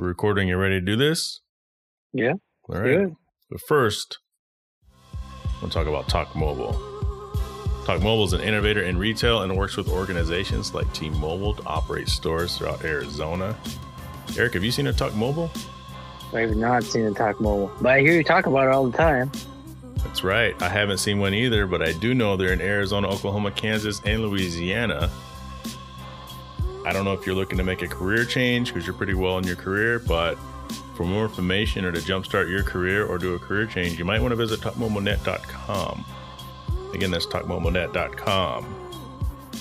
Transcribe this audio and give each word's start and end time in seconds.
We're 0.00 0.08
recording. 0.08 0.48
You 0.48 0.56
ready 0.56 0.76
to 0.76 0.80
do 0.80 0.96
this? 0.96 1.42
Yeah. 2.14 2.32
All 2.70 2.80
right. 2.80 2.84
Good. 2.84 3.16
But 3.50 3.60
first, 3.68 4.18
we'll 5.60 5.70
talk 5.70 5.86
about 5.86 6.08
Talk 6.08 6.34
Mobile. 6.34 6.72
Talk 7.84 8.00
Mobile 8.00 8.24
is 8.24 8.32
an 8.32 8.40
innovator 8.40 8.82
in 8.82 8.96
retail 8.96 9.42
and 9.42 9.54
works 9.54 9.76
with 9.76 9.90
organizations 9.90 10.72
like 10.72 10.90
T 10.94 11.10
Mobile 11.10 11.52
to 11.52 11.62
operate 11.66 12.08
stores 12.08 12.56
throughout 12.56 12.82
Arizona. 12.82 13.54
Eric, 14.38 14.54
have 14.54 14.64
you 14.64 14.70
seen 14.70 14.86
a 14.86 14.92
Talk 14.94 15.14
Mobile? 15.14 15.50
I 16.32 16.40
have 16.40 16.56
not 16.56 16.82
seen 16.82 17.04
a 17.04 17.12
Talk 17.12 17.38
Mobile, 17.38 17.70
but 17.82 17.92
I 17.92 18.00
hear 18.00 18.14
you 18.14 18.24
talk 18.24 18.46
about 18.46 18.68
it 18.68 18.72
all 18.72 18.88
the 18.88 18.96
time. 18.96 19.30
That's 19.96 20.24
right. 20.24 20.54
I 20.62 20.70
haven't 20.70 20.96
seen 20.96 21.18
one 21.18 21.34
either, 21.34 21.66
but 21.66 21.82
I 21.82 21.92
do 21.92 22.14
know 22.14 22.38
they're 22.38 22.54
in 22.54 22.62
Arizona, 22.62 23.06
Oklahoma, 23.06 23.50
Kansas, 23.50 24.00
and 24.06 24.22
Louisiana. 24.22 25.10
I 26.84 26.92
don't 26.94 27.04
know 27.04 27.12
if 27.12 27.26
you're 27.26 27.34
looking 27.34 27.58
to 27.58 27.64
make 27.64 27.82
a 27.82 27.88
career 27.88 28.24
change 28.24 28.72
because 28.72 28.86
you're 28.86 28.96
pretty 28.96 29.12
well 29.14 29.36
in 29.36 29.44
your 29.44 29.56
career, 29.56 29.98
but 29.98 30.36
for 30.96 31.04
more 31.04 31.24
information 31.24 31.84
or 31.84 31.92
to 31.92 32.00
jumpstart 32.00 32.48
your 32.48 32.62
career 32.62 33.04
or 33.04 33.18
do 33.18 33.34
a 33.34 33.38
career 33.38 33.66
change, 33.66 33.98
you 33.98 34.04
might 34.04 34.20
want 34.20 34.32
to 34.32 34.36
visit 34.36 34.60
talkmobilenet.com. 34.60 36.04
Again, 36.94 37.10
that's 37.10 37.26
talkmobilenet.com, 37.26 38.90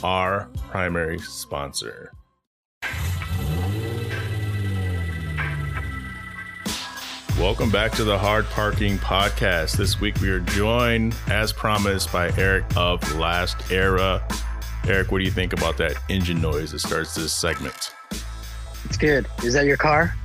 our 0.02 0.48
primary 0.70 1.20
sponsor. 1.20 2.14
Welcome 7.38 7.70
back 7.70 7.92
to 7.94 8.04
the 8.04 8.18
Hard 8.18 8.46
Parking 8.48 8.98
Podcast. 8.98 9.78
This 9.78 10.00
week 10.02 10.20
we 10.22 10.30
are 10.30 10.42
joined, 10.42 11.16
as 11.28 11.54
promised, 11.54 12.12
by 12.12 12.32
Eric 12.38 12.66
of 12.76 13.16
Last 13.16 13.72
Era. 13.72 14.26
Eric, 14.88 15.12
what 15.12 15.20
do 15.20 15.24
you 15.24 15.32
think 15.32 15.54
about 15.54 15.78
that 15.78 15.96
engine 16.10 16.42
noise 16.42 16.72
that 16.72 16.80
starts 16.80 17.16
this 17.16 17.34
segment? 17.34 17.94
It's 18.86 18.98
good. 18.98 19.28
Is 19.44 19.54
that 19.54 19.66
your 19.66 19.78
car? 19.78 20.16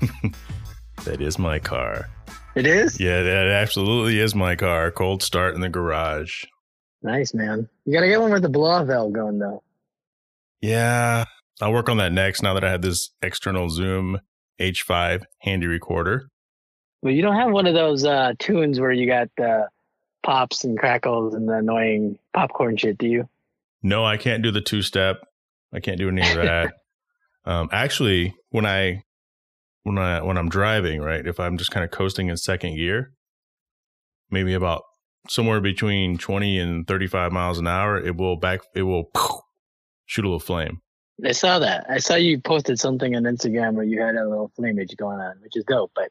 that 1.04 1.20
is 1.20 1.38
my 1.38 1.58
car. 1.58 2.08
It 2.54 2.66
is? 2.66 3.00
Yeah, 3.00 3.22
that 3.22 3.46
absolutely 3.48 4.20
is 4.20 4.34
my 4.34 4.56
car. 4.56 4.90
Cold 4.90 5.22
start 5.22 5.54
in 5.54 5.60
the 5.60 5.68
garage. 5.68 6.44
Nice, 7.02 7.34
man. 7.34 7.68
You 7.84 7.92
got 7.92 8.00
to 8.00 8.08
get 8.08 8.20
one 8.20 8.32
with 8.32 8.42
the 8.42 8.48
blow 8.48 8.82
valve 8.84 9.12
going, 9.12 9.38
though. 9.38 9.62
Yeah. 10.60 11.24
I'll 11.60 11.72
work 11.72 11.88
on 11.88 11.98
that 11.98 12.12
next 12.12 12.42
now 12.42 12.54
that 12.54 12.64
I 12.64 12.70
have 12.70 12.82
this 12.82 13.10
external 13.22 13.68
Zoom 13.70 14.20
H5 14.60 15.22
handy 15.38 15.66
recorder. 15.66 16.30
Well, 17.02 17.12
you 17.12 17.22
don't 17.22 17.36
have 17.36 17.52
one 17.52 17.66
of 17.66 17.74
those 17.74 18.04
uh, 18.04 18.32
tunes 18.38 18.80
where 18.80 18.92
you 18.92 19.06
got 19.06 19.28
the 19.36 19.68
pops 20.22 20.64
and 20.64 20.78
crackles 20.78 21.34
and 21.34 21.48
the 21.48 21.58
annoying 21.58 22.18
popcorn 22.32 22.76
shit, 22.76 22.98
do 22.98 23.06
you? 23.06 23.28
No, 23.84 24.02
I 24.02 24.16
can't 24.16 24.42
do 24.42 24.50
the 24.50 24.62
two 24.62 24.80
step. 24.80 25.18
I 25.72 25.78
can't 25.78 25.98
do 25.98 26.08
any 26.08 26.22
of 26.22 26.36
that. 26.36 26.72
um, 27.44 27.68
actually, 27.70 28.34
when 28.48 28.64
I 28.64 29.02
when 29.82 29.98
I 29.98 30.22
when 30.22 30.38
I'm 30.38 30.48
driving, 30.48 31.02
right, 31.02 31.24
if 31.24 31.38
I'm 31.38 31.58
just 31.58 31.70
kind 31.70 31.84
of 31.84 31.90
coasting 31.90 32.28
in 32.28 32.36
second 32.38 32.76
gear, 32.76 33.12
maybe 34.30 34.54
about 34.54 34.84
somewhere 35.28 35.60
between 35.60 36.16
20 36.16 36.58
and 36.58 36.86
35 36.86 37.30
miles 37.30 37.58
an 37.58 37.66
hour, 37.66 37.98
it 38.02 38.16
will 38.16 38.36
back 38.36 38.60
it 38.74 38.82
will 38.82 39.10
shoot 40.06 40.24
a 40.24 40.28
little 40.28 40.40
flame. 40.40 40.80
I 41.22 41.32
saw 41.32 41.58
that. 41.58 41.84
I 41.88 41.98
saw 41.98 42.14
you 42.14 42.40
posted 42.40 42.80
something 42.80 43.14
on 43.14 43.24
Instagram 43.24 43.74
where 43.74 43.84
you 43.84 44.00
had 44.00 44.16
a 44.16 44.26
little 44.26 44.50
flamage 44.58 44.96
going 44.96 45.20
on, 45.20 45.36
which 45.42 45.56
is 45.56 45.64
dope. 45.64 45.92
But 45.94 46.08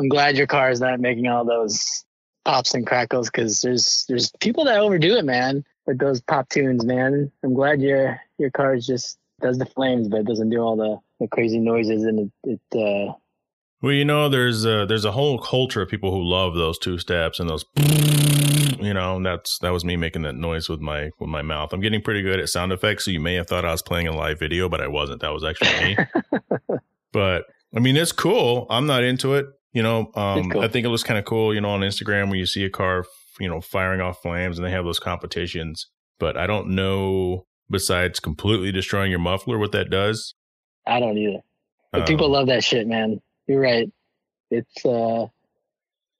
I'm 0.00 0.08
glad 0.08 0.36
your 0.36 0.48
car 0.48 0.70
is 0.70 0.80
not 0.80 0.98
making 0.98 1.28
all 1.28 1.44
those 1.44 2.04
pops 2.44 2.74
and 2.74 2.84
crackles 2.84 3.30
because 3.30 3.60
there's 3.60 4.04
there's 4.08 4.32
people 4.40 4.64
that 4.64 4.80
overdo 4.80 5.16
it, 5.16 5.24
man 5.24 5.64
with 5.86 5.98
those 5.98 6.20
pop 6.20 6.48
tunes, 6.48 6.84
man. 6.84 7.30
I'm 7.42 7.54
glad 7.54 7.80
your 7.80 8.20
your 8.38 8.50
car 8.50 8.76
just 8.76 9.18
does 9.40 9.58
the 9.58 9.66
flames, 9.66 10.08
but 10.08 10.20
it 10.20 10.26
doesn't 10.26 10.50
do 10.50 10.60
all 10.60 10.76
the, 10.76 10.98
the 11.20 11.28
crazy 11.28 11.58
noises 11.58 12.04
and 12.04 12.30
it, 12.44 12.60
it 12.72 13.08
uh 13.10 13.14
well, 13.82 13.92
you 13.92 14.04
know, 14.04 14.28
there's 14.28 14.64
a, 14.64 14.86
there's 14.86 15.04
a 15.04 15.12
whole 15.12 15.38
culture 15.38 15.82
of 15.82 15.88
people 15.88 16.10
who 16.10 16.22
love 16.22 16.54
those 16.54 16.78
two 16.78 16.98
steps 16.98 17.38
and 17.38 17.48
those, 17.48 17.64
you 18.80 18.94
know, 18.94 19.22
that's 19.22 19.58
that 19.58 19.70
was 19.70 19.84
me 19.84 19.96
making 19.96 20.22
that 20.22 20.34
noise 20.34 20.68
with 20.68 20.80
my 20.80 21.10
with 21.18 21.28
my 21.28 21.42
mouth. 21.42 21.72
I'm 21.72 21.80
getting 21.80 22.00
pretty 22.00 22.22
good 22.22 22.40
at 22.40 22.48
sound 22.48 22.72
effects, 22.72 23.04
so 23.04 23.10
you 23.10 23.20
may 23.20 23.34
have 23.34 23.46
thought 23.46 23.64
I 23.64 23.72
was 23.72 23.82
playing 23.82 24.08
a 24.08 24.16
live 24.16 24.38
video, 24.38 24.68
but 24.68 24.80
I 24.80 24.88
wasn't. 24.88 25.20
That 25.20 25.32
was 25.32 25.44
actually 25.44 25.94
me. 25.94 26.78
but 27.12 27.44
I 27.76 27.80
mean, 27.80 27.96
it's 27.96 28.12
cool. 28.12 28.66
I'm 28.70 28.86
not 28.86 29.04
into 29.04 29.34
it. 29.34 29.46
You 29.72 29.82
know, 29.82 30.10
um, 30.14 30.50
cool. 30.50 30.62
I 30.62 30.68
think 30.68 30.86
it 30.86 30.88
looks 30.88 31.02
kind 31.02 31.18
of 31.18 31.26
cool. 31.26 31.54
You 31.54 31.60
know, 31.60 31.70
on 31.70 31.80
Instagram 31.80 32.30
when 32.30 32.38
you 32.38 32.46
see 32.46 32.64
a 32.64 32.70
car 32.70 33.04
you 33.38 33.48
know, 33.48 33.60
firing 33.60 34.00
off 34.00 34.22
flames 34.22 34.58
and 34.58 34.66
they 34.66 34.70
have 34.70 34.84
those 34.84 34.98
competitions. 34.98 35.88
But 36.18 36.36
I 36.36 36.46
don't 36.46 36.70
know, 36.70 37.46
besides 37.70 38.20
completely 38.20 38.72
destroying 38.72 39.10
your 39.10 39.20
muffler, 39.20 39.58
what 39.58 39.72
that 39.72 39.90
does. 39.90 40.34
I 40.86 41.00
don't 41.00 41.18
either. 41.18 41.40
But 41.92 42.02
um, 42.02 42.06
people 42.06 42.30
love 42.30 42.46
that 42.48 42.64
shit, 42.64 42.86
man. 42.86 43.20
You're 43.46 43.60
right. 43.60 43.90
It's 44.50 44.84
uh 44.84 45.26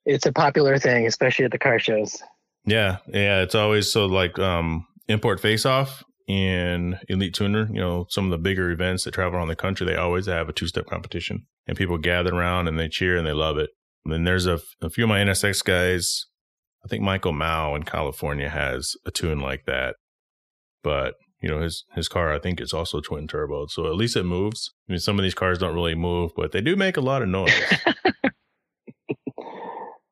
it's 0.05 0.25
a 0.25 0.31
popular 0.31 0.77
thing, 0.77 1.05
especially 1.05 1.45
at 1.45 1.51
the 1.51 1.59
car 1.59 1.79
shows. 1.79 2.21
Yeah, 2.65 2.97
yeah. 3.07 3.41
It's 3.41 3.55
always 3.55 3.91
so 3.91 4.05
like 4.05 4.37
um 4.39 4.85
import 5.07 5.39
face 5.39 5.65
off 5.65 6.03
and 6.27 6.99
elite 7.07 7.33
tuner, 7.33 7.67
you 7.71 7.79
know, 7.79 8.05
some 8.09 8.25
of 8.25 8.31
the 8.31 8.37
bigger 8.37 8.69
events 8.71 9.05
that 9.05 9.13
travel 9.13 9.39
around 9.39 9.47
the 9.47 9.55
country, 9.55 9.85
they 9.85 9.95
always 9.95 10.25
have 10.25 10.49
a 10.49 10.53
two 10.53 10.67
step 10.67 10.85
competition. 10.85 11.45
And 11.67 11.77
people 11.77 11.97
gather 11.97 12.33
around 12.33 12.67
and 12.67 12.79
they 12.79 12.89
cheer 12.89 13.17
and 13.17 13.25
they 13.25 13.33
love 13.33 13.57
it. 13.57 13.69
And 14.05 14.13
then 14.13 14.23
there's 14.23 14.45
a, 14.45 14.59
a 14.81 14.89
few 14.89 15.05
of 15.05 15.09
my 15.09 15.19
NSX 15.19 15.63
guys 15.63 16.25
I 16.83 16.87
think 16.87 17.03
Michael 17.03 17.33
Mao 17.33 17.75
in 17.75 17.83
California 17.83 18.49
has 18.49 18.95
a 19.05 19.11
tune 19.11 19.39
like 19.39 19.65
that, 19.65 19.95
but 20.83 21.15
you 21.41 21.49
know 21.49 21.61
his 21.61 21.83
his 21.93 22.07
car 22.07 22.33
I 22.33 22.39
think 22.39 22.61
is 22.61 22.73
also 22.73 23.01
twin 23.01 23.27
turbo, 23.27 23.67
so 23.67 23.87
at 23.87 23.95
least 23.95 24.15
it 24.15 24.23
moves. 24.23 24.73
I 24.87 24.93
mean, 24.93 24.99
some 24.99 25.19
of 25.19 25.23
these 25.23 25.33
cars 25.33 25.59
don't 25.59 25.75
really 25.75 25.95
move, 25.95 26.31
but 26.35 26.51
they 26.51 26.61
do 26.61 26.75
make 26.75 26.97
a 26.97 27.01
lot 27.01 27.21
of 27.21 27.29
noise. 27.29 27.53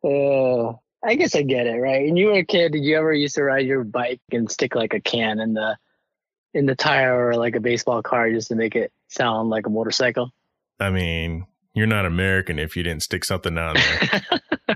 uh, 0.03 0.73
I 1.03 1.15
guess 1.15 1.35
I 1.35 1.43
get 1.43 1.67
it, 1.67 1.79
right? 1.79 2.07
And 2.07 2.17
you 2.17 2.27
were 2.27 2.39
a 2.39 2.45
kid, 2.45 2.71
did 2.71 2.83
you 2.83 2.97
ever 2.97 3.13
used 3.13 3.35
to 3.35 3.43
ride 3.43 3.65
your 3.65 3.83
bike 3.83 4.21
and 4.31 4.49
stick 4.49 4.75
like 4.75 4.93
a 4.93 4.99
can 4.99 5.39
in 5.39 5.53
the 5.53 5.77
in 6.53 6.65
the 6.65 6.75
tire 6.75 7.29
or 7.29 7.35
like 7.35 7.55
a 7.55 7.59
baseball 7.59 8.01
car 8.01 8.31
just 8.31 8.47
to 8.47 8.55
make 8.55 8.75
it 8.75 8.91
sound 9.09 9.49
like 9.49 9.67
a 9.67 9.69
motorcycle? 9.69 10.31
I 10.79 10.89
mean, 10.89 11.45
you're 11.73 11.85
not 11.85 12.05
American 12.05 12.57
if 12.57 12.75
you 12.75 12.83
didn't 12.83 13.03
stick 13.03 13.23
something 13.23 13.53
down 13.53 13.75
there. 13.75 14.39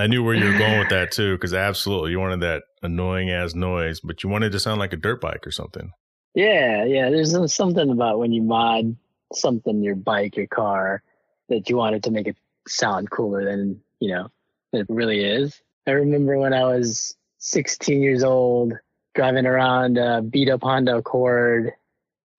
I 0.00 0.06
knew 0.06 0.22
where 0.22 0.34
you 0.34 0.52
were 0.52 0.58
going 0.58 0.78
with 0.78 0.90
that 0.90 1.12
too, 1.12 1.34
because 1.36 1.54
absolutely 1.54 2.12
you 2.12 2.20
wanted 2.20 2.40
that 2.40 2.62
annoying 2.82 3.30
ass 3.30 3.54
noise, 3.54 4.00
but 4.00 4.22
you 4.22 4.28
wanted 4.28 4.52
to 4.52 4.60
sound 4.60 4.78
like 4.78 4.92
a 4.92 4.96
dirt 4.96 5.20
bike 5.20 5.46
or 5.46 5.50
something. 5.50 5.92
Yeah, 6.34 6.84
yeah. 6.84 7.10
There's 7.10 7.54
something 7.54 7.90
about 7.90 8.18
when 8.18 8.32
you 8.32 8.42
mod 8.42 8.96
something, 9.32 9.82
your 9.82 9.96
bike, 9.96 10.36
your 10.36 10.46
car, 10.46 11.02
that 11.48 11.68
you 11.68 11.76
wanted 11.76 12.04
to 12.04 12.10
make 12.10 12.26
it 12.26 12.36
sound 12.66 13.10
cooler 13.10 13.44
than 13.44 13.80
you 14.00 14.10
know 14.10 14.28
it 14.72 14.86
really 14.88 15.24
is. 15.24 15.60
I 15.86 15.92
remember 15.92 16.38
when 16.38 16.52
I 16.52 16.64
was 16.64 17.16
16 17.38 18.02
years 18.02 18.22
old, 18.22 18.74
driving 19.14 19.46
around 19.46 19.96
a 19.96 20.20
beat 20.22 20.50
up 20.50 20.62
Honda 20.62 20.98
Accord 20.98 21.72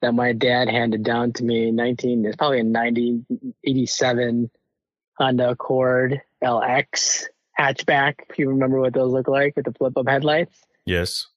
that 0.02 0.14
my 0.14 0.34
dad 0.34 0.70
handed 0.70 1.04
down 1.04 1.34
to 1.34 1.44
me 1.44 1.70
in 1.70 1.76
19. 1.76 2.26
It's 2.26 2.36
probably 2.36 2.60
a 2.60 2.64
1987 2.64 4.50
Honda 5.18 5.50
Accord 5.50 6.22
LX 6.44 7.26
hatchback, 7.60 8.16
if 8.30 8.40
you 8.40 8.50
remember 8.50 8.80
what 8.80 8.94
those 8.94 9.12
look 9.12 9.28
like 9.28 9.56
with 9.56 9.66
the 9.66 9.74
flip 9.74 9.98
up 9.98 10.08
headlights. 10.08 10.66
Yes. 10.86 11.28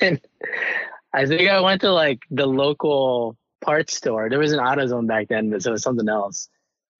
and 0.00 0.20
I 1.12 1.26
think 1.26 1.50
I 1.50 1.60
went 1.60 1.80
to 1.82 1.92
like 1.92 2.20
the 2.30 2.46
local 2.46 3.36
parts 3.60 3.96
store. 3.96 4.30
There 4.30 4.38
was 4.38 4.52
an 4.52 4.60
AutoZone 4.60 5.06
back 5.06 5.28
then, 5.28 5.50
but 5.50 5.62
so 5.62 5.70
it 5.70 5.72
was 5.72 5.82
something 5.82 6.08
else. 6.08 6.48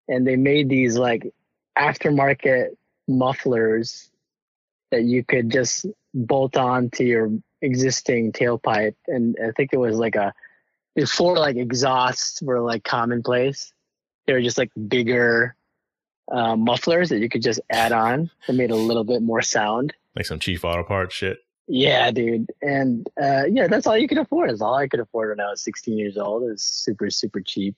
And 0.08 0.26
they 0.26 0.36
made 0.36 0.68
these 0.68 0.98
like 0.98 1.32
aftermarket 1.78 2.70
mufflers 3.08 4.10
that 4.90 5.04
you 5.04 5.24
could 5.24 5.50
just 5.50 5.86
bolt 6.14 6.56
on 6.56 6.90
to 6.90 7.04
your 7.04 7.30
existing 7.62 8.32
tailpipe. 8.32 8.94
And 9.06 9.36
I 9.42 9.52
think 9.52 9.70
it 9.72 9.78
was 9.78 9.96
like 9.96 10.16
a 10.16 10.34
before 10.94 11.38
like 11.38 11.56
exhausts 11.56 12.42
were 12.42 12.60
like 12.60 12.84
commonplace. 12.84 13.72
They 14.26 14.34
were 14.34 14.42
just 14.42 14.58
like 14.58 14.70
bigger 14.88 15.56
uh, 16.30 16.56
mufflers 16.56 17.08
that 17.08 17.18
you 17.18 17.28
could 17.28 17.42
just 17.42 17.60
add 17.70 17.92
on 17.92 18.30
that 18.46 18.52
made 18.54 18.70
a 18.70 18.76
little 18.76 19.04
bit 19.04 19.22
more 19.22 19.42
sound. 19.42 19.92
Like 20.14 20.26
some 20.26 20.38
cheap 20.38 20.64
auto 20.64 20.84
parts 20.84 21.14
shit. 21.14 21.38
Yeah, 21.68 22.10
dude. 22.10 22.50
And 22.60 23.08
uh, 23.20 23.44
yeah, 23.50 23.66
that's 23.68 23.86
all 23.86 23.96
you 23.96 24.08
could 24.08 24.18
afford. 24.18 24.50
Is 24.50 24.60
all 24.60 24.74
I 24.74 24.88
could 24.88 25.00
afford 25.00 25.30
when 25.30 25.40
I 25.40 25.50
was 25.50 25.62
16 25.62 25.96
years 25.96 26.18
old. 26.18 26.42
It 26.42 26.50
was 26.50 26.62
super, 26.62 27.08
super 27.10 27.40
cheap. 27.40 27.76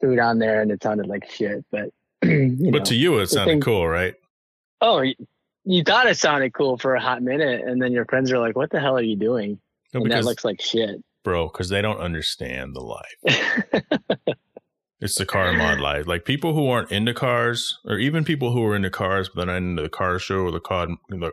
Threw 0.00 0.14
it 0.14 0.18
on 0.18 0.38
there 0.38 0.62
and 0.62 0.70
it 0.70 0.82
sounded 0.82 1.06
like 1.06 1.30
shit. 1.30 1.64
But 1.70 1.90
but 2.20 2.28
know, 2.28 2.78
to 2.78 2.94
you, 2.94 3.18
it 3.18 3.28
sounded 3.28 3.52
thing, 3.52 3.60
cool, 3.60 3.86
right? 3.86 4.14
Oh, 4.80 5.02
you 5.64 5.84
thought 5.84 6.06
it 6.06 6.16
sounded 6.16 6.54
cool 6.54 6.78
for 6.78 6.94
a 6.94 7.00
hot 7.00 7.22
minute, 7.22 7.62
and 7.66 7.80
then 7.80 7.92
your 7.92 8.04
friends 8.06 8.32
are 8.32 8.38
like, 8.38 8.56
"What 8.56 8.70
the 8.70 8.80
hell 8.80 8.96
are 8.96 9.02
you 9.02 9.16
doing?" 9.16 9.60
No, 9.92 10.02
and 10.02 10.10
that 10.10 10.24
looks 10.24 10.44
like 10.44 10.60
shit, 10.60 11.02
bro. 11.24 11.48
Because 11.48 11.68
they 11.68 11.82
don't 11.82 11.98
understand 11.98 12.74
the 12.74 12.80
life. 12.80 14.36
It's 15.02 15.16
the 15.16 15.26
car 15.26 15.52
mod 15.52 15.80
life. 15.80 16.06
Like 16.06 16.24
people 16.24 16.54
who 16.54 16.68
aren't 16.68 16.92
into 16.92 17.12
cars, 17.12 17.78
or 17.84 17.98
even 17.98 18.24
people 18.24 18.52
who 18.52 18.64
are 18.64 18.76
into 18.76 18.88
cars 18.90 19.28
but 19.28 19.46
not 19.46 19.56
into 19.56 19.82
the 19.82 19.88
car 19.88 20.18
show 20.18 20.42
or 20.42 20.52
the 20.52 20.60
car 20.60 20.86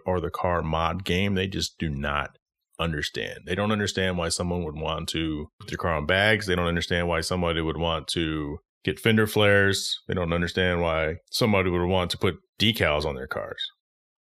or 0.05 0.19
the 0.19 0.31
car 0.31 0.63
mod 0.63 1.05
game, 1.05 1.35
they 1.35 1.47
just 1.47 1.77
do 1.77 1.89
not 1.89 2.37
understand. 2.79 3.41
They 3.45 3.55
don't 3.55 3.71
understand 3.71 4.17
why 4.17 4.29
someone 4.29 4.63
would 4.63 4.75
want 4.75 5.07
to 5.09 5.51
put 5.59 5.69
their 5.69 5.77
car 5.77 5.93
on 5.93 6.07
bags. 6.07 6.47
They 6.47 6.55
don't 6.55 6.65
understand 6.65 7.07
why 7.07 7.21
somebody 7.21 7.61
would 7.61 7.77
want 7.77 8.07
to 8.09 8.59
get 8.83 8.99
fender 8.99 9.27
flares. 9.27 10.01
They 10.07 10.15
don't 10.15 10.33
understand 10.33 10.81
why 10.81 11.17
somebody 11.29 11.69
would 11.69 11.85
want 11.85 12.09
to 12.11 12.17
put 12.17 12.39
decals 12.59 13.05
on 13.05 13.15
their 13.15 13.27
cars. 13.27 13.63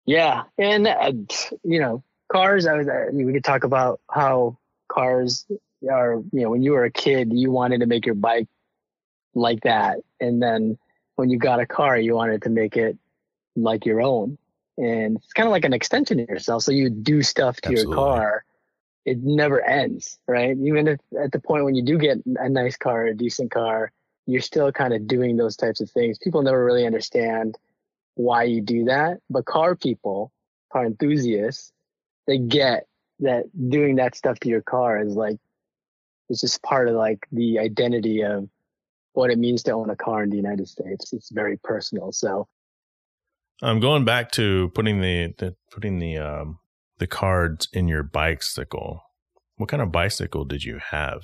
Yeah, 0.05 0.43
and 0.57 0.87
uh, 0.87 1.13
you 1.63 1.79
know, 1.79 2.03
cars. 2.31 2.65
I 2.65 2.73
was. 2.73 2.89
I 2.89 3.11
mean, 3.11 3.27
we 3.27 3.33
could 3.33 3.45
talk 3.45 3.63
about 3.63 4.01
how 4.09 4.57
cars 4.91 5.45
are. 5.89 6.15
You 6.33 6.41
know, 6.41 6.49
when 6.49 6.63
you 6.63 6.71
were 6.71 6.83
a 6.83 6.91
kid, 6.91 7.29
you 7.31 7.51
wanted 7.51 7.79
to 7.79 7.85
make 7.85 8.05
your 8.05 8.15
bike 8.15 8.47
like 9.33 9.61
that, 9.61 9.97
and 10.19 10.41
then 10.41 10.77
when 11.15 11.29
you 11.29 11.37
got 11.37 11.59
a 11.59 11.65
car, 11.65 11.97
you 11.97 12.15
wanted 12.15 12.41
to 12.43 12.49
make 12.49 12.77
it 12.77 12.97
like 13.55 13.85
your 13.85 14.01
own, 14.01 14.37
and 14.77 15.17
it's 15.17 15.33
kind 15.33 15.47
of 15.47 15.51
like 15.51 15.65
an 15.65 15.73
extension 15.73 16.19
of 16.19 16.29
yourself. 16.29 16.63
So 16.63 16.71
you 16.71 16.89
do 16.89 17.21
stuff 17.21 17.61
to 17.61 17.69
Absolutely. 17.69 17.95
your 17.95 17.95
car. 17.95 18.45
It 19.03 19.23
never 19.23 19.61
ends, 19.65 20.19
right? 20.27 20.55
Even 20.57 20.87
if 20.87 20.99
at 21.19 21.31
the 21.31 21.39
point 21.39 21.65
when 21.65 21.75
you 21.75 21.81
do 21.81 21.97
get 21.97 22.17
a 22.25 22.49
nice 22.49 22.77
car, 22.77 23.07
a 23.07 23.15
decent 23.15 23.49
car, 23.49 23.91
you're 24.27 24.41
still 24.41 24.71
kind 24.71 24.93
of 24.93 25.07
doing 25.07 25.37
those 25.37 25.55
types 25.55 25.81
of 25.81 25.89
things. 25.89 26.19
People 26.19 26.43
never 26.43 26.63
really 26.63 26.85
understand 26.85 27.57
why 28.15 28.43
you 28.43 28.61
do 28.61 28.85
that, 28.85 29.17
but 29.29 29.45
car 29.45 29.75
people, 29.75 30.31
car 30.71 30.85
enthusiasts, 30.85 31.71
they 32.27 32.37
get 32.37 32.85
that 33.21 33.45
doing 33.69 33.95
that 33.95 34.15
stuff 34.15 34.39
to 34.39 34.49
your 34.49 34.61
car 34.61 34.99
is 34.99 35.13
like 35.15 35.37
it's 36.29 36.41
just 36.41 36.61
part 36.63 36.87
of 36.87 36.95
like 36.95 37.27
the 37.31 37.59
identity 37.59 38.23
of 38.23 38.49
what 39.13 39.29
it 39.29 39.37
means 39.37 39.63
to 39.63 39.71
own 39.71 39.89
a 39.89 39.95
car 39.95 40.23
in 40.23 40.29
the 40.29 40.37
United 40.37 40.67
States. 40.67 41.13
It's 41.13 41.31
very 41.31 41.57
personal. 41.57 42.11
So 42.11 42.47
I'm 43.61 43.79
going 43.79 44.05
back 44.05 44.31
to 44.33 44.71
putting 44.73 45.01
the, 45.01 45.33
the 45.37 45.55
putting 45.71 45.99
the 45.99 46.17
um 46.17 46.59
the 46.97 47.07
cards 47.07 47.67
in 47.73 47.87
your 47.87 48.03
bicycle. 48.03 49.01
What 49.57 49.69
kind 49.69 49.81
of 49.81 49.91
bicycle 49.91 50.45
did 50.45 50.63
you 50.63 50.79
have? 50.91 51.21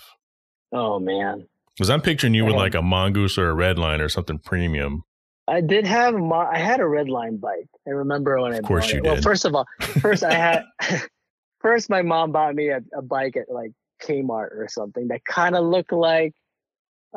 Oh 0.72 1.00
man. 1.00 1.48
Because 1.76 1.90
I'm 1.90 2.02
picturing 2.02 2.34
you 2.34 2.44
with 2.46 2.56
like 2.56 2.74
a 2.74 2.82
mongoose 2.82 3.38
or 3.38 3.52
a 3.52 3.56
redline 3.56 4.00
or 4.00 4.10
something 4.10 4.40
premium. 4.40 5.04
I 5.48 5.62
did 5.62 5.86
have 5.86 6.16
a 6.16 6.34
I 6.34 6.58
had 6.58 6.80
a 6.80 6.84
redline 6.84 7.40
bike. 7.40 7.70
I 7.88 7.92
remember 7.92 8.42
when 8.42 8.54
I 8.54 8.58
of 8.58 8.66
course 8.66 8.92
you 8.92 9.00
it. 9.00 9.04
did. 9.04 9.12
Well, 9.12 9.22
first 9.22 9.46
of 9.46 9.56
all, 9.56 9.66
first 10.02 10.24
I 10.24 10.34
had 10.34 10.64
first 11.62 11.90
my 11.90 12.02
mom 12.02 12.32
bought 12.32 12.56
me 12.56 12.70
a, 12.70 12.82
a 12.96 13.02
bike 13.02 13.38
at 13.38 13.50
like 13.50 13.72
Kmart 14.04 14.52
or 14.52 14.68
something 14.70 15.08
that 15.08 15.24
kind 15.26 15.56
of 15.56 15.66
looked 15.66 15.94
like 15.94 16.34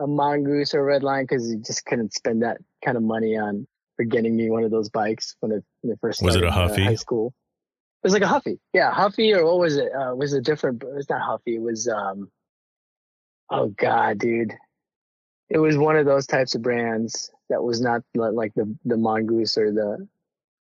a 0.00 0.06
mongoose 0.06 0.74
or 0.74 0.80
a 0.80 0.84
red 0.84 1.02
redline 1.02 1.22
because 1.22 1.50
you 1.50 1.58
just 1.58 1.84
couldn't 1.84 2.14
spend 2.14 2.42
that 2.42 2.58
kind 2.84 2.96
of 2.96 3.02
money 3.02 3.36
on 3.36 3.66
for 3.96 4.04
getting 4.04 4.34
me 4.34 4.50
one 4.50 4.64
of 4.64 4.70
those 4.70 4.88
bikes 4.88 5.36
when 5.40 5.52
it, 5.52 5.64
when 5.82 5.92
it 5.92 5.98
first 6.00 6.22
was 6.22 6.36
it 6.36 6.42
a 6.42 6.50
Huffy? 6.50 6.82
Uh, 6.82 6.86
high 6.86 6.94
school. 6.94 7.34
It 8.02 8.06
was 8.06 8.14
like 8.14 8.22
a 8.22 8.26
Huffy, 8.26 8.58
yeah, 8.72 8.90
Huffy 8.92 9.34
or 9.34 9.44
what 9.44 9.58
was 9.58 9.76
it? 9.76 9.90
Uh, 9.92 10.14
was 10.14 10.32
it 10.32 10.42
different? 10.42 10.82
It 10.82 10.94
was 10.94 11.10
not 11.10 11.20
Huffy. 11.20 11.56
It 11.56 11.62
was 11.62 11.86
um, 11.86 12.30
oh 13.50 13.68
god, 13.68 14.18
dude, 14.18 14.54
it 15.50 15.58
was 15.58 15.76
one 15.76 15.96
of 15.96 16.06
those 16.06 16.26
types 16.26 16.54
of 16.54 16.62
brands 16.62 17.30
that 17.50 17.62
was 17.62 17.80
not 17.80 18.02
like 18.14 18.54
the 18.54 18.74
the 18.86 18.96
mongoose 18.96 19.58
or 19.58 19.70
the 19.70 20.08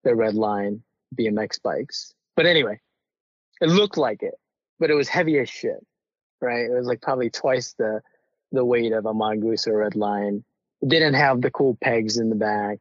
the 0.02 0.16
red 0.16 0.34
line 0.34 0.82
BMX 1.14 1.62
bikes. 1.62 2.12
But 2.34 2.46
anyway, 2.46 2.80
it 3.60 3.68
looked 3.68 3.98
like 3.98 4.22
it, 4.22 4.34
but 4.80 4.90
it 4.90 4.94
was 4.94 5.08
heavy 5.08 5.38
as 5.38 5.48
shit, 5.48 5.84
right? 6.40 6.64
It 6.64 6.74
was 6.74 6.86
like 6.86 7.02
probably 7.02 7.30
twice 7.30 7.74
the 7.78 8.00
the 8.52 8.64
weight 8.64 8.92
of 8.92 9.06
a 9.06 9.14
mongoose 9.14 9.66
or 9.66 9.78
red 9.78 9.96
line. 9.96 10.44
It 10.80 10.88
didn't 10.88 11.14
have 11.14 11.40
the 11.40 11.50
cool 11.50 11.76
pegs 11.82 12.18
in 12.18 12.30
the 12.30 12.36
back. 12.36 12.78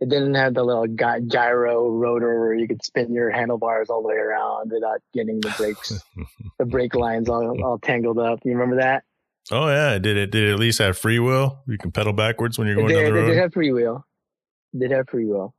It 0.00 0.08
didn't 0.08 0.34
have 0.34 0.54
the 0.54 0.64
little 0.64 0.86
gyro 0.86 1.88
rotor 1.88 2.40
where 2.40 2.54
you 2.54 2.66
could 2.66 2.84
spin 2.84 3.14
your 3.14 3.30
handlebars 3.30 3.90
all 3.90 4.02
the 4.02 4.08
way 4.08 4.16
around 4.16 4.72
without 4.72 5.00
getting 5.12 5.40
the 5.40 5.54
brakes, 5.56 5.92
the 6.58 6.64
brake 6.64 6.94
lines 6.94 7.28
all, 7.28 7.62
all 7.62 7.78
tangled 7.78 8.18
up. 8.18 8.40
You 8.44 8.52
remember 8.52 8.76
that? 8.76 9.04
Oh 9.50 9.68
yeah, 9.68 9.98
did 9.98 10.16
it? 10.16 10.30
Did 10.30 10.48
it 10.48 10.52
at 10.52 10.58
least 10.58 10.78
have 10.78 10.98
free 10.98 11.18
wheel? 11.18 11.62
You 11.66 11.78
can 11.78 11.92
pedal 11.92 12.12
backwards 12.12 12.58
when 12.58 12.66
you're 12.66 12.76
going 12.76 12.88
did, 12.88 12.94
down 12.94 13.04
the 13.04 13.12
road. 13.12 13.24
It 13.24 13.34
did 13.34 13.38
have 13.38 13.52
free 13.52 13.72
wheel. 13.72 14.06
It 14.72 14.80
did 14.80 14.90
have 14.90 15.08
free 15.08 15.26
wheel. 15.26 15.54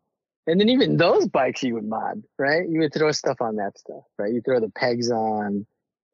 And 0.48 0.60
then 0.60 0.70
even 0.70 0.98
those 0.98 1.28
bikes 1.28 1.64
you 1.64 1.76
would 1.76 1.88
mod, 1.88 2.24
right? 2.38 2.68
You 2.68 2.82
would 2.82 2.94
throw 2.94 3.12
stuff 3.12 3.42
on 3.42 3.56
that 3.56 3.78
stuff, 3.78 4.04
right? 4.18 4.32
You 4.32 4.42
throw 4.42 4.60
the 4.60 4.70
pegs 4.70 5.12
on, 5.12 5.66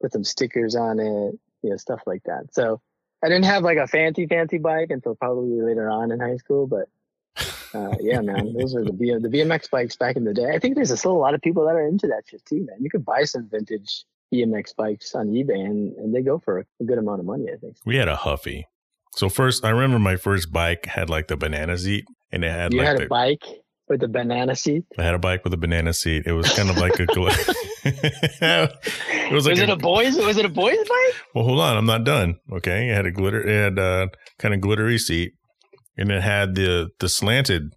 put 0.01 0.13
some 0.13 0.23
stickers 0.23 0.75
on 0.75 0.99
it, 0.99 1.39
you 1.63 1.69
know, 1.69 1.77
stuff 1.77 2.01
like 2.05 2.23
that. 2.25 2.53
So 2.53 2.81
I 3.23 3.27
didn't 3.27 3.45
have 3.45 3.63
like 3.63 3.77
a 3.77 3.87
fancy, 3.87 4.25
fancy 4.27 4.57
bike 4.57 4.89
until 4.89 5.15
probably 5.15 5.61
later 5.61 5.89
on 5.89 6.11
in 6.11 6.19
high 6.19 6.37
school, 6.37 6.67
but 6.67 6.87
uh, 7.73 7.95
yeah, 7.99 8.21
man, 8.21 8.53
those 8.57 8.75
are 8.75 8.83
the 8.83 8.91
BM, 8.91 9.21
the 9.21 9.29
BMX 9.29 9.69
bikes 9.69 9.95
back 9.95 10.15
in 10.15 10.23
the 10.23 10.33
day. 10.33 10.51
I 10.53 10.59
think 10.59 10.75
there's 10.75 10.97
still 10.97 11.11
a 11.11 11.13
lot 11.13 11.33
of 11.33 11.41
people 11.41 11.65
that 11.65 11.75
are 11.75 11.87
into 11.87 12.07
that 12.07 12.23
shit 12.27 12.45
too, 12.45 12.65
man. 12.65 12.77
You 12.79 12.89
could 12.89 13.05
buy 13.05 13.23
some 13.23 13.47
vintage 13.49 14.05
BMX 14.33 14.75
bikes 14.75 15.13
on 15.13 15.27
eBay 15.29 15.65
and, 15.65 15.95
and 15.97 16.15
they 16.15 16.21
go 16.21 16.39
for 16.39 16.65
a 16.79 16.83
good 16.83 16.97
amount 16.97 17.19
of 17.19 17.25
money, 17.25 17.45
I 17.51 17.57
think. 17.57 17.77
We 17.85 17.97
had 17.97 18.07
a 18.07 18.15
Huffy. 18.15 18.67
So 19.15 19.29
first, 19.29 19.65
I 19.65 19.69
remember 19.69 19.99
my 19.99 20.15
first 20.15 20.51
bike 20.51 20.85
had 20.85 21.09
like 21.09 21.27
the 21.27 21.35
banana 21.35 21.77
seat 21.77 22.05
and 22.31 22.45
it 22.45 22.51
had 22.51 22.73
you 22.73 22.79
like 22.79 22.87
had 22.87 22.97
the, 22.99 23.05
a 23.05 23.07
bike 23.07 23.43
with 23.91 24.01
a 24.03 24.07
banana 24.07 24.55
seat. 24.55 24.85
I 24.97 25.03
had 25.03 25.13
a 25.13 25.19
bike 25.19 25.43
with 25.43 25.53
a 25.53 25.57
banana 25.57 25.91
seat. 25.93 26.23
It 26.25 26.31
was 26.31 26.49
kind 26.53 26.69
of 26.69 26.77
like 26.77 26.97
a. 26.97 27.03
it 27.83 29.33
was 29.33 29.45
like 29.45 29.51
was 29.51 29.59
it 29.59 29.69
a, 29.69 29.73
a 29.73 29.75
boys? 29.75 30.15
Was 30.15 30.37
it 30.37 30.45
a 30.45 30.49
boys 30.49 30.77
bike? 30.77 31.15
Well, 31.35 31.43
hold 31.43 31.59
on, 31.59 31.75
I'm 31.75 31.85
not 31.85 32.05
done. 32.05 32.37
Okay, 32.53 32.89
it 32.89 32.95
had 32.95 33.05
a 33.05 33.11
glitter. 33.11 33.45
It 33.45 33.63
had 33.63 33.77
uh, 33.77 34.07
a 34.07 34.41
kind 34.41 34.53
of 34.53 34.61
glittery 34.61 34.97
seat, 34.97 35.33
and 35.97 36.09
it 36.09 36.21
had 36.21 36.55
the 36.55 36.89
the 36.99 37.09
slanted 37.09 37.73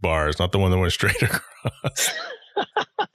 bars, 0.00 0.38
not 0.38 0.52
the 0.52 0.58
one 0.58 0.70
that 0.70 0.78
went 0.78 0.92
straight 0.92 1.22
across. 1.22 2.10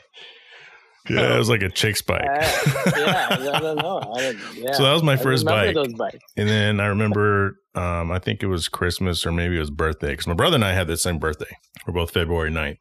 Yeah, 1.10 1.36
it 1.36 1.38
was 1.40 1.50
like 1.50 1.62
a 1.62 1.70
chick's 1.70 2.02
bike. 2.02 2.26
Uh, 2.26 2.92
yeah, 2.98 3.28
I 3.54 3.60
don't 3.60 3.78
know. 3.78 4.00
I 4.16 4.36
yeah. 4.56 4.74
So 4.74 4.84
that 4.84 4.94
was 4.94 5.04
my 5.04 5.18
first 5.18 5.46
bike. 5.46 5.76
And 5.76 6.50
then 6.50 6.80
I 6.80 6.88
remember, 6.88 7.60
um, 7.76 8.12
I 8.12 8.20
think 8.20 8.44
it 8.44 8.48
was 8.48 8.68
Christmas 8.68 9.26
or 9.26 9.32
maybe 9.32 9.58
it 9.58 9.60
was 9.60 9.72
birthday 9.72 10.12
because 10.12 10.28
my 10.28 10.34
brother 10.34 10.56
and 10.56 10.66
I 10.66 10.74
had 10.74 10.88
the 10.88 10.98
same 10.98 11.20
birthday. 11.20 11.58
We're 11.86 11.94
both 11.94 12.12
February 12.12 12.52
9th. 12.52 12.78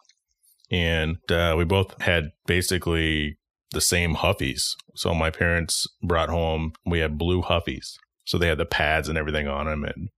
And 0.70 1.18
uh, 1.30 1.54
we 1.56 1.64
both 1.64 2.00
had 2.02 2.32
basically 2.46 3.38
the 3.72 3.80
same 3.80 4.16
Huffies. 4.16 4.74
So 4.94 5.14
my 5.14 5.30
parents 5.30 5.86
brought 6.02 6.28
home, 6.28 6.72
we 6.84 6.98
had 6.98 7.18
blue 7.18 7.42
Huffies. 7.42 7.96
So 8.24 8.38
they 8.38 8.48
had 8.48 8.58
the 8.58 8.66
pads 8.66 9.08
and 9.08 9.16
everything 9.16 9.46
on 9.46 9.66
them. 9.66 9.84
And 9.84 10.08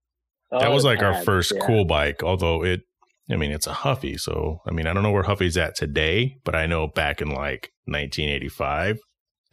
oh, 0.52 0.60
that 0.60 0.72
was 0.72 0.84
like 0.84 1.00
pads, 1.00 1.18
our 1.18 1.24
first 1.24 1.52
yeah. 1.54 1.66
cool 1.66 1.84
bike, 1.84 2.22
although 2.22 2.64
it 2.64 2.82
I 3.30 3.36
mean, 3.36 3.50
it's 3.50 3.66
a 3.66 3.72
Huffy. 3.72 4.16
So, 4.16 4.60
I 4.66 4.72
mean, 4.72 4.86
I 4.86 4.92
don't 4.92 5.02
know 5.02 5.10
where 5.10 5.24
Huffy's 5.24 5.56
at 5.56 5.74
today, 5.74 6.36
but 6.44 6.54
I 6.54 6.66
know 6.66 6.88
back 6.88 7.20
in 7.20 7.28
like 7.28 7.70
1985, 7.84 8.98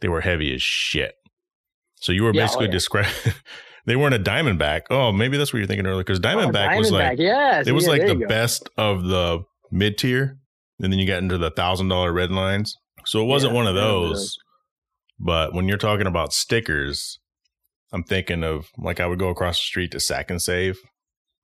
they 0.00 0.08
were 0.08 0.22
heavy 0.22 0.54
as 0.54 0.62
shit. 0.62 1.14
So 1.96 2.12
you 2.12 2.22
were 2.22 2.32
yeah, 2.32 2.42
oh, 2.42 2.44
basically 2.44 2.66
oh, 2.66 2.68
yeah. 2.68 2.72
describing. 2.72 3.12
they 3.86 3.96
weren't 3.96 4.14
a 4.14 4.18
Diamondback. 4.18 4.82
Oh, 4.90 5.12
maybe 5.12 5.36
that's 5.36 5.52
what 5.52 5.58
you're 5.58 5.66
thinking 5.66 5.86
earlier. 5.86 6.04
Because 6.04 6.20
Diamondback, 6.20 6.46
oh, 6.46 6.52
Diamondback 6.52 6.78
was 6.78 6.92
like, 6.92 7.18
yes, 7.18 7.66
it 7.66 7.72
was 7.72 7.84
yeah, 7.84 7.90
like 7.90 8.06
the 8.06 8.26
best 8.26 8.68
of 8.76 9.04
the 9.04 9.40
mid 9.70 9.98
tier, 9.98 10.38
and 10.80 10.92
then 10.92 10.98
you 10.98 11.06
got 11.06 11.22
into 11.22 11.38
the 11.38 11.50
thousand 11.50 11.88
dollar 11.88 12.12
red 12.12 12.30
lines. 12.30 12.74
So 13.06 13.22
it 13.22 13.26
wasn't 13.26 13.54
one 13.54 13.66
of 13.66 13.74
those. 13.74 14.36
But 15.18 15.54
when 15.54 15.68
you're 15.68 15.78
talking 15.78 16.06
about 16.06 16.32
stickers, 16.32 17.18
I'm 17.92 18.02
thinking 18.02 18.44
of 18.44 18.68
like 18.76 19.00
I 19.00 19.06
would 19.06 19.18
go 19.18 19.28
across 19.28 19.56
the 19.58 19.64
street 19.64 19.92
to 19.92 20.00
Sack 20.00 20.30
and 20.30 20.42
Save, 20.42 20.78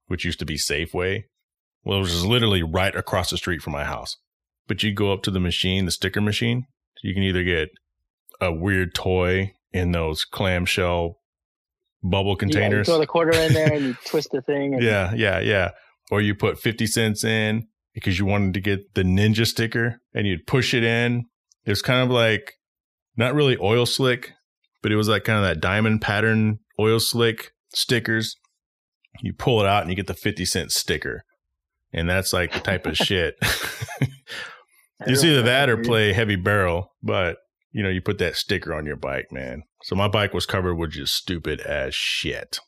which 0.08 0.24
used 0.24 0.38
to 0.40 0.44
be 0.44 0.56
Safeway, 0.58 1.24
well, 1.84 1.98
it 1.98 2.02
was 2.02 2.24
literally 2.24 2.62
right 2.62 2.94
across 2.94 3.30
the 3.30 3.36
street 3.36 3.62
from 3.62 3.72
my 3.72 3.84
house. 3.84 4.16
But 4.68 4.82
you 4.82 4.92
go 4.92 5.12
up 5.12 5.22
to 5.24 5.30
the 5.30 5.40
machine, 5.40 5.84
the 5.84 5.90
sticker 5.90 6.20
machine. 6.20 6.66
You 7.02 7.14
can 7.14 7.22
either 7.22 7.42
get 7.42 7.70
a 8.40 8.52
weird 8.52 8.94
toy 8.94 9.54
in 9.72 9.92
those 9.92 10.24
clamshell 10.24 11.18
bubble 12.02 12.36
containers. 12.36 12.86
Yeah, 12.88 12.94
you 12.94 12.96
throw 12.96 12.98
the 12.98 13.06
quarter 13.06 13.36
in 13.36 13.52
there 13.52 13.72
and 13.72 13.84
you 13.84 13.94
twist 14.06 14.30
the 14.32 14.42
thing. 14.42 14.80
yeah, 14.80 15.12
yeah, 15.14 15.40
yeah. 15.40 15.70
Or 16.10 16.20
you 16.20 16.34
put 16.34 16.58
50 16.58 16.86
cents 16.86 17.24
in 17.24 17.66
because 17.94 18.18
you 18.18 18.26
wanted 18.26 18.54
to 18.54 18.60
get 18.60 18.94
the 18.94 19.02
ninja 19.02 19.46
sticker 19.46 20.00
and 20.14 20.26
you'd 20.26 20.46
push 20.46 20.74
it 20.74 20.84
in. 20.84 21.26
It 21.64 21.70
was 21.70 21.82
kind 21.82 22.02
of 22.02 22.10
like 22.10 22.54
not 23.16 23.34
really 23.34 23.56
oil 23.60 23.86
slick, 23.86 24.32
but 24.82 24.92
it 24.92 24.96
was 24.96 25.08
like 25.08 25.24
kind 25.24 25.38
of 25.38 25.44
that 25.44 25.60
diamond 25.60 26.02
pattern 26.02 26.58
oil 26.78 27.00
slick 27.00 27.52
stickers. 27.74 28.36
You 29.20 29.32
pull 29.32 29.60
it 29.60 29.66
out 29.66 29.82
and 29.82 29.90
you 29.90 29.96
get 29.96 30.06
the 30.06 30.14
50 30.14 30.44
cent 30.44 30.72
sticker 30.72 31.24
and 31.92 32.08
that's 32.08 32.32
like 32.32 32.52
the 32.52 32.60
type 32.60 32.86
of 32.86 32.96
shit. 32.96 33.36
it's 35.06 35.24
either 35.24 35.42
that 35.42 35.68
or 35.68 35.78
play 35.78 36.12
heavy 36.12 36.36
barrel, 36.36 36.94
but 37.02 37.38
you 37.72 37.82
know, 37.82 37.88
you 37.88 38.00
put 38.00 38.18
that 38.18 38.36
sticker 38.36 38.74
on 38.74 38.86
your 38.86 38.96
bike, 38.96 39.32
man. 39.32 39.62
So 39.82 39.96
my 39.96 40.08
bike 40.08 40.34
was 40.34 40.46
covered 40.46 40.74
with 40.74 40.90
just 40.90 41.14
stupid 41.14 41.60
as 41.60 41.94
shit. 41.94 42.58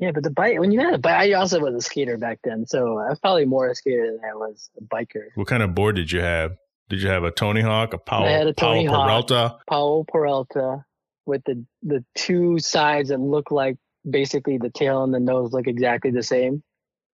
Yeah, 0.00 0.12
but 0.12 0.22
the 0.22 0.30
bike 0.30 0.58
when 0.58 0.72
you 0.72 0.80
had 0.80 0.94
a 0.94 0.98
bike, 0.98 1.14
I 1.14 1.32
also 1.32 1.60
was 1.60 1.74
a 1.74 1.80
skater 1.80 2.16
back 2.16 2.38
then, 2.42 2.66
so 2.66 2.98
I 2.98 3.10
was 3.10 3.18
probably 3.20 3.44
more 3.44 3.68
a 3.68 3.74
skater 3.74 4.06
than 4.06 4.20
I 4.28 4.34
was 4.34 4.70
a 4.78 4.82
biker. 4.82 5.26
What 5.34 5.46
kind 5.46 5.62
of 5.62 5.74
board 5.74 5.96
did 5.96 6.10
you 6.10 6.20
have? 6.20 6.52
Did 6.88 7.02
you 7.02 7.08
have 7.08 7.22
a 7.22 7.30
Tony 7.30 7.60
Hawk, 7.60 7.92
a 7.92 7.98
Powell, 7.98 8.24
I 8.24 8.30
had 8.30 8.46
a 8.46 8.52
Tony 8.52 8.86
Powell 8.86 8.96
Hawk, 8.96 9.28
Peralta? 9.28 9.58
Powell 9.68 10.04
Peralta 10.04 10.84
with 11.26 11.42
the 11.44 11.64
the 11.82 12.04
two 12.14 12.58
sides 12.58 13.10
that 13.10 13.20
look 13.20 13.50
like 13.50 13.76
basically 14.08 14.58
the 14.58 14.70
tail 14.70 15.04
and 15.04 15.12
the 15.12 15.20
nose 15.20 15.52
look 15.52 15.66
exactly 15.66 16.10
the 16.10 16.22
same. 16.22 16.62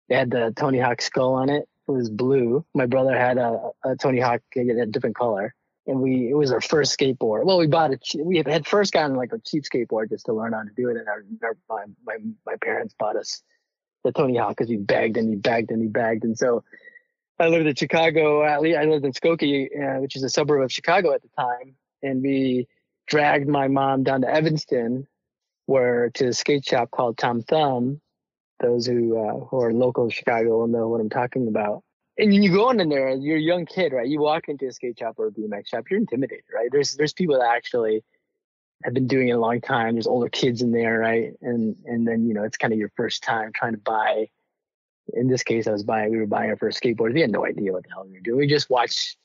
It 0.08 0.16
had 0.16 0.30
the 0.30 0.52
Tony 0.56 0.78
Hawk 0.78 1.00
skull 1.00 1.34
on 1.34 1.48
it. 1.48 1.68
It 1.88 1.90
was 1.92 2.10
blue. 2.10 2.64
My 2.74 2.86
brother 2.86 3.16
had 3.16 3.38
a, 3.38 3.70
a 3.84 3.96
Tony 3.96 4.20
Hawk, 4.20 4.40
in 4.54 4.78
a 4.78 4.86
different 4.86 5.16
color. 5.16 5.54
And 5.86 6.00
we, 6.00 6.30
it 6.30 6.34
was 6.34 6.52
our 6.52 6.60
first 6.60 6.96
skateboard. 6.96 7.44
Well, 7.44 7.58
we 7.58 7.66
bought 7.66 7.92
it. 7.92 8.06
We 8.16 8.36
had 8.36 8.66
first 8.66 8.92
gotten 8.92 9.16
like 9.16 9.32
a 9.32 9.38
cheap 9.38 9.64
skateboard 9.64 10.10
just 10.10 10.26
to 10.26 10.32
learn 10.32 10.52
how 10.52 10.62
to 10.62 10.70
do 10.76 10.88
it. 10.90 10.96
And 10.96 11.08
our, 11.08 11.24
our 11.42 11.56
my, 11.68 11.84
my, 12.04 12.18
my 12.46 12.56
parents 12.62 12.94
bought 12.98 13.16
us 13.16 13.42
the 14.04 14.12
Tony 14.12 14.36
Hawk 14.36 14.50
because 14.50 14.68
we 14.68 14.76
begged 14.76 15.16
and 15.16 15.28
we 15.28 15.36
begged 15.36 15.70
and 15.70 15.80
we 15.80 15.88
begged. 15.88 16.24
And 16.24 16.38
so 16.38 16.62
I 17.38 17.48
lived 17.48 17.66
in 17.66 17.74
Chicago. 17.74 18.42
I 18.42 18.58
lived 18.58 19.04
in 19.04 19.12
Skokie, 19.12 19.66
uh, 19.66 20.00
which 20.00 20.14
is 20.14 20.22
a 20.22 20.28
suburb 20.28 20.62
of 20.62 20.70
Chicago 20.70 21.12
at 21.12 21.22
the 21.22 21.30
time. 21.36 21.74
And 22.02 22.22
we 22.22 22.68
dragged 23.06 23.48
my 23.48 23.68
mom 23.68 24.04
down 24.04 24.20
to 24.20 24.28
Evanston, 24.28 25.06
where 25.66 26.10
to 26.10 26.28
a 26.28 26.32
skate 26.32 26.64
shop 26.64 26.90
called 26.90 27.18
Tom 27.18 27.42
Thumb. 27.42 28.00
Those 28.62 28.86
who 28.86 29.18
uh, 29.18 29.44
who 29.46 29.60
are 29.60 29.72
local 29.72 30.08
to 30.08 30.14
Chicago 30.14 30.58
will 30.60 30.68
know 30.68 30.88
what 30.88 31.00
I'm 31.00 31.10
talking 31.10 31.48
about. 31.48 31.82
And 32.18 32.32
you 32.32 32.50
go 32.52 32.70
in 32.70 32.76
there, 32.88 33.10
you're 33.10 33.36
a 33.36 33.40
young 33.40 33.66
kid, 33.66 33.92
right? 33.92 34.06
You 34.06 34.20
walk 34.20 34.48
into 34.48 34.66
a 34.66 34.72
skate 34.72 34.98
shop 34.98 35.14
or 35.18 35.26
a 35.28 35.30
BMX 35.32 35.68
shop, 35.68 35.84
you're 35.90 35.98
intimidated, 35.98 36.44
right? 36.54 36.68
There's 36.70 36.94
there's 36.94 37.12
people 37.12 37.38
that 37.38 37.48
actually 37.48 38.04
have 38.84 38.94
been 38.94 39.06
doing 39.06 39.28
it 39.28 39.32
a 39.32 39.38
long 39.40 39.60
time. 39.60 39.94
There's 39.94 40.06
older 40.06 40.28
kids 40.28 40.62
in 40.62 40.72
there, 40.72 40.98
right? 41.00 41.32
And 41.42 41.74
and 41.86 42.06
then 42.06 42.26
you 42.26 42.34
know 42.34 42.44
it's 42.44 42.56
kind 42.56 42.72
of 42.72 42.78
your 42.78 42.92
first 42.96 43.22
time 43.22 43.50
trying 43.54 43.72
to 43.72 43.78
buy. 43.78 44.28
In 45.14 45.26
this 45.28 45.42
case, 45.42 45.66
I 45.66 45.72
was 45.72 45.82
buying. 45.82 46.12
We 46.12 46.18
were 46.18 46.26
buying 46.26 46.50
our 46.50 46.56
first 46.56 46.80
skateboard. 46.80 47.12
We 47.12 47.20
had 47.20 47.30
no 47.32 47.44
idea 47.44 47.72
what 47.72 47.82
the 47.82 47.88
hell 47.90 48.04
we 48.06 48.12
were 48.12 48.20
doing. 48.20 48.38
We 48.38 48.46
just 48.46 48.70
watched. 48.70 49.16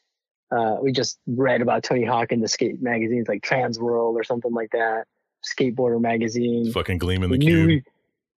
Uh, 0.50 0.78
we 0.82 0.92
just 0.94 1.20
read 1.28 1.62
about 1.62 1.84
Tony 1.84 2.06
Hawk 2.06 2.32
in 2.32 2.40
the 2.40 2.48
skate 2.48 2.82
magazines 2.82 3.28
like 3.28 3.44
Trans 3.44 3.78
World 3.80 4.16
or 4.18 4.24
something 4.24 4.54
like 4.54 4.72
that. 4.72 5.06
Skateboarder 5.46 6.00
magazine. 6.02 6.72
Fucking 6.72 6.98
gleaming 6.98 7.30
We 7.30 7.38
the 7.38 7.46
knew 7.46 7.68
cube. 7.68 7.68
we- 7.68 7.84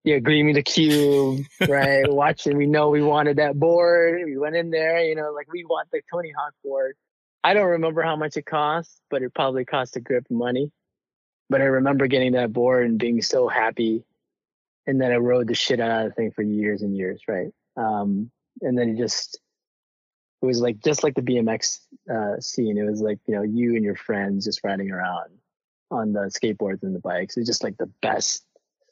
yeah, 0.04 0.18
Gleaming 0.18 0.54
the 0.54 0.62
Cube, 0.62 1.44
right? 1.68 2.10
Watching, 2.10 2.56
we 2.56 2.66
know 2.66 2.88
we 2.90 3.02
wanted 3.02 3.36
that 3.38 3.58
board. 3.58 4.22
We 4.24 4.38
went 4.38 4.56
in 4.56 4.70
there, 4.70 5.00
you 5.00 5.14
know, 5.14 5.32
like 5.32 5.52
we 5.52 5.64
want 5.64 5.88
the 5.92 6.00
Tony 6.10 6.32
Hawk 6.36 6.54
board. 6.64 6.96
I 7.44 7.54
don't 7.54 7.66
remember 7.66 8.02
how 8.02 8.16
much 8.16 8.36
it 8.36 8.46
cost, 8.46 9.00
but 9.10 9.22
it 9.22 9.34
probably 9.34 9.64
cost 9.64 9.96
a 9.96 10.00
grip 10.00 10.26
of 10.30 10.36
money. 10.36 10.70
But 11.50 11.60
I 11.60 11.64
remember 11.64 12.06
getting 12.06 12.32
that 12.32 12.52
board 12.52 12.86
and 12.86 12.98
being 12.98 13.22
so 13.22 13.48
happy. 13.48 14.04
And 14.86 15.00
then 15.00 15.12
I 15.12 15.16
rode 15.16 15.48
the 15.48 15.54
shit 15.54 15.80
out 15.80 16.06
of 16.06 16.08
the 16.08 16.14
thing 16.14 16.30
for 16.30 16.42
years 16.42 16.82
and 16.82 16.96
years, 16.96 17.22
right? 17.28 17.48
Um, 17.76 18.30
and 18.60 18.76
then 18.76 18.90
it 18.90 18.98
just, 18.98 19.38
it 20.42 20.46
was 20.46 20.60
like, 20.60 20.82
just 20.82 21.02
like 21.02 21.14
the 21.14 21.22
BMX 21.22 21.80
uh, 22.12 22.40
scene. 22.40 22.76
It 22.76 22.88
was 22.88 23.00
like, 23.00 23.18
you 23.26 23.34
know, 23.34 23.42
you 23.42 23.76
and 23.76 23.84
your 23.84 23.96
friends 23.96 24.44
just 24.44 24.60
riding 24.64 24.90
around 24.90 25.30
on 25.90 26.12
the 26.12 26.30
skateboards 26.30 26.82
and 26.82 26.94
the 26.94 27.00
bikes. 27.00 27.36
It 27.36 27.40
was 27.40 27.48
just 27.48 27.64
like 27.64 27.76
the 27.78 27.90
best 28.02 28.44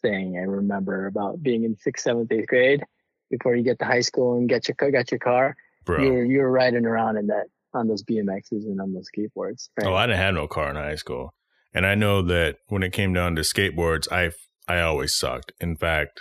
thing 0.09 0.37
I 0.39 0.43
remember 0.43 1.07
about 1.07 1.43
being 1.43 1.65
in 1.65 1.77
sixth, 1.77 2.05
seventh, 2.05 2.31
eighth 2.33 2.47
grade 2.47 2.85
before 3.31 3.57
you 3.57 3.63
get 3.63 3.79
to 3.81 3.85
high 3.85 4.01
school 4.01 4.37
and 4.37 4.49
get 4.49 4.69
your 4.69 4.91
got 4.91 5.11
your 5.11 5.19
car. 5.19 5.57
Bro. 5.85 6.03
You're 6.03 6.25
you're 6.25 6.51
riding 6.51 6.87
around 6.87 7.17
in 7.17 7.27
that 7.29 7.47
on 7.75 7.89
those 7.89 8.03
BMXs 8.03 8.65
and 8.65 8.81
on 8.81 8.93
those 8.93 9.07
skateboards. 9.15 9.69
Right? 9.77 9.87
Oh, 9.87 9.95
I 9.95 10.07
didn't 10.07 10.19
have 10.19 10.35
no 10.35 10.47
car 10.47 10.71
in 10.71 10.77
high 10.77 10.97
school, 10.97 11.35
and 11.75 11.87
I 11.87 11.95
know 11.95 12.23
that 12.23 12.57
when 12.69 12.83
it 12.83 12.93
came 12.93 13.13
down 13.13 13.37
to 13.37 13.43
skateboards, 13.43 14.11
I 14.11 14.31
I 14.73 14.81
always 14.81 15.15
sucked. 15.15 15.53
In 15.61 15.77
fact, 15.77 16.21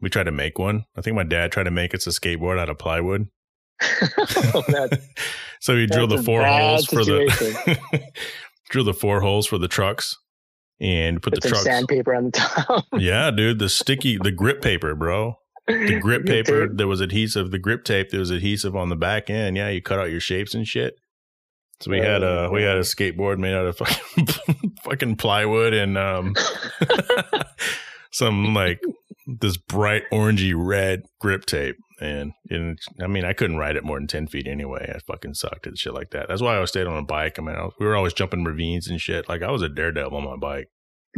we 0.00 0.08
tried 0.08 0.24
to 0.24 0.32
make 0.32 0.58
one. 0.58 0.84
I 0.96 1.00
think 1.00 1.16
my 1.16 1.24
dad 1.24 1.52
tried 1.52 1.64
to 1.64 1.70
make 1.70 1.94
us 1.94 2.06
a 2.06 2.10
skateboard 2.10 2.58
out 2.58 2.68
of 2.68 2.78
plywood. 2.78 3.28
So 5.60 5.76
he 5.76 5.86
drilled 5.86 6.10
the 6.10 6.22
four 6.22 6.44
holes 6.44 6.86
for 6.86 7.04
the 7.04 7.78
drill 8.70 8.84
the 8.84 8.94
four 8.94 9.20
holes 9.20 9.46
for 9.46 9.58
the 9.58 9.68
trucks 9.68 10.16
and 10.80 11.22
put 11.22 11.34
the 11.34 11.40
trucks. 11.48 11.64
sandpaper 11.64 12.14
on 12.14 12.24
the 12.26 12.30
top. 12.32 12.86
Yeah, 12.98 13.30
dude, 13.30 13.58
the 13.58 13.68
sticky, 13.68 14.18
the 14.22 14.30
grip 14.32 14.60
paper, 14.62 14.94
bro. 14.94 15.38
The 15.66 15.98
grip 16.02 16.26
paper, 16.26 16.68
there 16.68 16.86
was 16.86 17.00
adhesive. 17.00 17.50
The 17.50 17.58
grip 17.58 17.84
tape, 17.84 18.10
there 18.10 18.20
was 18.20 18.30
adhesive 18.30 18.76
on 18.76 18.88
the 18.88 18.96
back 18.96 19.30
end. 19.30 19.56
Yeah, 19.56 19.68
you 19.68 19.82
cut 19.82 19.98
out 19.98 20.10
your 20.10 20.20
shapes 20.20 20.54
and 20.54 20.66
shit. 20.66 20.94
So 21.80 21.90
we 21.90 21.98
had 21.98 22.22
a 22.22 22.46
Oh, 22.46 22.50
we 22.52 22.62
had 22.62 22.76
a 22.76 22.80
skateboard 22.80 23.38
made 23.38 23.54
out 23.54 23.66
of 23.66 23.76
fucking, 23.76 24.26
fucking 24.84 25.16
plywood 25.16 25.74
and 25.74 25.98
um 25.98 26.34
some 28.10 28.54
like 28.54 28.80
this 29.26 29.56
bright 29.56 30.04
orangey 30.12 30.54
red 30.56 31.02
grip 31.20 31.46
tape. 31.46 31.76
And, 32.00 32.32
and 32.50 32.78
I 33.02 33.06
mean, 33.06 33.24
I 33.24 33.32
couldn't 33.32 33.56
ride 33.56 33.76
it 33.76 33.84
more 33.84 33.98
than 33.98 34.06
ten 34.06 34.26
feet 34.26 34.46
anyway. 34.46 34.92
I 34.94 34.98
fucking 34.98 35.34
sucked 35.34 35.66
at 35.66 35.78
shit 35.78 35.94
like 35.94 36.10
that. 36.10 36.28
That's 36.28 36.42
why 36.42 36.52
I 36.52 36.56
always 36.56 36.70
stayed 36.70 36.86
on 36.86 36.98
a 36.98 37.02
bike. 37.02 37.38
I 37.38 37.42
mean, 37.42 37.56
I 37.56 37.64
was, 37.64 37.72
we 37.80 37.86
were 37.86 37.96
always 37.96 38.12
jumping 38.12 38.44
ravines 38.44 38.88
and 38.88 39.00
shit. 39.00 39.28
Like 39.28 39.42
I 39.42 39.50
was 39.50 39.62
a 39.62 39.68
daredevil 39.68 40.16
on 40.16 40.24
my 40.24 40.36
bike. 40.36 40.68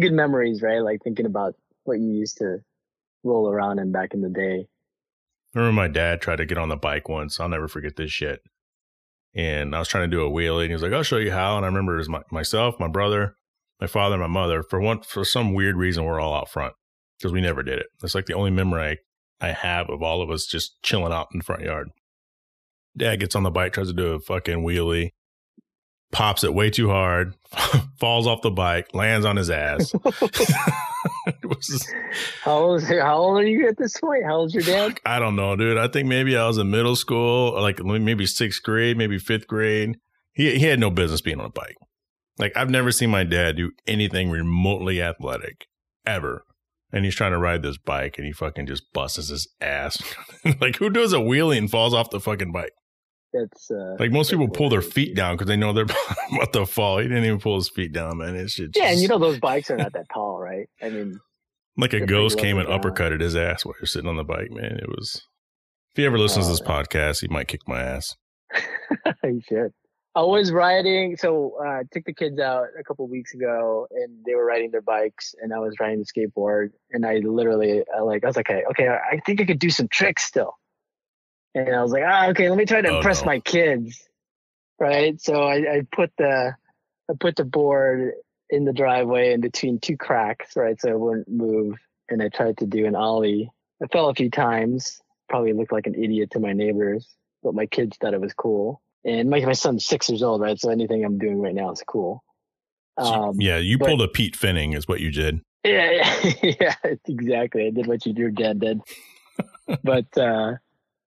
Good 0.01 0.13
memories, 0.13 0.63
right? 0.63 0.81
Like 0.81 1.01
thinking 1.03 1.27
about 1.27 1.55
what 1.85 1.99
you 1.99 2.13
used 2.13 2.39
to 2.39 2.59
roll 3.25 3.51
around 3.51 3.81
in 3.81 3.91
back 3.91 4.15
in 4.15 4.23
the 4.23 4.29
day. 4.29 4.69
I 5.55 5.59
remember 5.59 5.81
my 5.81 5.89
dad 5.89 6.21
tried 6.21 6.37
to 6.37 6.47
get 6.47 6.59
on 6.59 6.69
the 6.69 6.77
bike 6.77 7.09
once. 7.09 7.41
I'll 7.41 7.49
never 7.49 7.67
forget 7.67 7.97
this 7.97 8.13
shit. 8.13 8.41
And 9.35 9.75
I 9.75 9.81
was 9.81 9.89
trying 9.89 10.09
to 10.09 10.17
do 10.17 10.25
a 10.25 10.31
wheelie, 10.31 10.63
and 10.63 10.71
he 10.71 10.75
was 10.75 10.83
like, 10.83 10.93
"I'll 10.93 11.03
show 11.03 11.17
you 11.17 11.33
how." 11.33 11.57
And 11.57 11.65
I 11.65 11.69
remember 11.69 11.95
it 11.95 11.99
was 11.99 12.09
my, 12.09 12.23
myself, 12.31 12.77
my 12.79 12.89
brother, 12.89 13.35
my 13.81 13.87
father, 13.87 14.15
and 14.15 14.23
my 14.23 14.29
mother. 14.29 14.63
For 14.63 14.81
one, 14.81 15.03
for 15.03 15.25
some 15.25 15.55
weird 15.55 15.77
reason, 15.77 16.05
we're 16.05 16.21
all 16.21 16.35
out 16.35 16.49
front 16.51 16.75
because 17.19 17.33
we 17.33 17.41
never 17.41 17.63
did 17.63 17.79
it. 17.79 17.87
It's 18.03 18.15
like 18.15 18.27
the 18.27 18.35
only 18.35 18.51
memory 18.51 18.99
I, 19.41 19.49
I 19.49 19.53
have 19.53 19.91
of 19.91 20.03
all 20.03 20.23
of 20.23 20.31
us 20.31 20.47
just 20.47 20.83
chilling 20.83 21.13
out 21.13 21.29
in 21.33 21.39
the 21.39 21.45
front 21.45 21.63
yard. 21.63 21.89
Dad 22.97 23.21
gets 23.21 23.37
on 23.37 23.43
the 23.43 23.51
bike, 23.51 23.73
tries 23.73 23.89
to 23.89 23.93
do 23.93 24.15
a 24.15 24.21
fucking 24.21 24.65
wheelie, 24.65 25.11
pops 26.11 26.45
it 26.45 26.55
way 26.55 26.71
too 26.71 26.89
hard, 26.89 27.35
falls 28.01 28.27
off 28.27 28.43
the 28.43 28.51
bike, 28.51 28.95
lands 28.95 29.25
on 29.25 29.37
his 29.37 29.51
ass. 29.51 29.93
How 32.43 32.59
old, 32.59 32.83
how 32.83 33.17
old 33.17 33.39
are 33.39 33.47
you 33.47 33.69
at 33.69 33.77
this 33.77 33.99
point? 34.01 34.25
How 34.25 34.37
old's 34.37 34.55
your 34.55 34.63
dad? 34.63 34.99
I 35.05 35.19
don't 35.19 35.37
know, 35.37 35.57
dude. 35.57 35.79
I 35.79 35.89
think 35.89 36.09
maybe 36.09 36.37
I 36.37 36.47
was 36.47 36.59
in 36.59 36.71
middle 36.71 36.97
school, 36.97 37.61
like 37.61 37.83
maybe 37.83 38.27
sixth 38.27 38.63
grade, 38.63 38.97
maybe 38.97 39.19
fifth 39.19 39.47
grade. 39.47 39.99
He 40.33 40.59
he 40.59 40.67
had 40.67 40.81
no 40.81 40.91
business 40.91 41.21
being 41.21 41.41
on 41.41 41.47
a 41.47 41.51
bike. 41.51 41.77
Like 42.39 42.57
I've 42.57 42.71
never 42.71 42.93
seen 42.93 43.11
my 43.11 43.25
dad 43.25 43.57
do 43.57 43.73
anything 43.87 44.31
remotely 44.31 45.03
athletic 45.03 45.67
ever. 46.07 46.45
And 46.91 47.05
he's 47.05 47.15
trying 47.15 47.33
to 47.33 47.39
ride 47.39 47.63
this 47.63 47.77
bike, 47.77 48.17
and 48.17 48.27
he 48.27 48.33
fucking 48.33 48.67
just 48.67 48.93
busts 48.95 49.17
his 49.29 49.47
ass. 49.61 50.03
like 50.61 50.77
who 50.77 50.89
does 50.89 51.13
a 51.13 51.17
wheelie 51.19 51.59
and 51.59 51.71
falls 51.71 51.93
off 51.93 52.09
the 52.11 52.21
fucking 52.21 52.51
bike? 52.53 52.73
That's 53.35 53.71
uh, 53.71 53.97
Like 53.99 54.11
most 54.11 54.31
people 54.31 54.49
pull 54.49 54.71
their 54.71 54.81
feet 54.81 55.15
down 55.15 55.35
because 55.35 55.49
they 55.49 55.57
know 55.57 55.75
they're 55.75 55.85
about 56.33 56.53
to 56.55 56.65
fall. 56.65 56.97
He 56.99 57.09
didn't 57.09 57.25
even 57.25 57.41
pull 57.41 57.57
his 57.57 57.69
feet 57.69 57.93
down, 57.93 58.17
man. 58.17 58.35
It's 58.37 58.55
just 58.57 58.75
Yeah, 58.75 58.91
and 58.91 59.01
you 59.01 59.07
know 59.09 59.19
those 59.19 59.39
bikes 59.39 59.71
are 59.71 59.77
not 59.77 59.93
that 59.93 60.07
tall, 60.13 60.39
right? 60.39 60.67
I 60.81 60.89
mean, 60.89 61.21
like 61.77 61.93
a 61.93 62.07
ghost 62.07 62.39
came 62.39 62.57
and 62.57 62.67
down. 62.69 62.81
uppercutted 62.81 63.21
his 63.21 63.37
ass 63.37 63.67
while 63.67 63.75
you're 63.79 63.87
sitting 63.87 64.09
on 64.09 64.17
the 64.17 64.25
bike, 64.25 64.51
man. 64.51 64.79
It 64.83 64.89
was. 64.89 65.23
If 65.91 65.97
he 65.97 66.07
ever 66.07 66.19
listens 66.19 66.47
to 66.47 66.53
this 66.53 66.63
Oh, 66.65 66.69
podcast, 66.71 67.21
he 67.21 67.29
might 67.29 67.49
kick 67.49 67.61
my 67.69 67.81
ass. 67.83 68.17
you 69.25 69.41
should. 69.47 69.73
I 70.19 70.23
was 70.23 70.51
riding, 70.51 71.17
so 71.17 71.59
uh, 71.65 71.69
I 71.69 71.83
took 71.93 72.05
the 72.05 72.13
kids 72.13 72.41
out 72.41 72.65
a 72.77 72.83
couple 72.83 73.07
weeks 73.07 73.35
ago, 73.35 73.87
and 73.93 74.25
they 74.27 74.35
were 74.35 74.45
riding 74.45 74.73
their 74.73 74.83
bikes, 74.83 75.33
and 75.41 75.55
I 75.55 75.61
was 75.61 75.79
riding 75.79 76.01
the 76.01 76.07
skateboard, 76.07 76.71
and 76.91 77.07
I 77.07 77.19
literally, 77.19 77.85
I 77.97 78.01
like, 78.01 78.25
I 78.25 78.27
was 78.27 78.35
like, 78.35 78.51
okay, 78.51 78.65
okay, 78.71 78.89
I 78.89 79.21
think 79.25 79.41
I 79.41 79.45
could 79.45 79.61
do 79.61 79.71
some 79.71 79.87
tricks 79.87 80.25
still, 80.25 80.59
and 81.55 81.73
I 81.73 81.81
was 81.83 81.93
like, 81.93 82.03
ah, 82.05 82.31
okay, 82.31 82.49
let 82.49 82.59
me 82.59 82.65
try 82.65 82.81
to 82.81 82.89
Oh, 82.89 82.97
impress 82.97 83.21
no. 83.21 83.27
my 83.27 83.39
kids, 83.39 84.09
right? 84.81 85.21
So 85.21 85.41
I, 85.41 85.55
I 85.55 85.83
put 85.93 86.11
the, 86.19 86.57
I 87.09 87.15
put 87.21 87.37
the 87.37 87.45
board 87.45 88.15
in 88.51 88.65
the 88.65 88.73
driveway 88.73 89.35
in 89.35 89.41
between 89.41 89.79
two 89.79 89.97
cracks, 89.97 90.57
right, 90.57 90.81
so 90.81 90.89
it 90.89 90.99
wouldn't 90.99 91.29
move, 91.29 91.77
and 92.09 92.21
I 92.21 92.29
tried 92.29 92.57
to 92.57 92.67
do 92.67 92.87
an 92.87 92.97
ollie. 92.97 93.53
I 93.81 93.87
fell 93.87 94.09
a 94.09 94.15
few 94.17 94.31
times, 94.31 95.01
probably 95.29 95.53
looked 95.53 95.71
like 95.71 95.87
an 95.87 95.95
idiot 95.95 96.33
to 96.33 96.41
my 96.41 96.55
neighbors, 96.55 97.07
but 97.45 97.55
my 97.55 97.67
kids 97.67 97.97
thought 97.99 98.15
it 98.15 98.21
was 98.21 98.35
cool. 98.35 98.83
And 99.05 99.31
my, 99.31 99.41
my 99.41 99.53
son's 99.53 99.87
six 99.87 100.09
years 100.09 100.23
old, 100.23 100.41
right? 100.41 100.59
So 100.59 100.71
anything 100.71 101.05
I'm 101.05 101.19
doing 101.19 101.41
right 101.41 101.55
now 101.55 101.71
is 101.71 101.83
cool. 101.87 102.23
So, 102.99 103.05
Um, 103.07 103.41
yeah, 103.41 103.59
you 103.59 103.79
but- 103.79 103.89
pulled 103.89 104.03
a 104.03 104.09
Pete 104.09 104.37
Finning, 104.37 104.77
is 104.77 104.89
what 104.89 105.01
you 105.01 105.11
did. 105.13 105.41
yeah, 105.65 105.91
yeah, 105.91 106.33
yeah, 106.61 106.75
exactly. 107.05 107.67
I 107.67 107.71
did 107.71 107.87
what 107.87 108.05
you 108.07 108.13
your 108.17 108.31
dad 108.31 108.61
did. 108.61 108.81
but, 109.85 110.17
uh, 110.19 110.55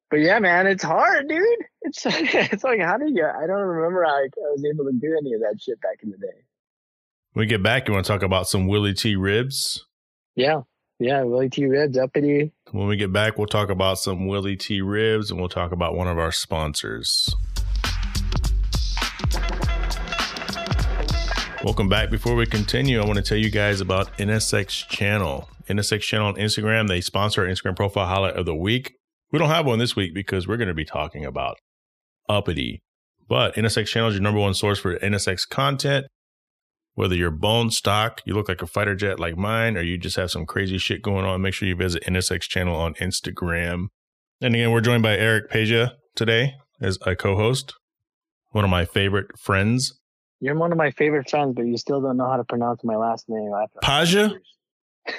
but 0.10 0.18
yeah, 0.18 0.40
man, 0.40 0.68
it's 0.68 0.84
hard, 0.84 1.28
dude. 1.28 1.44
It's, 1.82 2.02
it's 2.06 2.64
like, 2.64 2.80
how 2.80 2.98
do 2.98 3.06
you, 3.12 3.26
I 3.26 3.46
don't 3.48 3.60
remember 3.62 4.04
how 4.04 4.12
I, 4.16 4.24
I 4.26 4.52
was 4.54 4.64
able 4.66 4.86
to 4.86 4.92
do 4.94 5.18
any 5.20 5.34
of 5.34 5.42
that 5.42 5.58
shit 5.62 5.80
back 5.82 5.98
in 6.04 6.12
the 6.12 6.18
day. 6.18 6.28
When 7.34 7.44
we 7.44 7.48
get 7.48 7.64
back, 7.64 7.88
you 7.88 7.94
want 7.94 8.06
to 8.06 8.12
talk 8.12 8.24
about 8.24 8.48
some 8.48 8.68
Willy 8.68 8.94
T 8.94 9.16
Ribbs? 9.16 9.80
Yeah. 10.36 10.62
Yeah. 11.00 11.24
Willy 11.24 11.50
T 11.50 11.64
Ribbs, 11.66 11.98
uppity. 11.98 12.52
When 12.72 12.88
we 12.88 12.98
get 12.98 13.12
back, 13.14 13.38
we'll 13.38 13.48
talk 13.48 13.70
about 13.70 14.00
some 14.00 14.28
Willy 14.28 14.56
T 14.58 14.82
Ribbs 14.82 15.32
and 15.32 15.40
we'll 15.40 15.50
talk 15.50 15.72
about 15.72 15.96
one 15.96 16.08
of 16.08 16.20
our 16.20 16.32
sponsors. 16.32 17.34
Welcome 21.64 21.90
back. 21.90 22.10
Before 22.10 22.34
we 22.34 22.48
continue, 22.48 23.00
I 23.00 23.06
want 23.06 23.18
to 23.18 23.24
tell 23.24 23.38
you 23.38 23.52
guys 23.52 23.82
about 23.82 24.18
NSX 24.18 24.88
Channel. 24.90 25.48
NSX 25.70 26.02
Channel 26.02 26.30
on 26.30 26.34
Instagram, 26.34 26.88
they 26.88 27.02
sponsor 27.02 27.44
our 27.44 27.48
Instagram 27.48 27.76
profile 27.76 28.08
highlight 28.08 28.36
of 28.36 28.48
the 28.48 28.56
week. 28.56 28.96
We 29.32 29.38
don't 29.38 29.50
have 29.50 29.68
one 29.68 29.78
this 29.78 29.96
week 29.96 30.12
because 30.16 30.48
we're 30.48 30.58
going 30.58 30.70
to 30.70 30.74
be 30.74 30.86
talking 30.86 31.24
about 31.24 31.58
uppity. 32.28 32.82
But 33.30 33.54
NSX 33.54 33.86
Channel 33.86 34.10
is 34.10 34.16
your 34.16 34.24
number 34.24 34.40
one 34.40 34.56
source 34.56 34.80
for 34.80 34.98
NSX 34.98 35.48
content. 35.48 36.08
Whether 36.96 37.14
you're 37.14 37.30
bone 37.30 37.70
stock, 37.70 38.22
you 38.26 38.34
look 38.34 38.50
like 38.50 38.64
a 38.64 38.68
fighter 38.68 38.96
jet 38.96 39.20
like 39.20 39.38
mine, 39.38 39.78
or 39.78 39.82
you 39.82 40.00
just 40.00 40.16
have 40.16 40.32
some 40.32 40.48
crazy 40.48 40.80
shit 40.80 41.04
going 41.04 41.26
on, 41.26 41.44
make 41.44 41.54
sure 41.54 41.68
you 41.68 41.76
visit 41.76 42.04
NSX 42.06 42.42
Channel 42.42 42.76
on 42.76 42.96
Instagram. 42.96 43.86
And 44.42 44.56
again, 44.56 44.72
we're 44.72 44.82
joined 44.82 45.04
by 45.04 45.16
Eric 45.16 45.52
Peja 45.52 45.92
today 46.16 46.56
as 46.82 46.98
a 47.06 47.16
co-host, 47.16 47.76
one 48.50 48.64
of 48.64 48.72
my 48.72 48.84
favorite 48.84 49.38
friends. 49.38 50.01
You're 50.42 50.56
one 50.58 50.72
of 50.72 50.78
my 50.78 50.92
favorite 50.92 51.30
friends, 51.30 51.54
but 51.56 51.66
you 51.68 51.78
still 51.78 52.02
don't 52.02 52.18
know 52.18 52.28
how 52.30 52.38
to 52.38 52.44
pronounce 52.44 52.84
my 52.84 52.96
last 52.96 53.26
name. 53.30 53.52
Pasha? 53.82 54.34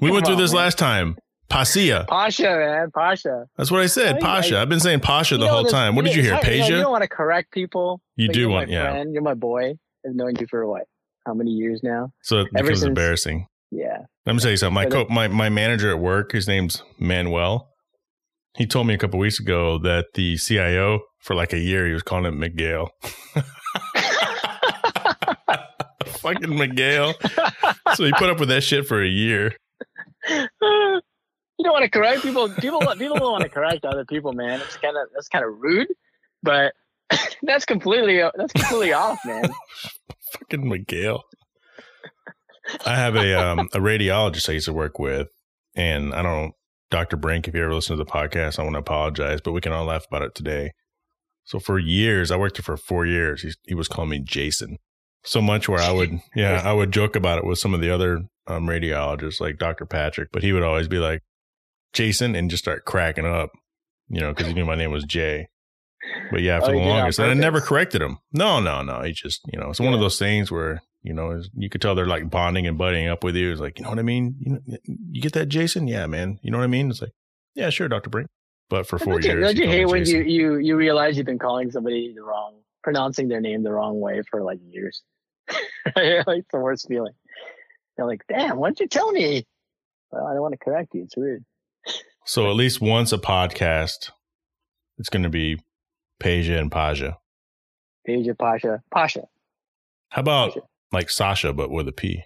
We 0.00 0.10
went 0.12 0.26
through 0.26 0.36
on, 0.36 0.40
this 0.40 0.52
man. 0.52 0.62
last 0.62 0.78
time. 0.78 1.16
Pasia. 1.50 2.06
Pasha, 2.06 2.42
man, 2.44 2.90
Pasha. 2.92 3.46
That's 3.56 3.70
what 3.70 3.80
I 3.80 3.86
said. 3.86 4.16
I- 4.16 4.20
Pasha. 4.20 4.58
I- 4.58 4.62
I've 4.62 4.68
been 4.68 4.80
saying 4.80 5.00
Pasha 5.00 5.36
the 5.38 5.46
know, 5.46 5.50
whole 5.52 5.62
this- 5.64 5.72
time. 5.72 5.96
What 5.96 6.04
did 6.04 6.14
you 6.14 6.22
hear? 6.22 6.34
hard, 6.34 6.46
you 6.46 6.58
know, 6.58 6.66
You 6.66 6.76
don't 6.82 6.90
want 6.92 7.02
to 7.02 7.08
correct 7.08 7.50
people. 7.52 8.00
You 8.16 8.28
do 8.28 8.48
want, 8.48 8.68
yeah. 8.70 8.90
friend. 8.90 9.12
You're 9.12 9.22
my 9.22 9.34
boy. 9.34 9.74
I've 10.06 10.14
known 10.14 10.34
you 10.38 10.46
for 10.48 10.66
what? 10.66 10.82
How 11.26 11.34
many 11.34 11.50
years 11.50 11.80
now? 11.82 12.12
So 12.22 12.40
it 12.40 12.48
Ever 12.54 12.64
becomes 12.64 12.80
since- 12.80 12.88
embarrassing. 12.88 13.46
Yeah. 13.70 13.98
Let 14.26 14.34
me 14.34 14.40
tell 14.40 14.50
you 14.50 14.56
something. 14.56 14.74
My 14.74 14.86
co- 14.86 15.06
my 15.10 15.26
my 15.28 15.48
manager 15.48 15.90
at 15.90 15.98
work, 15.98 16.32
his 16.32 16.46
name's 16.48 16.82
Manuel. 16.98 17.68
He 18.56 18.66
told 18.66 18.86
me 18.86 18.94
a 18.94 18.98
couple 18.98 19.18
weeks 19.18 19.38
ago 19.40 19.78
that 19.78 20.06
the 20.14 20.36
CIO 20.36 21.00
for 21.20 21.34
like 21.34 21.52
a 21.52 21.58
year 21.58 21.86
he 21.86 21.92
was 21.92 22.02
calling 22.02 22.24
him 22.26 22.38
Miguel. 22.38 22.90
Fucking 26.20 26.56
Miguel. 26.56 27.14
So 27.94 28.04
he 28.04 28.12
put 28.12 28.30
up 28.30 28.40
with 28.40 28.48
that 28.48 28.62
shit 28.62 28.86
for 28.86 29.02
a 29.02 29.08
year. 29.08 29.54
you 30.28 30.48
don't 30.60 31.72
want 31.72 31.84
to 31.84 31.90
correct 31.90 32.22
people. 32.22 32.48
People 32.48 32.80
people 32.80 33.16
don't 33.16 33.32
want 33.32 33.44
to 33.44 33.48
correct 33.48 33.84
other 33.84 34.04
people, 34.04 34.32
man. 34.32 34.60
It's 34.60 34.76
kind 34.76 34.96
of 34.96 35.08
that's 35.14 35.28
kind 35.28 35.44
of 35.44 35.52
rude, 35.58 35.88
but 36.42 36.72
that's 37.42 37.64
completely 37.64 38.22
that's 38.36 38.52
completely 38.52 38.92
off, 38.92 39.18
man. 39.24 39.50
Fucking 40.32 40.68
Miguel. 40.68 41.24
I 42.84 42.96
have 42.96 43.16
a 43.16 43.34
um 43.34 43.68
a 43.72 43.78
radiologist 43.78 44.48
I 44.48 44.52
used 44.52 44.66
to 44.66 44.72
work 44.72 44.98
with, 44.98 45.28
and 45.74 46.14
I 46.14 46.22
don't 46.22 46.52
Dr. 46.90 47.16
Brink, 47.16 47.46
if 47.46 47.54
you 47.54 47.62
ever 47.62 47.74
listen 47.74 47.96
to 47.96 48.02
the 48.02 48.10
podcast, 48.10 48.58
I 48.58 48.62
want 48.62 48.74
to 48.74 48.80
apologize, 48.80 49.40
but 49.42 49.52
we 49.52 49.60
can 49.60 49.72
all 49.72 49.84
laugh 49.84 50.06
about 50.10 50.22
it 50.22 50.34
today. 50.34 50.72
So 51.44 51.58
for 51.58 51.78
years, 51.78 52.30
I 52.30 52.36
worked 52.36 52.56
there 52.56 52.62
for 52.62 52.76
four 52.76 53.06
years. 53.06 53.42
He, 53.42 53.52
he 53.66 53.74
was 53.74 53.88
calling 53.88 54.10
me 54.10 54.20
Jason. 54.20 54.78
So 55.24 55.42
much 55.42 55.68
where 55.68 55.80
I 55.80 55.90
would, 55.92 56.20
yeah, 56.34 56.62
I 56.64 56.72
would 56.72 56.92
joke 56.92 57.16
about 57.16 57.38
it 57.38 57.44
with 57.44 57.58
some 57.58 57.74
of 57.74 57.80
the 57.80 57.90
other 57.90 58.22
um, 58.46 58.66
radiologists 58.66 59.40
like 59.40 59.58
Dr. 59.58 59.84
Patrick, 59.86 60.30
but 60.32 60.42
he 60.42 60.52
would 60.52 60.62
always 60.62 60.88
be 60.88 60.98
like, 60.98 61.22
Jason, 61.92 62.34
and 62.34 62.50
just 62.50 62.62
start 62.64 62.84
cracking 62.84 63.26
up, 63.26 63.50
you 64.08 64.20
know, 64.20 64.28
because 64.32 64.46
he 64.46 64.54
knew 64.54 64.64
my 64.64 64.74
name 64.74 64.90
was 64.90 65.04
Jay. 65.04 65.48
But 66.30 66.42
yeah, 66.42 66.60
for 66.60 66.66
Oh, 66.66 66.68
the 66.68 66.72
he 66.74 66.78
did 66.78 66.86
it 66.86 66.90
on 66.90 66.98
longest, 66.98 67.18
and 67.18 67.30
I 67.30 67.34
never 67.34 67.60
corrected 67.60 68.00
him. 68.00 68.18
No, 68.32 68.60
no, 68.60 68.82
no. 68.82 69.02
He 69.02 69.12
just, 69.12 69.40
you 69.52 69.58
know, 69.58 69.70
it's 69.70 69.80
one 69.80 69.94
of 69.94 70.00
those 70.00 70.18
things 70.18 70.50
where 70.50 70.80
you 71.02 71.12
know 71.12 71.40
you 71.54 71.68
could 71.68 71.80
tell 71.82 71.94
they're 71.94 72.06
like 72.06 72.30
bonding 72.30 72.66
and 72.66 72.78
buddying 72.78 73.10
up 73.10 73.24
with 73.24 73.34
you. 73.36 73.50
It's 73.50 73.60
like, 73.60 73.78
you 73.78 73.84
know 73.84 73.90
what 73.90 73.98
I 73.98 74.02
mean? 74.02 74.36
You 74.38 74.52
know, 74.52 74.76
you 75.10 75.20
get 75.20 75.32
that, 75.32 75.46
Jason? 75.46 75.88
Yeah, 75.88 76.06
man. 76.06 76.38
You 76.42 76.50
know 76.50 76.58
what 76.58 76.64
I 76.64 76.68
mean? 76.68 76.90
It's 76.90 77.00
like, 77.02 77.10
yeah, 77.54 77.70
sure, 77.70 77.88
Doctor 77.88 78.10
Brink. 78.10 78.28
But 78.70 78.86
for 78.86 78.98
4 78.98 79.14
don't 79.14 79.24
you, 79.24 79.30
years, 79.30 79.44
don't 79.44 79.56
you 79.56 79.66
hate 79.68 79.86
when 79.86 80.04
Jason. 80.04 80.28
you, 80.28 80.52
you 80.52 80.56
you 80.58 80.76
realize 80.76 81.16
you've 81.16 81.26
been 81.26 81.38
calling 81.38 81.70
somebody 81.70 82.12
the 82.14 82.22
wrong, 82.22 82.54
pronouncing 82.82 83.28
their 83.28 83.40
name 83.40 83.62
the 83.62 83.72
wrong 83.72 84.00
way 84.00 84.22
for 84.22 84.42
like 84.42 84.58
years? 84.70 85.02
like 85.48 85.58
it's 85.96 86.52
the 86.52 86.58
worst 86.58 86.86
feeling. 86.88 87.14
They're 87.96 88.06
like, 88.06 88.24
damn, 88.28 88.58
why 88.58 88.68
didn't 88.68 88.80
you 88.80 88.88
tell 88.88 89.10
me? 89.10 89.46
Well, 90.10 90.26
I 90.26 90.32
don't 90.32 90.42
want 90.42 90.52
to 90.52 90.58
correct 90.58 90.94
you. 90.94 91.02
It's 91.02 91.16
rude. 91.16 91.44
So 92.24 92.50
at 92.50 92.56
least 92.56 92.80
once 92.80 93.12
a 93.12 93.18
podcast, 93.18 94.10
it's 94.98 95.08
going 95.08 95.22
to 95.22 95.30
be 95.30 95.58
Peja 96.22 96.58
and 96.58 96.70
Paja. 96.70 97.18
Peja, 98.06 98.38
Pasha, 98.38 98.82
Pasha. 98.92 99.24
How 100.10 100.20
about 100.20 100.50
Pasha. 100.50 100.60
like 100.92 101.10
Sasha, 101.10 101.52
but 101.52 101.70
with 101.70 101.88
a 101.88 101.92
P? 101.92 102.22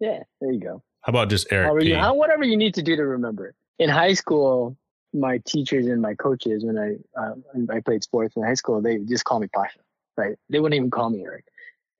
Yeah, 0.00 0.20
there 0.40 0.52
you 0.52 0.60
go. 0.60 0.82
How 1.02 1.10
about 1.10 1.30
just 1.30 1.46
Eric 1.50 1.66
However 1.66 1.80
P? 1.80 1.88
you, 1.88 1.96
whatever 1.96 2.44
you 2.44 2.56
need 2.56 2.74
to 2.74 2.82
do 2.82 2.96
to 2.96 3.02
remember 3.02 3.48
it. 3.48 3.54
In 3.78 3.88
high 3.88 4.14
school, 4.14 4.76
my 5.12 5.38
teachers 5.46 5.86
and 5.86 6.00
my 6.00 6.14
coaches, 6.14 6.64
when 6.64 6.78
I 6.78 7.20
uh, 7.20 7.34
I 7.70 7.80
played 7.80 8.02
sports 8.02 8.36
in 8.36 8.42
high 8.42 8.54
school, 8.54 8.80
they 8.80 8.98
just 8.98 9.24
call 9.24 9.40
me 9.40 9.48
Pasha, 9.48 9.80
right? 10.16 10.36
They 10.48 10.60
wouldn't 10.60 10.76
even 10.76 10.90
call 10.90 11.10
me 11.10 11.24
Eric. 11.24 11.44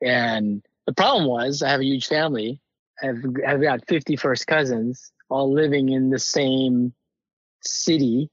And 0.00 0.62
the 0.86 0.92
problem 0.92 1.26
was, 1.26 1.62
I 1.62 1.70
have 1.70 1.80
a 1.80 1.84
huge 1.84 2.06
family. 2.06 2.60
I've 3.02 3.24
I've 3.46 3.62
got 3.62 3.86
50 3.86 4.16
first 4.16 4.46
cousins, 4.46 5.12
all 5.28 5.52
living 5.52 5.88
in 5.88 6.10
the 6.10 6.18
same 6.18 6.92
city, 7.62 8.30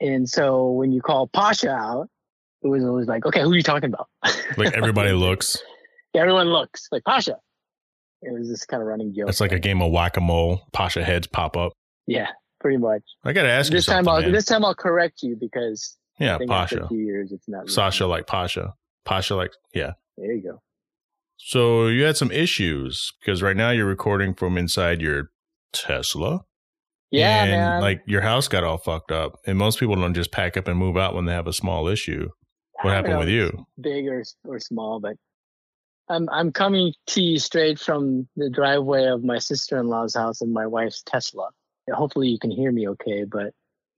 and 0.00 0.28
so 0.28 0.70
when 0.72 0.92
you 0.92 1.00
call 1.00 1.28
Pasha 1.28 1.70
out, 1.70 2.08
it 2.62 2.68
was 2.68 2.84
always 2.84 3.06
like, 3.06 3.26
okay, 3.26 3.42
who 3.42 3.52
are 3.52 3.56
you 3.56 3.62
talking 3.62 3.92
about? 3.92 4.08
like 4.56 4.74
everybody 4.74 5.12
looks. 5.12 5.58
Everyone 6.14 6.48
looks 6.48 6.88
like 6.92 7.04
Pasha. 7.04 7.38
It 8.20 8.32
was 8.32 8.48
this 8.48 8.64
kind 8.64 8.82
of 8.82 8.88
running 8.88 9.14
joke. 9.14 9.28
It's 9.28 9.40
like 9.40 9.52
a 9.52 9.58
game 9.58 9.82
of 9.82 9.90
whack 9.90 10.16
a 10.16 10.20
mole. 10.20 10.68
Pasha 10.72 11.02
heads 11.04 11.26
pop 11.26 11.56
up. 11.56 11.72
yeah, 12.06 12.28
pretty 12.62 12.78
much. 12.78 13.02
I 13.24 13.32
got 13.32 13.42
to 13.42 13.50
ask 13.50 13.70
this 13.70 13.86
you 13.86 13.92
time. 13.92 14.08
I'll 14.08 14.22
man. 14.22 14.32
this 14.32 14.46
time 14.46 14.64
I'll 14.64 14.74
correct 14.74 15.22
you 15.22 15.36
because 15.38 15.98
yeah, 16.18 16.36
I 16.36 16.38
think 16.38 16.50
after 16.50 16.80
Pasha. 16.80 16.94
years 16.94 17.32
it's 17.32 17.48
not. 17.48 17.58
really- 17.58 17.72
Sasha 17.72 18.06
like 18.06 18.26
Pasha. 18.26 18.74
Pasha 19.04 19.34
like, 19.34 19.52
yeah. 19.74 19.92
There 20.16 20.32
you 20.32 20.42
go. 20.42 20.62
So 21.36 21.88
you 21.88 22.04
had 22.04 22.16
some 22.16 22.30
issues 22.30 23.12
because 23.20 23.42
right 23.42 23.56
now 23.56 23.70
you're 23.70 23.86
recording 23.86 24.32
from 24.32 24.56
inside 24.56 25.02
your 25.02 25.30
Tesla. 25.72 26.44
Yeah, 27.10 27.42
and 27.42 27.50
man. 27.50 27.80
like 27.82 28.02
your 28.06 28.22
house 28.22 28.48
got 28.48 28.64
all 28.64 28.78
fucked 28.78 29.10
up. 29.10 29.38
And 29.46 29.58
most 29.58 29.78
people 29.80 29.96
don't 29.96 30.14
just 30.14 30.32
pack 30.32 30.56
up 30.56 30.68
and 30.68 30.78
move 30.78 30.96
out 30.96 31.14
when 31.14 31.26
they 31.26 31.32
have 31.32 31.48
a 31.48 31.52
small 31.52 31.88
issue. 31.88 32.28
What 32.80 32.94
happened 32.94 33.14
know 33.14 33.18
with 33.20 33.28
you? 33.28 33.66
Big 33.80 34.06
or 34.06 34.22
or 34.44 34.58
small, 34.60 34.98
but 35.00 35.16
I'm 36.08 36.28
I'm 36.30 36.52
coming 36.52 36.94
to 37.08 37.20
you 37.20 37.38
straight 37.38 37.78
from 37.78 38.28
the 38.36 38.48
driveway 38.48 39.06
of 39.06 39.24
my 39.24 39.38
sister 39.38 39.78
in 39.78 39.88
law's 39.88 40.14
house 40.14 40.40
and 40.40 40.52
my 40.52 40.66
wife's 40.66 41.02
Tesla. 41.02 41.50
Hopefully 41.90 42.28
you 42.28 42.38
can 42.38 42.50
hear 42.50 42.70
me 42.70 42.88
okay. 42.90 43.24
But 43.24 43.52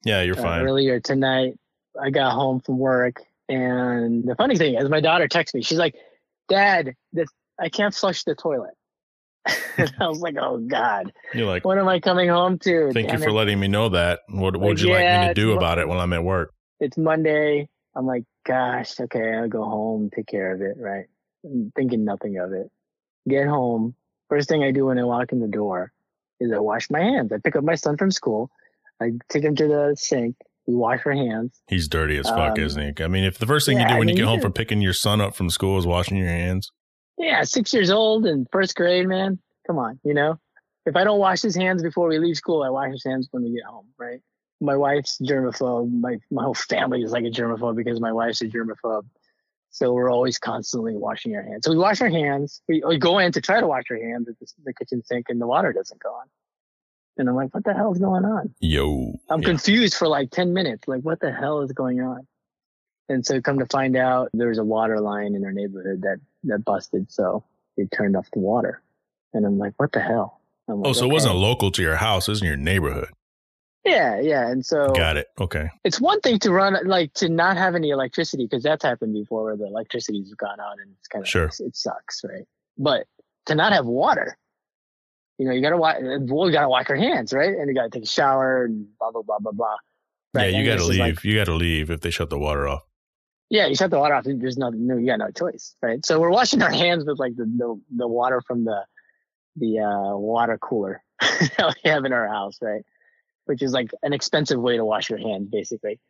Yeah, 0.04 0.22
you're 0.22 0.36
uh, 0.36 0.42
fine. 0.42 0.62
earlier 0.62 1.00
tonight, 1.00 1.54
I 2.00 2.10
got 2.10 2.32
home 2.32 2.60
from 2.60 2.78
work, 2.78 3.22
and 3.48 4.24
the 4.24 4.34
funny 4.36 4.56
thing 4.56 4.74
is, 4.74 4.88
my 4.88 5.00
daughter 5.00 5.28
texted 5.28 5.54
me. 5.54 5.62
She's 5.62 5.78
like, 5.78 5.94
"Dad, 6.48 6.94
this 7.12 7.28
I 7.58 7.68
can't 7.68 7.94
flush 7.94 8.24
the 8.24 8.34
toilet." 8.34 8.74
and 9.76 9.92
I 10.00 10.08
was 10.08 10.20
like, 10.20 10.36
"Oh 10.40 10.58
God, 10.58 11.12
You're 11.34 11.46
like, 11.46 11.64
what 11.64 11.78
am 11.78 11.88
I 11.88 12.00
coming 12.00 12.28
home 12.28 12.58
to?" 12.60 12.90
thank 12.92 13.12
you 13.12 13.18
for 13.18 13.28
it. 13.28 13.32
letting 13.32 13.60
me 13.60 13.68
know 13.68 13.90
that. 13.90 14.20
What 14.28 14.56
would 14.58 14.80
you 14.80 14.88
yeah, 14.88 14.94
like 14.94 15.20
me 15.20 15.28
to 15.28 15.34
do 15.34 15.52
about 15.52 15.78
it 15.78 15.86
while 15.86 16.00
I'm 16.00 16.12
at 16.12 16.24
work? 16.24 16.52
it's 16.80 16.98
Monday. 16.98 17.68
I'm 17.96 18.06
like, 18.06 18.24
gosh, 18.44 18.98
okay, 19.00 19.34
I'll 19.34 19.48
go 19.48 19.64
home, 19.64 20.10
take 20.14 20.26
care 20.26 20.52
of 20.52 20.60
it, 20.60 20.76
right? 20.76 21.06
I'm 21.44 21.72
thinking 21.76 22.04
nothing 22.04 22.38
of 22.38 22.52
it. 22.52 22.70
Get 23.28 23.46
home. 23.46 23.94
First 24.28 24.48
thing 24.48 24.64
I 24.64 24.70
do 24.70 24.86
when 24.86 24.98
I 24.98 25.04
walk 25.04 25.32
in 25.32 25.40
the 25.40 25.48
door 25.48 25.92
is 26.40 26.52
I 26.52 26.58
wash 26.58 26.90
my 26.90 27.00
hands. 27.00 27.32
I 27.32 27.38
pick 27.38 27.56
up 27.56 27.64
my 27.64 27.74
son 27.74 27.96
from 27.96 28.10
school. 28.10 28.50
I 29.00 29.12
take 29.28 29.44
him 29.44 29.56
to 29.56 29.66
the 29.66 29.94
sink. 29.98 30.36
We 30.66 30.74
wash 30.74 31.00
our 31.04 31.12
hands. 31.12 31.60
He's 31.68 31.88
dirty 31.88 32.16
as 32.16 32.26
fuck, 32.26 32.58
Um, 32.58 32.64
isn't 32.64 32.96
he? 32.96 33.04
I 33.04 33.08
mean, 33.08 33.24
if 33.24 33.38
the 33.38 33.46
first 33.46 33.66
thing 33.66 33.78
you 33.78 33.86
do 33.86 33.98
when 33.98 34.08
I 34.08 34.12
you 34.12 34.16
get 34.16 34.24
home 34.26 34.40
from 34.40 34.52
picking 34.52 34.80
your 34.80 34.94
son 34.94 35.20
up 35.20 35.34
from 35.34 35.50
school 35.50 35.78
is 35.78 35.86
washing 35.86 36.16
your 36.16 36.28
hands. 36.28 36.72
Yeah, 37.18 37.42
six 37.42 37.72
years 37.74 37.90
old 37.90 38.24
and 38.26 38.46
first 38.50 38.74
grade, 38.74 39.06
man. 39.06 39.38
Come 39.66 39.78
on, 39.78 40.00
you 40.04 40.14
know? 40.14 40.38
If 40.86 40.96
I 40.96 41.04
don't 41.04 41.18
wash 41.18 41.42
his 41.42 41.54
hands 41.54 41.82
before 41.82 42.08
we 42.08 42.18
leave 42.18 42.36
school, 42.36 42.62
I 42.62 42.70
wash 42.70 42.92
his 42.92 43.04
hands 43.04 43.28
when 43.30 43.42
we 43.44 43.52
get 43.52 43.64
home, 43.64 43.86
right? 43.98 44.20
My 44.60 44.76
wife's 44.76 45.18
germaphobe. 45.22 45.90
My 45.92 46.16
my 46.30 46.42
whole 46.42 46.54
family 46.54 47.02
is 47.02 47.12
like 47.12 47.24
a 47.24 47.30
germaphobe 47.30 47.76
because 47.76 48.00
my 48.00 48.12
wife's 48.12 48.40
a 48.42 48.46
germaphobe. 48.46 49.04
So 49.74 49.92
we're 49.92 50.08
always 50.08 50.38
constantly 50.38 50.94
washing 50.94 51.34
our 51.34 51.42
hands. 51.42 51.64
So 51.64 51.72
we 51.72 51.78
wash 51.78 52.00
our 52.00 52.08
hands. 52.08 52.62
We, 52.68 52.80
we 52.86 52.96
go 52.96 53.18
in 53.18 53.32
to 53.32 53.40
try 53.40 53.60
to 53.60 53.66
wash 53.66 53.82
our 53.90 53.96
hands 53.96 54.28
at 54.28 54.38
the, 54.38 54.46
the 54.66 54.72
kitchen 54.72 55.02
sink, 55.04 55.26
and 55.30 55.40
the 55.40 55.48
water 55.48 55.72
doesn't 55.72 56.00
go 56.00 56.10
on. 56.10 56.26
And 57.18 57.28
I'm 57.28 57.34
like, 57.34 57.52
what 57.52 57.64
the 57.64 57.74
hell 57.74 57.90
is 57.92 57.98
going 57.98 58.24
on? 58.24 58.54
Yo. 58.60 59.14
I'm 59.28 59.40
Yeah. 59.42 59.46
confused 59.48 59.94
for 59.96 60.06
like 60.06 60.30
10 60.30 60.52
minutes. 60.52 60.86
Like, 60.86 61.02
what 61.02 61.18
the 61.18 61.32
hell 61.32 61.60
is 61.62 61.72
going 61.72 62.00
on? 62.00 62.24
And 63.08 63.26
so 63.26 63.40
come 63.40 63.58
to 63.58 63.66
find 63.66 63.96
out 63.96 64.30
there 64.32 64.46
was 64.48 64.58
a 64.58 64.64
water 64.64 65.00
line 65.00 65.34
in 65.34 65.44
our 65.44 65.52
neighborhood 65.52 66.02
that, 66.02 66.18
that 66.44 66.64
busted. 66.64 67.10
So 67.10 67.42
they 67.76 67.86
turned 67.86 68.16
off 68.16 68.30
the 68.32 68.38
water. 68.38 68.80
And 69.32 69.44
I'm 69.44 69.58
like, 69.58 69.72
what 69.78 69.90
the 69.90 70.00
hell? 70.00 70.40
I'm 70.68 70.76
Oh, 70.84 70.90
like, 70.90 70.94
so 70.94 71.06
it 71.06 71.12
wasn't 71.12 71.34
local 71.34 71.72
to 71.72 71.82
your 71.82 71.96
house. 71.96 72.28
It 72.28 72.30
was 72.30 72.42
in 72.42 72.46
your 72.46 72.56
neighborhood. 72.56 73.08
Yeah, 73.84 74.18
yeah. 74.20 74.48
And 74.48 74.64
so 74.64 74.92
Got 74.94 75.16
it. 75.18 75.26
Okay. 75.38 75.68
it's 75.84 76.00
one 76.00 76.20
thing 76.20 76.38
to 76.40 76.50
run, 76.52 76.76
like 76.86 77.12
to 77.14 77.28
not 77.28 77.56
have 77.58 77.74
any 77.74 77.90
electricity 77.90 78.44
because 78.46 78.62
that's 78.62 78.82
happened 78.82 79.12
before 79.12 79.44
where 79.44 79.56
the 79.56 79.66
electricity's 79.66 80.32
gone 80.34 80.58
out 80.60 80.78
and 80.80 80.90
it's 80.98 81.08
kind 81.08 81.22
of, 81.22 81.28
Sure. 81.28 81.50
it 81.58 81.76
sucks, 81.76 82.22
right? 82.24 82.44
But 82.78 83.06
to 83.46 83.54
not 83.54 83.72
have 83.72 83.84
water, 83.86 84.38
you 85.38 85.46
know, 85.46 85.52
you 85.52 85.60
gotta 85.60 85.76
wash, 85.76 85.96
well, 86.00 86.46
you 86.46 86.52
gotta 86.52 86.68
wash 86.68 86.88
your 86.88 86.96
hands, 86.96 87.32
right? 87.34 87.50
And 87.56 87.68
you 87.68 87.74
gotta 87.74 87.90
take 87.90 88.04
a 88.04 88.06
shower 88.06 88.64
and 88.64 88.86
blah, 88.98 89.10
blah, 89.10 89.22
blah, 89.22 89.38
blah, 89.40 89.52
blah. 89.52 89.76
Right? 90.32 90.44
Yeah, 90.52 90.58
you 90.62 90.70
And 90.70 90.78
got 90.78 90.84
to 90.84 90.88
leave. 90.90 90.98
like- 91.00 91.24
you 91.24 91.34
got 91.36 91.44
to 91.44 91.54
leave 91.54 91.90
if 91.90 92.00
they 92.00 92.10
shut 92.10 92.30
the 92.30 92.38
water 92.38 92.66
off. 92.66 92.82
Yeah, 93.50 93.66
you 93.66 93.76
shut 93.76 93.90
the 93.90 93.98
water 93.98 94.14
off. 94.14 94.24
There's 94.26 94.56
no, 94.56 94.70
no, 94.70 94.96
you 94.96 95.06
got 95.06 95.18
no 95.18 95.30
choice, 95.30 95.76
right? 95.82 96.04
So 96.04 96.18
we're 96.18 96.30
washing 96.30 96.62
our 96.62 96.72
hands 96.72 97.04
with 97.04 97.18
like 97.18 97.36
the 97.36 97.44
the, 97.44 97.80
the 97.94 98.08
water 98.08 98.40
from 98.46 98.64
the 98.64 98.84
the 99.56 99.80
uh, 99.80 100.16
water 100.16 100.58
cooler 100.58 101.04
that 101.20 101.74
we 101.84 101.90
have 101.90 102.04
in 102.06 102.12
our 102.12 102.26
house, 102.26 102.56
right? 102.62 102.82
Which 103.46 103.62
is 103.62 103.72
like 103.72 103.90
an 104.02 104.12
expensive 104.12 104.58
way 104.60 104.76
to 104.76 104.84
wash 104.84 105.10
your 105.10 105.18
hands, 105.18 105.48
basically. 105.50 106.00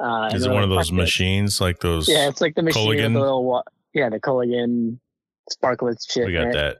Uh, 0.00 0.30
Is 0.32 0.46
it 0.46 0.50
one 0.52 0.62
of 0.62 0.70
those 0.70 0.92
machines 0.92 1.60
like 1.60 1.80
those? 1.80 2.08
Yeah, 2.08 2.28
it's 2.28 2.40
like 2.40 2.54
the 2.54 2.62
machine 2.62 2.88
with 2.88 2.98
the 2.98 3.08
little, 3.18 3.44
wa- 3.44 3.64
yeah, 3.92 4.08
the 4.08 4.20
Culligan 4.20 5.00
Sparkletts 5.52 6.08
shit. 6.10 6.26
we 6.26 6.32
got 6.34 6.52
that. 6.52 6.76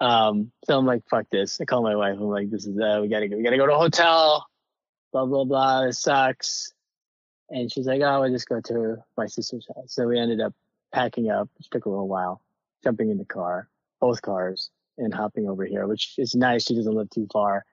Um, 0.00 0.50
so 0.64 0.76
I'm 0.78 0.86
like, 0.86 1.02
fuck 1.08 1.26
this. 1.30 1.60
I 1.60 1.66
call 1.66 1.82
my 1.82 1.94
wife. 1.94 2.14
I'm 2.16 2.22
like, 2.28 2.50
this 2.50 2.66
is 2.66 2.76
uh, 2.78 2.98
we 3.02 3.08
gotta 3.08 3.28
go. 3.28 3.36
We 3.36 3.42
gotta 3.42 3.58
go 3.58 3.66
to 3.66 3.74
a 3.74 3.78
hotel. 3.78 4.46
Blah 5.12 5.26
blah 5.26 5.44
blah. 5.44 5.84
This 5.86 6.00
sucks. 6.00 6.72
And 7.50 7.70
she's 7.70 7.86
like, 7.86 8.00
oh, 8.00 8.20
we'll 8.22 8.30
just 8.30 8.48
go 8.48 8.60
to 8.60 8.96
my 9.16 9.26
sister's 9.26 9.66
house. 9.74 9.86
So 9.92 10.06
we 10.06 10.18
ended 10.18 10.40
up 10.40 10.54
packing 10.92 11.30
up, 11.30 11.48
which 11.58 11.68
took 11.70 11.84
a 11.84 11.88
little 11.88 12.08
while, 12.08 12.40
jumping 12.82 13.10
in 13.10 13.18
the 13.18 13.24
car, 13.24 13.68
both 14.00 14.22
cars, 14.22 14.70
and 14.98 15.12
hopping 15.12 15.48
over 15.48 15.64
here, 15.64 15.86
which 15.86 16.14
is 16.16 16.34
nice. 16.34 16.64
She 16.66 16.74
doesn't 16.76 16.94
live 16.94 17.10
too 17.10 17.26
far. 17.32 17.64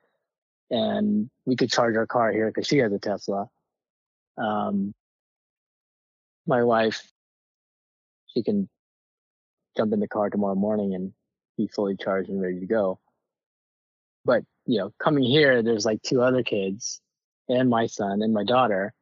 And 0.69 1.29
we 1.45 1.55
could 1.55 1.71
charge 1.71 1.95
our 1.95 2.07
car 2.07 2.31
here 2.31 2.47
because 2.47 2.67
she 2.67 2.77
has 2.79 2.91
a 2.91 2.99
Tesla. 2.99 3.49
Um, 4.37 4.93
my 6.45 6.63
wife, 6.63 7.11
she 8.27 8.43
can 8.43 8.69
jump 9.75 9.93
in 9.93 9.99
the 9.99 10.07
car 10.07 10.29
tomorrow 10.29 10.55
morning 10.55 10.95
and 10.95 11.13
be 11.57 11.67
fully 11.67 11.95
charged 11.95 12.29
and 12.29 12.41
ready 12.41 12.59
to 12.59 12.65
go. 12.65 12.99
But 14.25 14.43
you 14.65 14.79
know, 14.79 14.93
coming 14.99 15.23
here, 15.23 15.61
there's 15.63 15.85
like 15.85 16.01
two 16.01 16.21
other 16.21 16.43
kids 16.43 17.01
and 17.49 17.69
my 17.69 17.87
son 17.87 18.21
and 18.21 18.33
my 18.33 18.43
daughter. 18.43 18.93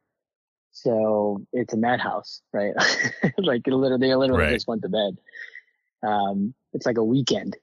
So 0.72 1.44
it's 1.52 1.72
a 1.74 1.76
madhouse, 1.76 2.42
right? 2.52 2.74
like 3.38 3.66
literally, 3.66 3.98
they 4.08 4.14
literally 4.14 4.44
Right. 4.44 4.52
just 4.54 4.68
went 4.68 4.82
to 4.82 4.88
bed. 4.88 5.16
Um, 6.06 6.54
it's 6.72 6.86
like 6.86 6.98
a 6.98 7.04
weekend. 7.04 7.56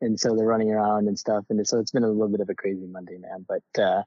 And 0.00 0.18
so 0.18 0.34
they're 0.36 0.46
running 0.46 0.70
around 0.70 1.08
and 1.08 1.18
stuff. 1.18 1.44
And 1.50 1.66
so 1.66 1.78
it's 1.78 1.90
been 1.90 2.04
a 2.04 2.08
little 2.08 2.28
bit 2.28 2.40
of 2.40 2.48
a 2.48 2.54
crazy 2.54 2.86
Monday, 2.86 3.18
man. 3.18 3.44
But, 3.48 3.82
uh, 3.82 4.02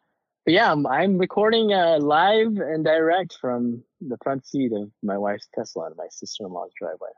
but 0.46 0.54
yeah, 0.54 0.72
I'm, 0.72 0.88
I'm 0.88 1.18
recording 1.18 1.74
uh, 1.74 2.00
live 2.00 2.58
and 2.58 2.84
direct 2.86 3.38
from 3.40 3.84
the 4.00 4.18
front 4.24 4.46
seat 4.46 4.72
of 4.74 4.90
my 5.04 5.18
wife's 5.18 5.48
Tesla 5.54 5.88
in 5.88 5.98
my 5.98 6.08
sister-in-law's 6.10 6.72
driveway. 6.80 7.10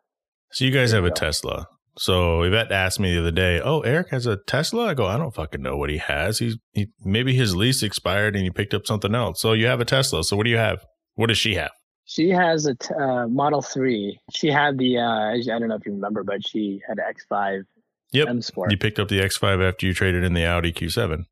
So 0.52 0.66
you 0.66 0.72
guys 0.72 0.92
There 0.92 1.02
have 1.02 1.06
you 1.06 1.12
a. 1.12 1.16
Tesla. 1.16 1.68
So 1.96 2.42
Yvette 2.42 2.72
asked 2.72 3.00
me 3.00 3.14
the 3.14 3.20
other 3.20 3.32
day, 3.32 3.62
"Oh, 3.62 3.82
Eric 3.82 4.10
has 4.10 4.26
a 4.26 4.38
Tesla." 4.48 4.88
I 4.88 4.94
go, 4.96 5.06
"I 5.06 5.18
don't 5.18 5.34
fucking 5.34 5.62
know 5.62 5.78
what 5.78 5.92
he 5.92 5.98
has. 6.00 6.40
He's 6.40 6.58
he 6.72 6.88
maybe 7.04 7.36
his 7.36 7.56
lease 7.56 7.84
expired 7.84 8.36
and 8.36 8.44
he 8.44 8.50
picked 8.50 8.74
up 8.74 8.88
something 8.88 9.14
else." 9.14 9.40
So 9.40 9.54
you 9.54 9.68
have 9.68 9.80
a 9.80 9.86
Tesla. 9.86 10.24
So 10.24 10.36
what 10.36 10.46
do 10.46 10.50
you 10.50 10.58
have? 10.58 10.84
What 11.14 11.28
does 11.28 11.38
she 11.38 11.54
have? 11.54 11.72
She 12.06 12.30
has 12.30 12.66
a 12.66 12.76
t- 12.76 12.94
uh, 12.94 13.28
Model 13.28 13.62
3. 13.62 14.20
She 14.34 14.50
had 14.50 14.78
the, 14.78 14.98
uh, 14.98 15.32
I 15.32 15.42
don't 15.46 15.70
know 15.70 15.76
if 15.76 15.86
you 15.86 15.94
remember, 15.94 16.24
but 16.24 16.46
she 16.46 16.82
had 16.88 16.98
an 17.00 17.06
X5 17.14 17.64
Yep. 18.14 18.28
M 18.30 18.42
Sport. 18.42 18.72
You 18.72 18.78
picked 18.78 19.00
up 19.00 19.10
the 19.10 19.20
X5 19.20 19.68
after 19.68 19.86
you 19.86 19.94
traded 19.94 20.24
in 20.24 20.34
the 20.34 20.46
Audi 20.46 20.72
Q7. 20.72 21.26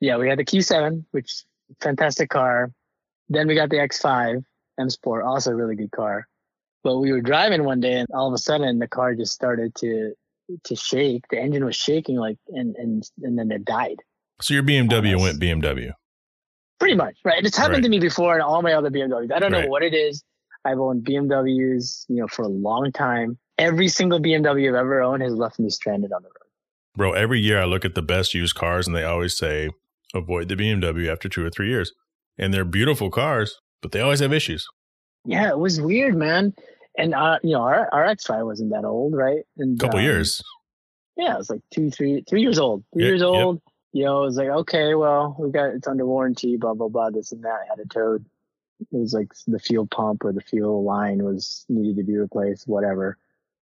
Yeah, 0.00 0.16
we 0.16 0.28
had 0.28 0.38
the 0.38 0.44
Q7, 0.44 1.04
which 1.10 1.44
fantastic 1.80 2.30
car. 2.30 2.70
Then 3.28 3.46
we 3.48 3.54
got 3.54 3.68
the 3.70 3.76
X5 3.76 4.42
M 4.80 4.90
Sport, 4.90 5.24
also 5.24 5.50
a 5.50 5.54
really 5.56 5.74
good 5.76 5.90
car. 5.90 6.26
But 6.84 6.98
we 6.98 7.12
were 7.12 7.20
driving 7.20 7.64
one 7.64 7.80
day, 7.80 7.94
and 7.94 8.08
all 8.14 8.28
of 8.28 8.34
a 8.34 8.38
sudden 8.38 8.78
the 8.78 8.88
car 8.88 9.14
just 9.14 9.32
started 9.32 9.74
to 9.76 10.14
to 10.64 10.74
shake. 10.76 11.24
The 11.28 11.38
engine 11.38 11.64
was 11.64 11.76
shaking, 11.76 12.16
like, 12.16 12.38
and 12.48 12.74
and 12.76 13.02
and 13.22 13.36
then 13.38 13.50
it 13.50 13.64
died. 13.64 13.96
So 14.40 14.54
your 14.54 14.62
BMW 14.62 15.14
Almost. 15.16 15.22
went 15.22 15.40
BMW. 15.40 15.90
Pretty 16.78 16.94
much, 16.94 17.18
right? 17.24 17.44
It's 17.44 17.56
happened 17.56 17.78
Right. 17.78 17.82
to 17.82 17.88
me 17.88 17.98
before 17.98 18.36
in 18.36 18.40
all 18.40 18.62
my 18.62 18.74
other 18.74 18.88
BMWs. 18.88 19.32
I 19.32 19.40
don't 19.40 19.50
know 19.50 19.66
what 19.66 19.82
it 19.82 19.92
is. 19.94 20.22
I've 20.64 20.78
owned 20.78 21.04
BMWs, 21.04 22.04
you 22.08 22.16
know, 22.16 22.28
for 22.28 22.42
a 22.42 22.48
long 22.48 22.92
time. 22.92 23.36
Every 23.58 23.88
single 23.88 24.20
BMW 24.20 24.68
I've 24.68 24.74
ever 24.74 25.02
owned 25.02 25.22
has 25.22 25.34
left 25.34 25.58
me 25.58 25.68
stranded 25.70 26.12
on 26.12 26.22
the 26.22 26.28
road. 26.28 26.34
Bro, 26.96 27.12
every 27.12 27.40
year 27.40 27.60
I 27.60 27.64
look 27.64 27.84
at 27.84 27.94
the 27.94 28.02
best 28.02 28.34
used 28.34 28.54
cars 28.54 28.86
and 28.86 28.94
they 28.94 29.04
always 29.04 29.36
say 29.36 29.70
avoid 30.14 30.48
the 30.48 30.56
BMW 30.56 31.10
after 31.10 31.28
2 31.28 31.44
or 31.44 31.50
3 31.50 31.68
years. 31.68 31.92
And 32.36 32.54
they're 32.54 32.64
beautiful 32.64 33.10
cars, 33.10 33.60
but 33.82 33.92
they 33.92 34.00
always 34.00 34.20
have 34.20 34.32
issues. 34.32 34.66
Yeah, 35.24 35.48
it 35.48 35.58
was 35.58 35.80
weird, 35.80 36.16
man. 36.16 36.54
And 36.96 37.14
uh, 37.14 37.38
you 37.42 37.52
know, 37.52 37.62
our 37.62 37.88
our 37.92 38.04
X5 38.04 38.44
wasn't 38.44 38.70
that 38.70 38.84
old, 38.84 39.14
right? 39.14 39.42
And 39.56 39.78
Couple 39.78 39.98
um, 39.98 40.04
years. 40.04 40.42
Yeah, 41.16 41.34
it 41.34 41.38
was 41.38 41.50
like 41.50 41.60
two, 41.72 41.90
three, 41.90 42.22
three 42.28 42.42
years 42.42 42.58
old. 42.58 42.84
Three 42.94 43.02
Yeah, 43.04 43.08
years 43.10 43.20
yep. 43.20 43.28
old. 43.30 43.60
You 43.92 44.04
know, 44.04 44.22
it 44.22 44.26
was 44.26 44.36
like, 44.36 44.48
okay, 44.48 44.94
well, 44.94 45.36
we 45.38 45.50
got 45.50 45.70
it's 45.70 45.88
under 45.88 46.06
warranty, 46.06 46.56
blah 46.56 46.74
blah 46.74 46.88
blah, 46.88 47.10
this 47.10 47.32
and 47.32 47.42
that. 47.42 47.60
I 47.64 47.66
had 47.68 47.78
a 47.80 47.88
towed. 47.88 48.24
It 48.80 48.86
was 48.96 49.12
like 49.14 49.32
the 49.46 49.58
fuel 49.58 49.86
pump 49.86 50.24
or 50.24 50.32
the 50.32 50.40
fuel 50.40 50.84
line 50.84 51.24
was 51.24 51.64
needed 51.68 51.96
to 51.96 52.04
be 52.04 52.16
replaced, 52.16 52.68
whatever. 52.68 53.18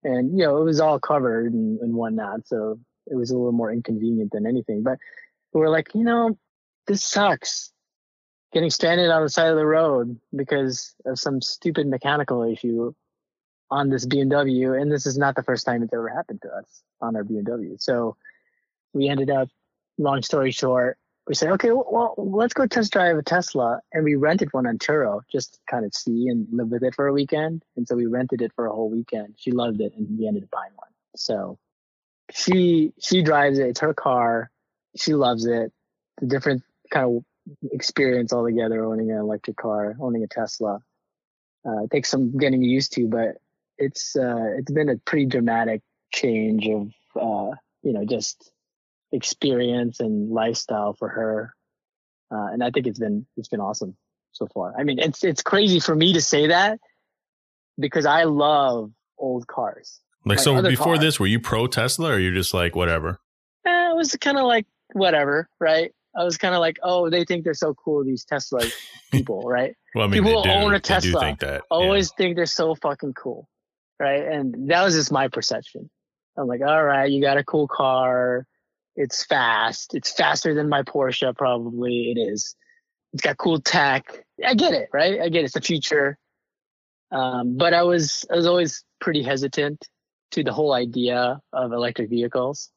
And 0.06 0.38
you 0.38 0.44
know, 0.44 0.58
it 0.58 0.64
was 0.64 0.80
all 0.80 1.00
covered 1.00 1.52
and, 1.52 1.80
and 1.80 1.92
whatnot, 1.94 2.46
so 2.46 2.78
it 3.08 3.16
was 3.16 3.30
a 3.32 3.36
little 3.36 3.50
more 3.50 3.72
inconvenient 3.72 4.30
than 4.30 4.46
anything. 4.46 4.84
But 4.84 4.98
we 5.52 5.60
were 5.60 5.68
like, 5.68 5.88
you 5.94 6.04
know, 6.04 6.38
this 6.86 7.02
sucks. 7.02 7.72
Getting 8.52 8.70
stranded 8.70 9.10
on 9.10 9.22
the 9.22 9.28
side 9.28 9.48
of 9.48 9.56
the 9.56 9.66
road 9.66 10.18
because 10.34 10.94
of 11.04 11.18
some 11.18 11.42
stupid 11.42 11.88
mechanical 11.88 12.44
issue 12.44 12.94
on 13.68 13.90
this 13.90 14.06
BMW, 14.06 14.80
and 14.80 14.92
this 14.92 15.06
is 15.06 15.18
not 15.18 15.34
the 15.34 15.42
first 15.42 15.66
time 15.66 15.82
it's 15.82 15.92
ever 15.92 16.08
happened 16.08 16.40
to 16.42 16.50
us 16.50 16.82
on 17.00 17.16
our 17.16 17.24
BMW. 17.24 17.74
So 17.82 18.16
we 18.92 19.08
ended 19.08 19.28
up, 19.28 19.48
long 19.98 20.22
story 20.22 20.52
short, 20.52 20.98
we 21.26 21.34
said, 21.34 21.50
okay, 21.52 21.70
well, 21.72 22.14
let's 22.16 22.54
go 22.54 22.66
test 22.66 22.92
drive 22.92 23.16
a 23.16 23.22
Tesla, 23.22 23.80
and 23.92 24.04
we 24.04 24.14
rented 24.14 24.52
one 24.52 24.66
on 24.66 24.78
Turo 24.78 25.22
just 25.30 25.54
to 25.54 25.60
kind 25.68 25.84
of 25.84 25.92
see 25.92 26.28
and 26.28 26.46
live 26.52 26.68
with 26.68 26.84
it 26.84 26.94
for 26.94 27.08
a 27.08 27.12
weekend. 27.12 27.64
And 27.76 27.86
so 27.86 27.96
we 27.96 28.06
rented 28.06 28.42
it 28.42 28.52
for 28.54 28.66
a 28.66 28.72
whole 28.72 28.90
weekend. 28.90 29.34
She 29.36 29.50
loved 29.50 29.80
it, 29.80 29.92
and 29.96 30.18
we 30.18 30.28
ended 30.28 30.44
up 30.44 30.50
buying 30.50 30.72
one. 30.76 30.88
So 31.16 31.58
she 32.32 32.92
she 33.00 33.22
drives 33.22 33.58
it; 33.58 33.68
it's 33.68 33.80
her 33.80 33.94
car. 33.94 34.50
She 34.96 35.14
loves 35.14 35.46
it. 35.46 35.72
A 36.22 36.26
different 36.26 36.62
kind 36.90 37.16
of 37.16 37.24
experience 37.72 38.32
altogether 38.32 38.84
owning 38.84 39.10
an 39.10 39.18
electric 39.18 39.56
car, 39.56 39.96
owning 40.00 40.22
a 40.22 40.28
Tesla. 40.28 40.80
Uh, 41.66 41.84
it 41.84 41.90
takes 41.90 42.08
some 42.08 42.38
getting 42.38 42.62
used 42.62 42.92
to, 42.92 43.08
but 43.08 43.38
it's 43.78 44.14
uh, 44.14 44.54
it's 44.56 44.70
been 44.70 44.88
a 44.88 44.96
pretty 44.98 45.26
dramatic 45.26 45.82
change 46.12 46.68
of 46.68 46.92
uh, 47.20 47.56
you 47.82 47.92
know 47.92 48.04
just 48.04 48.52
experience 49.16 50.00
and 50.00 50.30
lifestyle 50.30 50.92
for 50.94 51.08
her, 51.08 51.54
uh, 52.30 52.48
and 52.52 52.62
I 52.62 52.70
think 52.70 52.86
it's 52.86 52.98
been 52.98 53.26
it's 53.36 53.48
been 53.48 53.60
awesome 53.60 53.96
so 54.32 54.46
far. 54.54 54.74
I 54.78 54.84
mean, 54.84 54.98
it's 54.98 55.24
it's 55.24 55.42
crazy 55.42 55.80
for 55.80 55.94
me 55.94 56.12
to 56.12 56.20
say 56.20 56.48
that 56.48 56.78
because 57.78 58.06
I 58.06 58.24
love 58.24 58.92
old 59.18 59.46
cars. 59.46 60.00
Like 60.24 60.38
so 60.38 60.60
before 60.60 60.94
car. 60.94 60.98
this 60.98 61.20
were 61.20 61.26
you 61.26 61.40
pro 61.40 61.66
Tesla 61.66 62.10
or 62.10 62.18
you're 62.18 62.34
just 62.34 62.52
like 62.52 62.74
whatever? 62.74 63.20
Eh, 63.64 63.90
it 63.90 63.96
was 63.96 64.14
kind 64.20 64.38
of 64.38 64.44
like 64.44 64.66
whatever, 64.92 65.48
right? 65.60 65.92
I 66.16 66.24
was 66.24 66.38
kind 66.38 66.54
of 66.54 66.60
like, 66.60 66.78
oh, 66.82 67.10
they 67.10 67.24
think 67.24 67.44
they're 67.44 67.54
so 67.54 67.74
cool, 67.74 68.02
these 68.02 68.24
Tesla 68.24 68.62
people, 69.12 69.42
right? 69.46 69.74
Well, 69.94 70.04
I 70.04 70.08
mean, 70.08 70.24
People 70.24 70.48
own 70.48 70.74
a 70.74 70.80
Tesla. 70.80 71.20
think 71.20 71.40
that. 71.40 71.54
yeah. 71.54 71.60
always 71.70 72.10
think 72.12 72.36
they're 72.36 72.46
so 72.46 72.74
fucking 72.74 73.12
cool, 73.12 73.48
right? 74.00 74.24
And 74.24 74.70
that 74.70 74.82
was 74.82 74.94
just 74.94 75.12
my 75.12 75.28
perception. 75.28 75.90
I'm 76.38 76.46
like, 76.46 76.62
all 76.62 76.82
right, 76.82 77.10
you 77.10 77.20
got 77.20 77.36
a 77.36 77.44
cool 77.44 77.68
car. 77.68 78.46
It's 78.96 79.24
fast. 79.24 79.94
It's 79.94 80.12
faster 80.12 80.54
than 80.54 80.68
my 80.68 80.82
Porsche, 80.82 81.36
probably. 81.36 82.12
It 82.12 82.18
is. 82.20 82.56
It's 83.12 83.22
got 83.22 83.36
cool 83.36 83.60
tech. 83.60 84.24
I 84.44 84.54
get 84.54 84.72
it, 84.74 84.88
right? 84.92 85.20
I 85.20 85.28
get 85.28 85.40
it. 85.42 85.44
It's 85.44 85.54
the 85.54 85.60
future. 85.60 86.18
Um, 87.10 87.56
but 87.56 87.72
I 87.72 87.82
was 87.82 88.24
I 88.30 88.36
was 88.36 88.46
always 88.46 88.84
pretty 89.00 89.22
hesitant 89.22 89.86
to 90.32 90.42
the 90.42 90.52
whole 90.52 90.72
idea 90.72 91.40
of 91.52 91.72
electric 91.72 92.10
vehicles 92.10 92.70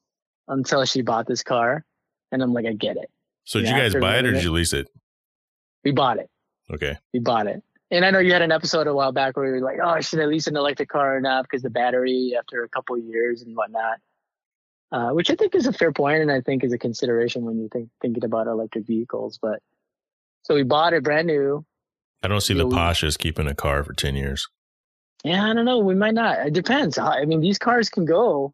until 0.47 0.86
she 0.86 1.01
bought 1.01 1.27
this 1.27 1.41
car, 1.43 1.84
and 2.32 2.41
I'm 2.43 2.53
like, 2.53 2.65
I 2.65 2.73
get 2.73 2.97
it. 2.97 3.10
So 3.45 3.60
did 3.60 3.69
Yeah, 3.69 3.77
you 3.77 3.82
guys 3.82 3.95
buy 3.95 4.17
it 4.19 4.25
or 4.25 4.32
did 4.34 4.43
you 4.43 4.51
lease 4.51 4.73
it? 4.73 4.88
We 5.84 5.91
bought 5.91 6.17
it. 6.19 6.29
Okay. 6.71 6.97
we 7.13 7.19
bought 7.19 7.47
it. 7.47 7.63
And 7.89 8.05
I 8.05 8.12
know 8.12 8.19
you 8.19 8.32
had 8.34 8.43
an 8.43 8.51
episode 8.51 8.86
a 8.86 8.93
while 8.93 9.12
back 9.12 9.36
where 9.36 9.47
you 9.47 9.53
were 9.53 9.65
like, 9.67 9.79
"Oh, 9.84 9.89
I 9.89 10.01
should 10.01 10.19
I 10.19 10.25
lease 10.25 10.45
an 10.45 10.55
electric 10.55 10.89
car 10.89 11.17
or 11.17 11.21
not?" 11.21 11.43
Because 11.45 11.63
the 11.63 11.71
battery 11.71 12.36
after 12.38 12.63
a 12.63 12.69
couple 12.69 12.95
of 12.95 13.03
years 13.03 13.41
and 13.41 13.55
whatnot, 13.58 13.97
uh, 14.91 15.10
which 15.12 15.30
I 15.30 15.36
think 15.36 15.56
is 15.56 15.67
a 15.67 15.73
fair 15.73 15.91
point, 15.91 16.21
and 16.21 16.32
I 16.32 16.41
think 16.41 16.63
is 16.63 16.73
a 16.73 16.78
consideration 16.78 17.43
when 17.43 17.60
you 17.60 17.69
think 17.71 17.89
thinking 18.02 18.23
about 18.23 18.47
electric 18.47 18.86
vehicles. 18.88 19.38
But 19.41 19.60
so 20.43 20.56
we 20.56 20.63
bought 20.63 20.93
it 20.93 21.04
brand 21.04 21.28
new. 21.28 21.65
I 22.23 22.28
don't 22.28 22.41
see 22.41 22.54
Yeah, 22.54 22.60
the 22.63 22.67
we- 22.67 22.75
Pasha's 22.75 23.17
keeping 23.17 23.47
a 23.47 23.56
car 23.56 23.84
for 23.84 23.93
10 23.93 24.15
years. 24.15 24.47
Yeah, 25.23 25.49
I 25.49 25.54
don't 25.54 25.65
know. 25.65 25.80
We 25.80 25.95
might 25.95 26.13
not. 26.13 26.47
It 26.47 26.54
depends. 26.54 26.97
I 26.97 27.25
mean, 27.25 27.41
these 27.41 27.58
cars 27.58 27.89
can 27.89 28.06
go 28.06 28.54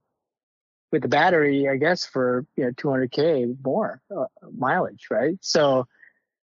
with 0.92 1.04
the 1.04 1.08
battery, 1.08 1.68
I 1.70 1.78
guess, 1.78 2.06
for 2.06 2.46
you 2.58 2.66
know 2.66 2.72
200k 2.72 3.56
more 3.64 4.02
uh, 4.16 4.26
mileage, 4.58 5.08
right? 5.12 5.38
So 5.42 5.88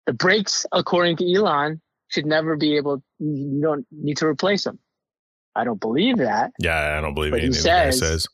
the 0.07 0.13
brakes, 0.13 0.67
according 0.73 1.19
to 1.19 1.33
Elon, 1.35 1.81
should 2.09 2.27
never 2.27 2.57
be 2.57 2.77
able. 2.77 3.03
You 3.21 3.61
don't 3.63 3.87
need 3.93 4.17
to 4.19 4.27
replace 4.27 4.65
them. 4.65 4.79
I 5.55 5.65
don't 5.65 5.81
believe 5.81 6.19
that. 6.19 6.53
Yeah, 6.59 6.97
I 6.99 7.01
don't 7.01 7.15
believe 7.15 7.33
But 7.33 7.41
he 7.41 7.47
anything 7.47 7.63
the 7.63 7.93
says- 7.93 7.99
says. 8.01 8.29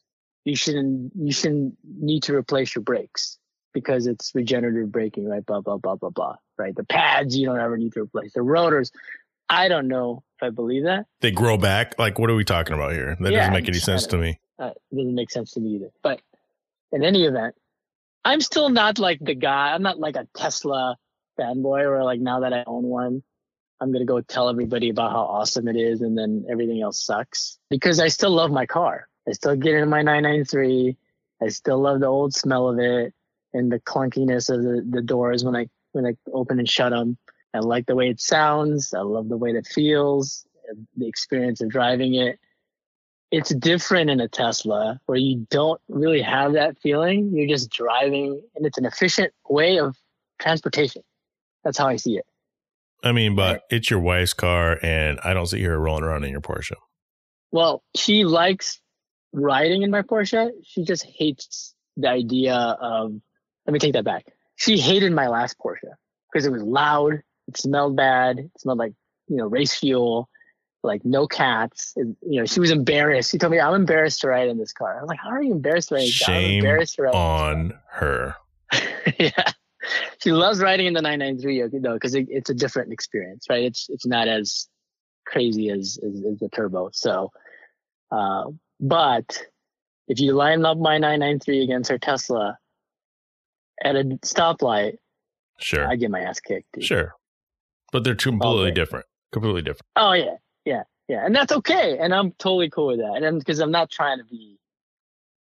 You 0.44 0.57
shouldn't. 0.57 1.12
You 1.16 1.33
shouldn't 1.33 1.76
need 1.85 2.24
to 2.24 2.35
replace 2.35 2.74
your 2.74 2.83
brakes 2.83 3.38
because 3.72 4.07
it's 4.07 4.33
regenerative 4.35 4.92
braking, 4.92 5.26
right? 5.26 5.44
Blah 5.44 5.61
blah 5.61 5.78
blah 5.78 5.96
blah 5.96 6.11
blah. 6.11 6.37
Right. 6.59 6.74
The 6.74 6.85
pads 6.85 7.37
you 7.37 7.46
don't 7.46 7.59
ever 7.61 7.76
need 7.76 7.92
to 7.94 8.02
replace. 8.02 8.33
The 8.35 8.42
rotors. 8.42 8.90
I 9.50 9.68
don't 9.68 9.88
know 9.88 10.22
if 10.38 10.46
I 10.46 10.50
believe 10.50 10.85
that. 10.85 11.07
They 11.20 11.30
grow 11.30 11.59
back. 11.59 11.98
Like, 11.98 12.18
what 12.18 12.30
are 12.30 12.35
we 12.35 12.44
talking 12.44 12.74
about 12.74 12.92
here? 12.92 13.16
That 13.20 13.33
Yeah, 13.33 13.40
doesn't 13.40 13.52
make 13.52 13.68
any 13.68 13.78
sense 13.78 14.07
to 14.07 14.16
me. 14.16 14.38
uh, 14.59 14.70
it 14.90 14.96
doesn't 14.96 15.14
make 15.14 15.30
sense 15.30 15.52
to 15.52 15.61
me 15.61 15.76
either. 15.76 15.90
But 16.02 16.20
in 16.92 17.04
any 17.04 17.24
event, 17.24 17.54
I'm 18.24 18.40
still 18.40 18.70
not 18.70 18.98
like 18.98 19.18
the 19.20 19.35
guy. 19.35 19.72
I'm 19.74 19.83
not 19.83 19.98
like 19.98 20.16
a 20.16 20.26
Tesla 20.35 20.96
fanboy 21.38 21.88
where 21.90 22.04
like 22.04 22.20
now 22.20 22.40
that 22.40 22.52
I 22.54 22.64
own 22.66 22.85
one, 22.85 23.22
I'm 23.80 23.92
gonna 23.92 24.07
go 24.07 24.20
tell 24.20 24.48
everybody 24.48 24.88
about 24.88 25.12
how 25.12 25.22
awesome 25.24 25.68
it 25.68 25.76
is, 25.76 26.00
and 26.00 26.16
then 26.16 26.46
everything 26.50 26.80
else 26.80 27.04
sucks. 27.04 27.59
Because 27.68 28.00
I 28.00 28.09
still 28.09 28.30
love 28.30 28.50
my 28.50 28.66
car. 28.66 29.09
I 29.28 29.32
still 29.32 29.56
get 29.56 29.74
in 29.74 29.88
my 29.88 30.02
993. 30.02 30.96
I 31.42 31.48
still 31.48 31.80
love 31.80 32.00
the 32.00 32.06
old 32.06 32.34
smell 32.34 32.68
of 32.68 32.78
it 32.78 33.14
and 33.52 33.70
the 33.70 33.80
clunkiness 33.80 34.50
of 34.50 34.62
the, 34.62 34.87
the 34.88 35.02
doors 35.02 35.44
when 35.44 35.56
I 35.56 35.68
when 35.92 36.06
I 36.06 36.16
open 36.32 36.58
and 36.58 36.68
shut 36.68 36.90
them. 36.90 37.16
I 37.52 37.60
like 37.60 37.87
the 37.87 37.94
way 37.94 38.08
it 38.08 38.20
sounds. 38.20 38.92
I 38.94 39.00
love 39.00 39.28
the 39.28 39.37
way 39.37 39.50
it 39.50 39.66
feels. 39.66 40.44
The 40.96 41.06
experience 41.06 41.60
of 41.60 41.68
driving 41.68 42.14
it 42.14 42.38
it's 43.34 43.52
different 43.52 44.10
in 44.10 44.20
a 44.20 44.28
Tesla 44.28 45.00
where 45.06 45.18
you 45.18 45.44
don't 45.50 45.80
really 45.88 46.22
have 46.22 46.52
that 46.52 46.78
feeling. 46.78 47.32
You're 47.34 47.48
just 47.48 47.68
driving, 47.68 48.40
and 48.54 48.64
it's 48.64 48.78
an 48.78 48.84
efficient 48.84 49.32
way 49.48 49.80
of 49.80 49.96
transportation. 50.38 51.02
That's 51.64 51.76
how 51.76 51.88
I 51.88 51.96
see 51.96 52.16
it. 52.16 52.26
I 53.02 53.10
mean, 53.10 53.34
but 53.34 53.64
it's 53.70 53.90
your 53.90 53.98
wife's 53.98 54.34
car, 54.34 54.78
and 54.84 55.18
I 55.24 55.34
don't 55.34 55.46
see 55.46 55.62
her 55.64 55.76
rolling 55.78 56.04
around 56.04 56.22
in 56.22 56.30
your 56.30 56.40
Porsche. 56.40 56.76
Well, 57.50 57.82
she 57.96 58.24
likes 58.24 58.80
riding 59.34 59.82
in 59.82 59.90
my 59.90 60.02
Porsche. 60.02 60.50
She 60.62 60.84
just 60.84 61.04
hates 61.04 61.74
the 61.96 62.08
idea 62.08 62.54
of. 62.54 63.12
Let 63.66 63.72
me 63.72 63.78
take 63.78 63.94
that 63.94 64.04
back. 64.04 64.26
She 64.56 64.78
hated 64.78 65.12
my 65.12 65.28
last 65.28 65.56
Porsche 65.58 65.94
because 66.32 66.46
it 66.46 66.52
was 66.52 66.62
loud. 66.62 67.14
It 67.48 67.56
smelled 67.56 67.96
bad. 67.96 68.38
It 68.38 68.50
smelled 68.58 68.78
like 68.78 68.94
you 69.28 69.36
know 69.36 69.46
race 69.46 69.74
fuel. 69.74 70.28
Like 70.82 71.02
no 71.02 71.26
cats. 71.26 71.94
And, 71.96 72.14
you 72.20 72.40
know, 72.40 72.44
she 72.44 72.60
was 72.60 72.70
embarrassed. 72.70 73.30
She 73.30 73.38
told 73.38 73.52
me, 73.52 73.58
"I'm 73.58 73.74
embarrassed 73.74 74.20
to 74.20 74.28
ride 74.28 74.48
in 74.48 74.58
this 74.58 74.74
car." 74.74 74.98
I 74.98 75.00
was 75.00 75.08
like, 75.08 75.18
"How 75.18 75.30
are 75.30 75.42
you 75.42 75.52
embarrassed 75.52 75.88
to 75.88 75.94
ride?" 75.94 76.02
in 76.02 76.06
this 76.06 76.24
car? 76.26 76.34
I'm 76.34 76.44
embarrassed 76.44 76.94
to 76.96 77.02
ride. 77.02 77.14
On 77.14 77.78
her. 77.90 78.34
yeah. 79.18 79.52
She 80.22 80.32
loves 80.32 80.60
riding 80.60 80.86
in 80.86 80.94
the 80.94 81.02
993 81.02 81.80
though, 81.80 81.94
because 81.94 82.14
it, 82.14 82.26
it's 82.30 82.50
a 82.50 82.54
different 82.54 82.92
experience, 82.92 83.46
right? 83.48 83.64
It's 83.64 83.88
it's 83.88 84.06
not 84.06 84.28
as 84.28 84.68
crazy 85.26 85.70
as 85.70 85.98
as, 86.02 86.22
as 86.24 86.38
the 86.38 86.48
turbo. 86.50 86.90
So, 86.92 87.30
uh, 88.10 88.44
but 88.80 89.42
if 90.08 90.20
you 90.20 90.32
line 90.32 90.64
up 90.64 90.78
my 90.78 90.98
993 90.98 91.62
against 91.64 91.90
her 91.90 91.98
Tesla 91.98 92.58
at 93.82 93.96
a 93.96 94.04
stoplight, 94.22 94.98
Sure. 95.58 95.87
I 95.88 95.96
get 95.96 96.10
my 96.10 96.20
ass 96.20 96.40
kicked. 96.40 96.72
Dude. 96.72 96.84
Sure. 96.84 97.14
But 97.92 98.02
they're 98.04 98.14
two 98.14 98.30
completely 98.30 98.70
day. 98.70 98.74
different. 98.74 99.06
Completely 99.32 99.62
different. 99.62 99.87
Oh 99.96 100.12
yeah, 100.12 100.37
yeah, 100.64 100.82
yeah, 101.08 101.24
and 101.24 101.34
that's 101.34 101.52
okay, 101.52 101.96
and 101.98 102.12
I'm 102.12 102.32
totally 102.32 102.68
cool 102.70 102.88
with 102.88 102.98
that, 102.98 103.22
and 103.22 103.38
because 103.38 103.60
I'm 103.60 103.70
not 103.70 103.90
trying 103.90 104.18
to 104.18 104.24
be, 104.24 104.58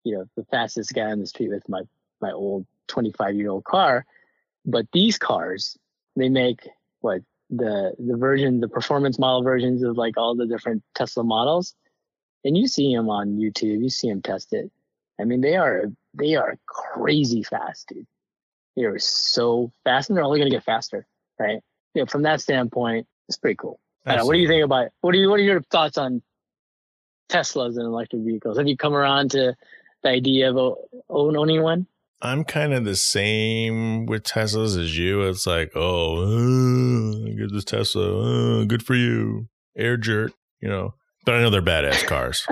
you 0.03 0.15
know, 0.15 0.25
the 0.35 0.43
fastest 0.45 0.93
guy 0.93 1.01
on 1.11 1.19
the 1.19 1.27
street 1.27 1.49
with 1.49 1.67
my 1.67 1.81
my 2.21 2.31
old 2.31 2.65
25 2.87 3.35
year 3.35 3.49
old 3.49 3.63
car, 3.63 4.05
but 4.65 4.85
these 4.93 5.17
cars 5.17 5.77
they 6.15 6.29
make 6.29 6.67
what 7.01 7.21
the 7.49 7.93
the 7.99 8.17
version, 8.17 8.59
the 8.59 8.67
performance 8.67 9.17
model 9.19 9.41
versions 9.43 9.81
of 9.83 9.97
like 9.97 10.15
all 10.17 10.35
the 10.35 10.45
different 10.47 10.83
Tesla 10.95 11.23
models, 11.23 11.73
and 12.43 12.57
you 12.57 12.67
see 12.67 12.95
them 12.95 13.09
on 13.09 13.37
YouTube, 13.37 13.81
you 13.81 13.89
see 13.89 14.09
them 14.09 14.21
test 14.21 14.53
it. 14.53 14.71
I 15.19 15.23
mean, 15.23 15.41
they 15.41 15.55
are 15.55 15.85
they 16.13 16.35
are 16.35 16.57
crazy 16.65 17.43
fast, 17.43 17.87
dude. 17.89 18.05
They 18.75 18.83
are 18.83 18.99
so 18.99 19.71
fast, 19.83 20.09
and 20.09 20.17
they're 20.17 20.23
only 20.23 20.39
going 20.39 20.51
to 20.51 20.55
get 20.55 20.63
faster, 20.63 21.07
right? 21.39 21.61
You 21.93 22.01
know, 22.03 22.05
from 22.05 22.23
that 22.23 22.41
standpoint, 22.41 23.07
it's 23.27 23.37
pretty 23.37 23.55
cool. 23.55 23.79
Know, 24.05 24.25
what 24.25 24.33
do 24.33 24.39
you 24.39 24.47
think 24.47 24.63
about 24.63 24.89
what 25.01 25.11
do 25.11 25.17
you 25.17 25.29
what 25.29 25.39
are 25.39 25.43
your 25.43 25.61
thoughts 25.63 25.97
on 25.97 26.21
Teslas 27.29 27.75
and 27.75 27.85
electric 27.85 28.21
vehicles? 28.21 28.57
Have 28.57 28.67
you 28.67 28.77
come 28.77 28.93
around 28.93 29.31
to 29.31 29.55
the 30.03 30.09
idea 30.09 30.49
of 30.49 30.77
own 31.09 31.35
owning 31.35 31.61
one? 31.61 31.87
I'm 32.21 32.43
kind 32.45 32.73
of 32.73 32.85
the 32.85 32.95
same 32.95 34.05
with 34.05 34.23
Teslas 34.23 34.79
as 34.81 34.97
you. 34.97 35.21
It's 35.23 35.45
like, 35.45 35.71
oh, 35.75 36.23
uh, 36.23 37.35
get 37.35 37.51
this 37.51 37.65
Tesla. 37.65 38.61
Uh, 38.61 38.63
good 38.67 38.83
for 38.83 38.95
you. 38.95 39.49
Air 39.75 39.97
jerk, 39.97 40.31
you 40.61 40.69
know. 40.69 40.95
But 41.27 41.35
I 41.35 41.41
know 41.41 41.49
they're 41.49 41.61
badass 41.61 42.07
cars. 42.07 42.47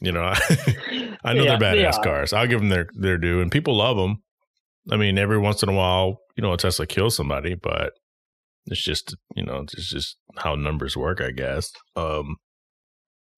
you 0.00 0.10
know, 0.10 0.22
I, 0.24 1.16
I 1.24 1.34
know 1.34 1.44
Yeah, 1.44 1.56
they're 1.56 1.74
badass 1.76 1.98
are. 1.98 2.02
cars. 2.02 2.32
I'll 2.32 2.48
give 2.48 2.58
them 2.58 2.68
their, 2.68 2.88
their 2.94 3.16
due. 3.16 3.40
And 3.40 3.50
people 3.52 3.76
love 3.76 3.96
them. 3.96 4.22
I 4.90 4.96
mean, 4.96 5.18
every 5.18 5.38
once 5.38 5.62
in 5.62 5.68
a 5.68 5.72
while, 5.72 6.18
you 6.36 6.42
know, 6.42 6.52
a 6.52 6.56
Tesla 6.56 6.84
kills 6.86 7.14
somebody, 7.14 7.54
but 7.54 7.92
it's 8.66 8.82
just, 8.82 9.16
you 9.36 9.44
know, 9.44 9.60
it's 9.72 9.88
just 9.88 10.16
how 10.36 10.56
numbers 10.56 10.96
work, 10.96 11.20
I 11.20 11.30
guess. 11.30 11.70
Um, 11.94 12.38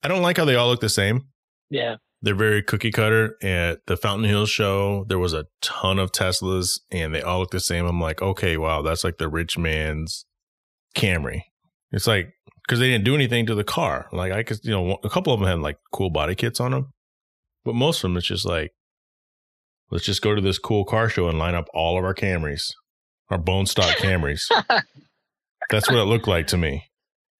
I 0.02 0.08
don't 0.08 0.22
like 0.22 0.38
how 0.38 0.46
they 0.46 0.54
all 0.56 0.68
look 0.68 0.80
the 0.80 0.88
same 0.88 1.26
Yeah, 1.68 1.96
they're 2.22 2.34
very 2.34 2.62
cookie 2.62 2.92
cutter. 2.92 3.36
At 3.42 3.80
the 3.86 3.98
Fountain 3.98 4.28
Hills 4.30 4.48
show, 4.48 5.04
there 5.08 5.18
was 5.18 5.34
a 5.34 5.44
ton 5.60 5.98
of 5.98 6.10
Teslas 6.10 6.80
and 6.90 7.14
they 7.14 7.20
all 7.20 7.40
look 7.40 7.50
the 7.50 7.60
same. 7.60 7.84
I'm 7.84 8.00
like, 8.00 8.22
okay, 8.22 8.56
wow, 8.56 8.80
that's 8.80 9.04
like 9.04 9.18
the 9.18 9.28
rich 9.28 9.58
man's 9.58 10.24
Camry. 10.96 11.42
It's 11.92 12.06
like, 12.06 12.32
because 12.66 12.80
they 12.80 12.88
didn't 12.88 13.04
do 13.04 13.14
anything 13.14 13.46
to 13.46 13.54
the 13.54 13.64
car. 13.64 14.08
Like, 14.12 14.32
I 14.32 14.42
could, 14.42 14.58
you 14.64 14.72
know, 14.72 14.98
a 15.04 15.08
couple 15.08 15.32
of 15.32 15.40
them 15.40 15.48
had 15.48 15.60
like 15.60 15.78
cool 15.92 16.10
body 16.10 16.34
kits 16.34 16.60
on 16.60 16.72
them, 16.72 16.92
but 17.64 17.74
most 17.74 17.98
of 17.98 18.02
them, 18.02 18.16
it's 18.16 18.26
just 18.26 18.44
like, 18.44 18.72
let's 19.90 20.04
just 20.04 20.22
go 20.22 20.34
to 20.34 20.40
this 20.40 20.58
cool 20.58 20.84
car 20.84 21.08
show 21.08 21.28
and 21.28 21.38
line 21.38 21.54
up 21.54 21.68
all 21.72 21.96
of 21.96 22.04
our 22.04 22.14
Camrys, 22.14 22.72
our 23.30 23.38
bone 23.38 23.66
stock 23.66 23.96
Camrys. 23.96 24.42
That's 25.70 25.88
what 25.88 25.98
it 25.98 26.04
looked 26.04 26.28
like 26.28 26.48
to 26.48 26.56
me. 26.56 26.84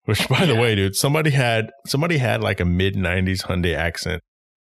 Which, 0.05 0.27
by 0.29 0.45
the 0.45 0.55
way, 0.55 0.75
dude, 0.75 0.95
somebody 0.95 1.31
had 1.31 1.69
somebody 1.85 2.17
had 2.17 2.41
like 2.41 2.61
a 2.61 2.65
mid 2.65 2.95
'90s 2.95 3.43
Hyundai 3.43 3.75
accent, 3.75 4.23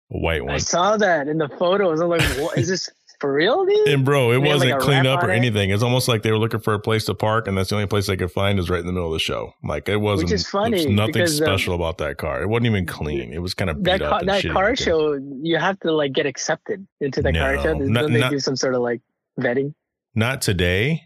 a 0.10 0.17
white 0.17 0.45
one. 0.45 0.56
I 0.56 0.60
saw 0.60 0.95
that 0.95 1.28
in 1.28 1.38
the 1.38 1.49
photos. 1.49 1.99
I'm 1.99 2.08
like, 2.08 2.21
what 2.39 2.58
is 2.58 2.69
this 2.69 2.89
for 3.24 3.32
real, 3.32 3.64
dude? 3.66 3.88
And 3.88 4.04
bro, 4.04 4.34
it 4.34 4.40
wasn't 4.40 4.74
a 4.74 4.78
cleaned 4.80 5.08
up 5.08 5.24
or 5.24 5.32
it? 5.32 5.38
anything. 5.38 5.70
It's 5.70 5.82
almost 5.82 6.10
like 6.10 6.24
they 6.24 6.32
were 6.32 6.38
looking 6.38 6.60
for 6.60 6.74
a 6.74 6.80
place 6.80 7.06
to 7.06 7.14
park, 7.14 7.48
and 7.48 7.58
that's 7.58 7.70
the 7.70 7.76
only 7.76 7.88
place 7.88 8.08
they 8.08 8.18
could 8.18 8.34
find 8.34 8.60
is 8.60 8.70
right 8.70 8.82
in 8.82 8.86
the 8.86 8.92
middle 8.92 9.08
of 9.08 9.14
the 9.14 9.20
show. 9.20 9.54
Like 9.64 9.88
it 9.88 9.96
wasn't. 9.96 10.28
which 10.30 10.34
is 10.34 10.46
funny, 10.46 10.78
was 10.78 10.86
nothing 10.88 11.14
because, 11.14 11.40
um, 11.40 11.48
special 11.48 11.74
about 11.74 12.00
that 12.00 12.18
car. 12.18 12.42
It 12.42 12.50
wasn't 12.50 12.66
even 12.66 12.86
clean. 12.86 13.32
It 13.32 13.42
was 13.42 13.54
kind 13.54 13.70
of 13.70 13.78
beat 13.82 13.92
that 13.92 14.02
up. 14.02 14.10
car, 14.10 14.24
that 14.26 14.44
car 14.52 14.76
show, 14.76 15.14
you 15.42 15.58
have 15.58 15.80
to 15.80 15.94
like 15.94 16.12
get 16.12 16.26
accepted 16.26 16.86
into 17.00 17.22
the 17.22 17.32
car 17.32 17.58
show. 17.64 17.74
not- 17.74 18.02
Don't 18.02 18.12
they 18.14 18.20
not- 18.20 18.32
do 18.32 18.40
some 18.40 18.58
sort 18.58 18.76
of 18.76 18.82
like 18.82 19.00
vetting? 19.40 19.74
Not 20.14 20.42
today. 20.42 21.04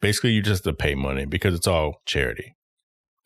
Basically, 0.00 0.32
you 0.32 0.42
just 0.42 0.64
have 0.64 0.74
to 0.74 0.76
pay 0.76 0.96
money 0.96 1.26
because 1.26 1.54
it's 1.54 1.68
all 1.68 2.02
charity. 2.06 2.56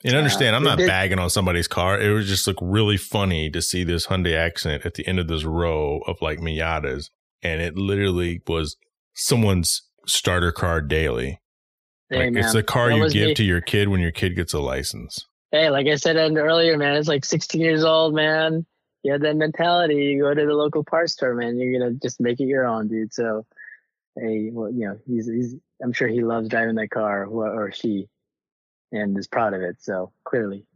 And 0.04 0.14
understand, 0.14 0.56
I'm 0.56 0.62
not 0.62 0.78
it- 0.80 0.86
bagging 0.86 1.18
on 1.18 1.30
somebody's 1.30 1.68
car. 1.68 1.98
It 2.00 2.10
was 2.12 2.28
just 2.28 2.46
like 2.46 2.56
really 2.60 2.96
funny 2.96 3.50
to 3.50 3.60
see 3.62 3.82
this 3.82 4.06
Hyundai 4.08 4.36
accent 4.36 4.84
at 4.86 4.94
the 4.94 5.06
end 5.06 5.18
of 5.18 5.28
this 5.28 5.44
row 5.44 6.00
of 6.06 6.20
like 6.22 6.38
Miatas, 6.38 7.10
and 7.42 7.60
it 7.60 7.76
literally 7.76 8.42
was 8.46 8.76
someone's 9.14 9.82
starter 10.06 10.52
car 10.52 10.80
daily. 10.80 11.40
Hey, 12.08 12.30
like 12.30 12.36
it's 12.36 12.52
the 12.52 12.62
car 12.62 12.90
that 12.90 12.96
you 12.96 13.10
give 13.10 13.28
me. 13.28 13.34
to 13.34 13.44
your 13.44 13.60
kid 13.60 13.88
when 13.88 14.00
your 14.00 14.10
kid 14.10 14.34
gets 14.34 14.52
a 14.52 14.58
license. 14.58 15.26
Hey, 15.52 15.70
like 15.70 15.86
I 15.86 15.96
said 15.96 16.16
earlier, 16.16 16.76
man, 16.76 16.96
it's 16.96 17.08
like 17.08 17.24
16 17.24 17.60
years 17.60 17.84
old, 17.84 18.14
man. 18.14 18.66
You 19.02 19.12
have 19.12 19.22
that 19.22 19.36
mentality. 19.36 19.96
You 19.96 20.22
go 20.22 20.34
to 20.34 20.46
the 20.46 20.52
local 20.52 20.84
parts 20.84 21.14
store, 21.14 21.34
man. 21.34 21.58
You're 21.58 21.78
gonna 21.78 21.94
just 21.94 22.20
make 22.20 22.40
it 22.40 22.44
your 22.44 22.66
own, 22.66 22.88
dude. 22.88 23.14
So, 23.14 23.46
hey, 24.16 24.50
well, 24.52 24.70
you 24.70 24.86
know, 24.86 24.98
he's 25.06 25.26
he's. 25.26 25.56
I'm 25.82 25.92
sure 25.92 26.08
he 26.08 26.22
loves 26.22 26.48
driving 26.48 26.74
that 26.74 26.90
car, 26.90 27.24
or, 27.24 27.72
she, 27.72 28.06
and 28.92 29.16
is 29.16 29.26
proud 29.26 29.54
of 29.54 29.62
it. 29.62 29.76
So 29.80 30.12
clearly, 30.24 30.66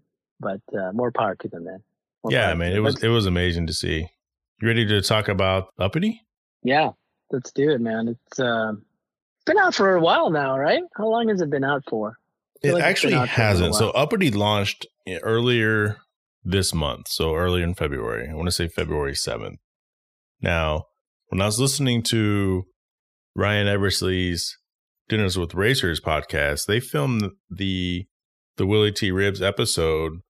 but 0.40 0.60
uh, 0.72 0.92
more 0.92 1.12
power 1.12 1.34
to 1.34 1.48
them, 1.48 1.64
man. 1.64 1.82
More 2.22 2.32
yeah, 2.32 2.54
man, 2.54 2.72
it 2.72 2.78
was 2.78 3.02
it 3.02 3.08
was 3.08 3.26
amazing 3.26 3.66
to 3.66 3.74
see. 3.74 4.08
You 4.60 4.68
ready 4.68 4.86
to 4.86 5.02
talk 5.02 5.28
about 5.28 5.68
Uppity? 5.78 6.22
Yeah, 6.64 6.90
let's 7.30 7.52
do 7.52 7.70
it, 7.70 7.80
man. 7.80 8.08
It's 8.08 8.40
um, 8.40 8.84
been 9.46 9.58
out 9.58 9.74
for 9.74 9.94
a 9.94 10.00
while 10.00 10.30
now, 10.30 10.58
right? 10.58 10.82
How 10.96 11.06
long 11.06 11.28
has 11.28 11.40
it 11.40 11.50
been 11.50 11.64
out 11.64 11.84
for? 11.88 12.16
It 12.62 12.72
like 12.72 12.82
actually 12.82 13.14
out 13.14 13.28
for 13.28 13.40
a 13.40 13.44
hasn't. 13.44 13.74
So. 13.74 13.90
Uppity 13.90 14.30
launched 14.30 14.86
earlier 15.22 15.98
this 16.42 16.74
month, 16.74 17.08
so 17.08 17.34
earlier 17.34 17.62
in 17.62 17.74
February. 17.74 18.28
I 18.30 18.34
want 18.34 18.46
to 18.46 18.52
say 18.52 18.68
February 18.68 19.14
seventh. 19.14 19.60
Now, 20.40 20.84
when 21.28 21.40
I 21.40 21.46
was 21.46 21.60
listening 21.60 22.02
to 22.04 22.64
Ryan 23.36 23.68
Eversley's 23.68 24.56
Dinners 25.08 25.38
with 25.38 25.54
Racers 25.54 26.00
podcast, 26.00 26.66
they 26.66 26.80
filmed 26.80 27.30
the 27.50 28.06
the 28.56 28.66
Willy 28.66 28.92
T 28.92 29.10
Ribbs 29.10 29.42
episode 29.42 30.20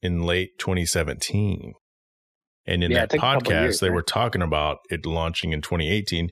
in 0.00 0.22
late 0.22 0.58
2017. 0.58 1.74
And 2.66 2.84
in 2.84 2.90
Yeah, 2.90 3.00
that 3.00 3.10
took 3.10 3.18
a 3.18 3.22
couple 3.22 3.52
podcast, 3.52 3.62
years, 3.62 3.80
they 3.80 3.88
right? 3.88 3.94
were 3.94 4.02
talking 4.02 4.42
about 4.42 4.78
it 4.90 5.04
launching 5.06 5.52
in 5.52 5.62
2018. 5.62 6.30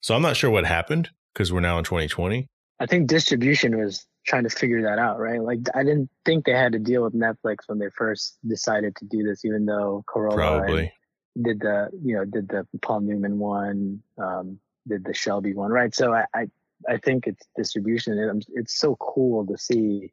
So 0.00 0.14
I'm 0.14 0.22
not 0.22 0.36
sure 0.36 0.50
what 0.50 0.64
happened 0.66 1.10
because 1.32 1.52
we're 1.52 1.60
now 1.60 1.78
in 1.78 1.84
2020. 1.84 2.48
I 2.78 2.86
think 2.86 3.08
distribution 3.08 3.76
was 3.78 4.06
trying 4.26 4.44
to 4.44 4.50
figure 4.50 4.82
that 4.82 4.98
out, 4.98 5.18
right? 5.18 5.40
Like 5.40 5.60
I 5.74 5.82
didn't 5.82 6.10
think 6.24 6.44
they 6.44 6.52
had 6.52 6.72
to 6.72 6.78
deal 6.78 7.02
with 7.02 7.14
Netflix 7.14 7.58
when 7.66 7.78
they 7.78 7.88
first 7.96 8.38
decided 8.46 8.96
to 8.96 9.04
do 9.04 9.22
this, 9.22 9.44
even 9.44 9.64
though 9.66 10.04
Carolla 10.08 10.34
Probably. 10.34 10.92
did 11.40 11.60
the 11.60 11.88
you 12.02 12.16
know 12.16 12.24
did 12.24 12.48
the 12.48 12.66
Paul 12.82 13.00
Newman 13.00 13.38
one, 13.38 14.02
um, 14.18 14.58
did 14.86 15.04
the 15.04 15.14
Shelby 15.14 15.54
one, 15.54 15.70
right? 15.70 15.94
So 15.94 16.12
I 16.12 16.24
I, 16.34 16.46
I 16.88 16.98
think 16.98 17.26
it's 17.26 17.46
distribution. 17.56 18.42
it's 18.54 18.78
so 18.78 18.96
cool 18.96 19.46
to 19.46 19.56
see 19.56 20.12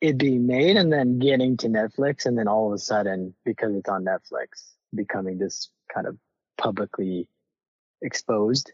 it 0.00 0.16
being 0.18 0.46
made 0.46 0.76
and 0.76 0.92
then 0.92 1.18
getting 1.18 1.56
to 1.58 1.68
Netflix, 1.68 2.26
and 2.26 2.38
then 2.38 2.48
all 2.48 2.68
of 2.68 2.72
a 2.72 2.78
sudden 2.78 3.34
because 3.44 3.74
it's 3.74 3.88
on 3.88 4.04
Netflix, 4.04 4.72
becoming 4.94 5.38
this 5.38 5.70
kind 5.92 6.06
of 6.06 6.16
publicly 6.56 7.28
exposed 8.02 8.72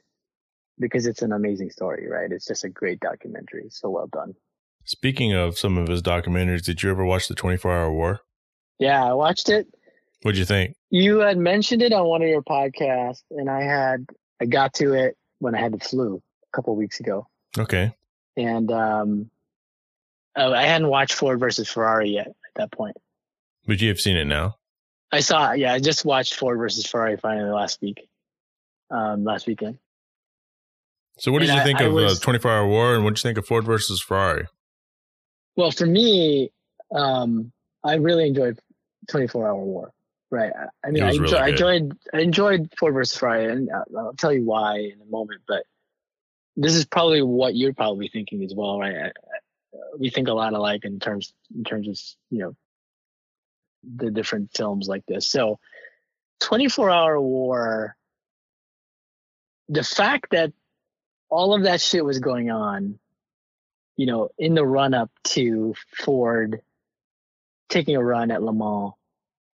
because 0.78 1.06
it's 1.06 1.22
an 1.22 1.32
amazing 1.32 1.70
story, 1.70 2.08
right? 2.08 2.30
It's 2.32 2.46
just 2.46 2.64
a 2.64 2.68
great 2.68 3.00
documentary. 3.00 3.66
So 3.70 3.90
well 3.90 4.08
done. 4.08 4.34
Speaking 4.84 5.32
of 5.32 5.58
some 5.58 5.78
of 5.78 5.88
his 5.88 6.02
documentaries, 6.02 6.62
did 6.64 6.82
you 6.82 6.90
ever 6.90 7.04
watch 7.04 7.28
the 7.28 7.34
24 7.34 7.72
Hour 7.72 7.92
War? 7.92 8.20
Yeah, 8.78 9.02
I 9.02 9.14
watched 9.14 9.48
it. 9.48 9.66
What'd 10.22 10.38
you 10.38 10.44
think? 10.44 10.74
You 10.90 11.18
had 11.18 11.38
mentioned 11.38 11.80
it 11.82 11.92
on 11.92 12.06
one 12.06 12.22
of 12.22 12.28
your 12.28 12.42
podcasts, 12.42 13.22
and 13.30 13.48
I 13.48 13.62
had 13.62 14.06
I 14.40 14.46
got 14.46 14.74
to 14.74 14.92
it 14.94 15.16
when 15.38 15.54
I 15.54 15.60
had 15.60 15.72
the 15.72 15.78
flu 15.78 16.20
a 16.52 16.56
couple 16.56 16.72
of 16.72 16.78
weeks 16.78 16.98
ago, 17.00 17.28
Okay. 17.58 17.94
and 18.36 18.70
um, 18.72 19.30
oh, 20.36 20.52
I 20.52 20.62
hadn't 20.64 20.88
watched 20.88 21.14
Ford 21.14 21.38
versus 21.40 21.68
Ferrari 21.68 22.10
yet 22.10 22.28
at 22.28 22.34
that 22.56 22.72
point. 22.72 22.96
Would 23.66 23.80
you 23.80 23.88
have 23.88 24.00
seen 24.00 24.16
it 24.16 24.26
now. 24.26 24.56
I 25.12 25.20
saw, 25.20 25.52
yeah, 25.52 25.72
I 25.72 25.78
just 25.78 26.04
watched 26.04 26.34
Ford 26.34 26.58
versus 26.58 26.86
Ferrari 26.86 27.16
finally 27.16 27.50
last 27.50 27.80
week, 27.80 28.08
um, 28.90 29.24
last 29.24 29.46
weekend. 29.46 29.78
So, 31.18 31.30
what 31.30 31.38
did 31.40 31.50
And 31.50 31.56
you 31.56 31.60
I- 31.62 31.64
think 31.64 31.80
I 31.80 31.84
of 31.84 31.96
uh, 31.96 32.14
24 32.20 32.50
Hour 32.50 32.66
War, 32.66 32.94
and 32.96 33.04
what 33.04 33.10
did 33.14 33.22
you 33.22 33.28
think 33.28 33.38
of 33.38 33.46
Ford 33.46 33.64
versus 33.64 34.00
Ferrari? 34.02 34.46
Well, 35.56 35.70
for 35.70 35.86
me, 35.86 36.50
um, 36.92 37.52
I 37.84 37.94
really 37.94 38.26
enjoyed 38.26 38.58
24 39.08 39.46
Hour 39.48 39.54
War. 39.64 39.92
Right. 40.30 40.52
I- 40.84 40.90
mean, 40.90 41.04
I, 41.04 41.10
enjoy, 41.10 41.22
really 41.22 41.38
I 41.38 41.48
enjoyed 41.50 41.98
I 42.12 42.18
enjoyed 42.18 42.72
Ford 42.76 42.94
versus 42.94 43.16
Ferrari, 43.16 43.52
and 43.52 43.70
I'll 43.96 44.14
tell 44.14 44.32
you 44.32 44.44
why 44.44 44.78
in 44.78 45.00
a 45.00 45.04
moment. 45.08 45.42
But 45.46 45.62
this 46.56 46.74
is 46.74 46.84
probably 46.86 47.22
what 47.22 47.54
you're 47.54 47.72
probably 47.74 48.08
thinking 48.12 48.42
as 48.42 48.52
well, 48.52 48.80
right? 48.80 49.12
We 49.98 50.10
think 50.10 50.28
a 50.28 50.32
lot 50.32 50.52
alike 50.52 50.84
in 50.84 51.00
terms 51.00 51.32
in 51.54 51.64
terms 51.64 51.88
of 51.88 51.98
you 52.30 52.40
know 52.40 52.56
the 53.96 54.10
different 54.10 54.50
films 54.54 54.88
like 54.88 55.04
this. 55.06 55.26
So, 55.28 55.58
24 56.40 56.90
Hour 56.90 57.20
War. 57.20 57.96
The 59.68 59.82
fact 59.82 60.26
that 60.32 60.52
all 61.30 61.54
of 61.54 61.62
that 61.62 61.80
shit 61.80 62.04
was 62.04 62.18
going 62.18 62.50
on, 62.50 62.98
you 63.96 64.06
know, 64.06 64.28
in 64.38 64.54
the 64.54 64.64
run 64.64 64.94
up 64.94 65.10
to 65.24 65.74
Ford 65.96 66.60
taking 67.68 67.96
a 67.96 68.04
run 68.04 68.30
at 68.30 68.42
Le 68.42 68.52
Mans, 68.52 68.92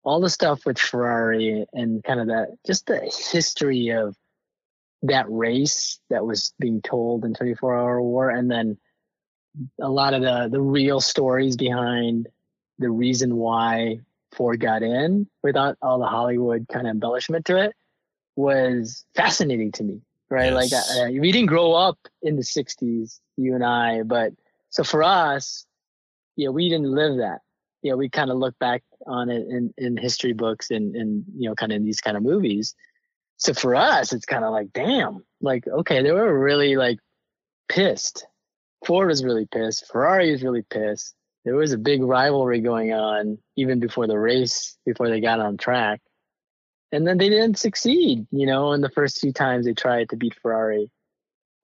all 0.02 0.20
the 0.20 0.30
stuff 0.30 0.64
with 0.64 0.78
Ferrari 0.78 1.66
and 1.72 2.02
kind 2.04 2.20
of 2.20 2.28
that, 2.28 2.56
just 2.64 2.86
the 2.86 3.00
history 3.00 3.90
of 3.90 4.16
that 5.02 5.26
race 5.28 6.00
that 6.08 6.24
was 6.24 6.54
being 6.58 6.80
told 6.80 7.24
in 7.24 7.34
24 7.34 7.76
Hour 7.76 8.00
War, 8.00 8.30
and 8.30 8.50
then 8.50 8.78
a 9.80 9.88
lot 9.88 10.14
of 10.14 10.22
the 10.22 10.48
the 10.50 10.60
real 10.60 11.00
stories 11.00 11.56
behind 11.56 12.28
the 12.78 12.90
reason 12.90 13.36
why 13.36 14.00
Ford 14.32 14.60
got 14.60 14.82
in 14.82 15.26
without 15.42 15.76
all 15.80 15.98
the 15.98 16.06
Hollywood 16.06 16.66
kind 16.68 16.86
of 16.86 16.90
embellishment 16.90 17.44
to 17.46 17.56
it 17.62 17.74
was 18.36 19.04
fascinating 19.14 19.72
to 19.72 19.84
me. 19.84 20.02
Right, 20.28 20.52
like 20.52 20.70
Yes. 20.72 20.90
uh, 20.98 21.08
we 21.10 21.30
didn't 21.30 21.46
grow 21.46 21.72
up 21.72 21.98
in 22.22 22.36
the 22.36 22.42
'60s, 22.42 23.20
you 23.36 23.54
and 23.54 23.64
I, 23.64 24.02
but 24.02 24.32
so 24.70 24.82
for 24.82 25.02
us, 25.02 25.64
yeah, 26.36 26.48
we 26.50 26.68
didn't 26.68 26.90
live 26.90 27.18
that. 27.18 27.40
Yeah, 27.82 27.94
we 27.94 28.08
kind 28.08 28.30
of 28.30 28.36
look 28.36 28.58
back 28.58 28.82
on 29.06 29.30
it 29.30 29.46
in, 29.48 29.72
in 29.78 29.96
history 29.96 30.32
books 30.32 30.70
and, 30.70 30.96
and 30.96 31.24
you 31.38 31.48
know, 31.48 31.54
kind 31.54 31.70
of 31.70 31.76
in 31.76 31.84
these 31.84 32.00
kind 32.00 32.16
of 32.16 32.22
movies. 32.22 32.74
So 33.36 33.54
for 33.54 33.74
us, 33.76 34.12
it's 34.12 34.26
kind 34.26 34.44
of 34.44 34.50
like, 34.50 34.72
damn, 34.72 35.24
like, 35.40 35.66
okay, 35.68 36.02
they 36.02 36.10
were 36.10 36.38
really 36.38 36.76
like 36.76 36.98
pissed. 37.68 38.26
Ford 38.86 39.08
was 39.08 39.24
really 39.24 39.46
pissed. 39.46 39.86
Ferrari 39.90 40.30
was 40.30 40.42
really 40.42 40.62
pissed. 40.62 41.14
There 41.44 41.56
was 41.56 41.72
a 41.72 41.78
big 41.78 42.02
rivalry 42.02 42.60
going 42.60 42.92
on 42.92 43.38
even 43.56 43.80
before 43.80 44.06
the 44.06 44.18
race, 44.18 44.76
before 44.86 45.10
they 45.10 45.20
got 45.20 45.40
on 45.40 45.56
track. 45.56 46.00
And 46.92 47.06
then 47.06 47.18
they 47.18 47.28
didn't 47.28 47.58
succeed, 47.58 48.26
you 48.30 48.46
know, 48.46 48.72
in 48.72 48.80
the 48.80 48.90
first 48.90 49.20
few 49.20 49.32
times 49.32 49.66
they 49.66 49.74
tried 49.74 50.10
to 50.10 50.16
beat 50.16 50.36
Ferrari. 50.40 50.90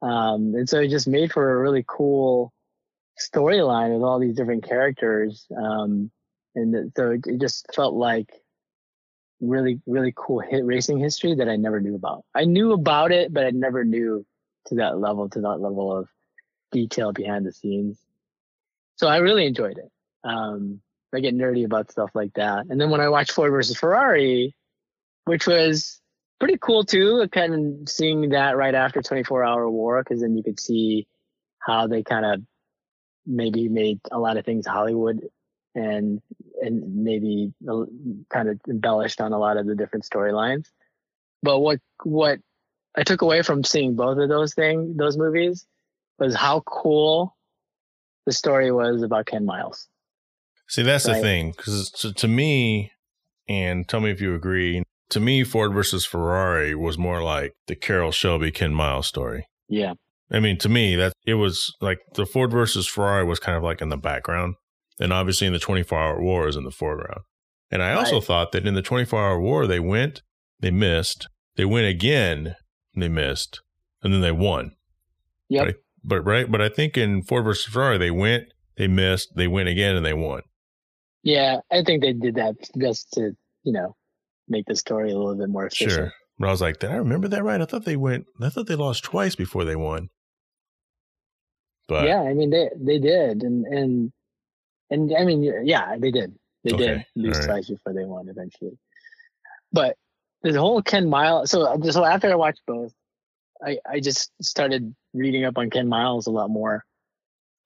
Um, 0.02 0.54
and 0.56 0.68
so 0.68 0.80
it 0.80 0.88
just 0.88 1.06
made 1.06 1.32
for 1.32 1.52
a 1.52 1.61
really 1.61 1.85
cool 1.87 2.52
storyline 3.20 3.94
with 3.94 4.02
all 4.02 4.18
these 4.18 4.35
different 4.35 4.64
characters. 4.68 5.46
Um, 5.56 6.11
and 6.56 6.92
so 6.96 7.12
it, 7.12 7.20
it 7.26 7.40
just 7.40 7.72
felt 7.74 7.94
like 7.94 8.30
really, 9.40 9.80
really 9.87 10.12
cool 10.16 10.40
hit 10.40 10.64
racing 10.64 10.98
history 10.98 11.37
that 11.37 11.48
I 11.48 11.54
never 11.54 11.80
knew 11.80 11.94
about. 11.94 12.24
I 12.35 12.44
knew 12.44 12.72
about 12.72 13.12
it, 13.12 13.32
but 13.32 13.44
I 13.44 13.50
never 13.50 13.85
knew 13.85 14.26
to 14.66 14.74
that 14.76 14.98
level, 14.98 15.28
to 15.30 15.40
that 15.42 15.61
level 15.61 15.96
of 15.96 16.08
detail 16.72 17.12
behind 17.12 17.46
the 17.46 17.52
scenes. 17.52 17.98
So 18.96 19.06
I 19.06 19.18
really 19.18 19.46
enjoyed 19.46 19.78
it. 19.78 19.90
Um, 20.24 20.80
I 21.14 21.20
get 21.20 21.37
nerdy 21.37 21.64
about 21.64 21.90
stuff 21.90 22.11
like 22.14 22.35
that. 22.35 22.66
And 22.68 22.80
then 22.80 22.90
when 22.90 23.00
I 23.00 23.08
watched 23.08 23.32
Ford 23.32 23.50
versus 23.50 23.76
Ferrari, 23.76 24.56
which 25.24 25.46
was 25.46 26.00
pretty 26.40 26.58
cool 26.61 26.85
too, 26.85 27.28
kind 27.30 27.54
of 27.54 27.88
seeing 27.88 28.30
that 28.30 28.56
right 28.56 28.74
after 28.74 29.02
24 29.02 29.44
Hour 29.44 29.70
War, 29.70 30.02
because 30.02 30.22
then 30.22 30.37
you 30.37 30.42
could 30.42 30.58
see 30.58 31.06
how 31.58 31.87
they 31.87 32.02
kind 32.02 32.24
of 32.24 32.40
maybe 33.26 33.68
made 33.68 34.00
a 34.11 34.18
lot 34.18 34.37
of 34.37 34.44
things 34.44 34.66
Hollywood 34.66 35.20
and 35.74 36.20
and 36.61 37.04
maybe 37.04 37.52
kind 38.30 38.48
of 38.48 38.61
embellished 38.68 39.20
on 39.20 39.32
a 39.32 39.38
lot 39.38 39.56
of 39.56 39.66
the 39.66 39.74
different 39.74 40.04
storylines. 40.04 40.66
But 41.42 41.61
what 41.61 41.80
what 42.02 42.40
I 42.96 43.04
took 43.04 43.22
away 43.22 43.42
from 43.42 43.64
seeing 43.64 43.94
both 43.94 44.18
of 44.18 44.28
those 44.28 44.54
things, 44.54 44.96
those 44.96 45.16
movies, 45.16 45.66
was 46.22 46.35
how 46.35 46.61
cool 46.61 47.37
the 48.26 48.32
story 48.32 48.70
was 48.70 49.02
about 49.02 49.26
Ken 49.26 49.44
Miles. 49.44 49.88
See, 50.68 50.82
that's 50.82 51.04
the 51.04 51.14
thing. 51.16 51.52
Because 51.56 51.90
to, 51.90 52.12
to 52.14 52.28
me, 52.28 52.92
and 53.48 53.88
tell 53.88 54.00
me 54.00 54.11
if 54.11 54.20
you 54.20 54.35
agree, 54.35 54.82
to 55.11 55.20
me, 55.20 55.44
Ford 55.44 55.74
versus 55.74 56.06
Ferrari 56.06 56.74
was 56.74 56.96
more 56.96 57.22
like 57.22 57.52
the 57.66 57.74
Carroll 57.74 58.12
Shelby 58.12 58.50
Ken 58.50 58.72
Miles 58.72 59.06
story. 59.06 59.46
Yeah, 59.68 59.94
I 60.30 60.40
mean, 60.40 60.56
to 60.58 60.68
me, 60.68 60.96
that 60.96 61.12
it 61.26 61.35
was 61.35 61.74
like 61.80 61.98
the 62.14 62.24
Ford 62.24 62.50
versus 62.50 62.87
Ferrari 62.87 63.24
was 63.24 63.38
kind 63.38 63.56
of 63.56 63.62
like 63.62 63.82
in 63.82 63.90
the 63.90 63.96
background, 63.96 64.54
and 64.98 65.12
obviously 65.12 65.46
in 65.46 65.52
the 65.52 65.58
24 65.58 65.98
hour 65.98 66.22
war 66.22 66.48
is 66.48 66.56
in 66.56 66.64
the 66.64 66.70
foreground. 66.70 67.22
And 67.70 67.82
I 67.82 67.94
also 67.94 68.20
thought 68.20 68.52
that 68.52 68.66
in 68.66 68.74
the 68.74 68.82
24 68.82 69.18
hour 69.18 69.40
war, 69.40 69.66
they 69.66 69.80
went, 69.80 70.22
they 70.61 70.70
missed, 70.70 71.26
they 71.56 71.64
went 71.64 71.87
again, 71.87 72.54
they 72.94 73.08
missed, 73.08 73.62
and 74.02 74.12
then 74.12 74.20
they 74.20 74.32
won. 74.32 74.72
Yep. 75.48 75.64
Right? 75.64 75.74
But 76.04 76.22
right, 76.22 76.50
but 76.50 76.60
I 76.60 76.68
think 76.68 76.96
in 76.96 77.22
Ford 77.22 77.44
versus 77.44 77.72
Ferrari, 77.72 77.98
they 77.98 78.10
went, 78.10 78.44
they 78.76 78.88
missed, 78.88 79.36
they 79.36 79.46
went 79.48 79.68
again, 79.68 79.96
and 79.96 80.04
they 80.04 80.14
won. 80.14 80.42
yeah. 81.22 81.58
I 81.70 81.82
think 81.84 82.02
they 82.02 82.12
did 82.12 82.34
that 82.36 82.56
just 82.78 83.12
to 83.12 83.36
you 83.62 83.72
know 83.72 83.94
make 84.48 84.66
the 84.66 84.76
story 84.76 85.12
a 85.12 85.16
little 85.16 85.36
bit 85.36 85.48
more 85.48 85.66
efficient. 85.66 85.92
Sure. 85.92 86.12
But 86.38 86.48
I 86.48 86.50
was 86.50 86.60
like, 86.60 86.78
did 86.80 86.90
I 86.90 86.96
remember 86.96 87.28
that 87.28 87.44
right? 87.44 87.60
I 87.60 87.64
thought 87.66 87.84
they 87.84 87.96
went, 87.96 88.26
I 88.40 88.48
thought 88.48 88.66
they 88.66 88.74
lost 88.74 89.04
twice 89.04 89.36
before 89.36 89.64
they 89.64 89.76
won. 89.76 90.08
But 91.88 92.06
yeah, 92.06 92.22
I 92.22 92.32
mean 92.34 92.50
they 92.50 92.70
they 92.76 92.98
did, 92.98 93.42
and 93.42 93.66
and 93.66 94.12
and 94.90 95.14
I 95.16 95.24
mean 95.24 95.42
yeah, 95.64 95.96
they 95.98 96.10
did. 96.10 96.34
They 96.64 96.72
did 96.72 97.04
lose 97.16 97.38
right. 97.38 97.46
twice 97.46 97.68
before 97.68 97.92
they 97.92 98.04
won 98.04 98.28
eventually. 98.28 98.78
But 99.72 99.96
the 100.42 100.58
whole 100.58 100.80
Ken 100.82 101.08
Miles. 101.08 101.50
So 101.50 101.78
so 101.90 102.04
after 102.04 102.30
I 102.30 102.34
watched 102.34 102.62
both, 102.66 102.92
I 103.64 103.79
I 103.88 104.01
just 104.01 104.31
started 104.40 104.94
reading 105.14 105.44
up 105.44 105.59
on 105.59 105.70
Ken 105.70 105.88
Miles 105.88 106.27
a 106.27 106.31
lot 106.31 106.51
more, 106.51 106.85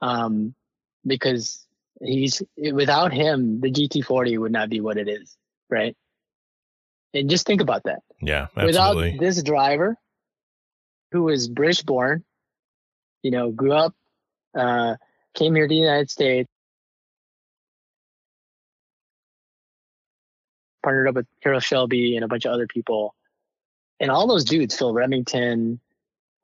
um, 0.03 0.55
because 1.07 1.67
he's 2.03 2.43
without 2.73 3.13
him 3.13 3.61
the 3.61 3.71
GT40 3.71 4.39
would 4.39 4.53
not 4.53 4.69
be 4.69 4.81
what 4.81 4.99
it 4.99 5.09
is, 5.09 5.37
right? 5.71 5.97
And 7.15 7.31
just 7.31 7.47
think 7.47 7.61
about 7.61 7.85
that. 7.85 8.03
yeah, 8.21 8.49
absolutely. 8.57 9.13
Without 9.13 9.21
this 9.21 9.43
driver, 9.43 9.97
who 11.13 11.23
was 11.23 11.49
British 11.49 11.83
born, 11.83 12.25
you 13.23 13.31
know, 13.31 13.51
grew 13.51 13.73
up, 13.73 13.95
uh, 14.55 14.97
came 15.35 15.55
here 15.55 15.67
to 15.67 15.69
the 15.69 15.81
United 15.81 16.11
States, 16.11 16.51
partnered 20.83 21.09
up 21.09 21.15
with 21.15 21.27
Carroll 21.43 21.61
Shelby 21.61 22.17
and 22.17 22.25
a 22.25 22.29
bunch 22.29 22.45
of 22.45 22.53
other 22.53 22.67
people, 22.67 23.15
and 23.99 24.11
all 24.11 24.27
those 24.27 24.45
dudes, 24.45 24.77
Phil 24.77 24.93
Remington, 24.93 25.81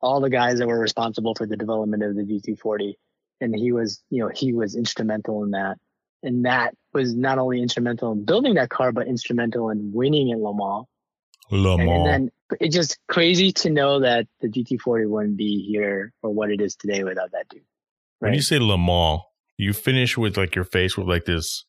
all 0.03 0.19
the 0.19 0.29
guys 0.29 0.59
that 0.59 0.67
were 0.67 0.79
responsible 0.79 1.33
for 1.33 1.47
the 1.47 1.55
development 1.55 2.03
of 2.03 2.15
the 2.15 2.23
GT40, 2.23 2.93
and 3.41 3.55
he 3.55 3.71
was, 3.71 4.03
you 4.09 4.21
know, 4.21 4.29
he 4.33 4.53
was 4.53 4.75
instrumental 4.75 5.43
in 5.43 5.51
that. 5.51 5.77
And 6.21 6.45
that 6.45 6.75
was 6.93 7.15
not 7.15 7.39
only 7.39 7.61
instrumental 7.61 8.11
in 8.11 8.25
building 8.25 8.55
that 8.55 8.69
car, 8.69 8.91
but 8.91 9.07
instrumental 9.07 9.69
in 9.69 9.91
winning 9.93 10.31
at 10.31 10.39
Le 10.39 10.53
Mans. 10.53 10.85
Le 11.51 11.73
And, 11.77 11.85
Mans. 11.85 11.97
and 11.97 12.07
then 12.07 12.31
it's 12.59 12.75
just 12.75 12.99
crazy 13.07 13.51
to 13.53 13.69
know 13.69 14.01
that 14.01 14.27
the 14.41 14.49
GT40 14.49 15.09
wouldn't 15.09 15.37
be 15.37 15.65
here 15.65 16.13
or 16.21 16.31
what 16.31 16.51
it 16.51 16.61
is 16.61 16.75
today 16.75 17.03
without 17.03 17.31
that 17.31 17.47
dude. 17.49 17.63
When 18.19 18.33
you 18.33 18.41
say 18.41 18.59
Le 18.59 18.77
Mans, 18.77 19.21
you 19.57 19.73
finish 19.73 20.17
with 20.17 20.37
like 20.37 20.55
your 20.55 20.65
face 20.65 20.97
with 20.97 21.07
like 21.07 21.25
this 21.25 21.65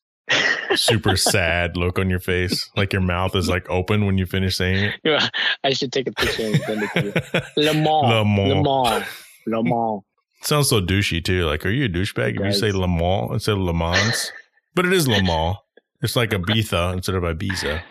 super 0.77 1.17
sad 1.17 1.77
look 1.77 1.99
on 1.99 2.11
your 2.11 2.19
face, 2.21 2.71
like 2.77 2.93
your 2.93 3.03
mouth 3.03 3.35
is 3.37 3.49
like 3.49 3.69
open 3.71 4.07
when 4.07 4.19
you 4.19 4.27
finish 4.27 4.57
saying 4.57 4.85
it. 4.85 4.95
Yeah, 5.05 5.29
I 5.65 5.73
should 5.73 5.93
take 5.93 6.09
a 6.09 6.13
picture 6.13 6.47
and 6.47 6.61
send 6.63 6.83
it 6.83 6.91
to 6.95 7.05
you. 7.05 7.63
Le 7.65 7.75
Mans. 7.75 8.09
Le 8.09 8.25
Mans. 8.25 8.49
Le 8.49 8.63
Mans. 8.63 9.05
Le 9.47 9.63
Mans. 9.63 10.03
Sounds 10.43 10.69
so 10.69 10.81
douchey 10.81 11.25
too. 11.25 11.47
Like, 11.47 11.65
are 11.65 11.71
you 11.71 11.87
a 11.87 11.89
douchebag 11.89 12.39
if 12.39 12.45
you 12.45 12.53
say 12.53 12.73
Le 12.73 12.89
Mans 12.89 13.33
instead 13.33 13.53
of 13.53 13.61
Le 13.61 13.75
Mans? 13.75 14.33
but 14.75 14.85
it 14.85 14.93
is 14.93 15.07
Le 15.09 15.23
Mans. 15.23 15.57
It's 16.03 16.17
like 16.17 16.31
Ibiza 16.31 16.93
instead 16.93 17.15
of 17.15 17.23
Ibiza. 17.23 17.83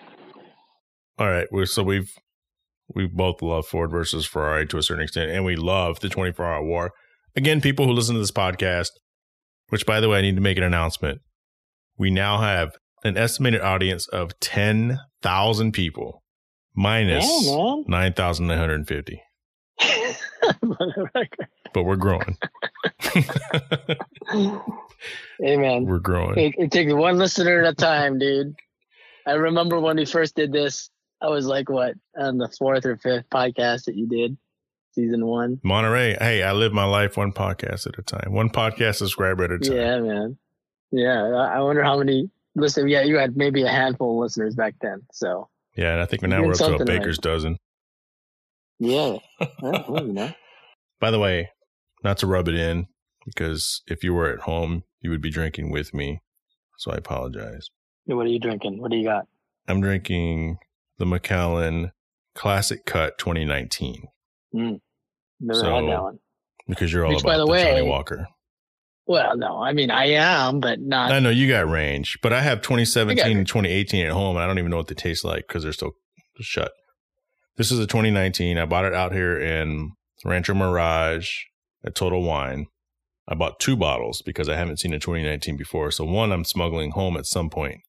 All 1.17 1.29
right, 1.29 1.47
we 1.51 1.65
so 1.65 1.83
we've 1.83 2.11
we 2.93 3.07
both 3.07 3.41
love 3.41 3.65
Ford 3.65 3.91
versus 3.91 4.25
Ferrari 4.25 4.67
to 4.67 4.77
a 4.77 4.83
certain 4.83 5.03
extent, 5.03 5.31
and 5.31 5.45
we 5.45 5.55
love 5.55 5.99
the 5.99 6.09
24 6.09 6.45
hour 6.45 6.63
war. 6.63 6.91
Again, 7.35 7.61
people 7.61 7.85
who 7.87 7.93
listen 7.93 8.13
to 8.15 8.19
this 8.19 8.31
podcast, 8.31 8.89
which 9.69 9.85
by 9.85 9.99
the 9.99 10.09
way, 10.09 10.19
I 10.19 10.21
need 10.21 10.35
to 10.35 10.41
make 10.41 10.57
an 10.57 10.63
announcement. 10.63 11.21
We 11.97 12.09
now 12.09 12.39
have 12.39 12.75
an 13.03 13.17
estimated 13.17 13.61
audience 13.61 14.07
of 14.07 14.39
10,000 14.39 15.71
people, 15.71 16.23
minus 16.75 17.25
Yeah, 17.45 17.75
9,950. 17.87 19.21
But 21.73 21.83
we're 21.83 21.95
growing. 21.95 22.37
hey, 25.39 25.57
man. 25.57 25.85
we're 25.85 25.97
growing. 25.97 26.37
It, 26.37 26.53
it 26.57 26.71
takes 26.71 26.93
one 26.93 27.17
listener 27.17 27.63
at 27.63 27.71
a 27.71 27.73
time, 27.73 28.19
dude. 28.19 28.53
I 29.25 29.31
remember 29.31 29.79
when 29.79 29.97
we 29.97 30.05
first 30.05 30.35
did 30.35 30.51
this, 30.51 30.91
I 31.19 31.29
was 31.29 31.47
like, 31.47 31.69
what, 31.69 31.95
on 32.15 32.37
the 32.37 32.47
fourth 32.49 32.85
or 32.85 32.97
fifth 32.97 33.25
podcast 33.33 33.85
that 33.85 33.95
you 33.95 34.07
did? 34.07 34.37
season 34.93 35.25
one. 35.25 35.59
Monterey. 35.63 36.15
Hey, 36.19 36.43
I 36.43 36.53
live 36.53 36.71
my 36.71 36.85
life 36.85 37.17
one 37.17 37.31
podcast 37.31 37.87
at 37.87 37.97
a 37.97 38.03
time, 38.03 38.31
one 38.31 38.49
podcast 38.49 38.95
subscriber 38.95 39.45
at 39.45 39.51
a 39.51 39.59
time. 39.59 39.75
Yeah, 39.75 39.99
man. 39.99 40.37
Yeah, 40.95 41.23
I 41.23 41.59
wonder 41.61 41.81
how 41.83 41.97
many 41.97 42.29
listen. 42.55 42.87
Yeah, 42.87 43.01
you 43.01 43.17
had 43.17 43.35
maybe 43.35 43.63
a 43.63 43.69
handful 43.69 44.11
of 44.17 44.21
listeners 44.23 44.53
back 44.55 44.75
then. 44.79 45.01
So 45.11 45.49
Yeah, 45.75 45.93
and 45.93 46.01
I 46.01 46.05
think 46.05 46.21
now 46.21 46.41
we're 46.43 46.51
up 46.51 46.57
to 46.59 46.75
a 46.75 46.85
baker's 46.85 47.17
dozen. 47.17 47.57
yeah, 48.79 49.17
well, 49.61 49.85
well, 49.89 50.05
you 50.05 50.13
know. 50.13 50.31
By 50.99 51.09
the 51.11 51.19
way, 51.19 51.49
not 52.03 52.17
to 52.19 52.27
rub 52.27 52.47
it 52.47 52.55
in, 52.55 52.87
because 53.25 53.81
if 53.87 54.03
you 54.03 54.13
were 54.13 54.31
at 54.31 54.41
home, 54.41 54.83
you 55.01 55.09
would 55.09 55.21
be 55.21 55.29
drinking 55.31 55.71
with 55.71 55.93
me. 55.93 56.21
So 56.77 56.91
I 56.91 56.95
apologize. 56.97 57.67
What 58.05 58.25
are 58.25 58.29
you 58.29 58.39
drinking? 58.39 58.79
What 58.81 58.91
do 58.91 58.97
you 58.97 59.05
got? 59.05 59.25
I'm 59.67 59.81
drinking 59.81 60.57
the 60.99 61.05
Macallan 61.05 61.91
Classic 62.35 62.85
Cut 62.85 63.17
2019 63.17 64.03
hmm, 64.51 64.73
Never 65.39 65.59
So, 65.59 65.75
had 65.75 65.85
that 65.85 66.01
one. 66.03 66.19
because 66.67 66.91
you're 66.93 67.05
all 67.05 67.13
Which, 67.13 67.21
about 67.23 67.29
by 67.31 67.37
the 67.37 67.45
the 67.45 67.57
Johnny 67.57 67.81
way- 67.83 67.89
Walker. 67.89 68.27
Well, 69.05 69.35
no, 69.35 69.61
I 69.61 69.73
mean 69.73 69.91
I 69.91 70.11
am, 70.11 70.59
but 70.59 70.79
not. 70.79 71.11
I 71.11 71.19
know 71.19 71.29
you 71.29 71.47
got 71.47 71.69
range, 71.69 72.19
but 72.21 72.31
I 72.31 72.41
have 72.41 72.61
2017 72.61 73.23
I 73.23 73.29
and 73.29 73.47
2018 73.47 74.05
at 74.05 74.11
home, 74.11 74.35
and 74.35 74.43
I 74.43 74.47
don't 74.47 74.59
even 74.59 74.71
know 74.71 74.77
what 74.77 74.87
they 74.87 74.95
taste 74.95 75.25
like 75.25 75.47
because 75.47 75.63
they're 75.63 75.73
still 75.73 75.93
shut. 76.39 76.71
This 77.57 77.71
is 77.71 77.79
a 77.79 77.87
2019. 77.87 78.57
I 78.57 78.65
bought 78.65 78.85
it 78.85 78.93
out 78.93 79.11
here 79.11 79.37
in 79.37 79.91
Rancho 80.23 80.53
Mirage 80.53 81.31
at 81.85 81.95
Total 81.95 82.21
Wine. 82.21 82.67
I 83.27 83.35
bought 83.35 83.59
two 83.59 83.75
bottles 83.75 84.21
because 84.21 84.49
I 84.49 84.55
haven't 84.55 84.79
seen 84.79 84.93
a 84.93 84.99
2019 84.99 85.57
before. 85.57 85.91
So 85.91 86.03
one 86.05 86.31
I'm 86.31 86.43
smuggling 86.43 86.91
home 86.91 87.15
at 87.15 87.25
some 87.25 87.49
point, 87.49 87.81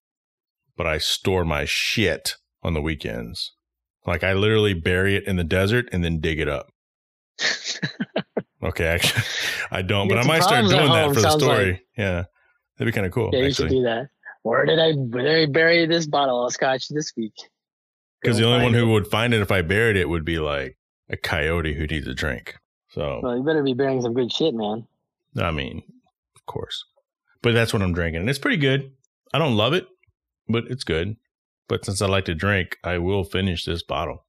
but 0.77 0.87
I 0.87 0.99
store 0.99 1.45
my 1.45 1.65
shit 1.65 2.35
on 2.63 2.75
the 2.75 2.83
weekends. 2.83 3.53
Like 4.07 4.23
I 4.23 4.33
literally 4.33 4.75
bury 4.75 5.17
it 5.17 5.27
in 5.27 5.37
the 5.37 5.45
desert 5.45 5.89
and 5.93 6.05
then 6.05 6.21
dig 6.21 6.39
it 6.39 6.49
up. 6.49 6.71
Okay, 8.75 8.87
actually, 8.87 9.23
I 9.71 9.83
don't, 9.83 10.09
but 10.09 10.19
I 10.19 10.25
might 10.27 10.43
start 10.43 10.67
doing 10.69 10.91
that 10.93 11.15
for 11.15 11.21
the 11.21 11.31
story. 11.31 11.71
like. 11.73 11.87
Yeah, 11.97 12.25
that'd 12.77 12.93
be 12.93 12.95
kind 12.95 13.07
of 13.07 13.13
cool. 13.13 13.31
yeah, 13.33 13.41
you 13.41 13.53
should 13.53 13.69
do 13.69 13.83
that. 13.83 14.09
Where 14.43 14.67
did 14.67 14.81
I 14.81 14.93
where 14.93 15.23
did 15.23 15.49
I 15.49 15.53
bury 15.53 15.87
this 15.87 16.07
bottle 16.07 16.45
of 16.45 16.53
scotch 16.53 16.89
this 16.89 17.13
week? 17.17 17.35
Because 18.21 18.39
the 18.39 18.47
only 18.47 18.65
one 18.65 18.75
who 18.75 18.89
it. 18.89 18.93
would 18.93 19.07
find 19.07 19.33
it 19.33 19.41
if 19.43 19.53
I 19.53 19.63
buried 19.63 19.97
it 19.97 20.09
would 20.09 20.25
be 20.25 20.39
like 20.39 20.77
a 21.09 21.17
coyote 21.17 21.75
who 21.75 21.87
needs 21.87 22.07
a 22.07 22.15
drink. 22.15 22.57
So, 22.89 23.21
Well, 23.23 23.37
you 23.37 23.43
better 23.43 23.63
be 23.63 23.75
burying 23.75 24.03
some 24.03 24.15
good 24.15 24.33
shit, 24.33 24.55
man. 24.55 24.87
I 25.37 25.51
mean, 25.51 25.83
of 26.37 26.47
course. 26.47 26.85
But 27.43 27.53
that's 27.53 27.73
what 27.73 27.83
I'm 27.83 27.93
drinking. 27.93 28.23
And 28.23 28.31
it's 28.31 28.39
pretty 28.39 28.57
good. 28.57 28.93
I 29.33 29.39
don't 29.39 29.57
love 29.57 29.73
it, 29.73 29.87
but 30.49 30.65
it's 30.69 30.85
good. 30.85 31.17
But 31.69 31.85
since 31.85 32.01
I 32.01 32.07
like 32.07 32.25
to 32.27 32.35
drink, 32.35 32.79
I 32.83 32.99
will 32.99 33.25
finish 33.25 33.65
this 33.65 33.83
bottle 33.83 34.25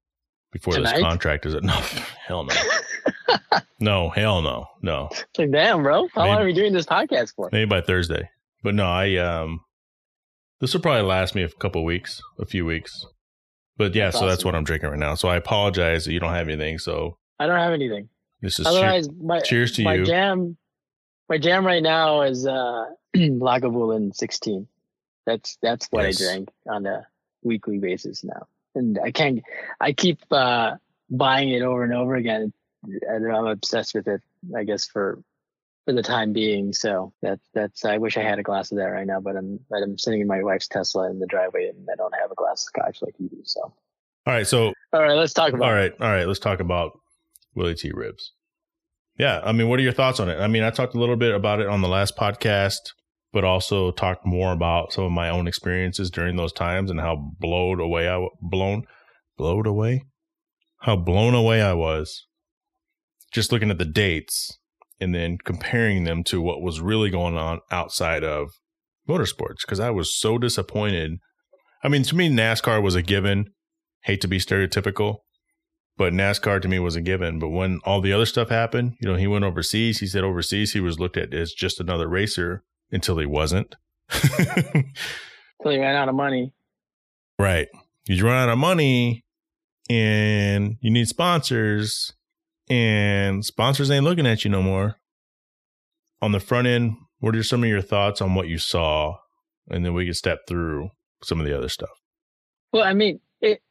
before 0.51 0.75
this 0.75 0.91
contract 0.93 1.45
is. 1.45 1.53
No, 1.55 1.73
hell 2.27 2.43
no. 2.43 2.55
No, 3.79 4.09
hell 4.09 4.41
no. 4.41 4.67
No. 4.81 5.09
It's 5.11 5.23
like, 5.37 5.51
damn, 5.51 5.83
bro, 5.83 6.07
how 6.13 6.25
long 6.27 6.37
are 6.41 6.45
we 6.45 6.53
doing 6.53 6.73
this 6.73 6.85
podcast 6.85 7.33
for? 7.35 7.49
Maybe 7.51 7.67
by 7.67 7.81
Thursday. 7.81 8.29
But 8.63 8.75
no, 8.75 8.85
I, 8.85 9.15
um, 9.17 9.61
this 10.61 10.73
will 10.73 10.81
probably 10.81 11.03
last 11.03 11.35
me 11.35 11.43
a 11.43 11.49
couple 11.49 11.83
weeks, 11.83 12.21
a 12.39 12.45
few 12.45 12.65
weeks. 12.65 13.05
But 13.77 13.93
yeah, 13.93 14.05
That's 14.05 14.19
so 14.19 14.25
that's 14.27 14.45
what 14.45 14.55
I'm 14.55 14.63
drinking 14.63 14.89
right 14.89 14.99
now. 14.99 15.15
So 15.15 15.27
I 15.27 15.35
apologize 15.35 16.05
that 16.05 16.13
you 16.13 16.19
don't 16.19 16.33
have 16.33 16.47
anything. 16.47 16.79
So 16.79 17.17
I 17.39 17.45
don't 17.47 17.59
have 17.59 17.73
anything. 17.73 18.07
this 18.41 18.57
is 18.59 18.65
cheer- 18.65 18.73
Otherwise, 18.75 19.09
my 19.21 19.39
cheers 19.41 19.73
to 19.73 19.83
my 19.83 19.95
you. 19.95 20.05
jam, 20.05 20.55
my 21.27 21.37
jam 21.37 21.65
right 21.65 21.83
now 21.83 22.21
is 22.21 22.47
uh 22.47 22.85
Lagavulin 23.15 24.15
16. 24.15 24.65
That's 25.25 25.57
that's 25.61 25.87
what 25.91 26.05
Yes. 26.05 26.21
I 26.21 26.25
drink 26.35 26.49
on 26.69 26.85
a 26.85 27.05
weekly 27.43 27.77
basis 27.79 28.23
now, 28.23 28.47
and 28.75 28.97
I 29.03 29.11
can't. 29.11 29.43
I 29.81 29.91
keep 29.91 30.19
uh 30.31 30.75
buying 31.09 31.49
it 31.49 31.61
over 31.61 31.83
and 31.83 31.93
over 31.93 32.15
again, 32.15 32.53
and 33.07 33.35
I'm 33.35 33.47
obsessed 33.47 33.95
with 33.95 34.07
it. 34.07 34.21
I 34.55 34.63
guess 34.63 34.85
for 34.85 35.21
for 35.85 35.93
the 35.93 36.03
time 36.03 36.33
being. 36.33 36.73
So 36.73 37.13
that's 37.21 37.47
that's. 37.53 37.85
I 37.85 37.97
wish 37.97 38.17
I 38.17 38.23
had 38.23 38.39
a 38.39 38.43
glass 38.43 38.71
of 38.71 38.77
that 38.79 38.85
right 38.85 39.07
now, 39.07 39.19
but 39.19 39.35
I'm 39.35 39.59
but 39.69 39.81
I'm 39.83 39.97
sitting 39.97 40.21
in 40.21 40.27
my 40.27 40.43
wife's 40.43 40.67
Tesla 40.67 41.09
in 41.09 41.19
the 41.19 41.27
driveway, 41.27 41.69
and 41.69 41.87
I 41.91 41.95
don't 41.95 42.13
have 42.19 42.31
a 42.31 42.35
glass 42.35 42.63
of 42.63 42.67
scotch 42.67 43.01
like 43.01 43.15
you 43.19 43.29
do. 43.29 43.41
So 43.43 43.61
All 43.61 43.73
right. 44.25 44.47
So 44.47 44.73
all 44.91 45.01
right, 45.01 45.13
let's 45.13 45.33
talk 45.33 45.53
about. 45.53 45.67
All 45.67 45.73
right, 45.73 45.93
all 45.99 46.11
right. 46.11 46.27
Let's 46.27 46.39
talk 46.39 46.59
about 46.59 46.99
Willy 47.53 47.75
T. 47.75 47.91
Ribbs. 47.91 48.31
Yeah, 49.17 49.39
I 49.43 49.53
mean, 49.53 49.69
what 49.69 49.79
are 49.79 49.83
your 49.83 49.93
thoughts 49.93 50.19
on 50.19 50.27
it? 50.27 50.39
I 50.39 50.47
mean, 50.47 50.63
I 50.63 50.71
talked 50.71 50.93
a 50.93 50.99
little 50.99 51.15
bit 51.15 51.33
about 51.33 51.61
it 51.61 51.67
on 51.67 51.81
the 51.81 51.87
last 51.87 52.17
podcast, 52.17 52.91
but 53.31 53.45
also 53.45 53.91
talked 53.91 54.25
more 54.25 54.51
about 54.51 54.91
some 54.91 55.05
of 55.05 55.11
my 55.11 55.29
own 55.29 55.47
experiences 55.47 56.11
during 56.11 56.35
those 56.35 56.51
times 56.51 56.91
and 56.91 56.99
how 56.99 57.31
blown 57.39 57.79
away 57.79 58.09
I 58.09 58.13
w- 58.13 58.31
blown 58.41 58.85
blown 59.37 59.65
away, 59.67 60.03
how 60.79 60.97
blown 60.97 61.33
away 61.33 61.61
I 61.61 61.73
was 61.73 62.25
just 63.35 63.51
looking 63.51 63.69
at 63.69 63.77
the 63.77 63.85
dates 63.85 64.57
and 65.01 65.13
then 65.13 65.37
comparing 65.43 66.05
them 66.05 66.23
to 66.23 66.41
what 66.41 66.61
was 66.61 66.79
really 66.79 67.09
going 67.09 67.35
on 67.35 67.59
outside 67.69 68.23
of 68.23 68.49
motorsports 69.07 69.57
because 69.61 69.79
I 69.79 69.89
was 69.89 70.17
so 70.17 70.37
disappointed. 70.37 71.19
I 71.83 71.89
mean, 71.89 72.03
to 72.03 72.15
me, 72.15 72.29
NASCAR 72.29 72.81
was 72.81 72.95
a 72.95 73.01
given. 73.01 73.51
Hate 74.03 74.21
to 74.21 74.27
be 74.29 74.37
stereotypical, 74.37 75.17
but 75.97 76.13
NASCAR 76.13 76.61
to 76.61 76.67
me 76.69 76.79
was 76.79 76.95
a 76.95 77.01
given. 77.01 77.37
But 77.37 77.49
when 77.49 77.81
all 77.83 77.99
the 77.99 78.13
other 78.13 78.25
stuff 78.25 78.47
happened, 78.47 78.93
you 79.01 79.07
know, 79.09 79.15
he 79.15 79.27
went 79.27 79.43
overseas. 79.43 79.99
He 79.99 80.07
said 80.07 80.23
overseas 80.23 80.71
he 80.71 80.79
was 80.79 80.97
looked 80.97 81.17
at 81.17 81.33
as 81.33 81.51
just 81.51 81.81
another 81.81 82.07
racer 82.07 82.63
until 82.91 83.17
he 83.17 83.25
wasn't. 83.25 83.75
Until 85.59 85.71
he 85.71 85.79
ran 85.79 85.95
out 85.95 86.09
of 86.09 86.15
money. 86.15 86.53
right. 87.39 87.67
You 88.07 88.23
run 88.23 88.35
out 88.35 88.49
of 88.49 88.59
money 88.59 89.25
and 89.89 90.77
you 90.81 90.91
need 90.91 91.07
sponsors, 91.07 92.13
and 92.69 93.45
sponsors 93.45 93.91
ain't 93.91 94.03
looking 94.03 94.27
at 94.27 94.43
you 94.43 94.51
no 94.51 94.61
more. 94.61 94.95
On 96.21 96.31
the 96.31 96.39
front 96.39 96.67
end, 96.67 96.95
what 97.19 97.35
are 97.35 97.43
some 97.43 97.63
of 97.63 97.69
your 97.69 97.81
thoughts 97.81 98.21
on 98.21 98.35
what 98.35 98.47
you 98.47 98.57
saw? 98.57 99.15
And 99.69 99.85
then 99.85 99.93
we 99.93 100.05
can 100.05 100.13
step 100.13 100.39
through 100.47 100.89
some 101.23 101.39
of 101.39 101.45
the 101.45 101.57
other 101.57 101.69
stuff. 101.69 101.89
Well, 102.71 102.83
I 102.83 102.93
mean, 102.93 103.19
it. 103.41 103.61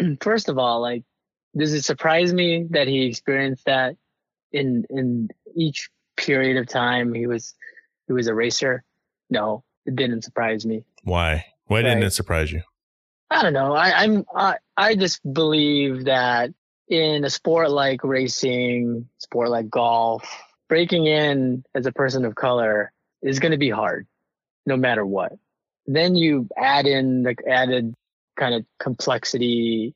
First 0.20 0.48
of 0.48 0.58
all, 0.58 0.80
like, 0.80 1.04
does 1.56 1.72
it 1.72 1.82
surprise 1.82 2.32
me 2.32 2.66
that 2.70 2.88
he 2.88 3.06
experienced 3.06 3.64
that 3.66 3.96
in 4.52 4.84
in 4.90 5.28
each 5.56 5.88
period 6.16 6.56
of 6.56 6.66
time 6.66 7.14
he 7.14 7.26
was 7.26 7.54
he 8.06 8.12
was 8.12 8.26
a 8.26 8.34
racer? 8.34 8.84
No, 9.30 9.64
it 9.86 9.96
didn't 9.96 10.22
surprise 10.22 10.66
me. 10.66 10.84
Why? 11.04 11.44
Why 11.66 11.82
didn't 11.82 12.02
it 12.02 12.10
surprise 12.10 12.52
you? 12.52 12.62
I 13.30 13.42
don't 13.42 13.52
know. 13.52 13.72
I, 13.72 14.02
I'm 14.02 14.24
I, 14.34 14.56
I 14.76 14.94
just 14.94 15.20
believe 15.32 16.04
that 16.04 16.50
in 16.88 17.24
a 17.24 17.30
sport 17.30 17.70
like 17.70 18.04
racing, 18.04 19.08
sport 19.18 19.48
like 19.48 19.70
golf, 19.70 20.28
breaking 20.68 21.06
in 21.06 21.64
as 21.74 21.86
a 21.86 21.92
person 21.92 22.24
of 22.24 22.34
color 22.34 22.92
is 23.22 23.38
going 23.38 23.52
to 23.52 23.58
be 23.58 23.70
hard, 23.70 24.06
no 24.66 24.76
matter 24.76 25.04
what. 25.04 25.32
Then 25.86 26.16
you 26.16 26.48
add 26.56 26.86
in 26.86 27.22
the 27.22 27.36
added 27.48 27.94
kind 28.36 28.54
of 28.54 28.64
complexity 28.78 29.94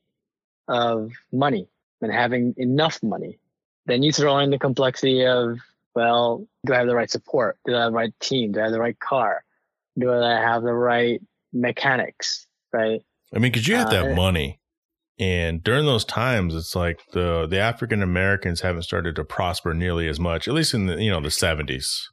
of 0.67 1.13
money 1.33 1.69
and 2.01 2.13
having 2.13 2.55
enough 2.57 3.03
money. 3.03 3.39
Then 3.87 4.03
you 4.03 4.13
throw 4.13 4.39
in 4.39 4.51
the 4.51 4.59
complexity 4.59 5.27
of, 5.27 5.59
well, 5.95 6.47
do 6.65 6.75
I 6.75 6.79
have 6.79 6.87
the 6.87 6.95
right 6.95 7.11
support? 7.11 7.59
Do 7.65 7.75
I 7.75 7.85
have 7.85 7.93
the 7.93 7.97
right 7.97 8.21
team? 8.21 8.53
Do 8.53 8.61
I 8.61 8.65
have 8.65 8.73
the 8.73 8.81
right 8.81 8.99
car? 8.99 9.43
Do 9.99 10.13
I 10.13 10.41
have 10.41 10.63
the 10.63 10.75
right 10.75 11.21
mechanics? 11.53 12.47
Right? 12.73 13.03
I 13.35 13.39
mean, 13.39 13.51
because 13.51 13.67
you 13.67 13.77
have 13.77 13.89
Uh, 13.89 14.05
have 14.05 14.17
money, 14.17 14.58
and 15.19 15.63
during 15.65 15.85
those 15.85 16.05
times, 16.05 16.55
it's 16.55 16.77
like 16.77 17.01
the 17.13 17.47
the 17.47 17.59
African 17.59 18.03
Americans 18.03 18.61
haven't 18.61 18.83
started 18.83 19.17
to 19.17 19.25
prosper 19.25 19.75
nearly 19.75 20.09
as 20.09 20.21
much, 20.21 20.47
at 20.47 20.55
least 20.55 20.75
in 20.75 20.87
the 20.87 21.03
you 21.03 21.11
know 21.11 21.21
the 21.21 21.31
seventies. 21.31 22.09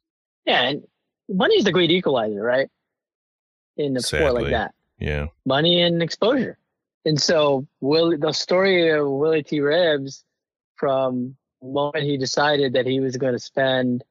Yeah, 0.45 0.61
and 0.63 0.83
money 1.29 1.55
is 1.55 1.65
the 1.65 1.71
great 1.71 1.91
equalizer, 1.91 2.41
right? 2.41 2.69
In 3.77 3.95
a 3.97 4.01
sport 4.01 4.33
like 4.33 4.49
that, 4.51 4.73
Yeah, 4.99 5.27
money 5.45 5.81
and 5.81 6.01
exposure. 6.01 6.57
And 7.05 7.21
so, 7.21 7.67
Will 7.81 8.17
the 8.17 8.31
story 8.31 8.89
of 8.89 9.07
Willy 9.07 9.43
T. 9.43 9.59
Ribbs, 9.59 10.23
from 10.75 11.35
the 11.61 11.67
moment 11.67 12.05
he 12.05 12.17
decided 12.17 12.73
that 12.73 12.87
he 12.87 12.99
was 12.99 13.17
going 13.17 13.33
to 13.33 13.39
spend 13.39 14.03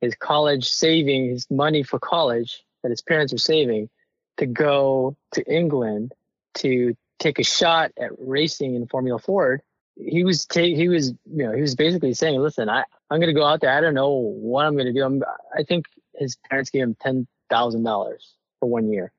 his 0.00 0.14
college 0.14 0.66
saving, 0.66 1.28
his 1.28 1.46
money 1.50 1.82
for 1.82 1.98
college 1.98 2.64
that 2.82 2.90
his 2.90 3.02
parents 3.02 3.32
were 3.32 3.38
saving, 3.38 3.90
to 4.38 4.46
go 4.46 5.16
to 5.32 5.44
England 5.52 6.12
to 6.54 6.96
take 7.18 7.38
a 7.38 7.44
shot 7.44 7.92
at 7.98 8.10
racing 8.18 8.74
in 8.74 8.86
Formula 8.86 9.18
Ford. 9.18 9.62
He 9.96 10.24
was 10.24 10.44
ta- 10.46 10.60
he 10.60 10.88
was 10.88 11.10
you 11.10 11.44
know 11.44 11.52
he 11.52 11.62
was 11.62 11.74
basically 11.74 12.14
saying, 12.14 12.38
listen, 12.40 12.68
I 12.68 12.84
I'm 13.10 13.20
going 13.20 13.34
to 13.34 13.38
go 13.38 13.46
out 13.46 13.60
there. 13.60 13.70
I 13.70 13.80
don't 13.80 13.94
know 13.94 14.10
what 14.10 14.66
I'm 14.66 14.74
going 14.74 14.86
to 14.86 14.92
do. 14.92 15.04
I'm, 15.04 15.22
I 15.56 15.62
think 15.62 15.86
his 16.14 16.36
parents 16.50 16.70
gave 16.70 16.82
him 16.82 16.96
ten 17.00 17.26
thousand 17.48 17.84
dollars 17.84 18.34
for 18.60 18.68
one 18.68 18.90
year. 18.90 19.12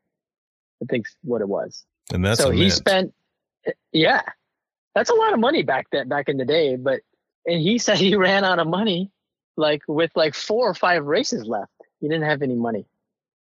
I 0.81 0.85
think 0.85 1.07
what 1.23 1.41
it 1.41 1.47
was. 1.47 1.85
and 2.13 2.23
that's 2.23 2.39
so 2.39 2.51
he 2.51 2.61
immense. 2.61 2.75
spent, 2.75 3.13
yeah, 3.91 4.21
that's 4.93 5.09
a 5.09 5.15
lot 5.15 5.33
of 5.33 5.39
money 5.39 5.63
back 5.63 5.87
then, 5.91 6.07
back 6.07 6.29
in 6.29 6.37
the 6.37 6.45
day. 6.45 6.75
But 6.75 7.01
and 7.45 7.61
he 7.61 7.77
said 7.79 7.97
he 7.97 8.15
ran 8.15 8.43
out 8.43 8.59
of 8.59 8.67
money, 8.67 9.11
like 9.55 9.81
with 9.87 10.11
like 10.15 10.35
four 10.35 10.69
or 10.69 10.73
five 10.73 11.05
races 11.05 11.45
left. 11.45 11.71
He 11.99 12.07
didn't 12.07 12.25
have 12.25 12.43
any 12.43 12.55
money. 12.55 12.85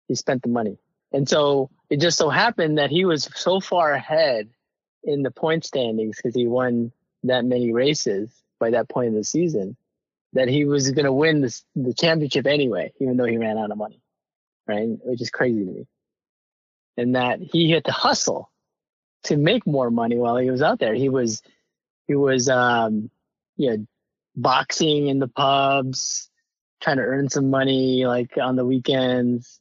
He 0.08 0.16
spent 0.16 0.42
the 0.42 0.50
money, 0.50 0.78
and 1.12 1.28
so 1.28 1.70
it 1.90 2.00
just 2.00 2.18
so 2.18 2.30
happened 2.30 2.78
that 2.78 2.90
he 2.90 3.06
was 3.06 3.30
so 3.36 3.60
far 3.60 3.92
ahead 3.92 4.50
in 5.04 5.24
the 5.24 5.32
point 5.32 5.66
standings 5.66 6.18
because 6.18 6.36
he 6.36 6.48
won 6.48 6.92
that 7.24 7.46
many 7.46 7.72
races 7.74 8.32
by 8.60 8.72
that 8.72 8.90
point 8.90 9.10
in 9.10 9.16
the 9.16 9.24
season 9.24 9.76
that 10.34 10.48
he 10.48 10.66
was 10.66 10.92
going 10.92 11.06
to 11.06 11.14
win 11.14 11.42
this, 11.42 11.64
the 11.76 11.94
championship 11.94 12.48
anyway, 12.48 12.94
even 13.00 13.18
though 13.18 13.26
he 13.26 13.38
ran 13.38 13.58
out 13.58 13.72
of 13.72 13.78
money, 13.78 14.02
right? 14.68 14.88
Which 15.04 15.22
is 15.22 15.30
crazy 15.30 15.66
to 15.66 15.72
me. 15.72 15.88
And 16.98 17.16
that 17.16 17.40
he 17.42 17.72
had 17.72 17.86
to 17.86 17.92
hustle 17.92 18.50
to 19.24 19.38
make 19.38 19.68
more 19.68 19.92
money 19.92 20.18
while 20.18 20.38
he 20.38 20.50
was 20.50 20.62
out 20.62 20.80
there. 20.80 20.94
He 20.94 21.10
was, 21.10 21.42
he 22.08 22.16
was, 22.16 22.48
um, 22.50 23.10
you 23.58 23.72
know, 23.72 23.86
boxing 24.36 25.08
in 25.08 25.20
the 25.20 25.28
pubs, 25.28 26.30
trying 26.82 26.98
to 26.98 27.04
earn 27.04 27.30
some 27.30 27.50
money 27.50 28.06
like 28.06 28.38
on 28.42 28.56
the 28.56 28.66
weekends. 28.66 29.61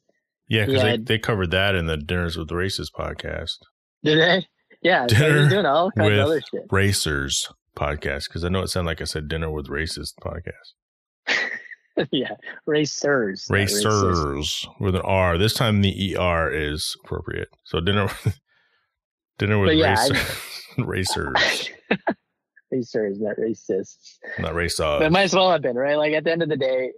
Yeah, 0.51 0.65
because 0.65 0.81
they, 0.81 0.97
they 0.97 1.17
covered 1.17 1.51
that 1.51 1.75
in 1.75 1.85
the 1.85 1.95
Dinners 1.95 2.35
with 2.35 2.51
Races 2.51 2.91
podcast. 2.93 3.59
Did 4.03 4.19
they? 4.19 4.47
Yeah, 4.81 5.07
Dinner 5.07 5.43
he's 5.43 5.49
doing 5.49 5.65
all 5.65 5.91
kinds 5.91 6.09
with 6.09 6.19
of 6.19 6.25
other 6.25 6.41
shit. 6.41 6.63
Racers 6.69 7.47
podcast. 7.77 8.27
Because 8.27 8.43
I 8.43 8.49
know 8.49 8.59
it 8.59 8.67
sounded 8.67 8.89
like 8.89 8.99
I 8.99 9.05
said 9.05 9.29
Dinner 9.29 9.49
with 9.49 9.69
Races 9.69 10.13
podcast. 10.21 11.37
yeah, 12.11 12.33
racers. 12.65 13.47
Racers 13.49 14.67
with 14.81 14.95
an 14.95 15.03
R. 15.05 15.37
This 15.37 15.53
time 15.53 15.81
the 15.81 16.17
ER 16.17 16.51
is 16.51 16.97
appropriate. 17.05 17.47
So 17.63 17.79
dinner, 17.79 18.09
dinner 19.37 19.57
with 19.57 19.77
yeah, 19.77 19.95
I- 19.97 20.09
racers, 20.83 21.69
racers, 21.69 21.69
racers, 22.69 23.21
not 23.21 23.37
racists. 23.37 24.17
not 24.37 24.53
race 24.53 24.79
But 24.79 25.03
it 25.03 25.13
might 25.13 25.23
as 25.23 25.33
well 25.33 25.49
have 25.49 25.61
been, 25.61 25.77
right? 25.77 25.95
Like 25.95 26.11
at 26.11 26.25
the 26.25 26.31
end 26.33 26.43
of 26.43 26.49
the 26.49 26.57
day, 26.57 26.91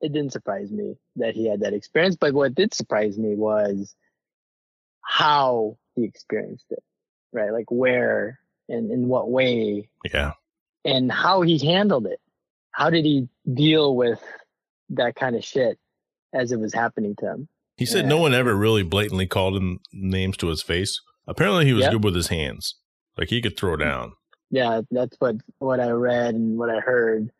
it 0.00 0.12
didn't 0.12 0.32
surprise 0.32 0.70
me 0.70 0.96
that 1.16 1.34
he 1.34 1.48
had 1.48 1.60
that 1.60 1.74
experience. 1.74 2.16
But 2.16 2.34
what 2.34 2.54
did 2.54 2.74
surprise 2.74 3.18
me 3.18 3.34
was 3.34 3.94
how 5.02 5.78
he 5.94 6.04
experienced 6.04 6.66
it, 6.70 6.82
right? 7.32 7.52
Like 7.52 7.70
where 7.70 8.38
and 8.68 8.90
in 8.90 9.08
what 9.08 9.30
way 9.30 9.88
Yeah, 10.12 10.32
and 10.84 11.10
how 11.10 11.42
he 11.42 11.58
handled 11.58 12.06
it. 12.06 12.20
How 12.70 12.90
did 12.90 13.04
he 13.04 13.28
deal 13.52 13.96
with 13.96 14.22
that 14.90 15.16
kind 15.16 15.34
of 15.34 15.44
shit 15.44 15.78
as 16.32 16.52
it 16.52 16.60
was 16.60 16.72
happening 16.72 17.16
to 17.16 17.26
him? 17.26 17.48
he 17.78 17.86
said 17.86 18.06
no 18.06 18.18
one 18.18 18.34
ever 18.34 18.56
really 18.56 18.82
blatantly 18.82 19.26
called 19.26 19.56
him 19.56 19.78
names 19.92 20.36
to 20.36 20.48
his 20.48 20.62
face. 20.62 21.00
Apparently, 21.28 21.64
he 21.64 21.72
was 21.72 21.84
Yep. 21.84 21.92
good 21.92 22.04
with 22.04 22.16
his 22.16 22.26
hands. 22.26 22.74
Like 23.16 23.28
he 23.28 23.40
could 23.40 23.56
throw 23.56 23.76
mm. 23.76 23.80
down. 23.80 24.12
Yeah, 24.50 24.80
that's 24.90 25.16
what 25.20 25.36
what 25.58 25.78
I 25.78 25.90
read 25.90 26.34
and 26.34 26.58
what 26.58 26.70
I 26.70 26.80
heard 26.80 27.30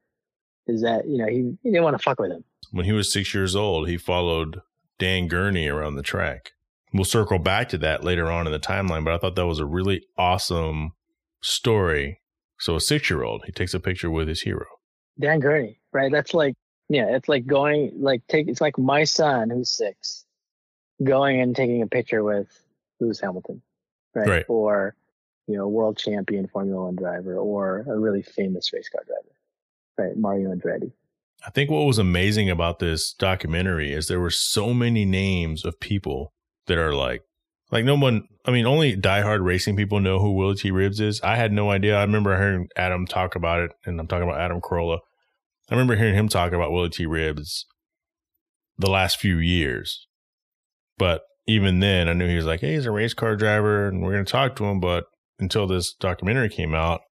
is 0.67 0.83
that 0.83 1.09
you 1.09 1.19
know 1.19 1.27
he, 1.27 1.57
he 1.63 1.71
didn't 1.71 1.83
want 1.83 1.97
to 1.97 2.03
fuck 2.03 2.21
with 2.21 2.31
him. 2.31 2.45
When 2.71 2.85
he 2.85 2.93
was 2.93 3.13
six 3.13 3.35
years 3.35 3.57
old, 3.57 3.89
he 3.89 3.97
followed 3.97 4.61
Dan 4.99 5.29
Gurney 5.29 5.69
around 5.69 5.97
the 5.97 6.03
track. 6.03 6.53
We'll 6.93 7.05
circle 7.05 7.39
back 7.39 7.69
to 7.71 7.79
that 7.79 8.05
later 8.05 8.31
on 8.31 8.47
in 8.47 8.53
the 8.53 8.59
timeline, 8.59 9.05
but 9.05 9.13
I 9.13 9.19
thought 9.19 9.37
that 9.37 9.47
was 9.47 9.59
a 9.59 9.67
really 9.67 10.07
awesome 10.17 10.93
story. 11.43 12.21
So 12.59 12.77
a 12.77 12.81
six 12.81 13.11
year 13.11 13.23
old, 13.23 13.43
he 13.47 13.53
takes 13.53 13.75
a 13.75 13.81
picture 13.81 14.11
with 14.11 14.29
his 14.29 14.43
hero. 14.43 14.67
Dan 15.21 15.41
Gurney, 15.41 15.81
right? 15.93 16.11
That's 16.11 16.35
like, 16.35 16.55
yeah, 16.89 17.15
it's 17.15 17.29
like 17.29 17.47
going, 17.47 17.93
like, 17.99 18.23
take, 18.29 18.49
it's 18.49 18.61
like 18.61 18.79
my 18.79 19.05
son 19.05 19.51
who's 19.51 19.71
six 19.71 20.25
going 21.05 21.41
and 21.41 21.55
taking 21.55 21.83
a 21.83 21.87
picture 21.87 22.25
with 22.25 22.49
Lewis 23.01 23.21
Hamilton, 23.21 23.63
right? 24.15 24.29
Right. 24.29 24.45
Or, 24.49 24.95
you 25.47 25.57
know, 25.57 25.69
world 25.69 25.99
champion 25.99 26.49
Formula 26.49 26.85
One 26.85 26.97
driver 26.97 27.37
or 27.37 27.85
a 27.89 27.99
really 27.99 28.23
famous 28.23 28.73
race 28.73 28.89
car 28.89 29.03
driver, 29.07 29.37
right? 29.99 30.17
Mario 30.17 30.55
Andretti. 30.55 30.93
I 31.47 31.51
think 31.51 31.71
what 31.71 31.85
was 31.85 31.99
amazing 31.99 32.51
about 32.51 32.79
this 32.79 33.13
documentary 33.13 33.93
is 33.93 34.07
there 34.07 34.21
were 34.21 34.31
so 34.31 34.75
many 34.75 35.05
names 35.05 35.65
of 35.65 35.79
people 35.79 36.33
that 36.67 36.79
are 36.79 36.93
like, 36.93 37.23
like 37.71 37.85
no 37.85 37.97
one. 37.97 38.25
I 38.45 38.51
mean, 38.51 38.67
only 38.67 38.97
diehard 38.97 39.45
racing 39.45 39.77
people 39.77 40.01
know 40.01 40.19
who 40.19 40.33
Willy 40.33 40.57
T. 40.57 40.71
Ribbs 40.71 41.01
is. 41.01 41.21
I 41.21 41.37
had 41.37 41.53
no 41.53 41.71
idea. 41.71 41.97
I 41.97 42.03
remember 42.03 42.37
hearing 42.37 42.69
Adam 42.77 43.07
talk 43.07 43.37
about 43.37 43.61
it, 43.61 43.73
and 43.85 44.01
I'm 44.01 44.07
talking 44.07 44.29
about 44.29 44.41
Adam 44.41 44.61
Carolla. 44.61 44.99
I 45.71 45.75
remember 45.75 45.97
hearing 45.97 46.15
him 46.15 46.29
talk 46.29 46.53
about 46.53 46.73
Willy 46.73 46.89
T. 46.89 47.07
Ribbs 47.07 47.67
the 48.79 48.91
last 48.91 49.19
few 49.19 49.37
years, 49.37 50.07
but 50.97 51.23
even 51.47 51.81
then, 51.81 52.09
I 52.09 52.15
knew 52.15 52.29
he 52.29 52.37
was 52.37 52.47
like, 52.47 52.61
"Hey, 52.61 52.75
he's 52.75 52.87
a 52.87 52.91
race 52.91 53.15
car 53.15 53.37
driver, 53.37 53.87
and 53.87 54.03
we're 54.03 54.13
going 54.13 54.25
to 54.25 54.31
talk 54.31 54.57
to 54.57 54.65
him." 54.65 54.81
But 54.81 55.05
until 55.39 55.67
this 55.67 55.93
documentary 55.95 56.49
came 56.49 56.75
out, 56.75 57.03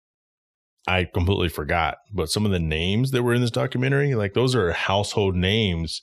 I 0.87 1.03
completely 1.05 1.49
forgot. 1.49 1.97
But 2.13 2.29
some 2.29 2.45
of 2.45 2.51
the 2.51 2.59
names 2.59 3.11
that 3.11 3.23
were 3.23 3.33
in 3.33 3.41
this 3.41 3.51
documentary, 3.51 4.15
like 4.15 4.33
those 4.33 4.55
are 4.55 4.71
household 4.71 5.35
names 5.35 6.01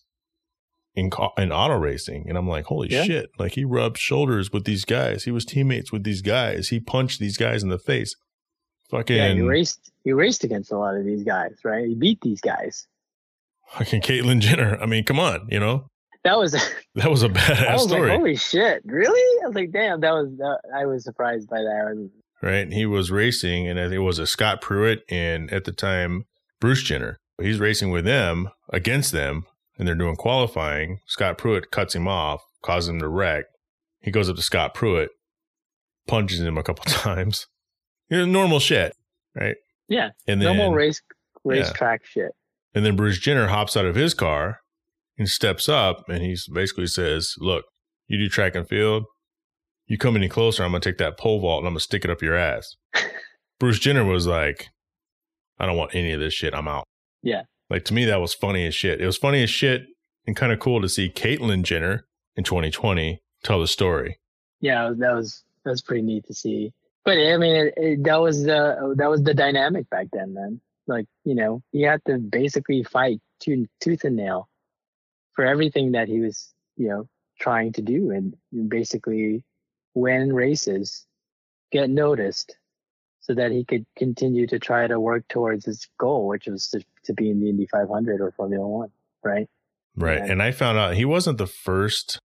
in 0.94 1.10
in 1.38 1.50
auto 1.50 1.76
racing, 1.76 2.26
and 2.28 2.36
I'm 2.38 2.48
like, 2.48 2.66
holy 2.66 2.88
Yeah. 2.90 3.02
shit! 3.04 3.30
Like 3.38 3.52
he 3.52 3.64
rubbed 3.64 3.98
shoulders 3.98 4.52
with 4.52 4.64
these 4.64 4.84
guys. 4.84 5.24
He 5.24 5.30
was 5.30 5.44
teammates 5.44 5.90
with 5.90 6.04
these 6.04 6.22
guys. 6.22 6.68
He 6.68 6.78
punched 6.80 7.18
these 7.18 7.36
guys 7.36 7.62
in 7.62 7.68
the 7.68 7.78
face. 7.78 8.14
Fucking, 8.90 9.16
Yeah, 9.16 9.32
he 9.32 9.40
raced, 9.40 9.90
he 10.04 10.12
raced 10.12 10.44
against 10.44 10.70
a 10.70 10.76
lot 10.78 10.94
of 10.94 11.04
these 11.06 11.24
guys, 11.24 11.54
right? 11.64 11.86
He 11.88 11.94
beat 11.94 12.20
these 12.20 12.40
guys. 12.42 12.86
fucking 13.72 14.02
Caitlyn 14.02 14.40
Jenner. 14.40 14.78
I 14.80 14.84
mean, 14.86 15.04
come 15.04 15.18
on, 15.18 15.48
you 15.50 15.58
know 15.58 15.88
That 16.22 16.36
was, 16.38 16.52
that 16.94 17.10
was 17.10 17.22
a 17.22 17.30
badass 17.30 17.66
I 17.66 17.72
was 17.72 17.84
story, 17.84 18.10
like, 18.10 18.18
holy 18.18 18.36
shit, 18.36 18.82
really? 18.84 19.42
I 19.42 19.46
was 19.46 19.54
like, 19.56 19.72
damn, 19.72 20.00
that 20.02 20.12
was, 20.12 20.28
that, 20.36 20.58
I 20.76 20.84
was 20.84 21.02
surprised 21.02 21.48
by 21.48 21.62
that. 21.62 22.10
Right? 22.44 22.70
He 22.70 22.84
was 22.84 23.10
racing, 23.10 23.66
and 23.68 23.78
it 23.78 24.00
was 24.00 24.18
a 24.18 24.26
Scott 24.26 24.60
Pruett 24.60 25.00
and 25.08 25.50
at 25.50 25.64
the 25.64 25.72
time 25.72 26.26
Bruce 26.60 26.82
Jenner. 26.82 27.18
He's 27.40 27.58
racing 27.58 27.90
with 27.90 28.04
them 28.04 28.50
against 28.70 29.12
them, 29.12 29.46
and 29.78 29.88
they're 29.88 29.94
doing 29.94 30.14
qualifying. 30.16 31.00
Scott 31.06 31.38
Pruett 31.38 31.70
cuts 31.70 31.94
him 31.94 32.06
off, 32.06 32.42
causes 32.62 32.90
him 32.90 32.98
to 33.00 33.08
wreck. 33.08 33.46
He 34.02 34.10
goes 34.10 34.28
up 34.28 34.36
to 34.36 34.42
Scott 34.42 34.74
Pruett, 34.74 35.08
punches 36.06 36.40
him 36.40 36.58
a 36.58 36.62
couple 36.62 36.84
times. 36.88 37.46
You 38.10 38.18
know, 38.18 38.26
normal 38.26 38.60
shit, 38.60 38.94
right? 39.34 39.56
Yeah, 39.88 40.10
And 40.26 40.40
then 40.42 40.56
normal 40.56 40.74
race, 40.74 41.00
Yeah. 41.44 41.60
racetrack 41.60 42.04
shit. 42.04 42.32
And 42.74 42.84
then 42.84 42.94
Bruce 42.96 43.18
Jenner 43.18 43.46
hops 43.48 43.76
out 43.76 43.86
of 43.86 43.94
his 43.94 44.12
car 44.14 44.60
and 45.16 45.28
steps 45.28 45.68
up 45.68 46.04
and 46.08 46.22
he 46.22 46.36
basically 46.52 46.86
says, 46.88 47.34
Look, 47.38 47.64
you 48.06 48.18
do 48.18 48.28
track 48.28 48.54
and 48.54 48.68
field. 48.68 49.04
You 49.86 49.98
come 49.98 50.16
any 50.16 50.28
closer, 50.28 50.64
I'm 50.64 50.70
going 50.70 50.80
to 50.80 50.88
take 50.88 50.98
that 50.98 51.18
pole 51.18 51.40
vault 51.40 51.60
and 51.60 51.66
I'm 51.68 51.72
going 51.72 51.78
to 51.78 51.84
stick 51.84 52.04
it 52.04 52.10
up 52.10 52.22
your 52.22 52.36
ass. 52.36 52.76
Bruce 53.60 53.78
Jenner 53.78 54.04
was 54.04 54.26
like, 54.26 54.70
I 55.58 55.66
don't 55.66 55.76
want 55.76 55.94
any 55.94 56.12
of 56.12 56.20
this 56.20 56.34
shit. 56.34 56.54
I'm 56.54 56.68
out. 56.68 56.84
Yeah. 57.22 57.42
Like 57.70 57.84
to 57.86 57.94
me, 57.94 58.04
that 58.06 58.20
was 58.20 58.34
funny 58.34 58.66
as 58.66 58.74
shit. 58.74 59.00
It 59.00 59.06
was 59.06 59.16
funny 59.16 59.42
as 59.42 59.50
shit 59.50 59.86
and 60.26 60.36
kind 60.36 60.52
of 60.52 60.58
cool 60.58 60.80
to 60.80 60.88
see 60.88 61.10
Caitlyn 61.10 61.62
Jenner 61.62 62.06
in 62.36 62.44
2020 62.44 63.20
tell 63.42 63.60
the 63.60 63.68
story. 63.68 64.18
yeah, 64.60 64.90
that 64.96 65.14
was 65.14 65.44
that 65.64 65.70
was 65.70 65.82
pretty 65.82 66.02
neat 66.02 66.24
to 66.26 66.34
see. 66.34 66.72
But 67.04 67.18
I 67.18 67.36
mean, 67.36 67.54
it, 67.54 67.74
it, 67.76 68.04
that 68.04 68.20
was 68.20 68.44
the 68.44 68.94
that 68.96 69.10
was 69.10 69.22
the 69.22 69.34
dynamic 69.34 69.88
back 69.90 70.08
then, 70.12 70.34
man. 70.34 70.60
Like 70.86 71.06
you 71.24 71.34
know, 71.34 71.62
he 71.72 71.82
had 71.82 72.00
to 72.06 72.18
basically 72.18 72.82
fight 72.82 73.20
tooth, 73.40 73.68
tooth 73.80 74.04
and 74.04 74.16
nail 74.16 74.48
for 75.34 75.44
everything 75.44 75.92
that 75.92 76.08
he 76.08 76.20
was 76.20 76.52
you 76.76 76.88
know 76.88 77.08
trying 77.38 77.72
to 77.74 77.82
do, 77.82 78.10
and 78.10 78.34
basically 78.68 79.42
win 79.94 80.32
races, 80.32 81.06
get 81.72 81.90
noticed, 81.90 82.56
so 83.20 83.34
that 83.34 83.52
he 83.52 83.64
could 83.64 83.86
continue 83.96 84.46
to 84.46 84.58
try 84.58 84.86
to 84.86 85.00
work 85.00 85.26
towards 85.28 85.64
his 85.64 85.88
goal, 85.98 86.26
which 86.26 86.46
was 86.46 86.68
to, 86.68 86.84
to 87.04 87.14
be 87.14 87.30
in 87.30 87.40
the 87.40 87.48
Indy 87.48 87.66
500 87.66 88.20
or 88.20 88.32
Formula 88.32 88.66
One, 88.66 88.90
right? 89.22 89.48
Right. 89.96 90.18
Yeah. 90.18 90.32
And 90.32 90.42
I 90.42 90.50
found 90.50 90.76
out 90.78 90.94
he 90.94 91.04
wasn't 91.04 91.38
the 91.38 91.46
first. 91.46 92.18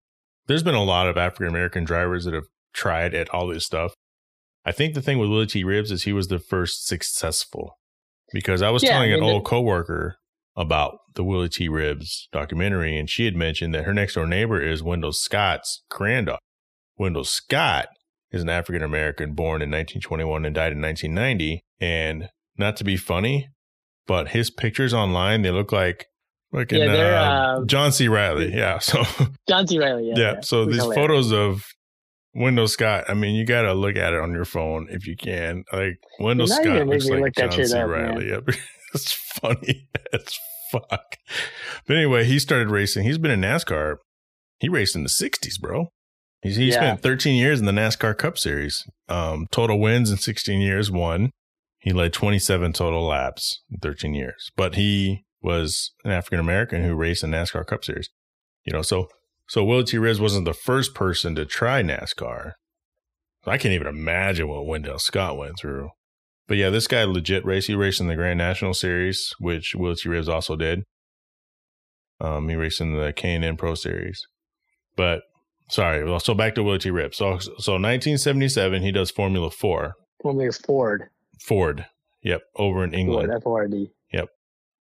There's 0.48 0.64
been 0.64 0.76
a 0.76 0.84
lot 0.84 1.08
of 1.08 1.18
African 1.18 1.48
American 1.48 1.84
drivers 1.84 2.26
that 2.26 2.34
have 2.34 2.48
tried 2.74 3.14
at 3.14 3.30
all 3.30 3.48
this 3.48 3.66
stuff. 3.66 3.94
I 4.66 4.72
think 4.72 4.94
the 4.94 5.02
thing 5.02 5.20
with 5.20 5.30
Willy 5.30 5.46
T. 5.46 5.64
Ribbs 5.64 5.92
is 5.92 6.04
he 6.04 6.14
was 6.14 6.28
the 6.28 6.40
first 6.40 6.86
successful 6.86 7.78
because 8.34 8.62
I 8.62 8.70
was 8.70 8.84
Yeah, 8.84 8.92
telling 8.92 9.12
I 9.12 9.16
an 9.16 9.22
mean, 9.22 9.30
old 9.30 9.46
coworker 9.46 10.18
about 10.56 10.98
the 11.16 11.24
Willy 11.24 11.50
T. 11.50 11.70
Ribbs 11.70 12.28
documentary, 12.32 12.98
and 12.98 13.10
she 13.10 13.26
had 13.26 13.36
mentioned 13.36 13.74
that 13.74 13.86
her 13.86 13.94
next 13.94 14.16
door 14.16 14.28
neighbor 14.28 14.62
is 14.62 14.84
Wendell 14.84 15.14
Scott's 15.14 15.84
granddaughter. 15.90 16.40
Wendell 17.00 17.24
Scott 17.24 17.88
is 18.32 18.44
an 18.44 18.50
African 18.50 18.84
American 18.84 19.34
born 19.34 19.62
in 19.62 19.70
1921 19.72 20.46
and 20.46 20.54
died 20.54 20.74
in 20.74 20.82
1990. 20.82 21.64
And 21.80 22.30
not 22.58 22.76
to 22.78 22.84
be 22.84 22.98
funny, 22.98 23.48
but 24.06 24.30
his 24.30 24.50
pictures 24.52 24.94
online, 24.94 25.42
they 25.42 25.52
look 25.52 25.72
like 25.72 26.06
fucking 26.54 26.78
Yeah, 26.78 26.92
they're, 26.92 27.16
uh, 27.18 27.24
uh, 27.62 27.66
John 27.66 27.92
C. 27.92 28.08
Reilly. 28.08 28.54
Yeah. 28.56 28.80
So, 28.80 29.04
John 29.48 29.66
C. 29.68 29.80
Reilly. 29.80 30.10
yeah. 30.10 30.16
Yeah. 30.18 30.42
So 30.42 30.66
He's 30.66 30.74
these 30.76 30.84
hilarious. 30.84 30.96
photos 31.02 31.32
of 31.32 31.66
Wendell 32.36 32.68
Scott, 32.68 33.06
I 33.08 33.14
mean, 33.16 33.34
you 33.36 33.46
got 33.46 33.64
to 33.64 33.74
look 33.74 33.96
at 33.96 34.14
it 34.14 34.20
on 34.20 34.32
your 34.34 34.46
phone 34.46 34.88
if 34.92 35.08
you 35.08 35.16
can. 35.16 35.64
Like, 35.74 36.00
Wendell 36.20 36.48
Scott 36.48 36.86
looks 36.86 37.08
like 37.10 37.22
look 37.38 37.52
John 37.52 37.66
C. 37.66 37.76
up. 37.78 37.88
Reilly. 37.90 38.32
It's 38.94 39.12
funny 39.42 39.90
as 40.14 40.38
fuck. 40.72 41.16
But 41.88 41.96
anyway, 41.96 42.26
he 42.26 42.38
started 42.40 42.70
racing. 42.70 43.04
He's 43.06 43.18
been 43.18 43.32
in 43.32 43.42
NASCAR. 43.42 43.96
He 44.60 44.68
raced 44.70 44.96
in 44.96 45.04
the 45.04 45.10
60s, 45.10 45.60
bro. 45.60 45.88
He's, 46.42 46.56
he 46.56 46.68
Yeah. 46.70 46.76
spent 46.76 47.02
13 47.02 47.36
years 47.36 47.60
in 47.60 47.66
the 47.66 47.72
NASCAR 47.72 48.18
Cup 48.18 48.38
Series. 48.38 48.86
Um, 49.10 49.48
total 49.52 49.80
wins 49.80 50.10
in 50.12 50.18
16 50.18 50.62
years, 50.62 50.90
one. 50.90 51.32
He 51.80 51.92
led 51.92 52.14
27 52.14 52.74
total 52.74 53.06
laps 53.06 53.62
in 53.72 53.80
13 53.80 54.14
years. 54.14 54.50
But 54.56 54.76
he 54.76 55.24
was 55.42 55.92
an 56.04 56.12
African 56.12 56.40
American 56.40 56.84
who 56.84 56.96
raced 56.96 57.24
in 57.24 57.32
NASCAR 57.32 57.66
Cup 57.66 57.84
Series. 57.84 58.10
You 58.66 58.74
know, 58.74 58.82
so 58.82 59.08
so 59.48 59.64
Willy 59.64 59.84
T. 59.84 59.98
Ribbs 59.98 60.20
wasn't 60.20 60.46
the 60.46 60.54
first 60.54 60.94
person 60.94 61.34
to 61.36 61.46
try 61.46 61.82
NASCAR. 61.82 62.54
I 63.46 63.58
can't 63.58 63.74
even 63.74 63.88
imagine 63.88 64.48
what 64.48 64.66
Wendell 64.68 65.00
Scott 65.00 65.38
went 65.38 65.58
through. 65.58 65.90
But 66.48 66.58
yeah, 66.58 66.70
this 66.70 66.88
guy 66.88 67.04
legit 67.04 67.46
race. 67.46 67.68
He 67.68 67.76
raced 67.76 68.02
in 68.02 68.08
the 68.08 68.16
Grand 68.16 68.38
National 68.38 68.74
Series, 68.74 69.34
which 69.40 69.74
Willy 69.76 69.96
T. 69.96 70.10
Ribbs 70.10 70.28
also 70.28 70.56
did. 70.56 70.84
Um, 72.22 72.50
he 72.50 72.56
raced 72.56 72.82
in 72.82 72.94
the 72.96 73.14
K 73.14 73.34
and 73.36 73.46
N 73.46 73.56
Pro 73.58 73.76
Series. 73.76 74.22
But 74.96 75.22
sorry, 75.70 76.04
well, 76.04 76.20
so 76.20 76.34
back 76.34 76.56
to 76.56 76.64
Willy 76.64 76.80
T. 76.80 76.90
Ribbs. 76.90 77.16
So 77.16 77.38
so 77.40 77.74
1977, 77.74 78.82
he 78.82 78.92
does 78.92 79.12
Formula 79.12 79.50
Four. 79.50 79.96
Formula 80.22 80.52
Ford. 80.52 81.04
Ford. 81.42 81.86
Yep, 82.24 82.42
over 82.58 82.84
in 82.84 82.94
England. 82.94 83.30
Ford, 83.30 83.38
F 83.42 83.48
O 83.48 83.54
R 83.54 83.68
D. 83.68 83.92
Yep. 84.14 84.28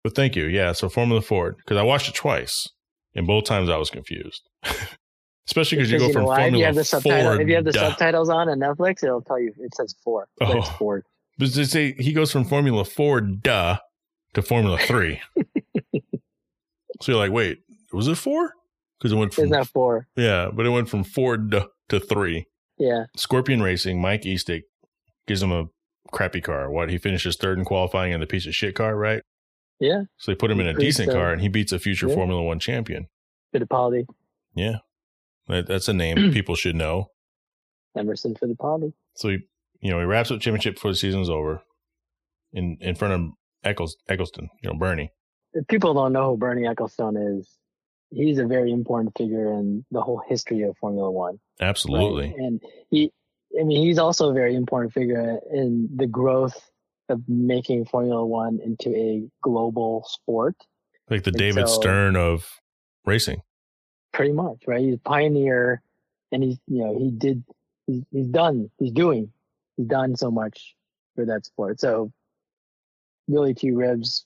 But 0.04 0.16
thank 0.16 0.36
you. 0.36 0.46
Yeah, 0.46 0.72
so 0.72 0.88
Formula 0.90 1.22
Ford 1.22 1.56
because 1.58 1.78
I 1.78 1.84
watched 1.84 2.08
it 2.10 2.16
twice, 2.16 2.70
and 3.14 3.28
both 3.28 3.44
times 3.46 3.70
I 3.70 3.78
was 3.78 3.90
confused. 3.90 4.42
Especially 5.48 5.78
because 5.78 5.92
you 5.92 6.00
go 6.00 6.08
know 6.08 6.14
from? 6.14 6.26
Formula 6.26 6.48
if 6.54 6.58
you 6.58 6.66
have 6.66 6.76
the 6.76 6.84
subtitle, 6.84 7.40
if 7.40 7.48
you 7.48 7.56
have 7.56 7.66
the 7.66 7.74
subtitles 7.74 8.30
on 8.30 8.50
on 8.50 8.60
Netflix, 8.60 9.04
it'll 9.04 9.22
tell 9.22 9.40
you 9.40 9.54
it 9.60 9.76
says 9.76 9.94
four. 10.04 10.28
but 10.38 10.58
It's 10.58 10.68
Oh. 10.68 10.72
Ford. 10.78 11.04
But 11.38 11.54
they 11.54 11.66
say 11.66 11.94
he 12.00 12.14
goes 12.14 12.32
from 12.32 12.46
Formula 12.46 12.84
Ford, 12.86 13.44
duh, 13.44 13.78
to 14.34 14.42
Formula 14.42 14.78
Three. 14.78 15.22
so 17.02 17.12
you're 17.12 17.18
like, 17.18 17.32
wait, 17.32 17.60
was 17.92 18.08
it 18.08 18.16
four? 18.16 18.54
Because 19.00 19.12
it 19.12 19.16
went 19.16 19.34
from 19.34 19.50
that 19.50 19.68
four? 19.68 20.08
yeah, 20.16 20.50
but 20.54 20.66
it 20.66 20.70
went 20.70 20.90
from 20.90 21.04
four 21.04 21.38
to, 21.38 21.70
to 21.90 22.00
three. 22.00 22.48
Yeah. 22.78 23.06
Scorpion 23.16 23.62
Racing, 23.62 24.02
Mike 24.02 24.24
Eastick 24.24 24.64
gives 25.28 25.42
him 25.44 25.52
a 25.52 25.66
crappy 26.12 26.42
car. 26.42 26.70
What 26.72 26.90
he 26.90 26.98
finishes 26.98 27.36
third 27.36 27.58
in 27.58 27.66
qualifying 27.66 28.14
in 28.14 28.20
the 28.20 28.28
piece 28.28 28.46
of 28.46 28.56
shit 28.56 28.76
car, 28.76 28.96
right? 28.96 29.22
Yeah. 29.80 30.04
So 30.18 30.32
they 30.32 30.36
put 30.36 30.52
him 30.52 30.60
in 30.60 30.68
a 30.68 30.74
decent 30.74 31.10
so. 31.10 31.14
car, 31.14 31.32
and 31.32 31.42
he 31.42 31.48
beats 31.50 31.72
a 31.72 31.80
future 31.80 32.08
Yeah. 32.08 32.16
Formula 32.16 32.42
One 32.42 32.60
champion. 32.60 33.08
Fittipaldi. 33.54 34.06
Yeah, 34.56 34.78
that, 35.48 35.68
that's 35.68 35.88
a 35.88 35.94
name 35.94 36.16
people 36.34 36.56
should 36.56 36.76
know. 36.76 37.12
Emerson 37.98 38.36
Fittipaldi. 38.36 38.94
So 39.16 39.30
he, 39.30 39.40
you 39.82 39.92
know, 39.92 40.00
he 40.00 40.06
wraps 40.06 40.32
up 40.32 40.40
championship 40.40 40.76
before 40.76 40.92
the 40.92 40.98
season's 40.98 41.30
over, 41.30 41.62
in 42.54 42.78
in 42.82 42.96
front 42.96 43.14
of 43.14 43.32
Eccles, 43.64 43.98
Ecclestone, 44.10 44.50
you 44.62 44.70
know, 44.70 44.78
Bernie. 44.78 45.12
If 45.54 45.68
people 45.68 45.94
don't 45.94 46.14
know 46.14 46.32
who 46.32 46.38
Bernie 46.38 46.64
Ecclestone 46.64 47.40
is, 47.40 47.50
he's 48.12 48.38
a 48.40 48.46
very 48.46 48.72
important 48.72 49.18
figure 49.18 49.52
in 49.54 49.86
the 49.92 50.02
whole 50.02 50.22
history 50.28 50.62
of 50.64 50.78
Formula 50.78 51.10
One. 51.12 51.40
right? 51.60 51.68
Absolutely, 51.68 52.34
And 52.38 52.62
he, 52.90 53.12
I 53.60 53.64
mean, 53.64 53.86
he's 53.86 53.98
also 54.00 54.30
a 54.30 54.34
very 54.34 54.56
important 54.56 54.94
figure 54.94 55.40
in 55.52 55.90
the 55.96 56.08
growth 56.08 56.60
of 57.10 57.22
making 57.28 57.86
Formula 57.86 58.26
One 58.26 58.60
into 58.64 58.90
a 58.96 59.28
global 59.42 60.06
sport. 60.08 60.56
like 61.10 61.24
the 61.24 61.30
And 61.32 61.38
David 61.38 61.68
so- 61.70 61.80
Stern 61.82 62.16
of 62.16 62.50
racing. 63.06 63.42
pretty 64.14 64.34
much, 64.34 64.64
right? 64.68 64.82
He's 64.82 64.96
a 64.96 65.00
pioneer, 65.00 65.82
and 66.32 66.42
he's 66.44 66.58
you 66.68 66.84
know 66.84 66.98
he 66.98 67.12
did 67.12 67.44
he's, 67.88 68.04
he's 68.12 68.28
done 68.28 68.70
he's 68.80 68.92
doing 68.92 69.32
he's 69.78 69.86
done 69.88 70.16
so 70.16 70.32
much 70.32 70.76
for 71.16 71.26
that 71.26 71.46
sport. 71.46 71.80
So 71.80 72.12
really, 73.28 73.54
two 73.54 73.74
Ribbs 73.76 74.26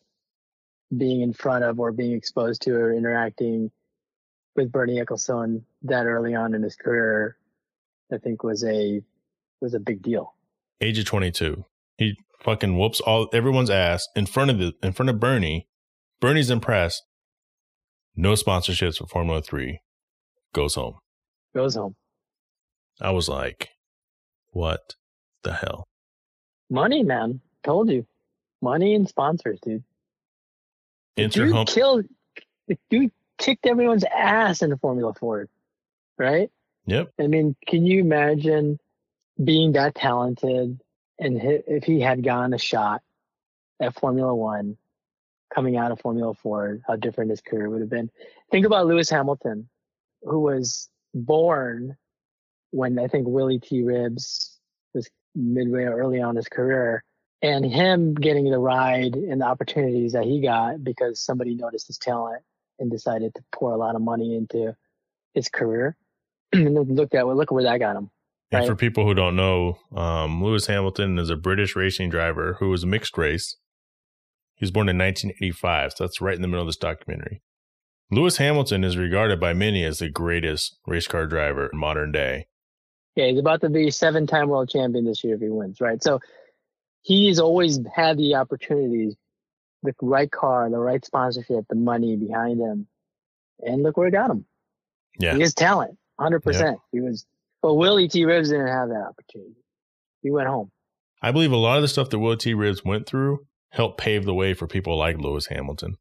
being 0.96 1.22
in 1.22 1.34
front 1.34 1.64
of 1.64 1.80
or 1.80 1.92
being 1.92 2.14
exposed 2.14 2.62
to 2.64 2.76
or 2.76 2.94
interacting 2.94 3.72
with 4.56 4.72
Bernie 4.72 5.00
Ecclestone 5.00 5.64
that 5.84 6.06
early 6.06 6.36
on 6.36 6.54
in 6.54 6.64
his 6.64 6.76
career, 6.76 7.38
I 8.12 8.18
think 8.18 8.44
was 8.44 8.64
a 8.64 9.02
was 9.62 9.74
a 9.74 9.80
big 9.80 10.02
deal. 10.02 10.34
Age 10.82 11.00
of 11.00 11.06
twenty 11.06 11.32
two, 11.32 11.66
he 11.98 12.18
fucking 12.40 12.78
whoops 12.78 13.00
all 13.02 13.28
everyone's 13.34 13.70
ass 13.70 14.08
in 14.16 14.26
front 14.26 14.52
of 14.52 14.58
the 14.58 14.74
in 14.82 14.94
front 14.94 15.10
of 15.10 15.20
Bernie. 15.20 15.68
Bernie's 16.20 16.50
impressed. 16.50 17.04
No 18.16 18.34
sponsorships 18.34 18.98
for 18.98 19.08
Formula 19.08 19.42
Three. 19.42 19.82
Goes 20.54 20.76
home. 20.76 20.96
Goes 21.54 21.76
home. 21.76 21.96
I 23.00 23.12
was 23.12 23.30
like, 23.30 23.70
what 24.50 24.96
the 25.44 25.54
hell? 25.54 25.86
Money, 26.70 27.04
man. 27.04 27.42
Told 27.64 27.90
you. 27.90 28.06
Money 28.62 28.96
and 28.96 29.08
sponsors, 29.08 29.60
dude. 29.62 29.84
Enter 31.18 31.48
dude 31.48 31.68
killed 31.68 32.06
the 32.68 32.78
dude 32.90 33.12
kicked 33.38 33.66
everyone's 33.66 34.04
ass 34.04 34.62
in 34.62 34.76
Formula 34.78 35.14
Ford, 35.14 35.50
right? 36.18 36.52
Yep. 36.86 37.12
I 37.20 37.28
mean, 37.28 37.56
can 37.68 37.86
you 37.86 38.00
imagine 38.00 38.80
being 39.44 39.74
that 39.74 39.96
talented 39.96 40.80
and 41.20 41.42
hi- 41.42 41.64
if 41.68 41.84
he 41.84 42.00
had 42.00 42.24
gotten 42.24 42.54
a 42.54 42.58
shot 42.58 43.02
at 43.80 44.00
Formula 44.00 44.34
One, 44.34 44.78
coming 45.54 45.78
out 45.78 45.92
of 45.92 46.00
Formula 46.00 46.34
Ford, 46.34 46.84
how 46.88 46.96
different 46.96 47.32
his 47.32 47.42
career 47.42 47.70
would 47.70 47.82
have 47.82 47.90
been. 47.90 48.10
Think 48.52 48.66
about 48.66 48.88
Lewis 48.88 49.10
Hamilton, 49.10 49.68
who 50.24 50.40
was 50.40 50.90
born 51.14 51.98
when 52.72 53.00
I 53.00 53.08
think 53.08 53.28
Willy 53.28 53.60
T. 53.60 53.82
Ribbs 53.82 54.58
was 54.94 55.10
midway 55.36 55.84
or 55.84 55.98
early 55.98 56.22
on 56.22 56.32
in 56.32 56.36
his 56.36 56.48
career, 56.48 57.04
and 57.42 57.66
him 57.66 58.14
getting 58.14 58.50
the 58.50 58.60
ride 58.60 59.16
and 59.16 59.42
the 59.42 59.46
opportunities 59.46 60.14
that 60.14 60.24
he 60.24 60.42
got 60.42 60.84
because 60.84 61.22
somebody 61.22 61.56
noticed 61.56 61.88
his 61.88 61.98
talent 61.98 62.44
and 62.80 62.92
decided 62.92 63.34
to 63.36 63.44
pour 63.52 63.72
a 63.72 63.78
lot 63.78 63.96
of 63.96 64.02
money 64.02 64.36
into 64.36 64.76
his 65.34 65.50
career. 65.50 65.96
and 66.54 66.96
look 66.96 67.14
at 67.14 67.28
look 67.28 67.52
where 67.52 67.64
that 67.64 67.78
got 67.78 67.96
him. 67.96 68.10
And 68.52 68.66
for 68.66 68.76
people 68.76 69.06
who 69.06 69.14
don't 69.14 69.36
know, 69.36 69.78
um, 69.96 70.44
Lewis 70.44 70.66
Hamilton 70.66 71.20
is 71.20 71.30
a 71.30 71.36
British 71.36 71.76
racing 71.76 72.10
driver 72.10 72.58
who 72.60 72.70
was 72.70 72.84
mixed 72.84 73.16
race. 73.16 73.58
He 74.56 74.64
was 74.64 74.72
born 74.72 74.90
in 74.90 74.98
1985, 74.98 75.92
so 75.92 76.04
that's 76.04 76.20
right 76.20 76.36
in 76.36 76.42
the 76.42 76.48
middle 76.48 76.64
of 76.64 76.68
this 76.68 76.76
documentary. 76.76 77.44
Lewis 78.10 78.38
Hamilton 78.38 78.84
is 78.84 78.98
regarded 78.98 79.40
by 79.40 79.54
many 79.54 79.84
as 79.84 80.00
the 80.00 80.10
greatest 80.10 80.80
race 80.88 81.06
car 81.06 81.28
driver 81.28 81.70
in 81.72 81.78
modern 81.78 82.12
day. 82.12 82.48
Yeah, 83.16 83.28
he's 83.28 83.40
about 83.40 83.62
to 83.62 83.70
be 83.70 83.92
seven 83.92 84.26
time 84.26 84.50
world 84.50 84.70
champion 84.70 85.06
this 85.06 85.24
year 85.24 85.36
if 85.36 85.42
he 85.42 85.50
wins, 85.50 85.80
right? 85.80 86.02
So 86.02 86.20
he's 87.10 87.40
always 87.40 87.80
had 87.94 88.18
the 88.18 88.36
opportunities, 88.36 89.16
the 89.84 89.94
right 90.02 90.32
car, 90.32 90.70
the 90.70 90.78
right 90.78 91.04
sponsorship, 91.04 91.66
the 91.70 91.76
money 91.76 92.16
behind 92.16 92.60
him. 92.62 92.88
And 93.62 93.82
look 93.84 93.98
where 93.98 94.08
it 94.08 94.12
got 94.12 94.30
him. 94.30 94.46
Yeah. 95.20 95.34
He 95.34 95.42
has 95.42 95.54
talent, 95.54 95.98
100%. 96.20 96.78
He 96.92 97.02
was, 97.02 97.26
but 97.62 97.74
Willy 97.74 98.08
T. 98.08 98.24
Ribbs 98.26 98.50
didn't 98.50 98.68
have 98.68 98.90
that 98.90 99.06
opportunity. 99.10 99.56
He 100.22 100.32
went 100.32 100.48
home. 100.48 100.72
I 101.22 101.32
believe 101.32 101.52
a 101.52 101.58
lot 101.58 101.78
of 101.78 101.82
the 101.82 101.88
stuff 101.90 102.10
that 102.12 102.20
Willy 102.20 102.38
T. 102.38 102.54
Ribbs 102.54 102.86
went 102.86 103.06
through 103.08 103.40
helped 103.72 104.00
pave 104.00 104.24
the 104.26 104.34
way 104.34 104.54
for 104.54 104.68
people 104.68 104.98
like 104.98 105.18
Lewis 105.18 105.48
Hamilton. 105.48 105.98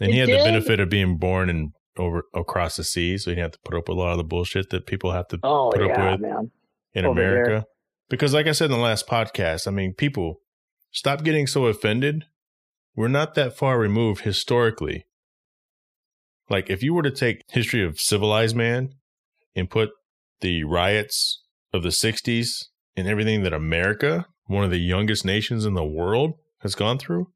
And 0.00 0.10
It 0.10 0.12
he 0.14 0.18
had 0.18 0.28
the 0.30 0.36
benefit 0.44 0.80
of 0.80 0.88
being 0.88 1.18
born 1.18 1.50
in 1.50 1.72
over 1.98 2.24
across 2.34 2.76
the 2.76 2.84
sea, 2.84 3.18
so 3.18 3.30
he 3.30 3.34
didn't 3.34 3.44
have 3.44 3.52
to 3.52 3.58
put 3.64 3.76
up 3.76 3.88
with 3.88 3.98
a 3.98 4.00
lot 4.00 4.12
of 4.12 4.16
the 4.18 4.24
bullshit 4.24 4.70
that 4.70 4.86
people 4.86 5.12
have 5.12 5.28
to 5.28 5.38
Oh, 5.42 5.70
Put 5.74 5.82
up 5.90 6.12
with- 6.12 6.20
man. 6.20 6.50
in 6.94 7.04
over 7.04 7.20
there. 7.20 7.64
Because, 8.10 8.34
like 8.34 8.48
I 8.48 8.52
said 8.52 8.66
in 8.66 8.72
the 8.72 8.76
last 8.76 9.06
podcast, 9.06 9.66
I 9.66 9.70
mean, 9.70 9.94
people 9.94 10.40
stop 10.90 11.22
getting 11.22 11.46
so 11.46 11.66
offended. 11.66 12.24
We're 12.96 13.08
not 13.08 13.34
that 13.36 13.56
far 13.56 13.78
removed 13.78 14.22
historically. 14.22 15.06
Like, 16.50 16.68
if 16.68 16.82
you 16.82 16.92
were 16.92 17.04
to 17.04 17.12
take 17.12 17.44
history 17.48 17.84
of 17.84 18.00
civilized 18.00 18.56
man 18.56 18.94
and 19.54 19.70
put 19.70 19.90
the 20.40 20.64
riots 20.64 21.44
of 21.72 21.84
the 21.84 21.90
'60s 21.90 22.64
and 22.96 23.06
everything 23.06 23.44
that 23.44 23.52
America, 23.52 24.26
one 24.46 24.64
of 24.64 24.72
the 24.72 24.78
youngest 24.78 25.24
nations 25.24 25.64
in 25.64 25.74
the 25.74 25.84
world, 25.84 26.32
has 26.62 26.74
gone 26.74 26.98
through, 26.98 27.30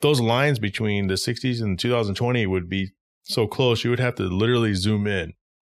those 0.00 0.20
lines 0.20 0.58
between 0.58 1.06
the 1.06 1.14
'60s 1.14 1.62
and 1.62 1.78
2020 1.78 2.44
would 2.46 2.68
be 2.68 2.90
so 3.22 3.46
close. 3.46 3.84
You 3.84 3.90
would 3.90 4.00
have 4.00 4.16
to 4.16 4.24
literally 4.24 4.74
zoom 4.74 5.06
in 5.06 5.34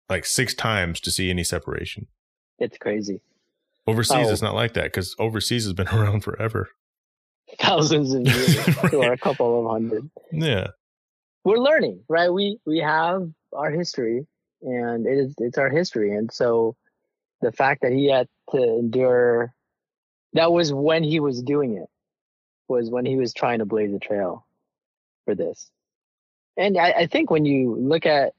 like 0.09 0.25
six 0.25 0.55
times 0.55 0.99
to 1.01 1.11
see 1.11 1.29
any 1.29 1.43
separation. 1.43 2.07
It's 2.57 2.79
crazy. 2.79 3.21
Overseas, 3.87 4.27
Oh. 4.27 4.31
it's 4.31 4.41
not 4.41 4.53
like 4.55 4.73
that 4.73 4.85
because 4.85 5.15
overseas 5.17 5.63
has 5.63 5.73
been 5.73 5.87
around 5.93 6.23
forever. 6.23 6.69
Thousands 7.59 8.13
of 8.13 8.27
years, 8.27 8.67
or 8.93 9.13
a 9.13 9.17
couple 9.17 9.65
of 9.65 9.71
hundred. 9.71 10.09
Yeah, 10.31 10.67
we're 11.45 11.57
learning, 11.59 12.03
right? 12.09 12.29
We 12.29 12.59
we 12.65 12.79
have 12.79 13.29
our 13.53 13.71
history, 13.71 14.27
and 14.61 15.07
it 15.07 15.17
is 15.17 15.33
it's 15.39 15.57
our 15.57 15.69
history, 15.69 16.13
and 16.13 16.31
so 16.31 16.75
the 17.41 17.51
fact 17.53 17.81
that 17.83 17.93
he 17.93 18.09
had 18.11 18.27
to 18.51 18.57
endure 18.61 19.53
that 20.33 20.51
was 20.51 20.73
when 20.73 21.03
he 21.03 21.19
was 21.21 21.41
doing 21.41 21.77
it 21.77 21.87
was 22.67 22.89
when 22.89 23.05
he 23.05 23.15
was 23.15 23.33
trying 23.33 23.59
to 23.59 23.65
blaze 23.65 23.93
a 23.93 23.99
trail 23.99 24.45
for 25.25 25.33
this. 25.35 25.71
And 26.57 26.77
I, 26.77 26.91
I 26.91 27.07
think 27.07 27.29
when 27.29 27.45
you 27.45 27.75
look 27.75 28.05
at 28.05 28.33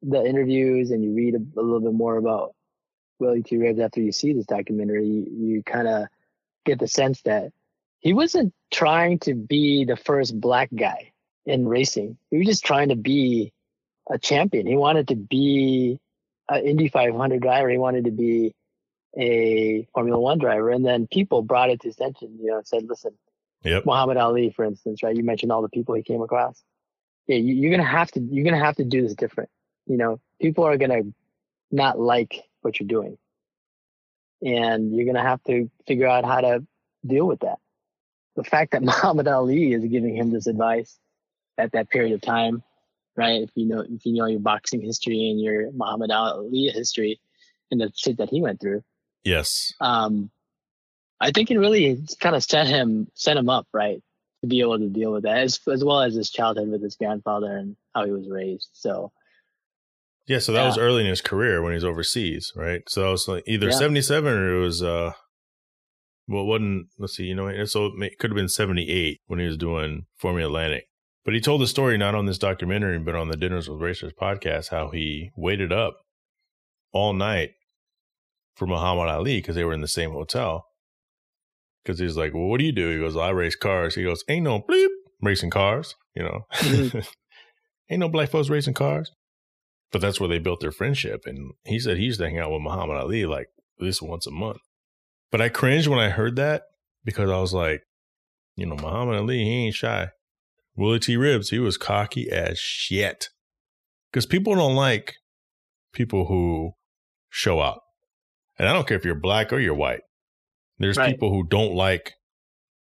the 0.00 0.24
interviews 0.24 0.90
and 0.92 1.04
you 1.04 1.12
read 1.12 1.34
a, 1.34 1.60
a 1.60 1.62
little 1.62 1.80
bit 1.80 1.92
more 1.92 2.16
about 2.16 2.54
Willy 3.20 3.42
T. 3.42 3.56
Ribbs 3.56 3.80
after 3.80 4.00
you 4.00 4.12
see 4.12 4.32
this 4.32 4.46
documentary, 4.46 5.06
you, 5.06 5.26
you 5.30 5.62
kind 5.62 5.86
of 5.86 6.06
get 6.64 6.78
the 6.78 6.88
sense 6.88 7.22
that 7.22 7.52
he 8.00 8.12
wasn't 8.14 8.54
trying 8.70 9.18
to 9.20 9.34
be 9.34 9.84
the 9.84 9.96
first 9.96 10.38
black 10.40 10.70
guy 10.74 11.12
in 11.44 11.68
racing. 11.68 12.16
He 12.30 12.38
was 12.38 12.46
just 12.46 12.64
trying 12.64 12.88
to 12.88 12.96
be 12.96 13.52
a 14.10 14.18
champion. 14.18 14.66
He 14.66 14.76
wanted 14.76 15.08
to 15.08 15.16
be 15.16 15.98
an 16.48 16.64
Indy 16.64 16.88
500 16.88 17.40
driver. 17.40 17.68
He 17.68 17.78
wanted 17.78 18.06
to 18.06 18.10
be 18.10 18.54
a 19.16 19.86
Formula 19.94 20.18
One 20.18 20.38
driver. 20.38 20.70
And 20.70 20.84
then 20.84 21.06
people 21.06 21.42
brought 21.42 21.70
it 21.70 21.80
to 21.80 21.88
his 21.88 21.96
attention, 21.96 22.38
you 22.40 22.50
know, 22.50 22.58
and 22.58 22.66
said, 22.66 22.84
listen, 22.88 23.12
yep, 23.62 23.84
Muhammad 23.84 24.16
Ali, 24.16 24.50
for 24.50 24.64
instance, 24.64 25.02
right? 25.02 25.16
You 25.16 25.24
mentioned 25.24 25.52
all 25.52 25.62
the 25.62 25.68
people 25.68 25.94
he 25.94 26.02
came 26.02 26.22
across. 26.22 26.62
Yeah, 27.26 27.36
you, 27.36 27.54
you're 27.54 27.70
gonna 27.70 27.84
have 27.84 28.10
to 28.12 28.20
you're 28.20 28.44
gonna 28.44 28.64
have 28.64 28.76
to 28.76 28.84
do 28.84 29.02
this 29.02 29.14
different. 29.14 29.50
You 29.86 29.96
know, 29.96 30.20
people 30.40 30.64
are 30.64 30.76
gonna 30.76 31.02
not 31.70 31.98
like 31.98 32.42
what 32.62 32.78
you're 32.78 32.88
doing, 32.88 33.18
and 34.42 34.94
you're 34.94 35.06
gonna 35.06 35.26
have 35.26 35.42
to 35.44 35.70
figure 35.86 36.06
out 36.06 36.24
how 36.24 36.40
to 36.40 36.66
deal 37.06 37.26
with 37.26 37.40
that. 37.40 37.58
The 38.36 38.44
fact 38.44 38.72
that 38.72 38.82
Muhammad 38.90 39.28
Ali 39.28 39.72
is 39.72 39.84
giving 39.84 40.16
him 40.16 40.30
this 40.30 40.46
advice 40.46 40.98
at 41.58 41.72
that 41.72 41.90
period 41.90 42.12
of 42.12 42.20
time, 42.20 42.62
right? 43.16 43.42
If 43.42 43.50
you 43.54 43.66
know 43.66 43.80
if 43.80 44.04
you 44.04 44.14
know 44.14 44.26
your 44.26 44.40
boxing 44.40 44.80
history 44.80 45.30
and 45.30 45.40
your 45.40 45.70
Muhammad 45.72 46.10
Ali 46.10 46.70
history 46.74 47.20
and 47.70 47.80
the 47.80 47.92
shit 47.94 48.18
that 48.18 48.30
he 48.30 48.40
went 48.40 48.60
through. 48.60 48.82
Yes. 49.24 49.72
Um 49.80 50.30
I 51.20 51.30
think 51.32 51.50
it 51.50 51.58
really 51.58 52.02
kind 52.18 52.34
of 52.34 52.42
set 52.42 52.66
him 52.66 53.08
set 53.14 53.36
him 53.36 53.48
up, 53.48 53.66
right? 53.72 54.02
To 54.42 54.48
be 54.48 54.62
able 54.62 54.78
to 54.78 54.88
deal 54.88 55.12
with 55.12 55.24
that 55.24 55.38
as 55.38 55.60
as 55.70 55.84
well 55.84 56.00
as 56.00 56.14
his 56.14 56.30
childhood 56.30 56.70
with 56.70 56.82
his 56.82 56.96
grandfather 56.96 57.56
and 57.56 57.76
how 57.94 58.04
he 58.04 58.10
was 58.10 58.28
raised. 58.28 58.70
So 58.72 59.12
Yeah, 60.26 60.38
so 60.38 60.52
that 60.52 60.60
Yeah. 60.62 60.66
was 60.66 60.78
early 60.78 61.02
in 61.02 61.08
his 61.08 61.20
career 61.20 61.62
when 61.62 61.72
he 61.72 61.74
was 61.76 61.84
overseas, 61.84 62.52
right? 62.54 62.82
So 62.88 63.08
it 63.08 63.10
was 63.12 63.28
like 63.28 63.44
either 63.46 63.68
Yeah. 63.68 63.72
77 63.78 64.32
or 64.32 64.56
it 64.58 64.60
was 64.62 64.82
uh 64.82 65.12
well, 66.28 66.42
it 66.42 66.46
wasn't 66.46 66.86
let's 66.98 67.16
see, 67.16 67.24
you 67.24 67.34
know, 67.34 67.64
so 67.64 67.86
it 68.00 68.18
could 68.18 68.30
have 68.30 68.36
been 68.36 68.48
78 68.48 69.20
when 69.26 69.38
he 69.40 69.46
was 69.46 69.56
doing 69.56 70.06
Formula 70.18 70.48
Atlantic. 70.48 70.84
But 71.24 71.34
he 71.34 71.40
told 71.40 71.60
the 71.60 71.66
story 71.66 71.98
not 71.98 72.14
on 72.14 72.26
this 72.26 72.38
documentary, 72.38 72.98
but 72.98 73.14
on 73.14 73.28
the 73.28 73.36
Dinners 73.36 73.68
with 73.68 73.80
Racers 73.80 74.12
podcast, 74.20 74.68
how 74.70 74.90
he 74.90 75.30
waited 75.36 75.72
up 75.72 75.98
all 76.92 77.12
night 77.12 77.50
for 78.56 78.66
Muhammad 78.66 79.08
Ali 79.08 79.38
because 79.38 79.54
they 79.56 79.64
were 79.64 79.72
in 79.74 79.80
the 79.80 79.88
same 79.88 80.12
hotel. 80.12 80.66
Because 81.82 81.98
he's 81.98 82.16
like, 82.16 82.32
Well, 82.34 82.44
what 82.46 82.58
do 82.60 82.64
you 82.64 82.72
do? 82.72 82.90
He 82.90 82.98
goes, 82.98 83.16
I 83.16 83.30
race 83.30 83.56
cars. 83.56 83.94
He 83.96 84.02
goes, 84.04 84.22
Ain't 84.28 84.44
no 84.44 84.60
bleep 84.60 84.88
racing 85.20 85.50
cars, 85.50 85.94
you 86.14 86.22
know. 86.22 86.46
Mhm. 86.54 87.06
Ain't 87.90 88.00
no 88.00 88.08
black 88.08 88.30
folks 88.30 88.48
racing 88.48 88.74
cars. 88.74 89.10
But 89.92 90.00
that's 90.00 90.20
where 90.20 90.28
they 90.28 90.38
built 90.38 90.60
their 90.60 90.72
friendship. 90.72 91.22
And 91.26 91.52
he 91.64 91.78
said 91.80 91.96
he 91.96 92.04
used 92.04 92.20
to 92.20 92.28
hang 92.28 92.38
out 92.38 92.50
with 92.52 92.62
Muhammad 92.62 92.96
Ali 92.96 93.26
like 93.26 93.48
at 93.78 93.84
least 93.84 94.02
once 94.02 94.26
a 94.26 94.30
month. 94.30 94.58
But 95.32 95.40
I 95.40 95.48
cringed 95.48 95.88
when 95.88 95.98
I 95.98 96.10
heard 96.10 96.36
that 96.36 96.62
because 97.04 97.30
I 97.30 97.40
was 97.40 97.52
like, 97.52 97.82
you 98.56 98.66
know, 98.66 98.76
Muhammad 98.76 99.16
Ali, 99.16 99.38
he 99.44 99.66
ain't 99.66 99.74
shy. 99.74 100.08
Willy 100.76 100.98
T. 100.98 101.16
Ribbs, 101.16 101.50
he 101.50 101.58
was 101.58 101.76
cocky 101.76 102.30
as 102.30 102.58
shit. 102.58 103.28
Because 104.10 104.26
people 104.26 104.54
don't 104.54 104.74
like 104.74 105.14
people 105.92 106.26
who 106.26 106.72
show 107.28 107.60
out. 107.60 107.80
And 108.58 108.68
I 108.68 108.72
don't 108.72 108.86
care 108.86 108.96
if 108.96 109.04
you're 109.04 109.14
black 109.14 109.52
or 109.52 109.58
you're 109.60 109.74
white. 109.74 110.02
There's 110.78 110.96
Right. 110.96 111.10
people 111.10 111.30
who 111.30 111.44
don't 111.46 111.74
like 111.74 112.14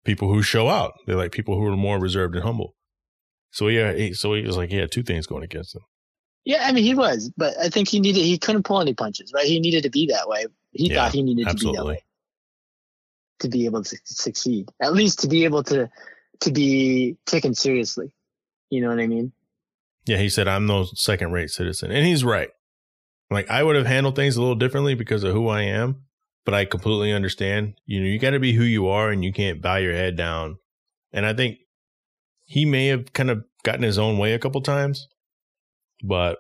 people 0.05 0.33
who 0.33 0.43
show 0.43 0.69
out. 0.69 0.93
They 1.07 1.15
like 1.15 1.33
people 1.33 1.57
who 1.57 1.67
are 1.67 1.77
more 1.77 1.99
reserved 1.99 2.35
and 2.35 2.45
humble. 2.45 2.75
So 3.51 3.69
yeah, 3.69 3.93
he, 3.93 4.15
so 4.15 4.35
he 4.35 4.43
was 4.43 4.57
like, 4.57 4.71
he 4.71 4.77
had 4.77 4.91
two 4.93 5.03
things 5.03 5.27
going 5.27 5.43
against 5.43 5.75
him. 5.75 5.83
Yeah, 6.45 6.67
I 6.67 6.73
mean 6.73 6.85
he 6.85 6.95
was, 6.95 7.31
but 7.37 7.55
I 7.59 7.69
think 7.69 7.89
he 7.89 8.01
needed 8.01 8.23
he 8.23 8.39
couldn't 8.39 8.65
pull 8.65 8.81
any 8.81 8.95
punches, 8.95 9.33
right? 9.35 9.47
He 9.47 9.61
needed 9.61 9.83
to 9.83 9.91
be 9.91 10.07
that 10.07 10.29
way. 10.29 10.47
He 10.73 10.89
Yeah, 10.89 10.97
thought 10.97 11.13
he 11.13 11.23
needed 11.23 11.49
to 11.49 11.55
be 11.55 11.73
that 11.73 11.85
way 11.85 12.03
to 13.41 13.49
be 13.49 13.65
able 13.65 13.83
to 13.83 13.99
succeed. 14.05 14.69
At 14.81 14.93
least 14.93 15.21
to 15.21 15.29
be 15.29 15.45
able 15.45 15.63
to 15.65 15.91
to 16.41 16.51
be 16.53 17.17
taken 17.27 17.55
seriously. 17.55 18.15
You 18.71 18.81
know 18.81 18.89
what 18.89 19.01
I 19.01 19.07
mean? 19.07 19.33
Yeah, 20.07 20.17
he 20.17 20.29
said, 20.29 20.49
I'm 20.49 20.67
no 20.67 20.85
second 20.95 21.33
rate 21.33 21.51
citizen. 21.51 21.91
And 21.91 22.07
he's 22.07 22.25
right. 22.25 22.51
Like, 23.31 23.51
I 23.51 23.63
would 23.63 23.77
have 23.77 23.87
handled 23.87 24.17
things 24.17 24.37
a 24.37 24.41
little 24.41 24.55
differently 24.55 24.95
because 24.95 25.23
of 25.23 25.35
who 25.35 25.49
I 25.49 25.63
am, 25.63 26.05
but 26.45 26.55
I 26.55 26.65
completely 26.65 27.13
understand. 27.13 27.75
You 27.85 28.01
know, 28.01 28.07
you 28.07 28.19
got 28.19 28.31
to 28.31 28.41
be 28.41 28.55
who 28.55 28.65
you 28.65 28.89
are 28.89 29.11
and 29.11 29.25
you 29.25 29.33
can't 29.33 29.61
bow 29.61 29.77
your 29.77 29.93
head 29.93 30.17
down. 30.17 30.57
And 31.13 31.27
I 31.27 31.35
think 31.35 31.59
he 32.45 32.65
may 32.65 32.87
have 32.87 33.13
kind 33.13 33.31
of 33.31 33.45
gotten 33.63 33.83
his 33.83 33.99
own 33.99 34.19
way 34.19 34.33
a 34.33 34.39
couple 34.39 34.63
times, 34.63 35.07
but 36.03 36.39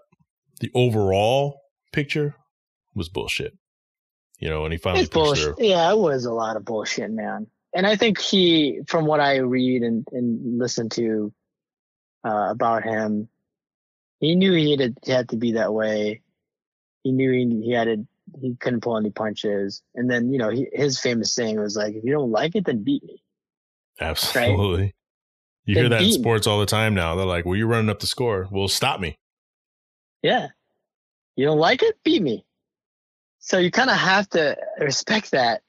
the 0.60 0.70
overall 0.74 1.60
picture 1.92 2.34
was 2.94 3.08
bullshit. 3.08 3.56
You 4.38 4.48
know, 4.48 4.64
and 4.64 4.72
he 4.72 4.78
finally 4.78 5.02
It's 5.02 5.10
pushed 5.10 5.24
bullshit. 5.24 5.56
through. 5.56 5.66
Yeah, 5.66 5.90
it 5.92 5.98
was 5.98 6.24
a 6.24 6.32
lot 6.32 6.56
of 6.56 6.64
bullshit, 6.64 7.10
man. 7.10 7.46
And 7.74 7.86
I 7.86 7.94
think 7.96 8.18
he, 8.18 8.80
from 8.88 9.04
what 9.04 9.20
I 9.20 9.36
read 9.36 9.82
and, 9.82 10.06
and 10.12 10.58
listen 10.58 10.88
to 10.90 11.32
uh, 12.26 12.48
about 12.50 12.82
him, 12.82 13.28
he 14.18 14.34
knew 14.34 14.52
he 14.52 14.72
had, 14.76 14.96
he 15.04 15.12
had 15.12 15.28
to 15.28 15.36
be 15.36 15.52
that 15.52 15.72
way. 15.72 16.22
He 17.02 17.12
knew 17.12 17.30
he, 17.30 17.62
he 17.64 17.72
had 17.72 17.84
to, 17.84 18.06
he 18.40 18.56
couldn't 18.56 18.80
pull 18.80 18.96
any 18.96 19.10
punches. 19.10 19.82
And 19.94 20.10
then, 20.10 20.32
you 20.32 20.38
know, 20.38 20.48
he, 20.50 20.68
his 20.72 20.98
famous 20.98 21.34
saying 21.34 21.60
was 21.60 21.76
like, 21.76 21.94
if 21.94 22.02
you 22.02 22.12
don't 22.12 22.30
like 22.30 22.56
it, 22.56 22.64
then 22.64 22.82
beat 22.82 23.04
me. 23.04 23.22
Absolutely. 24.00 24.94
You 25.66 25.74
They 25.74 25.80
hear 25.82 25.90
that 25.90 26.02
in 26.02 26.12
sports 26.12 26.46
all 26.46 26.60
the 26.60 26.66
time 26.66 26.94
now. 26.94 27.14
They're 27.14 27.26
like, 27.26 27.44
well, 27.44 27.56
you're 27.56 27.68
running 27.68 27.90
up 27.90 28.00
the 28.00 28.06
score. 28.06 28.48
Well, 28.50 28.68
stop 28.68 29.00
me. 29.00 29.18
Yeah. 30.22 30.48
You 31.36 31.46
don't 31.46 31.58
like 31.58 31.82
it? 31.82 31.96
Beat 32.04 32.22
me. 32.22 32.44
So 33.38 33.58
you 33.58 33.70
kind 33.70 33.90
of 33.90 33.96
have 33.96 34.28
to 34.30 34.56
respect 34.78 35.30
that 35.30 35.62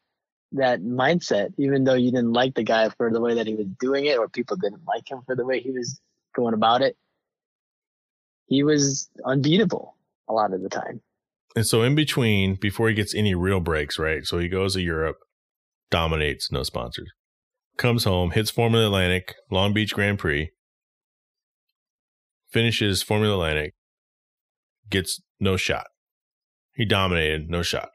that 0.53 0.81
mindset, 0.81 1.53
even 1.57 1.85
though 1.85 1.93
you 1.93 2.11
didn't 2.11 2.33
like 2.33 2.55
the 2.55 2.63
guy 2.63 2.89
for 2.89 3.09
the 3.09 3.21
way 3.21 3.35
that 3.35 3.47
he 3.47 3.55
was 3.55 3.67
doing 3.79 4.05
it, 4.05 4.17
or 4.17 4.27
people 4.27 4.57
didn't 4.57 4.85
like 4.85 5.09
him 5.09 5.21
for 5.25 5.35
the 5.35 5.45
way 5.45 5.61
he 5.61 5.71
was 5.71 6.01
going 6.35 6.53
about 6.53 6.81
it. 6.81 6.97
He 8.47 8.63
was 8.63 9.09
unbeatable 9.25 9.95
a 10.27 10.33
lot 10.33 10.53
of 10.53 10.61
the 10.61 10.67
time. 10.67 11.01
And 11.55 11.65
so 11.65 11.83
in 11.83 11.95
between, 11.95 12.55
before 12.55 12.89
he 12.89 12.93
gets 12.93 13.15
any 13.15 13.33
real 13.33 13.61
breaks, 13.61 13.97
right? 13.97 14.25
So 14.25 14.39
he 14.39 14.49
goes 14.49 14.73
to 14.73 14.81
Europe, 14.81 15.19
dominates, 15.89 16.51
no 16.51 16.63
sponsors. 16.63 17.11
Comes 17.77 18.03
home, 18.03 18.31
hits 18.31 18.51
Formula 18.51 18.85
Atlantic, 18.85 19.35
Long 19.49 19.73
Beach 19.73 19.93
Grand 19.93 20.19
Prix, 20.19 20.51
finishes 22.49 23.01
Formula 23.01 23.33
Atlantic, 23.35 23.73
gets 24.91 25.21
no 25.39 25.57
shot. 25.57 25.87
He 26.73 26.85
dominated, 26.85 27.49
no 27.49 27.63
shot. 27.63 27.89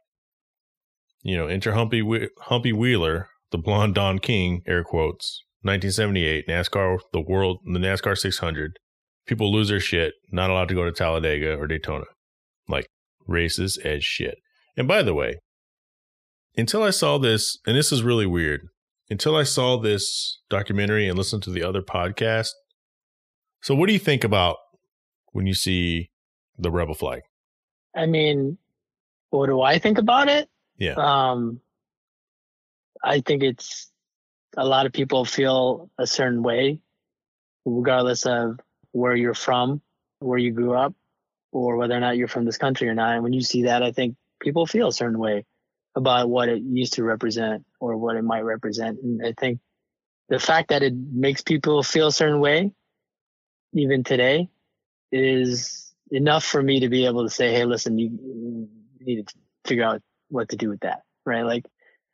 You 1.22 1.36
know, 1.36 1.46
enter 1.46 1.72
Humpy 1.72 2.28
Humpy 2.42 2.72
Wheeler, 2.72 3.28
the 3.50 3.58
blonde 3.58 3.94
Don 3.94 4.18
King, 4.18 4.62
air 4.66 4.84
quotes, 4.84 5.42
1978 5.62 6.46
NASCAR, 6.46 6.98
the 7.12 7.20
world, 7.20 7.58
the 7.64 7.78
NASCAR 7.78 8.16
600. 8.16 8.78
People 9.26 9.52
lose 9.52 9.68
their 9.68 9.80
shit, 9.80 10.14
not 10.30 10.50
allowed 10.50 10.68
to 10.68 10.74
go 10.74 10.84
to 10.84 10.92
Talladega 10.92 11.56
or 11.56 11.66
Daytona. 11.66 12.04
Like 12.68 12.86
racist 13.28 13.84
as 13.84 14.04
shit. 14.04 14.36
And 14.76 14.86
by 14.86 15.02
the 15.02 15.14
way, 15.14 15.40
until 16.56 16.82
I 16.82 16.90
saw 16.90 17.18
this, 17.18 17.58
and 17.66 17.76
this 17.76 17.92
is 17.92 18.02
really 18.02 18.26
weird, 18.26 18.68
until 19.10 19.36
I 19.36 19.42
saw 19.42 19.78
this 19.78 20.40
documentary 20.48 21.08
and 21.08 21.16
listened 21.16 21.42
to 21.44 21.50
the 21.50 21.62
other 21.62 21.82
podcast. 21.82 22.50
So, 23.62 23.74
what 23.74 23.86
do 23.86 23.92
you 23.92 23.98
think 23.98 24.24
about 24.24 24.56
when 25.32 25.46
you 25.46 25.54
see 25.54 26.10
the 26.58 26.70
rebel 26.70 26.94
flag? 26.94 27.22
I 27.94 28.06
mean, 28.06 28.58
what 29.30 29.46
do 29.46 29.60
I 29.60 29.78
think 29.78 29.98
about 29.98 30.28
it? 30.28 30.48
Yeah. 30.78 30.94
Um, 30.94 31.60
I 33.02 33.20
think 33.20 33.42
it's 33.42 33.90
a 34.56 34.64
lot 34.64 34.86
of 34.86 34.92
people 34.92 35.24
feel 35.24 35.90
a 35.98 36.06
certain 36.06 36.42
way, 36.42 36.80
regardless 37.64 38.26
of 38.26 38.58
where 38.92 39.14
you're 39.14 39.34
from, 39.34 39.80
where 40.18 40.38
you 40.38 40.52
grew 40.52 40.74
up, 40.74 40.94
or 41.52 41.76
whether 41.76 41.94
or 41.94 42.00
not 42.00 42.16
you're 42.16 42.28
from 42.28 42.44
this 42.44 42.58
country 42.58 42.88
or 42.88 42.94
not. 42.94 43.14
And 43.14 43.22
when 43.22 43.32
you 43.32 43.42
see 43.42 43.64
that, 43.64 43.82
I 43.82 43.92
think 43.92 44.16
people 44.40 44.66
feel 44.66 44.88
a 44.88 44.92
certain 44.92 45.18
way 45.18 45.44
about 45.94 46.28
what 46.28 46.48
it 46.48 46.62
used 46.62 46.94
to 46.94 47.04
represent 47.04 47.64
or 47.80 47.96
what 47.96 48.16
it 48.16 48.22
might 48.22 48.42
represent. 48.42 48.98
And 49.02 49.24
I 49.24 49.32
think 49.38 49.60
the 50.28 50.38
fact 50.38 50.68
that 50.68 50.82
it 50.82 50.94
makes 50.94 51.42
people 51.42 51.82
feel 51.82 52.08
a 52.08 52.12
certain 52.12 52.40
way, 52.40 52.72
even 53.72 54.04
today, 54.04 54.48
is 55.12 55.85
enough 56.10 56.44
for 56.44 56.62
me 56.62 56.80
to 56.80 56.88
be 56.88 57.06
able 57.06 57.24
to 57.24 57.30
say, 57.30 57.52
hey, 57.52 57.64
listen, 57.64 57.98
you, 57.98 58.10
you 58.10 58.68
need 59.00 59.26
to 59.26 59.34
figure 59.66 59.84
out 59.84 60.02
what 60.28 60.48
to 60.50 60.56
do 60.56 60.68
with 60.68 60.80
that, 60.80 61.02
right? 61.24 61.42
Like, 61.42 61.66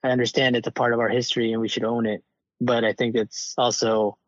I 0.04 0.08
understand 0.08 0.56
it's 0.56 0.66
a 0.68 0.72
part 0.72 0.92
of 0.92 1.00
our 1.00 1.08
history 1.08 1.52
and 1.52 1.60
we 1.60 1.68
should 1.68 1.84
own 1.84 2.06
it, 2.06 2.22
but 2.60 2.84
I 2.84 2.92
think 2.92 3.14
it's 3.14 3.54
also 3.56 4.18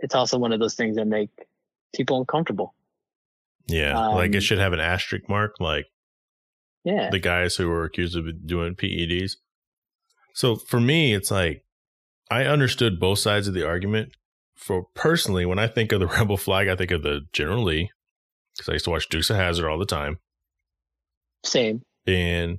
it's 0.00 0.14
also 0.14 0.38
one 0.38 0.52
of 0.52 0.60
those 0.60 0.74
things 0.74 0.96
that 0.96 1.06
make 1.06 1.30
people 1.94 2.18
uncomfortable. 2.18 2.74
Yeah. 3.68 3.98
like 4.08 4.30
it 4.32 4.36
Um, 4.36 4.40
should 4.40 4.58
have 4.58 4.72
an 4.72 4.80
asterisk 4.80 5.28
mark, 5.28 5.56
like 5.60 5.86
Yeah, 6.84 7.10
the 7.10 7.18
guys 7.18 7.56
who 7.56 7.68
were 7.68 7.84
accused 7.84 8.16
of 8.16 8.46
doing 8.46 8.74
PEDs. 8.74 9.32
So 10.32 10.56
for 10.56 10.80
me, 10.80 11.12
it's 11.14 11.30
like 11.30 11.64
I 12.30 12.44
understood 12.44 12.98
both 13.00 13.18
sides 13.18 13.48
of 13.48 13.54
the 13.54 13.66
argument. 13.66 14.12
For 14.54 14.86
personally, 14.94 15.44
when 15.44 15.58
I 15.58 15.66
think 15.66 15.92
of 15.92 16.00
the 16.00 16.06
rebel 16.18 16.38
flag, 16.38 16.68
I 16.68 16.76
think 16.76 16.90
of 16.90 17.02
the 17.02 17.22
General 17.32 17.64
Lee 17.64 17.90
because 18.56 18.68
I 18.68 18.72
used 18.74 18.84
to 18.86 18.90
watch 18.90 19.08
Dukes 19.08 19.30
of 19.30 19.36
Hazzard 19.36 19.66
all 19.66 19.78
the 19.78 19.86
time. 19.86 20.18
same. 21.44 21.82
And 22.06 22.58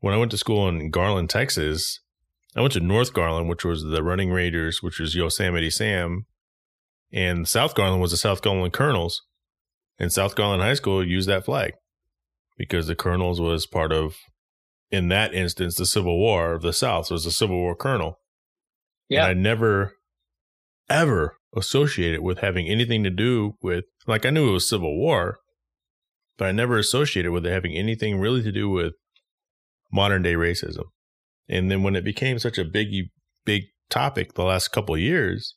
when 0.00 0.14
I 0.14 0.16
went 0.16 0.30
to 0.32 0.38
school 0.38 0.68
in 0.68 0.90
Garland, 0.90 1.30
Texas, 1.30 2.00
I 2.56 2.60
went 2.60 2.72
to 2.74 2.80
North 2.80 3.12
Garland, 3.12 3.48
which 3.48 3.64
was 3.64 3.84
the 3.84 4.02
Running 4.02 4.30
Raiders, 4.30 4.82
which 4.82 4.98
was 4.98 5.14
Yosemite 5.14 5.70
Sam, 5.70 6.26
and 7.12 7.46
South 7.46 7.74
Garland 7.74 8.00
was 8.00 8.10
the 8.10 8.16
South 8.16 8.42
Garland 8.42 8.72
Colonels. 8.72 9.22
And 9.98 10.12
South 10.12 10.34
Garland 10.34 10.62
High 10.62 10.74
School 10.74 11.06
used 11.06 11.28
that 11.28 11.44
flag 11.44 11.74
because 12.56 12.86
the 12.86 12.94
Colonels 12.94 13.38
was 13.38 13.66
part 13.66 13.92
of, 13.92 14.16
in 14.90 15.08
that 15.08 15.34
instance, 15.34 15.76
the 15.76 15.84
Civil 15.84 16.18
War 16.18 16.54
of 16.54 16.62
the 16.62 16.72
South. 16.72 17.06
So 17.06 17.12
it 17.12 17.16
was 17.16 17.26
a 17.26 17.32
Civil 17.32 17.56
War 17.56 17.74
Colonel. 17.76 18.18
Yeah. 19.10 19.24
And 19.24 19.30
I 19.30 19.34
never, 19.34 19.96
ever 20.88 21.36
associated 21.56 22.16
it 22.16 22.22
with 22.22 22.38
having 22.38 22.66
anything 22.66 23.02
to 23.04 23.10
do 23.10 23.54
with, 23.62 23.84
like, 24.06 24.24
I 24.24 24.30
knew 24.30 24.50
it 24.50 24.52
was 24.52 24.68
Civil 24.68 24.96
War, 24.96 25.38
but 26.38 26.48
I 26.48 26.52
never 26.52 26.78
associated 26.78 27.32
with 27.32 27.44
it 27.44 27.52
having 27.52 27.76
anything 27.76 28.18
really 28.18 28.42
to 28.42 28.52
do 28.52 28.68
with 28.68 28.92
modern 29.92 30.22
day 30.22 30.34
racism. 30.34 30.84
And 31.48 31.70
then 31.70 31.82
when 31.82 31.96
it 31.96 32.04
became 32.04 32.38
such 32.38 32.58
a 32.58 32.64
big, 32.64 32.88
big 33.44 33.64
topic 33.88 34.34
the 34.34 34.44
last 34.44 34.68
couple 34.68 34.96
years, 34.96 35.56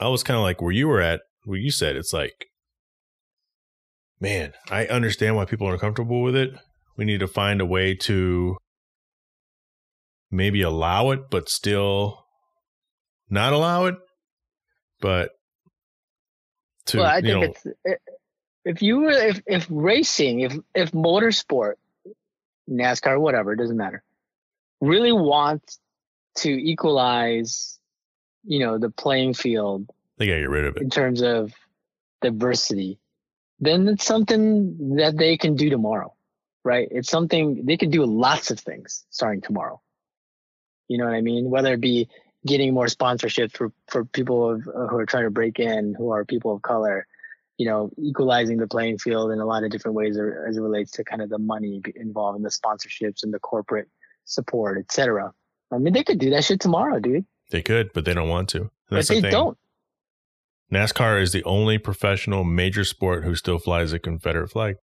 I 0.00 0.08
was 0.08 0.22
kind 0.22 0.36
of 0.36 0.42
like 0.42 0.60
where 0.62 0.72
you 0.72 0.88
were 0.88 1.00
at, 1.00 1.20
where 1.44 1.58
you 1.58 1.70
said 1.70 1.96
it's 1.96 2.12
like, 2.12 2.46
man, 4.20 4.54
I 4.70 4.86
understand 4.86 5.36
why 5.36 5.44
people 5.44 5.68
are 5.68 5.74
uncomfortable 5.74 6.22
with 6.22 6.34
it. 6.34 6.50
We 6.96 7.04
need 7.04 7.20
to 7.20 7.28
find 7.28 7.60
a 7.60 7.66
way 7.66 7.94
to 7.94 8.56
maybe 10.30 10.62
allow 10.62 11.10
it, 11.10 11.30
but 11.30 11.48
still 11.48 12.24
not 13.28 13.52
allow 13.52 13.84
it. 13.84 13.96
But 15.00 15.32
to, 16.86 16.98
well, 16.98 17.06
I 17.06 17.20
think 17.20 17.26
know, 17.26 17.42
it's 17.42 17.66
eh, 17.86 17.94
if 18.64 18.82
you 18.82 19.00
were 19.00 19.10
if 19.10 19.42
if 19.46 19.66
racing, 19.70 20.40
if 20.40 20.54
if 20.74 20.92
motorsport, 20.92 21.74
NASCAR, 22.68 23.20
whatever, 23.20 23.52
it 23.52 23.56
doesn't 23.56 23.76
matter, 23.76 24.02
really 24.80 25.12
wants 25.12 25.78
to 26.36 26.50
equalize, 26.50 27.78
you 28.44 28.58
know, 28.58 28.78
the 28.78 28.90
playing 28.90 29.34
field. 29.34 29.90
They 30.18 30.26
gotta 30.26 30.40
get 30.40 30.50
rid 30.50 30.64
of 30.64 30.76
it 30.76 30.82
in 30.82 30.90
terms 30.90 31.22
of 31.22 31.52
diversity. 32.22 32.98
Then 33.60 33.88
it's 33.88 34.04
something 34.04 34.96
that 34.96 35.16
they 35.16 35.36
can 35.36 35.56
do 35.56 35.70
tomorrow, 35.70 36.14
right? 36.64 36.88
It's 36.90 37.08
something 37.08 37.64
they 37.64 37.76
can 37.76 37.90
do 37.90 38.04
lots 38.04 38.50
of 38.50 38.58
things 38.58 39.04
starting 39.10 39.40
tomorrow. 39.40 39.80
You 40.88 40.98
know 40.98 41.04
what 41.04 41.14
I 41.14 41.20
mean? 41.20 41.50
Whether 41.50 41.74
it 41.74 41.80
be 41.80 42.08
getting 42.46 42.74
more 42.74 42.86
sponsorships 42.86 43.56
for 43.56 43.72
for 43.88 44.04
people 44.04 44.50
of, 44.50 44.68
uh, 44.68 44.86
who 44.86 44.98
are 44.98 45.06
trying 45.06 45.24
to 45.24 45.30
break 45.30 45.58
in, 45.58 45.94
who 45.94 46.10
are 46.10 46.24
people 46.24 46.54
of 46.54 46.62
color, 46.62 47.06
you 47.58 47.66
know, 47.66 47.90
equalizing 47.98 48.58
the 48.58 48.66
playing 48.66 48.98
field 48.98 49.30
in 49.30 49.40
a 49.40 49.46
lot 49.46 49.64
of 49.64 49.70
different 49.70 49.96
ways 49.96 50.18
as 50.18 50.56
it 50.56 50.60
relates 50.60 50.90
to 50.92 51.04
kind 51.04 51.22
of 51.22 51.30
the 51.30 51.38
money 51.38 51.82
involved 51.96 52.36
in 52.36 52.42
the 52.42 52.50
sponsorships 52.50 53.22
and 53.22 53.32
the 53.32 53.38
corporate 53.38 53.88
support, 54.24 54.78
etc. 54.78 55.32
I 55.72 55.78
mean, 55.78 55.92
they 55.92 56.04
could 56.04 56.18
do 56.18 56.30
that 56.30 56.44
shit 56.44 56.60
tomorrow, 56.60 57.00
dude. 57.00 57.24
They 57.50 57.62
could, 57.62 57.92
but 57.92 58.04
they 58.04 58.14
don't 58.14 58.28
want 58.28 58.48
to. 58.50 58.70
That's 58.90 59.08
but 59.08 59.14
they 59.14 59.20
the 59.22 59.30
don't. 59.30 59.58
NASCAR 60.72 61.20
is 61.20 61.32
the 61.32 61.44
only 61.44 61.78
professional 61.78 62.42
major 62.42 62.84
sport 62.84 63.24
who 63.24 63.34
still 63.34 63.58
flies 63.58 63.92
a 63.92 63.98
Confederate 63.98 64.48
flag. 64.48 64.76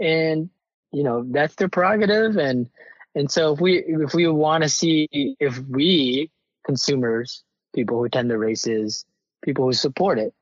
And 0.00 0.50
you 0.92 1.02
know 1.02 1.24
that's 1.28 1.56
their 1.56 1.68
prerogative, 1.68 2.36
and 2.36 2.68
and 3.14 3.30
so 3.30 3.54
if 3.54 3.60
we 3.60 3.78
if 3.78 4.14
we 4.14 4.28
want 4.28 4.62
to 4.62 4.68
see 4.68 5.08
if 5.12 5.58
we 5.58 6.30
consumers, 6.64 7.44
people 7.74 7.98
who 7.98 8.04
attend 8.04 8.30
the 8.30 8.38
races, 8.38 9.04
people 9.44 9.64
who 9.64 9.72
support 9.72 10.18
it, 10.18 10.32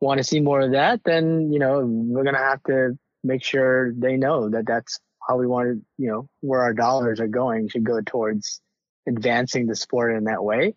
want 0.00 0.18
to 0.18 0.24
see 0.24 0.40
more 0.40 0.60
of 0.60 0.72
that, 0.72 1.00
then 1.04 1.52
you 1.52 1.58
know 1.58 1.84
we're 1.84 2.24
gonna 2.24 2.38
have 2.38 2.62
to 2.64 2.98
make 3.24 3.42
sure 3.42 3.92
they 3.92 4.16
know 4.16 4.48
that 4.48 4.66
that's 4.66 5.00
how 5.28 5.36
we 5.36 5.46
want 5.46 5.68
to, 5.68 5.84
you 5.98 6.08
know, 6.08 6.28
where 6.40 6.62
our 6.62 6.72
dollars 6.72 7.20
are 7.20 7.28
going 7.28 7.68
should 7.68 7.84
go 7.84 8.00
towards 8.00 8.60
advancing 9.06 9.66
the 9.66 9.76
sport 9.76 10.16
in 10.16 10.24
that 10.24 10.42
way. 10.42 10.74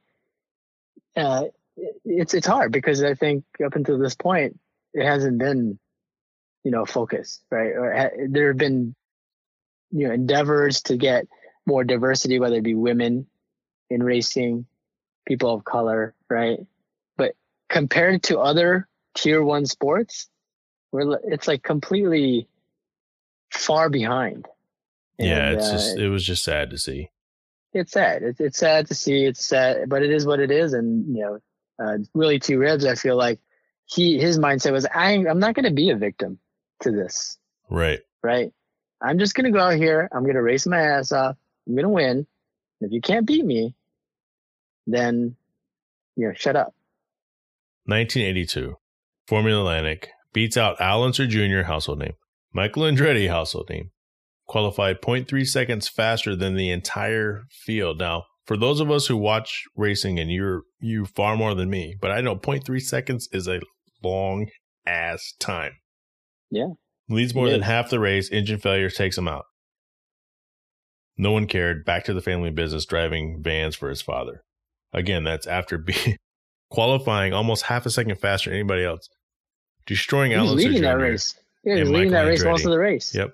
Uh, 1.16 1.46
it's 2.04 2.34
it's 2.34 2.48
hard 2.48 2.72
because 2.72 3.02
I 3.04 3.16
think 3.16 3.46
up 3.66 3.76
until 3.76 3.98
this 3.98 4.16
point 4.16 4.60
it 4.94 5.06
hasn't 5.06 5.38
been, 5.38 5.80
you 6.64 6.72
know, 6.72 6.86
focused 6.86 7.44
right. 7.50 7.72
Or 7.72 7.94
ha- 7.94 8.26
there 8.30 8.50
have 8.50 8.58
been, 8.58 8.96
you 9.92 10.08
know, 10.08 10.14
endeavors 10.14 10.82
to 10.84 10.98
get 10.98 11.28
more 11.66 11.84
diversity, 11.84 12.40
whether 12.40 12.58
it 12.58 12.64
be 12.64 12.76
women 12.76 13.28
in 13.92 14.02
racing, 14.04 14.66
people 15.28 15.54
of 15.54 15.64
color, 15.64 16.16
right? 16.30 16.60
But 17.18 17.36
compared 17.70 18.24
to 18.24 18.40
other 18.40 18.88
tier 19.16 19.44
one 19.44 19.66
sports, 19.66 20.30
we're 20.92 21.20
it's 21.24 21.48
like 21.48 21.64
completely 21.64 22.48
far 23.52 23.90
behind. 23.90 24.48
And, 25.20 25.28
yeah, 25.28 25.52
it's 25.52 25.68
uh, 25.68 25.72
just 25.74 25.98
it 25.98 26.10
was 26.10 26.26
just 26.26 26.44
sad 26.44 26.70
to 26.72 26.78
see. 26.78 27.10
It's 27.74 27.92
sad. 27.92 28.24
It's 28.24 28.40
it's 28.40 28.58
sad 28.58 28.88
to 28.88 28.96
see. 28.96 29.26
It's 29.26 29.46
sad, 29.46 29.90
but 29.90 30.04
it 30.04 30.12
is 30.12 30.26
what 30.26 30.40
it 30.40 30.52
is. 30.52 30.74
And 30.74 31.16
you 31.16 31.24
know, 31.24 31.40
uh, 31.84 31.98
Willy 32.14 32.40
T. 32.40 32.56
Ribbs, 32.56 32.86
I 32.86 32.96
feel 32.96 33.16
like 33.16 33.40
he 33.86 34.20
his 34.20 34.40
mindset 34.40 34.72
was 34.72 34.86
I 34.86 35.12
I'm 35.14 35.40
not 35.40 35.56
going 35.56 35.66
to 35.66 35.72
be 35.74 35.90
a 35.90 35.96
victim 35.96 36.40
to 36.82 36.92
this. 36.92 37.38
Right. 37.70 38.00
Right. 38.24 38.52
I'm 39.02 39.18
just 39.18 39.34
going 39.34 39.46
to 39.46 39.58
go 39.58 39.64
out 39.64 39.76
here. 39.76 40.08
I'm 40.12 40.24
going 40.24 40.36
to 40.36 40.44
race 40.44 40.68
my 40.68 40.80
ass 40.80 41.12
off. 41.12 41.36
I'm 41.68 41.74
going 41.74 41.84
to 41.84 41.90
win. 41.90 42.28
If 42.82 42.92
you 42.92 43.02
can't 43.02 43.26
beat 43.26 43.46
me, 43.46 43.76
then 44.88 45.36
you 46.16 46.28
know, 46.28 46.34
shut 46.34 46.56
up. 46.56 46.74
1982. 47.86 48.76
Formula 49.28 49.62
Atlantic 49.62 50.10
beats 50.34 50.58
out 50.58 50.80
Al 50.80 51.04
Unser 51.04 51.28
Jr. 51.28 51.64
household 51.64 52.00
name, 52.00 52.14
Michael 52.54 52.84
Andretti 52.84 53.30
household 53.30 53.70
name, 53.70 53.92
qualified 54.46 55.02
0.3 55.02 55.46
seconds 55.46 55.88
faster 55.88 56.36
than 56.36 56.56
the 56.56 56.70
entire 56.70 57.44
field. 57.50 58.00
Now, 58.00 58.26
for 58.46 58.58
those 58.58 58.80
of 58.80 58.92
us 58.92 59.08
who 59.08 59.18
watch 59.18 59.64
racing, 59.76 60.20
and 60.20 60.32
you're 60.32 60.64
you 60.80 61.06
far 61.06 61.38
more 61.38 61.56
than 61.56 61.70
me, 61.70 61.96
but 62.00 62.12
I 62.12 62.22
know 62.22 62.36
0.3 62.36 62.82
seconds 62.82 63.30
is 63.32 63.48
a 63.48 63.62
long 64.04 64.48
ass 64.86 65.34
time. 65.40 65.74
Yeah. 66.50 66.70
Leads 67.10 67.36
more 67.36 67.50
than 67.50 67.62
half 67.62 67.90
the 67.90 68.00
race. 68.00 68.30
Engine 68.30 68.60
failure 68.60 68.90
takes 68.90 69.18
him 69.18 69.28
out. 69.28 69.46
No 71.18 71.32
one 71.32 71.46
cared. 71.46 71.86
Back 71.86 72.06
to 72.06 72.14
the 72.14 72.22
family 72.22 72.52
business, 72.52 72.86
driving 72.86 73.42
vans 73.42 73.76
for 73.76 73.90
his 73.90 74.02
father. 74.02 74.44
Again, 74.94 75.24
that's 75.24 75.48
after 75.48 75.78
being 75.78 76.18
qualifying 76.70 77.34
almost 77.34 77.64
half 77.64 77.86
a 77.86 77.90
second 77.90 78.20
faster 78.20 78.50
than 78.50 78.60
anybody 78.60 78.84
else 78.84 79.10
destroying 79.86 80.34
Al 80.34 80.50
Unser 80.50 80.56
leading 80.56 80.82
that 80.84 80.98
race. 80.98 81.36
Yeah, 81.64 81.76
leading 81.84 82.12
that 82.12 82.24
race 82.24 82.44
most 82.44 82.66
of 82.66 82.72
the 82.72 82.80
race. 82.80 83.14
Yep, 83.14 83.34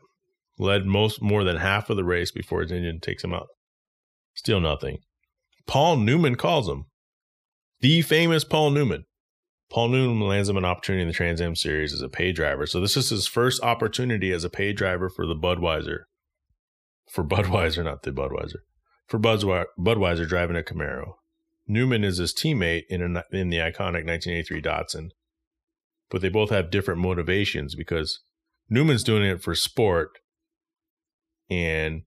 led 0.57 0.85
most 0.85 1.21
more 1.21 1.43
than 1.43 1.57
half 1.57 1.89
of 1.89 1.97
the 1.97 2.03
race 2.03 2.31
before 2.31 2.61
his 2.61 2.71
engine 2.71 2.99
takes 2.99 3.23
him 3.23 3.33
out. 3.33 3.47
Still 4.33 4.59
nothing. 4.59 4.99
Paul 5.65 5.97
Newman 5.97 6.35
calls 6.35 6.67
him 6.67 6.85
the 7.79 8.01
famous 8.01 8.43
Paul 8.43 8.71
Newman. 8.71 9.05
Paul 9.69 9.89
Newman 9.89 10.27
lands 10.27 10.47
him 10.47 10.57
an 10.57 10.65
opportunity 10.65 11.01
in 11.01 11.07
the 11.09 11.13
Trans 11.13 11.41
Am 11.41 11.55
Series 11.55 11.93
as 11.93 12.01
a 12.01 12.09
pay 12.09 12.31
driver. 12.31 12.65
So 12.65 12.79
this 12.79 12.95
is 12.95 13.09
his 13.09 13.27
first 13.27 13.61
opportunity 13.61 14.31
as 14.31 14.43
a 14.43 14.49
pay 14.49 14.71
driver 14.71 15.09
for 15.09 15.25
the 15.25 15.35
Budweiser. 15.35 16.03
For 17.11 17.23
Budweiser, 17.23 17.83
not 17.83 18.03
the 18.03 18.11
Budweiser. 18.11 18.59
For 19.07 19.19
Budweiser, 19.19 19.65
Budweiser 19.77 20.27
driving 20.27 20.55
a 20.55 20.61
Camaro. 20.61 21.13
Newman 21.67 22.03
is 22.03 22.17
his 22.17 22.33
teammate 22.33 22.83
in, 22.89 23.01
a, 23.01 23.23
in 23.31 23.49
the 23.49 23.57
iconic 23.57 24.05
1983 24.05 24.61
Datsun 24.61 25.09
but 26.09 26.21
they 26.21 26.29
both 26.29 26.49
have 26.49 26.71
different 26.71 27.01
motivations 27.01 27.75
because 27.75 28.21
Newman's 28.69 29.03
doing 29.03 29.23
it 29.23 29.41
for 29.41 29.55
sport 29.55 30.19
and 31.49 32.03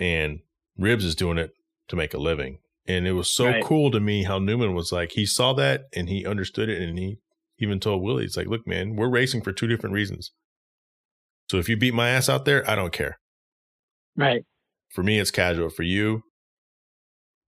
and 0.00 0.40
Ribbs 0.78 1.04
is 1.04 1.14
doing 1.14 1.38
it 1.38 1.52
to 1.88 1.96
make 1.96 2.14
a 2.14 2.18
living. 2.18 2.58
And 2.86 3.06
it 3.06 3.12
was 3.12 3.30
so 3.30 3.46
right. 3.46 3.64
cool 3.64 3.90
to 3.90 4.00
me 4.00 4.24
how 4.24 4.38
Newman 4.38 4.74
was 4.74 4.92
like 4.92 5.12
he 5.12 5.26
saw 5.26 5.52
that 5.54 5.84
and 5.94 6.08
he 6.08 6.26
understood 6.26 6.68
it 6.68 6.82
and 6.82 6.98
he 6.98 7.18
even 7.58 7.80
told 7.80 8.02
Willie, 8.02 8.24
it's 8.24 8.36
like, 8.36 8.48
look, 8.48 8.66
man, 8.66 8.96
we're 8.96 9.08
racing 9.08 9.42
for 9.42 9.52
two 9.52 9.66
different 9.66 9.94
reasons. 9.94 10.32
So 11.50 11.58
if 11.58 11.68
you 11.68 11.76
beat 11.76 11.94
my 11.94 12.08
ass 12.08 12.28
out 12.28 12.44
there, 12.44 12.68
I 12.68 12.74
don't 12.74 12.92
care. 12.92 13.18
Right. 14.16 14.42
For 14.90 15.02
me, 15.02 15.18
it's 15.18 15.30
casual. 15.30 15.70
For 15.70 15.82
you, 15.82 16.22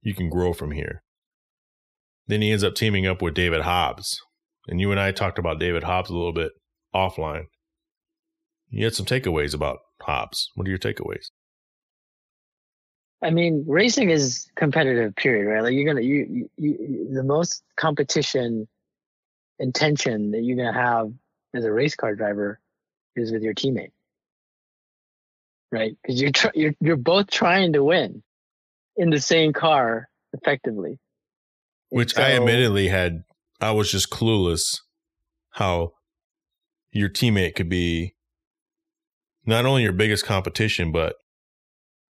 you 0.02 0.14
can 0.14 0.28
grow 0.28 0.52
from 0.52 0.70
here. 0.70 1.02
Then 2.28 2.42
he 2.42 2.50
ends 2.50 2.64
up 2.64 2.74
teaming 2.74 3.06
up 3.06 3.22
with 3.22 3.34
David 3.34 3.62
Hobbs, 3.62 4.20
and 4.66 4.80
you 4.80 4.90
and 4.90 5.00
I 5.00 5.12
talked 5.12 5.38
about 5.38 5.60
David 5.60 5.84
Hobbs 5.84 6.10
a 6.10 6.14
little 6.14 6.32
bit 6.32 6.52
offline. 6.94 7.44
You 8.68 8.84
had 8.84 8.94
some 8.94 9.06
takeaways 9.06 9.54
about 9.54 9.78
Hobbs. 10.00 10.50
What 10.54 10.66
are 10.66 10.70
your 10.70 10.78
takeaways? 10.78 11.26
I 13.22 13.30
mean, 13.30 13.64
racing 13.66 14.10
is 14.10 14.48
competitive, 14.56 15.16
period, 15.16 15.50
right? 15.50 15.62
Like 15.62 15.72
you're 15.72 15.86
gonna 15.86 16.04
you, 16.04 16.50
you, 16.56 17.08
the 17.12 17.22
most 17.22 17.62
competition 17.76 18.68
intention 19.58 20.32
that 20.32 20.42
you're 20.42 20.56
gonna 20.56 20.72
have 20.72 21.12
as 21.54 21.64
a 21.64 21.72
race 21.72 21.94
car 21.94 22.14
driver 22.14 22.60
is 23.14 23.32
with 23.32 23.42
your 23.42 23.54
teammate, 23.54 23.92
right? 25.72 25.96
Because 26.02 26.20
you're 26.20 26.32
tr- 26.32 26.54
you're 26.54 26.74
you're 26.80 26.96
both 26.96 27.30
trying 27.30 27.72
to 27.72 27.82
win 27.82 28.22
in 28.96 29.10
the 29.10 29.20
same 29.20 29.52
car 29.52 30.08
effectively. 30.34 30.98
Which 31.90 32.14
so, 32.14 32.22
I 32.22 32.32
admittedly 32.32 32.88
had 32.88 33.24
I 33.60 33.70
was 33.72 33.90
just 33.90 34.10
clueless 34.10 34.80
how 35.50 35.92
your 36.90 37.08
teammate 37.08 37.54
could 37.54 37.68
be 37.68 38.14
not 39.44 39.64
only 39.64 39.82
your 39.82 39.92
biggest 39.92 40.24
competition, 40.24 40.92
but 40.92 41.14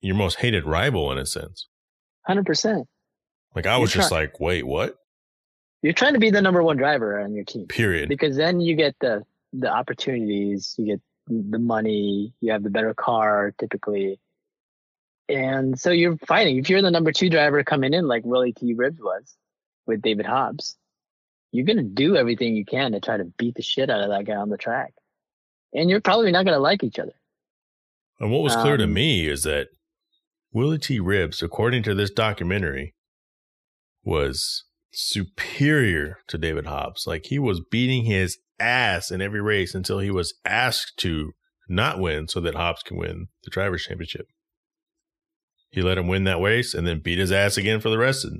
your 0.01 0.15
most 0.15 0.39
hated 0.39 0.65
rival 0.65 1.11
in 1.11 1.17
a 1.17 1.25
sense. 1.25 1.67
100%. 2.29 2.85
Like 3.55 3.67
I 3.67 3.77
was 3.77 3.91
just 3.91 4.11
like, 4.11 4.39
wait, 4.39 4.65
what? 4.65 4.95
You're 5.81 5.93
trying 5.93 6.13
to 6.13 6.19
be 6.19 6.29
the 6.29 6.41
number 6.41 6.63
one 6.63 6.77
driver 6.77 7.19
on 7.19 7.33
your 7.33 7.43
team. 7.43 7.67
Period. 7.67 8.09
Because 8.09 8.35
then 8.35 8.59
you 8.59 8.75
get 8.75 8.95
the 8.99 9.23
the 9.53 9.71
opportunities, 9.71 10.75
you 10.77 10.85
get 10.85 11.01
the 11.27 11.59
money, 11.59 12.33
you 12.41 12.51
have 12.51 12.63
the 12.63 12.69
better 12.69 12.93
car 12.93 13.53
typically. 13.59 14.19
And 15.29 15.79
so 15.79 15.91
you're 15.91 16.17
fighting. 16.17 16.57
If 16.57 16.69
you're 16.69 16.81
the 16.81 16.91
number 16.91 17.11
two 17.11 17.29
driver 17.29 17.63
coming 17.63 17.93
in 17.93 18.07
like 18.07 18.25
Willy 18.25 18.51
T. 18.51 18.73
Ribbs 18.73 18.99
was 18.99 19.35
with 19.87 20.01
David 20.01 20.25
Hobbs, 20.25 20.77
you're 21.51 21.65
going 21.65 21.77
to 21.77 21.83
do 21.83 22.15
everything 22.15 22.55
you 22.55 22.65
can 22.65 22.91
to 22.91 22.99
try 22.99 23.17
to 23.17 23.25
beat 23.37 23.55
the 23.55 23.61
shit 23.61 23.89
out 23.89 24.01
of 24.01 24.09
that 24.09 24.25
guy 24.25 24.35
on 24.35 24.49
the 24.49 24.57
track. 24.57 24.93
And 25.73 25.89
you're 25.89 26.01
probably 26.01 26.31
not 26.31 26.45
going 26.45 26.55
to 26.55 26.61
like 26.61 26.83
each 26.83 26.99
other. 26.99 27.13
And 28.19 28.31
what 28.31 28.43
was 28.43 28.55
clear 28.55 28.73
um, 28.73 28.79
to 28.79 28.87
me 28.87 29.27
is 29.27 29.43
that 29.43 29.67
Willy 30.53 30.77
T. 30.77 30.99
Ribbs, 30.99 31.41
according 31.41 31.83
to 31.83 31.93
this 31.93 32.09
documentary, 32.09 32.93
was 34.03 34.63
superior 34.93 36.19
to 36.27 36.37
David 36.37 36.65
Hobbs. 36.65 37.05
Like 37.05 37.25
he 37.25 37.39
was 37.39 37.61
beating 37.69 38.05
his 38.05 38.37
ass 38.59 39.11
in 39.11 39.21
every 39.21 39.41
race 39.41 39.75
until 39.75 39.99
he 39.99 40.11
was 40.11 40.33
asked 40.45 40.97
to 40.99 41.33
not 41.67 41.99
win 41.99 42.27
so 42.27 42.39
that 42.39 42.55
Hobbs 42.55 42.83
can 42.83 42.97
win 42.97 43.27
the 43.43 43.49
drivers' 43.49 43.83
championship. 43.83 44.27
He 45.69 45.81
let 45.81 45.97
him 45.97 46.07
win 46.07 46.23
that 46.23 46.39
race 46.39 46.73
and 46.73 46.87
then 46.87 47.01
beat 47.01 47.19
his 47.19 47.31
ass 47.31 47.57
again 47.57 47.81
for 47.81 47.89
the 47.89 47.97
rest 47.97 48.23
of, 48.23 48.31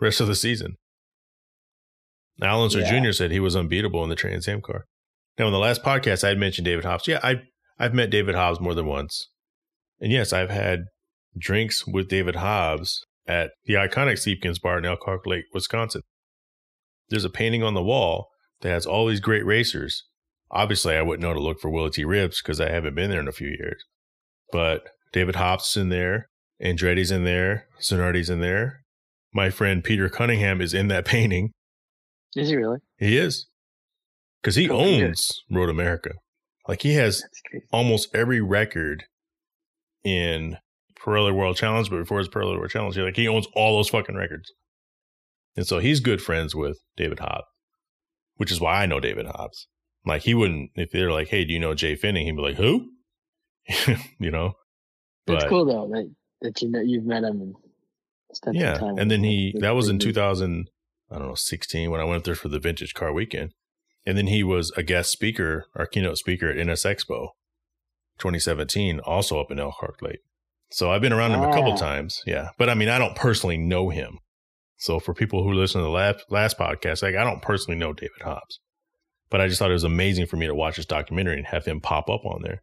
rest 0.00 0.20
of 0.20 0.28
the 0.28 0.36
season. 0.36 0.76
Al 2.42 2.62
Unser 2.62 2.80
yeah. 2.80 3.00
Jr. 3.00 3.12
said 3.12 3.30
he 3.30 3.40
was 3.40 3.56
unbeatable 3.56 4.02
in 4.02 4.10
the 4.10 4.16
Trans 4.16 4.48
Am 4.48 4.60
car. 4.60 4.86
Now, 5.38 5.46
in 5.46 5.52
the 5.52 5.58
last 5.58 5.82
podcast, 5.82 6.24
I 6.24 6.28
had 6.28 6.38
mentioned 6.38 6.64
David 6.64 6.84
Hobbs. 6.84 7.08
Yeah, 7.08 7.20
I, 7.22 7.42
I've 7.78 7.94
met 7.94 8.10
David 8.10 8.34
Hobbs 8.34 8.60
more 8.60 8.74
than 8.74 8.86
once. 8.86 9.28
And 10.00 10.12
yes, 10.12 10.32
I've 10.32 10.50
had 10.50 10.84
drinks 11.36 11.86
with 11.86 12.08
David 12.08 12.36
Hobbs 12.36 13.04
at 13.26 13.50
the 13.64 13.74
iconic 13.74 14.18
Siebkens 14.18 14.60
Bar 14.60 14.78
in 14.78 14.84
Elkhart 14.84 15.26
Lake, 15.26 15.44
Wisconsin. 15.52 16.02
There's 17.08 17.24
a 17.24 17.30
painting 17.30 17.62
on 17.62 17.74
the 17.74 17.82
wall 17.82 18.28
that 18.60 18.70
has 18.70 18.86
all 18.86 19.06
these 19.06 19.20
great 19.20 19.44
racers. 19.44 20.04
Obviously, 20.50 20.96
I 20.96 21.02
wouldn't 21.02 21.22
know 21.22 21.34
to 21.34 21.40
look 21.40 21.60
for 21.60 21.70
Willy 21.70 21.90
T. 21.90 22.04
Ribbs 22.04 22.40
because 22.42 22.60
I 22.60 22.70
haven't 22.70 22.94
been 22.94 23.10
there 23.10 23.20
in 23.20 23.28
a 23.28 23.32
few 23.32 23.48
years. 23.48 23.82
But 24.52 24.88
David 25.12 25.36
Hobbs 25.36 25.70
is 25.70 25.76
in 25.76 25.88
there, 25.88 26.28
Andretti's 26.62 27.10
in 27.10 27.24
there, 27.24 27.66
Zanardi's 27.80 28.30
in 28.30 28.40
there. 28.40 28.80
My 29.32 29.50
friend 29.50 29.82
Peter 29.82 30.08
Cunningham 30.08 30.60
is 30.60 30.74
in 30.74 30.88
that 30.88 31.04
painting. 31.04 31.50
Is 32.36 32.48
he 32.48 32.56
really? 32.56 32.78
He 32.98 33.16
is. 33.16 33.46
Because 34.42 34.56
he 34.56 34.68
oh, 34.68 34.78
owns 34.78 35.42
Road 35.50 35.68
America. 35.68 36.10
Like 36.68 36.82
he 36.82 36.94
has 36.94 37.22
almost 37.72 38.14
every 38.14 38.40
record 38.40 39.04
in 40.02 40.58
Pirelli 40.98 41.34
World 41.34 41.56
Challenge, 41.56 41.90
but 41.90 41.98
before 41.98 42.18
his 42.18 42.28
Pirelli 42.28 42.58
World 42.58 42.70
Challenge, 42.70 42.96
like 42.98 43.16
he 43.16 43.28
owns 43.28 43.46
all 43.54 43.76
those 43.76 43.88
fucking 43.88 44.16
records. 44.16 44.52
And 45.56 45.66
so 45.66 45.78
he's 45.78 46.00
good 46.00 46.20
friends 46.20 46.54
with 46.54 46.78
David 46.96 47.20
Hobbs, 47.20 47.44
which 48.36 48.50
is 48.50 48.60
why 48.60 48.82
I 48.82 48.86
know 48.86 49.00
David 49.00 49.26
Hobbs. 49.26 49.68
Like 50.04 50.22
he 50.22 50.34
wouldn't 50.34 50.70
if 50.74 50.90
they're 50.90 51.12
like, 51.12 51.28
"Hey, 51.28 51.44
do 51.44 51.52
you 51.52 51.60
know 51.60 51.72
Jhae 51.72 51.98
Pfenning?" 51.98 52.24
He'd 52.24 52.36
be 52.36 52.42
like, 52.42 52.56
"Who?" 52.56 52.90
you 54.18 54.30
know. 54.30 54.52
But, 55.26 55.40
That's 55.40 55.48
cool 55.48 55.64
though 55.64 55.88
that, 55.88 56.14
that 56.42 56.60
you 56.60 56.68
know 56.68 56.80
you've 56.80 57.04
met 57.04 57.24
him 57.24 57.40
and 57.40 57.54
yeah. 58.52 58.78
And 58.80 59.10
then 59.10 59.22
he 59.22 59.54
that 59.60 59.70
was 59.70 59.88
in 59.88 59.98
2000, 59.98 60.68
I 61.10 61.18
don't 61.18 61.28
know, 61.28 61.34
16 61.34 61.90
when 61.90 62.00
I 62.00 62.04
went 62.04 62.24
there 62.24 62.34
for 62.34 62.48
the 62.48 62.58
Vintage 62.58 62.94
Car 62.94 63.12
Weekend, 63.12 63.52
and 64.06 64.18
then 64.18 64.26
he 64.26 64.42
was 64.42 64.72
a 64.76 64.82
guest 64.82 65.10
speaker, 65.10 65.66
our 65.74 65.86
keynote 65.86 66.18
speaker 66.18 66.48
at 66.48 66.56
NSX 66.56 67.06
Expo, 67.06 67.28
2017, 68.18 69.00
also 69.00 69.40
up 69.40 69.50
in 69.50 69.58
Elkhart 69.58 70.02
Lake. 70.02 70.20
So 70.70 70.90
I've 70.90 71.00
been 71.00 71.12
around 71.12 71.32
him 71.32 71.42
a 71.42 71.52
couple 71.52 71.76
times. 71.76 72.22
Yeah. 72.26 72.48
But 72.58 72.68
I 72.68 72.74
mean, 72.74 72.88
I 72.88 72.98
don't 72.98 73.14
personally 73.14 73.56
know 73.56 73.90
him. 73.90 74.18
So 74.76 74.98
for 74.98 75.14
people 75.14 75.44
who 75.44 75.52
listen 75.52 75.80
to 75.80 75.84
the 75.84 75.90
last, 75.90 76.24
last 76.30 76.58
podcast, 76.58 77.02
like 77.02 77.14
I 77.14 77.24
don't 77.24 77.40
personally 77.40 77.78
know 77.78 77.92
David 77.92 78.22
Hobbs, 78.22 78.58
but 79.30 79.40
I 79.40 79.46
just 79.46 79.58
thought 79.58 79.70
it 79.70 79.74
was 79.74 79.84
amazing 79.84 80.26
for 80.26 80.36
me 80.36 80.46
to 80.46 80.54
watch 80.54 80.76
this 80.76 80.86
documentary 80.86 81.36
and 81.36 81.46
have 81.46 81.64
him 81.64 81.80
pop 81.80 82.10
up 82.10 82.24
on 82.24 82.42
there 82.42 82.62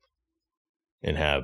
and 1.01 1.17
have, 1.17 1.43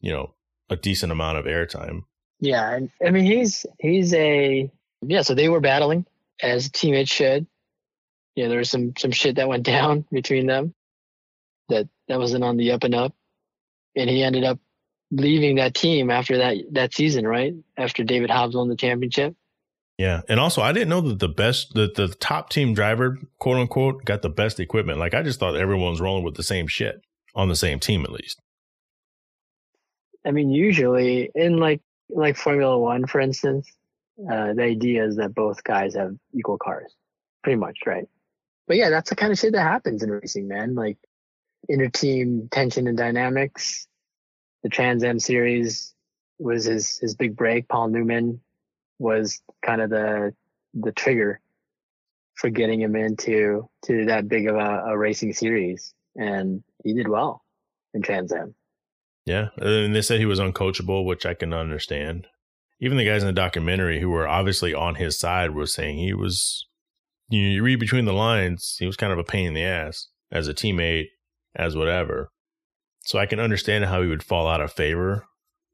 you 0.00 0.12
know, 0.12 0.34
a 0.70 0.76
decent 0.76 1.10
amount 1.10 1.38
of 1.38 1.46
airtime. 1.46 2.02
Yeah. 2.38 2.74
And 2.74 2.90
I 3.04 3.10
mean, 3.10 3.24
he's, 3.24 3.66
he's 3.80 4.14
a, 4.14 4.70
yeah. 5.02 5.22
So 5.22 5.34
they 5.34 5.48
were 5.48 5.60
battling 5.60 6.06
as 6.42 6.70
teammates 6.70 7.10
should. 7.10 7.46
You 8.34 8.44
know, 8.44 8.50
There 8.50 8.58
was 8.58 8.70
some, 8.70 8.92
some 8.96 9.10
shit 9.10 9.36
that 9.36 9.48
went 9.48 9.62
down 9.64 10.04
between 10.10 10.46
them 10.46 10.74
that, 11.68 11.88
that 12.08 12.18
wasn't 12.18 12.44
on 12.44 12.56
the 12.56 12.72
up 12.72 12.84
and 12.84 12.94
up. 12.94 13.14
And 13.96 14.08
he 14.08 14.22
ended 14.22 14.44
up 14.44 14.58
leaving 15.10 15.56
that 15.56 15.74
team 15.74 16.10
after 16.10 16.38
that 16.38 16.56
that 16.72 16.94
season, 16.94 17.26
right? 17.26 17.54
After 17.76 18.04
David 18.04 18.30
Hobbs 18.30 18.54
won 18.54 18.68
the 18.68 18.76
championship. 18.76 19.34
Yeah, 19.96 20.20
and 20.28 20.38
also 20.38 20.62
I 20.62 20.72
didn't 20.72 20.90
know 20.90 21.00
that 21.00 21.18
the 21.18 21.28
best, 21.28 21.74
the 21.74 21.90
the 21.94 22.08
top 22.08 22.50
team 22.50 22.74
driver, 22.74 23.18
quote 23.38 23.56
unquote, 23.56 24.04
got 24.04 24.22
the 24.22 24.28
best 24.28 24.60
equipment. 24.60 24.98
Like 24.98 25.14
I 25.14 25.22
just 25.22 25.40
thought 25.40 25.56
everyone 25.56 25.90
was 25.90 26.00
rolling 26.00 26.24
with 26.24 26.36
the 26.36 26.42
same 26.42 26.68
shit 26.68 27.00
on 27.34 27.48
the 27.48 27.56
same 27.56 27.80
team 27.80 28.04
at 28.04 28.12
least. 28.12 28.40
I 30.26 30.30
mean, 30.30 30.50
usually 30.50 31.30
in 31.34 31.56
like 31.56 31.80
like 32.10 32.36
Formula 32.36 32.78
One, 32.78 33.06
for 33.06 33.20
instance, 33.20 33.68
uh, 34.20 34.54
the 34.54 34.62
idea 34.62 35.04
is 35.04 35.16
that 35.16 35.34
both 35.34 35.62
guys 35.64 35.94
have 35.94 36.14
equal 36.34 36.58
cars, 36.58 36.92
pretty 37.42 37.58
much, 37.58 37.78
right? 37.86 38.08
But 38.66 38.76
yeah, 38.76 38.90
that's 38.90 39.10
the 39.10 39.16
kind 39.16 39.32
of 39.32 39.38
shit 39.38 39.52
that 39.52 39.62
happens 39.62 40.02
in 40.02 40.10
racing, 40.10 40.48
man. 40.48 40.74
Like 40.74 40.98
inter 41.68 41.88
team 41.88 42.48
tension 42.50 42.86
and 42.86 42.96
dynamics 42.96 43.88
the 44.62 44.68
Trans 44.68 45.04
Am 45.04 45.18
series 45.18 45.94
was 46.38 46.64
his 46.64 46.98
his 46.98 47.14
big 47.14 47.36
break. 47.36 47.68
Paul 47.68 47.88
Newman 47.88 48.40
was 48.98 49.40
kind 49.64 49.80
of 49.80 49.90
the 49.90 50.34
the 50.74 50.92
trigger 50.92 51.40
for 52.34 52.50
getting 52.50 52.80
him 52.80 52.94
into 52.94 53.68
to 53.86 54.06
that 54.06 54.28
big 54.28 54.48
of 54.48 54.56
a, 54.56 54.84
a 54.88 54.98
racing 54.98 55.32
series, 55.32 55.94
and 56.16 56.62
he 56.84 56.94
did 56.94 57.08
well 57.08 57.44
in 57.94 58.02
Trans 58.02 58.32
Am. 58.32 58.54
Yeah, 59.26 59.48
and 59.56 59.94
they 59.94 60.02
said 60.02 60.20
he 60.20 60.26
was 60.26 60.40
uncoachable, 60.40 61.04
which 61.04 61.26
I 61.26 61.34
can 61.34 61.52
understand. 61.52 62.26
Even 62.80 62.96
the 62.96 63.04
guys 63.04 63.22
in 63.22 63.26
the 63.26 63.32
documentary 63.32 64.00
who 64.00 64.10
were 64.10 64.28
obviously 64.28 64.72
on 64.72 64.94
his 64.96 65.18
side 65.18 65.50
were 65.50 65.66
saying 65.66 65.98
he 65.98 66.14
was. 66.14 66.64
You, 67.30 67.42
know, 67.42 67.48
you 67.50 67.62
read 67.62 67.80
between 67.80 68.06
the 68.06 68.14
lines, 68.14 68.76
he 68.78 68.86
was 68.86 68.96
kind 68.96 69.12
of 69.12 69.18
a 69.18 69.24
pain 69.24 69.48
in 69.48 69.54
the 69.54 69.62
ass 69.62 70.08
as 70.32 70.48
a 70.48 70.54
teammate, 70.54 71.08
as 71.54 71.76
whatever. 71.76 72.30
So 73.04 73.18
I 73.18 73.26
can 73.26 73.38
understand 73.40 73.84
how 73.84 74.00
he 74.00 74.08
would 74.08 74.22
fall 74.22 74.48
out 74.48 74.62
of 74.62 74.72
favor 74.72 75.26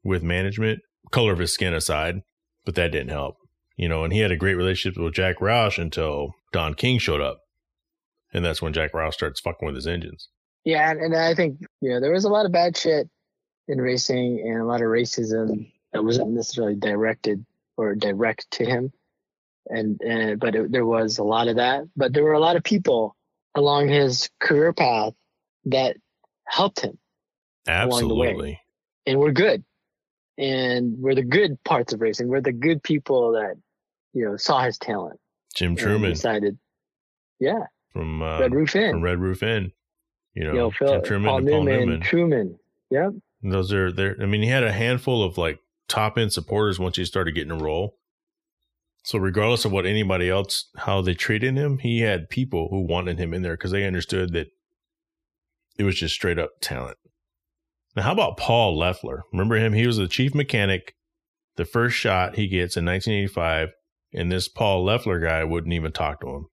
with 0.03 0.21
management, 0.21 0.79
color 1.11 1.31
of 1.31 1.39
his 1.39 1.53
skin 1.53 1.73
aside, 1.73 2.21
but 2.65 2.75
that 2.75 2.91
didn't 2.91 3.09
help. 3.09 3.35
You 3.77 3.87
know, 3.87 4.03
and 4.03 4.11
he 4.11 4.19
had 4.19 4.31
a 4.31 4.37
great 4.37 4.55
relationship 4.55 5.01
with 5.01 5.13
Jack 5.13 5.39
Roush 5.39 5.77
until 5.77 6.33
Don 6.51 6.73
King 6.73 6.97
showed 6.97 7.21
up. 7.21 7.39
And 8.33 8.43
that's 8.43 8.61
when 8.61 8.73
Jack 8.73 8.93
Roush 8.93 9.13
starts 9.13 9.39
fucking 9.39 9.65
with 9.65 9.75
his 9.75 9.87
engines. 9.87 10.29
Yeah, 10.63 10.91
and, 10.91 10.99
and 10.99 11.15
I 11.15 11.35
think, 11.35 11.59
you 11.81 11.89
know, 11.89 11.99
there 11.99 12.11
was 12.11 12.25
a 12.25 12.29
lot 12.29 12.45
of 12.45 12.51
bad 12.51 12.75
shit 12.75 13.09
in 13.67 13.79
racing 13.79 14.41
and 14.45 14.61
a 14.61 14.65
lot 14.65 14.81
of 14.81 14.87
racism 14.87 15.71
that 15.95 16.03
wasn't 16.03 16.31
necessarily 16.31 16.75
directed 16.75 17.45
or 17.77 17.95
direct 17.95 18.49
to 18.51 18.65
him. 18.65 18.91
And, 19.67 19.99
and 20.01 20.39
but 20.39 20.55
it, 20.55 20.71
there 20.71 20.85
was 20.85 21.17
a 21.17 21.23
lot 21.23 21.47
of 21.47 21.55
that. 21.55 21.85
But 21.95 22.13
there 22.13 22.23
were 22.23 22.33
a 22.33 22.39
lot 22.39 22.55
of 22.55 22.63
people 22.63 23.15
along 23.55 23.87
his 23.87 24.29
career 24.39 24.73
path 24.73 25.13
that 25.65 25.97
helped 26.45 26.81
him 26.81 26.97
Absolutely. 27.67 28.27
along 28.27 28.37
the 28.37 28.43
way. 28.43 28.61
And 29.07 29.19
we're 29.19 29.31
good. 29.31 29.63
And 30.37 30.99
we're 30.99 31.15
the 31.15 31.23
good 31.23 31.63
parts 31.63 31.93
of 31.93 32.01
racing. 32.01 32.27
We're 32.27 32.41
the 32.41 32.51
good 32.51 32.83
people 32.83 33.31
that, 33.33 33.55
you 34.13 34.25
know, 34.25 34.35
saw 34.35 34.61
his 34.61 34.77
talent. 34.77 35.19
Jim 35.55 35.77
Trueman 35.77 36.09
decided, 36.09 36.57
yeah, 37.39 37.67
from 37.93 38.21
uh, 38.21 38.41
Red 38.41 38.53
Roof 38.53 38.75
Inn. 38.75 38.91
From 38.91 39.01
Red 39.01 39.19
Roof 39.19 39.41
Inn. 39.41 39.71
You 40.33 40.43
know, 40.43 40.51
you 40.51 40.57
know 40.57 40.71
Phil, 40.71 40.87
Jim 40.89 41.01
Trueman 41.01 41.25
Paul 41.25 41.37
and 41.37 41.45
Newman, 41.45 41.65
Paul 41.65 41.85
Newman. 41.85 42.01
Trueman. 42.01 42.59
Yep. 42.89 43.13
Those 43.43 43.71
are 43.71 43.91
there. 43.93 44.17
I 44.21 44.25
mean, 44.25 44.41
he 44.41 44.49
had 44.49 44.63
a 44.63 44.73
handful 44.73 45.23
of 45.23 45.37
like 45.37 45.59
top 45.87 46.17
end 46.17 46.33
supporters 46.33 46.79
once 46.79 46.97
he 46.97 47.05
started 47.05 47.35
getting 47.35 47.51
a 47.51 47.63
role. 47.63 47.97
So 49.03 49.19
regardless 49.19 49.65
of 49.65 49.71
what 49.71 49.85
anybody 49.85 50.29
else, 50.29 50.69
how 50.77 51.01
they 51.01 51.13
treated 51.13 51.55
him, 51.55 51.77
he 51.77 51.99
had 51.99 52.29
people 52.29 52.69
who 52.71 52.87
wanted 52.87 53.19
him 53.19 53.33
in 53.33 53.43
there 53.43 53.53
because 53.53 53.71
they 53.71 53.85
understood 53.85 54.33
that 54.33 54.47
it 55.77 55.83
was 55.83 55.95
just 55.95 56.15
straight 56.15 56.39
up 56.39 56.51
talent. 56.61 56.97
Now, 57.95 58.03
how 58.03 58.13
about 58.13 58.37
Paul 58.37 58.77
Leffler? 58.77 59.23
Remember 59.31 59.55
him? 59.57 59.73
He 59.73 59.87
was 59.87 59.97
the 59.97 60.07
chief 60.07 60.33
mechanic. 60.33 60.95
The 61.55 61.65
first 61.65 61.95
shot 61.95 62.35
he 62.35 62.47
gets 62.47 62.75
in 62.75 62.85
1985, 62.85 63.69
and 64.13 64.31
this 64.31 64.49
Paul 64.49 64.83
Leffler 64.83 65.19
guy 65.19 65.43
wouldn't 65.43 65.73
even 65.73 65.91
talk 65.91 66.19
to 66.21 66.27
him. 66.27 66.47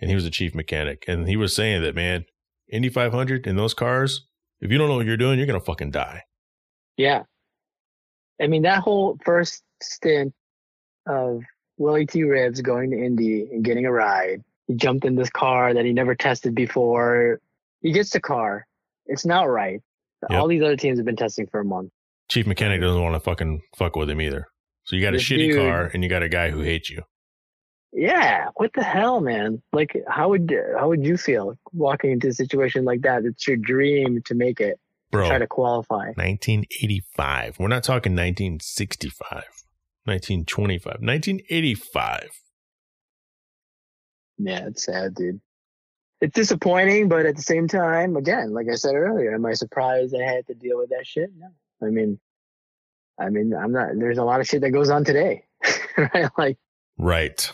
And 0.00 0.08
he 0.08 0.14
was 0.14 0.24
the 0.24 0.30
chief 0.30 0.54
mechanic. 0.54 1.04
And 1.06 1.28
he 1.28 1.36
was 1.36 1.54
saying 1.54 1.82
that, 1.82 1.94
man, 1.94 2.24
Indy 2.72 2.88
500 2.88 3.46
in 3.46 3.56
those 3.56 3.74
cars, 3.74 4.26
if 4.60 4.70
you 4.70 4.78
don't 4.78 4.88
know 4.88 4.96
what 4.96 5.06
you're 5.06 5.16
doing, 5.16 5.38
you're 5.38 5.46
going 5.46 5.60
to 5.60 5.64
fucking 5.64 5.90
die. 5.90 6.22
Yeah. 6.96 7.24
I 8.40 8.46
mean, 8.46 8.62
that 8.62 8.80
whole 8.80 9.18
first 9.24 9.62
stint 9.82 10.34
of 11.06 11.42
Willy 11.78 12.06
T. 12.06 12.24
Ribbs 12.24 12.60
going 12.60 12.90
to 12.90 12.98
Indy 12.98 13.48
and 13.52 13.64
getting 13.64 13.86
a 13.86 13.92
ride, 13.92 14.42
he 14.66 14.74
jumped 14.74 15.04
in 15.04 15.16
this 15.16 15.30
car 15.30 15.74
that 15.74 15.84
he 15.84 15.92
never 15.92 16.14
tested 16.14 16.54
before. 16.54 17.40
He 17.80 17.92
gets 17.92 18.10
the 18.10 18.20
car. 18.20 18.66
It's 19.06 19.26
not 19.26 19.44
right. 19.44 19.80
Yep. 20.28 20.38
All 20.38 20.48
these 20.48 20.62
other 20.62 20.76
teams 20.76 20.98
have 20.98 21.06
been 21.06 21.16
testing 21.16 21.46
for 21.46 21.60
a 21.60 21.64
month. 21.64 21.90
Chief 22.28 22.46
mechanic 22.46 22.80
doesn't 22.80 23.02
want 23.02 23.14
to 23.14 23.20
fucking 23.20 23.62
fuck 23.74 23.96
with 23.96 24.08
him 24.08 24.20
either. 24.20 24.46
So 24.84 24.96
you 24.96 25.02
got 25.02 25.12
this 25.12 25.22
a 25.22 25.24
shitty 25.24 25.52
dude, 25.52 25.56
car 25.56 25.90
and 25.92 26.02
you 26.02 26.08
got 26.08 26.22
a 26.22 26.28
guy 26.28 26.50
who 26.50 26.60
hates 26.60 26.90
you. 26.90 27.02
Yeah, 27.92 28.48
what 28.54 28.72
the 28.74 28.84
hell, 28.84 29.20
man? 29.20 29.62
Like, 29.72 29.96
how 30.06 30.28
would 30.28 30.54
how 30.78 30.88
would 30.88 31.04
you 31.04 31.16
feel 31.16 31.58
walking 31.72 32.12
into 32.12 32.28
a 32.28 32.32
situation 32.32 32.84
like 32.84 33.00
that? 33.02 33.24
It's 33.24 33.48
your 33.48 33.56
dream 33.56 34.22
to 34.26 34.34
make 34.34 34.60
it, 34.60 34.78
bro. 35.10 35.28
Try 35.28 35.38
to 35.38 35.46
qualify. 35.46 36.12
1985. 36.16 37.58
We're 37.58 37.68
not 37.68 37.84
talking 37.84 38.12
1965, 38.12 39.28
1925, 40.04 40.84
1985. 41.00 42.28
Yeah, 44.38 44.66
it's 44.66 44.84
sad, 44.84 45.14
dude 45.14 45.40
it's 46.20 46.34
disappointing, 46.34 47.08
but 47.08 47.26
at 47.26 47.36
the 47.36 47.42
same 47.42 47.66
time, 47.66 48.16
again, 48.16 48.52
like 48.52 48.66
I 48.70 48.74
said 48.74 48.94
earlier, 48.94 49.34
am 49.34 49.46
I 49.46 49.54
surprised 49.54 50.14
I 50.14 50.22
had 50.22 50.46
to 50.48 50.54
deal 50.54 50.78
with 50.78 50.90
that 50.90 51.06
shit? 51.06 51.30
No. 51.36 51.48
I 51.82 51.90
mean, 51.90 52.20
I 53.18 53.30
mean, 53.30 53.54
I'm 53.54 53.72
not. 53.72 53.88
There's 53.96 54.18
a 54.18 54.24
lot 54.24 54.40
of 54.40 54.46
shit 54.46 54.60
that 54.60 54.70
goes 54.70 54.90
on 54.90 55.04
today, 55.04 55.44
right? 55.96 56.30
Like, 56.36 56.58
right. 56.98 57.50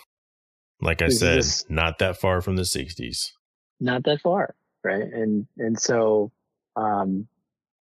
Like 0.81 1.01
I 1.01 1.09
said, 1.09 1.37
just- 1.37 1.71
not 1.71 2.01
that 2.01 2.21
far 2.21 2.41
from 2.41 2.57
the 2.57 2.63
'60s. 2.63 3.31
not 3.81 4.05
that 4.05 4.21
far, 4.21 4.55
right? 4.83 5.03
And 5.03 5.47
and 5.59 5.79
so, 5.79 6.33
um, 6.75 7.29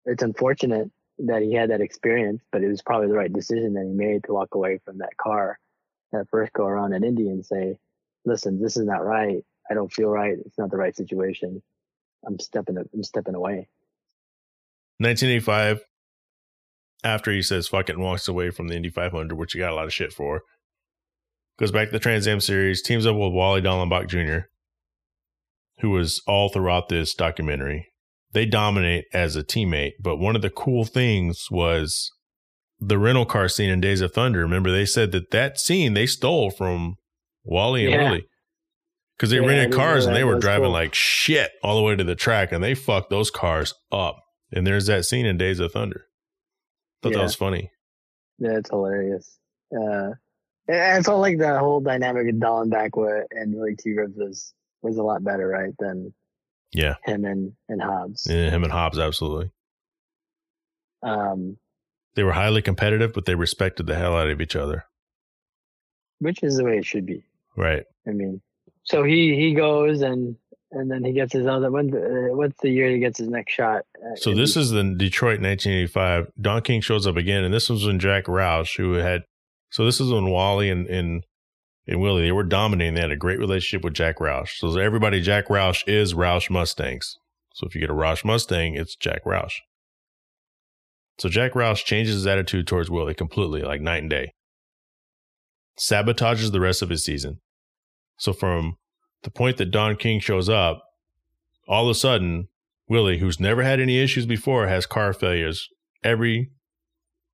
it's 0.06 0.24
unfortunate 0.24 0.90
that 1.20 1.42
he 1.42 1.54
had 1.54 1.70
that 1.70 1.82
experience, 1.82 2.42
but 2.52 2.64
it 2.64 2.68
was 2.68 2.82
probably 2.82 3.08
the 3.08 3.14
right 3.14 3.32
decision 3.32 3.74
that 3.74 3.86
he 3.86 3.94
made 3.94 4.24
to 4.24 4.34
walk 4.34 4.56
away 4.56 4.80
from 4.84 4.98
that 4.98 5.16
car, 5.18 5.60
that 6.12 6.28
first 6.30 6.54
go 6.54 6.66
around 6.66 6.94
at 6.94 7.04
Indy 7.04 7.30
and 7.30 7.46
say, 7.46 7.78
"Listen, 8.26 8.62
this 8.62 8.78
is 8.78 8.86
not 8.86 9.06
right. 9.06 9.46
I 9.70 9.74
don't 9.74 9.92
feel 9.92 10.10
right. 10.10 10.38
It's 10.46 10.58
not 10.58 10.72
the 10.72 10.78
right 10.78 10.96
situation. 10.96 11.62
I'm 12.26 12.40
stepping. 12.40 12.78
I'm 12.78 13.04
stepping 13.04 13.36
away." 13.36 13.68
1985. 15.00 15.86
After 17.04 17.32
he 17.32 17.42
says 17.42 17.68
"fuck 17.68 17.90
it" 17.90 17.94
and 17.94 18.04
walks 18.04 18.28
away 18.28 18.50
from 18.50 18.70
the 18.70 18.76
Indy 18.76 18.90
500, 18.90 19.38
which 19.38 19.54
he 19.54 19.60
got 19.60 19.72
a 19.72 19.76
lot 19.76 19.86
of 19.86 19.94
shit 19.94 20.14
for, 20.14 20.44
goes 21.58 21.72
back 21.72 21.90
to 21.90 21.92
the 21.92 22.00
Trans 22.00 22.28
Am 22.28 22.40
Series, 22.40 22.82
teams 22.82 23.06
up 23.06 23.16
with 23.16 23.34
Wally 23.34 23.62
Dallenbach 23.62 24.08
Jr., 24.08 24.48
who 25.80 25.90
was 25.92 26.22
all 26.26 26.50
throughout 26.50 26.90
this 26.90 27.14
documentary. 27.14 27.93
They 28.34 28.46
dominate 28.46 29.06
as 29.14 29.36
a 29.36 29.44
teammate, 29.44 29.94
but 30.02 30.18
one 30.18 30.36
of 30.36 30.42
the 30.42 30.50
cool 30.50 30.86
things 30.86 31.48
was 31.52 32.12
the 32.80 32.98
rental 32.98 33.26
car 33.26 33.48
scene 33.48 33.70
in 33.70 33.80
Days 33.80 34.02
of 34.02 34.12
Thunder. 34.14 34.40
Remember, 34.40 34.72
they 34.72 34.86
said 34.86 35.12
that 35.12 35.32
that 35.32 35.60
scene 35.60 35.94
they 35.94 36.06
stole 36.08 36.50
from 36.50 36.96
Wally 37.44 37.86
and 37.86 37.94
Yeah. 37.94 38.04
Willy 38.10 38.26
because 39.16 39.30
they 39.30 39.38
Yeah, 39.40 39.46
rented 39.48 39.72
cars 39.74 40.06
and 40.06 40.16
they 40.16 40.24
were 40.24 40.40
driving 40.40 40.66
cool. 40.66 40.72
like 40.74 40.94
shit 40.96 41.52
all 41.64 41.76
the 41.78 41.84
way 41.84 41.96
to 41.96 42.04
the 42.04 42.16
track, 42.16 42.52
and 42.52 42.64
they 42.64 42.74
fucked 42.76 43.10
those 43.10 43.30
cars 43.32 43.74
up. 43.92 44.18
And 44.52 44.66
there's 44.68 44.88
that 44.88 45.06
scene 45.06 45.26
in 45.26 45.38
Days 45.38 45.60
of 45.60 45.72
Thunder. 45.72 46.08
Thought 47.02 47.12
Yeah. 47.14 47.18
that 47.20 47.24
was 47.24 47.36
funny. 47.36 47.72
Yeah, 48.40 48.58
it's 48.58 48.70
hilarious. 48.70 49.38
Uh, 49.76 50.12
I 50.70 51.02
felt 51.02 51.20
like 51.22 51.38
the 51.38 51.60
whole 51.60 51.82
dynamic 51.82 52.28
of 52.30 52.36
Dallenbach 52.36 52.96
wa- 52.96 53.26
and 53.32 53.54
Willy 53.56 53.76
T. 53.76 53.92
Ribbs 53.92 54.16
was 54.18 54.54
was 54.82 54.98
a 54.98 55.04
lot 55.04 55.24
better, 55.24 55.48
right, 55.48 55.74
than 55.80 56.14
Yeah, 56.74 56.96
him 57.06 57.26
and 57.26 57.54
and 57.70 57.82
Hobbs. 57.82 58.28
yeah 58.30 58.50
him 58.50 58.64
and 58.64 58.72
Hobbs 58.72 58.98
absolutely. 59.00 59.52
Um, 61.02 61.58
They 62.16 62.24
were 62.24 62.32
highly 62.34 62.62
competitive, 62.62 63.14
but 63.14 63.26
they 63.26 63.36
respected 63.36 63.88
the 63.88 63.96
hell 63.96 64.16
out 64.16 64.30
of 64.30 64.42
each 64.42 64.56
other. 64.56 64.86
which 66.20 66.42
is 66.44 66.56
the 66.58 66.64
way 66.64 66.78
it 66.78 66.86
should 66.86 67.06
be. 67.06 67.24
Right. 67.58 67.84
I 68.08 68.12
mean, 68.12 68.42
so 68.84 69.04
he 69.04 69.36
he 69.36 69.54
goes 69.54 70.02
and 70.02 70.36
and 70.72 70.90
then 70.90 71.04
he 71.04 71.12
gets 71.14 71.34
his 71.34 71.46
other. 71.46 71.70
When 71.70 71.94
uh, 71.94 72.36
what's 72.36 72.60
the 72.62 72.70
year 72.70 72.90
he 72.90 73.00
gets 73.00 73.20
his 73.20 73.28
next 73.30 73.52
shot? 73.54 73.84
So 74.16 74.34
this 74.34 74.54
the- 74.56 74.62
is 74.62 74.70
the 74.72 74.84
Detroit 74.96 75.40
1985. 75.42 76.32
Don 76.42 76.62
King 76.62 76.82
shows 76.82 77.06
up 77.06 77.18
again, 77.18 77.44
and 77.44 77.54
this 77.54 77.70
was 77.70 77.86
when 77.86 78.00
Jack 78.00 78.26
Roush, 78.26 78.78
who 78.78 78.94
had, 78.94 79.24
so 79.70 79.86
this 79.86 80.00
is 80.00 80.12
when 80.12 80.30
Wally 80.30 80.70
and 80.70 80.88
and 80.88 81.24
and 81.88 82.02
Willy 82.02 82.24
they 82.24 82.32
were 82.32 82.44
dominating. 82.44 82.96
They 82.96 83.02
had 83.02 83.12
a 83.12 83.18
great 83.18 83.40
relationship 83.40 83.84
with 83.84 83.94
Jack 83.94 84.20
Roush. 84.20 84.58
So 84.58 84.78
everybody, 84.78 85.22
Jack 85.22 85.48
Roush 85.48 85.84
is 85.88 86.14
Roush 86.14 86.50
Mustangs. 86.50 87.18
So 87.54 87.68
if 87.68 87.76
you 87.76 87.82
get 87.82 87.90
a 87.90 87.94
Roush 87.94 88.26
Mustang, 88.26 88.76
it's 88.76 88.96
Jack 88.96 89.24
Roush. 89.26 89.60
So 91.20 91.30
Jack 91.30 91.54
Roush 91.54 91.86
changes 91.86 92.16
his 92.16 92.28
attitude 92.28 92.66
towards 92.66 92.90
Willy 92.90 93.14
completely, 93.14 93.62
like 93.62 93.82
night 93.82 94.02
and 94.02 94.10
day. 94.10 94.34
Sabotages 95.78 96.52
the 96.52 96.60
rest 96.60 96.82
of 96.82 96.90
his 96.90 97.04
season. 97.04 97.40
So 98.18 98.34
from 98.34 98.78
the 99.24 99.30
point 99.30 99.58
that 99.58 99.72
Don 99.72 99.96
King 99.96 100.20
shows 100.20 100.50
up, 100.50 100.84
all 101.68 101.86
of 101.86 101.92
a 101.92 101.96
sudden 101.96 102.48
Willy, 102.88 103.20
who's 103.20 103.40
never 103.40 103.64
had 103.64 103.80
any 103.80 104.00
issues 104.00 104.26
before, 104.26 104.68
has 104.68 104.86
car 104.86 105.14
failures 105.14 105.70
every 106.04 106.52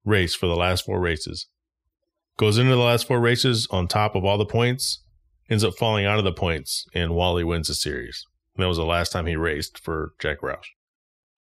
race 0.06 0.36
for 0.36 0.48
the 0.48 0.56
last 0.56 0.86
four 0.86 1.00
races. 1.00 1.48
Goes 2.40 2.58
into 2.58 2.72
the 2.72 2.78
last 2.78 3.06
four 3.06 3.20
races 3.20 3.68
on 3.70 3.90
top 3.90 4.16
of 4.16 4.24
all 4.24 4.38
the 4.38 4.46
points, 4.46 5.04
ends 5.50 5.62
up 5.62 5.74
falling 5.76 6.06
out 6.06 6.20
of 6.20 6.24
the 6.24 6.32
points, 6.32 6.86
and 6.94 7.14
Wally 7.14 7.44
wins 7.44 7.68
the 7.68 7.76
series. 7.76 8.26
And 8.56 8.64
that 8.64 8.70
was 8.70 8.78
the 8.78 8.86
last 8.86 9.12
time 9.12 9.26
he 9.26 9.36
raced 9.36 9.78
for 9.78 10.14
Jack 10.20 10.40
Roush. 10.40 10.64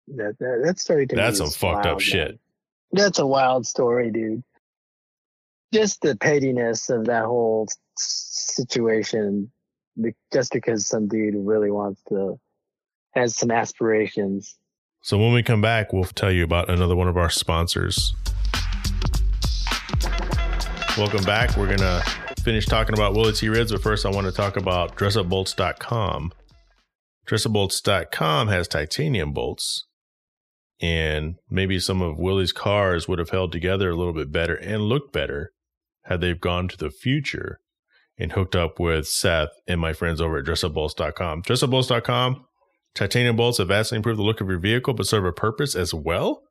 that, 0.08 0.38
that 0.40 0.62
that 0.64 0.80
story. 0.80 1.06
To 1.06 1.16
That's 1.18 1.40
some 1.40 1.50
fucked 1.50 1.86
up 1.86 1.96
wild, 1.96 2.02
shit. 2.02 2.40
That's 2.94 3.20
a 3.20 3.28
wild 3.28 3.68
story, 3.68 4.12
dude. 4.12 4.46
Just 5.74 6.00
the 6.00 6.16
pettiness 6.16 6.90
of 6.90 7.04
that 7.08 7.26
whole 7.26 7.68
situation, 7.98 9.52
just 10.32 10.54
because 10.54 10.88
some 10.88 11.10
dude 11.10 11.36
really 11.36 11.70
wants 11.70 12.02
to 12.08 12.40
has 13.12 13.36
some 13.36 13.52
aspirations. 13.52 14.58
So 15.02 15.18
when 15.18 15.34
we 15.34 15.44
come 15.44 15.60
back, 15.60 15.92
we'll 15.92 16.06
tell 16.06 16.32
you 16.32 16.46
about 16.46 16.70
another 16.70 16.96
one 16.96 17.10
of 17.10 17.18
our 17.18 17.30
sponsors. 17.30 18.14
Welcome 20.98 21.26
back. 21.26 21.56
We're 21.56 21.68
going 21.68 21.78
to 21.78 22.04
finish 22.42 22.66
talking 22.66 22.96
about 22.96 23.14
Willy 23.14 23.32
T. 23.32 23.48
Ribbs, 23.48 23.72
but 23.72 23.84
first 23.84 24.04
I 24.04 24.10
want 24.10 24.26
to 24.26 24.34
talk 24.34 24.58
about 24.58 24.96
dressupbolts.com. 24.96 26.32
Dressupbolts.com 27.28 28.48
has 28.48 28.68
titanium 28.68 29.32
bolts, 29.32 29.86
and 30.82 31.36
maybe 31.52 31.80
some 31.80 32.02
of 32.02 32.18
Willy's 32.18 32.52
cars 32.52 33.08
would 33.08 33.20
have 33.20 33.30
held 33.30 33.52
together 33.52 33.92
a 33.92 33.96
little 33.96 34.14
bit 34.14 34.32
better 34.32 34.56
and 34.56 34.84
looked 34.84 35.14
better 35.14 35.52
had 36.06 36.20
they 36.20 36.34
gone 36.34 36.68
to 36.70 36.78
the 36.78 36.90
future 36.90 37.60
and 38.18 38.32
hooked 38.32 38.56
up 38.56 38.80
with 38.80 39.08
Seth 39.08 39.52
and 39.68 39.80
my 39.80 39.94
friends 39.94 40.20
over 40.20 40.40
at 40.40 40.46
dressupbolts.com. 40.46 41.44
Dressupbolts.com 41.44 42.44
Titanium 42.96 43.36
bolts 43.36 43.60
have 43.60 43.68
vastly 43.68 43.98
improved 43.98 44.18
the 44.18 44.24
look 44.24 44.42
of 44.42 44.50
your 44.50 44.58
vehicle, 44.58 44.96
but 44.96 45.06
serve 45.06 45.26
a 45.26 45.32
purpose 45.32 45.76
as 45.76 45.94
well. 45.94 46.42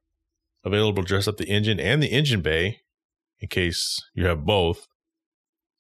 Available 0.63 1.03
to 1.03 1.09
dress 1.09 1.27
up 1.27 1.39
the 1.39 1.49
engine 1.49 1.81
and 1.81 2.01
the 2.01 2.13
engine 2.13 2.43
bay 2.43 2.83
in 3.41 3.49
case 3.49 4.01
you 4.15 4.27
have 4.27 4.45
both. 4.45 4.87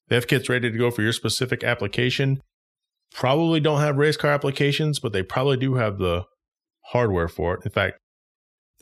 They 0.09 0.15
have 0.15 0.29
kits 0.29 0.49
ready 0.49 0.71
to 0.71 0.79
go 0.79 0.91
for 0.91 1.03
your 1.03 1.13
specific 1.13 1.65
application. 1.65 2.41
Probably 3.13 3.61
don't 3.61 3.81
have 3.81 3.97
race 3.97 4.17
car 4.17 4.31
applications, 4.31 4.99
but 4.99 5.13
they 5.13 5.23
probably 5.23 5.57
do 5.57 5.75
have 5.75 5.99
the 5.99 6.25
hardware 6.93 7.29
for 7.29 7.55
it. 7.55 7.61
In 7.65 7.71
fact, 7.71 7.99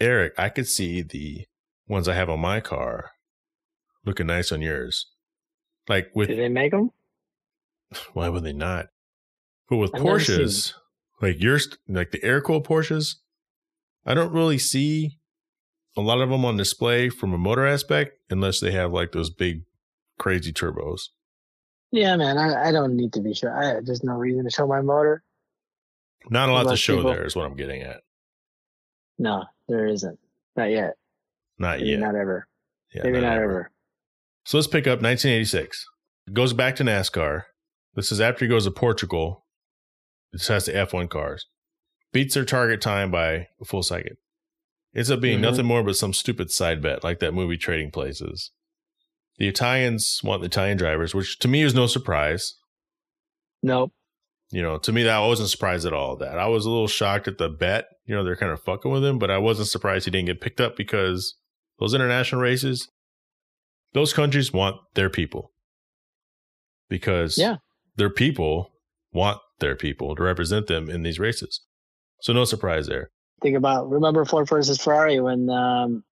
Eric, 0.01 0.35
I 0.37 0.49
could 0.49 0.67
see 0.67 1.03
the 1.03 1.47
ones 1.87 2.09
I 2.09 2.15
have 2.15 2.29
on 2.29 2.41
my 2.41 2.61
car 2.61 3.11
looking 4.05 4.27
nice 4.27 4.53
on 4.53 4.63
yours. 4.63 5.07
Like 5.89 6.11
with 6.15 6.29
Did 6.29 6.39
they 6.39 6.49
make 6.49 6.73
them? 6.73 6.91
why 8.13 8.29
would 8.29 8.45
they 8.45 8.53
not? 8.53 8.87
But 9.69 9.77
with 9.77 9.95
I've 9.95 10.03
Porsches, 10.03 10.75
like 11.23 11.41
yours, 11.41 11.69
like 11.89 12.11
the 12.11 12.23
air 12.23 12.41
cooled 12.41 12.67
Porsches, 12.67 13.17
I 14.05 14.15
don't 14.15 14.33
really 14.33 14.59
see 14.59 15.19
a 15.97 16.01
lot 16.01 16.21
of 16.21 16.31
them 16.31 16.45
on 16.45 16.57
display 16.57 17.09
from 17.09 17.33
a 17.33 17.39
motor 17.39 17.67
aspect 17.67 18.19
unless 18.31 18.61
they 18.61 18.73
have 18.73 18.93
like 18.93 19.13
those 19.13 19.31
big, 19.31 19.63
crazy 20.19 20.53
turbos. 20.53 21.09
Yeah, 21.93 22.17
man. 22.17 22.39
I, 22.39 22.69
I 22.69 22.73
don't 22.73 22.97
need 22.97 23.13
to 23.13 23.21
be 23.21 23.35
sure. 23.35 23.57
I, 23.57 23.81
there's 23.81 24.03
no 24.03 24.15
reason 24.15 24.45
to 24.45 24.51
show 24.51 24.67
my 24.67 24.81
motor. 24.81 25.23
Not 26.31 26.49
a 26.49 26.53
lot 26.53 26.69
to 26.69 26.77
show 26.77 26.97
people- 26.97 27.13
there, 27.13 27.25
is 27.25 27.37
what 27.37 27.47
I'm 27.47 27.57
getting 27.57 27.83
at. 27.83 28.01
No, 29.19 29.45
there 29.69 29.87
isn't. 29.87 30.19
Not 30.57 30.71
yet. 30.71 30.95
Not 31.59 31.79
Maybe 31.79 31.91
yet. 31.91 32.01
not 32.01 32.17
ever. 32.17 32.49
Yeah, 32.93 33.03
Maybe 33.05 33.21
not 33.21 33.39
ever. 33.39 33.71
So 34.45 34.59
let's 34.59 34.67
pick 34.67 34.87
up 34.87 35.01
1986. 35.01 35.87
Goes 36.33 36.53
back 36.53 36.75
to 36.77 36.85
NASCAR. 36.85 37.43
This 37.95 38.11
is 38.11 38.21
after 38.21 38.45
he 38.45 38.49
goes 38.49 38.65
to 38.65 38.71
Portugal. 38.73 39.45
This 40.33 40.49
has 40.49 40.65
the 40.67 40.73
F1 40.73 41.09
cars. 41.11 41.47
Beats 42.13 42.35
their 42.35 42.45
target 42.45 42.81
time 42.81 43.11
by 43.13 43.47
a 43.61 43.65
full 43.65 43.83
second. 43.85 44.17
Ends 44.95 45.11
up 45.11 45.21
being 45.21 45.39
Mhm. 45.39 45.43
nothing 45.43 45.67
more 45.67 45.83
but 45.83 45.97
some 45.97 46.13
stupid 46.13 46.51
side 46.51 46.81
bet, 46.81 47.03
like 47.03 47.19
that 47.19 47.35
movie 47.35 47.57
Trading 47.57 47.91
Places. 47.91 48.53
The 49.39 49.49
Italians 49.49 50.21
want 50.23 50.43
the 50.43 50.47
Italian 50.47 50.77
drivers, 50.77 51.15
which 51.15 51.39
to 51.41 51.49
me 51.49 51.63
is 51.63 51.75
no 51.75 51.87
surprise. 51.89 52.55
Nope. 53.63 53.93
You 54.51 54.63
know, 54.63 54.79
to 54.79 54.93
me 54.93 55.03
that 55.03 55.17
I 55.17 55.27
wasn't 55.27 55.49
surprised 55.49 55.85
at 55.87 55.93
all. 55.93 56.17
That 56.17 56.39
I 56.39 56.47
was 56.47 56.65
a 56.65 56.71
little 56.71 56.87
shocked 56.87 57.27
at 57.27 57.39
the 57.39 57.49
bet. 57.49 57.87
You 58.05 58.15
know, 58.15 58.23
they're 58.23 58.37
kind 58.37 58.53
of 58.53 58.63
fucking 58.63 58.93
with 58.93 59.05
him, 59.05 59.19
but 59.19 59.31
I 59.31 59.39
wasn't 59.39 59.69
surprised 59.69 60.05
he 60.05 60.11
didn't 60.13 60.27
get 60.27 60.41
picked 60.41 60.61
up 60.61 60.77
because 60.77 61.35
those 61.81 61.95
international 61.95 62.41
races, 62.41 62.89
those 63.95 64.13
countries 64.13 64.53
want 64.53 64.77
their 64.95 65.11
people. 65.11 65.51
Because 66.89 67.37
Yeah. 67.39 67.57
their 67.97 68.11
people 68.11 68.71
want 69.13 69.41
their 69.59 69.75
people 69.75 70.15
to 70.15 70.23
represent 70.23 70.67
them 70.69 70.89
in 70.89 71.03
these 71.03 71.19
races. 71.19 71.63
So 72.21 72.33
no 72.33 72.45
surprise 72.45 72.87
there. 72.87 73.11
Think 73.43 73.57
about 73.57 73.91
remember 73.91 74.25
Ford 74.25 74.49
versus 74.49 74.81
Ferrari 74.81 75.21
when 75.21 75.51
um, 75.51 76.05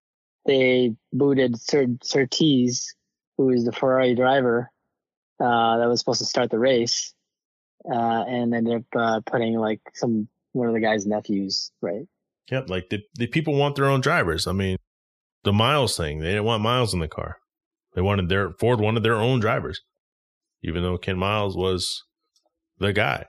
they 0.45 0.95
booted 1.11 1.59
Sir 1.59 1.87
Surtees, 2.03 2.95
who 3.37 3.49
is 3.49 3.65
the 3.65 3.71
Ferrari 3.71 4.15
driver 4.15 4.69
uh, 5.39 5.77
that 5.77 5.87
was 5.87 5.99
supposed 5.99 6.19
to 6.19 6.25
start 6.25 6.51
the 6.51 6.59
race, 6.59 7.13
uh, 7.91 8.23
and 8.27 8.53
ended 8.53 8.75
up 8.75 8.83
uh, 8.95 9.21
putting 9.25 9.55
like 9.55 9.81
some 9.93 10.27
one 10.51 10.67
of 10.67 10.73
the 10.73 10.79
guy's 10.79 11.05
nephews, 11.05 11.71
right? 11.81 12.05
Yep, 12.51 12.69
like 12.69 12.89
the, 12.89 13.01
the 13.15 13.27
people 13.27 13.55
want 13.55 13.75
their 13.75 13.85
own 13.85 14.01
drivers. 14.01 14.47
I 14.47 14.51
mean, 14.51 14.77
the 15.43 15.53
Miles 15.53 15.97
thing, 15.97 16.19
they 16.19 16.29
didn't 16.29 16.43
want 16.43 16.61
Miles 16.61 16.93
in 16.93 16.99
the 16.99 17.07
car. 17.07 17.37
They 17.95 18.01
wanted 18.01 18.29
their 18.29 18.51
Ford 18.59 18.79
wanted 18.79 19.03
their 19.03 19.15
own 19.15 19.39
drivers, 19.39 19.81
even 20.63 20.83
though 20.83 20.97
Ken 20.97 21.17
Miles 21.17 21.55
was 21.55 22.03
the 22.79 22.93
guy. 22.93 23.25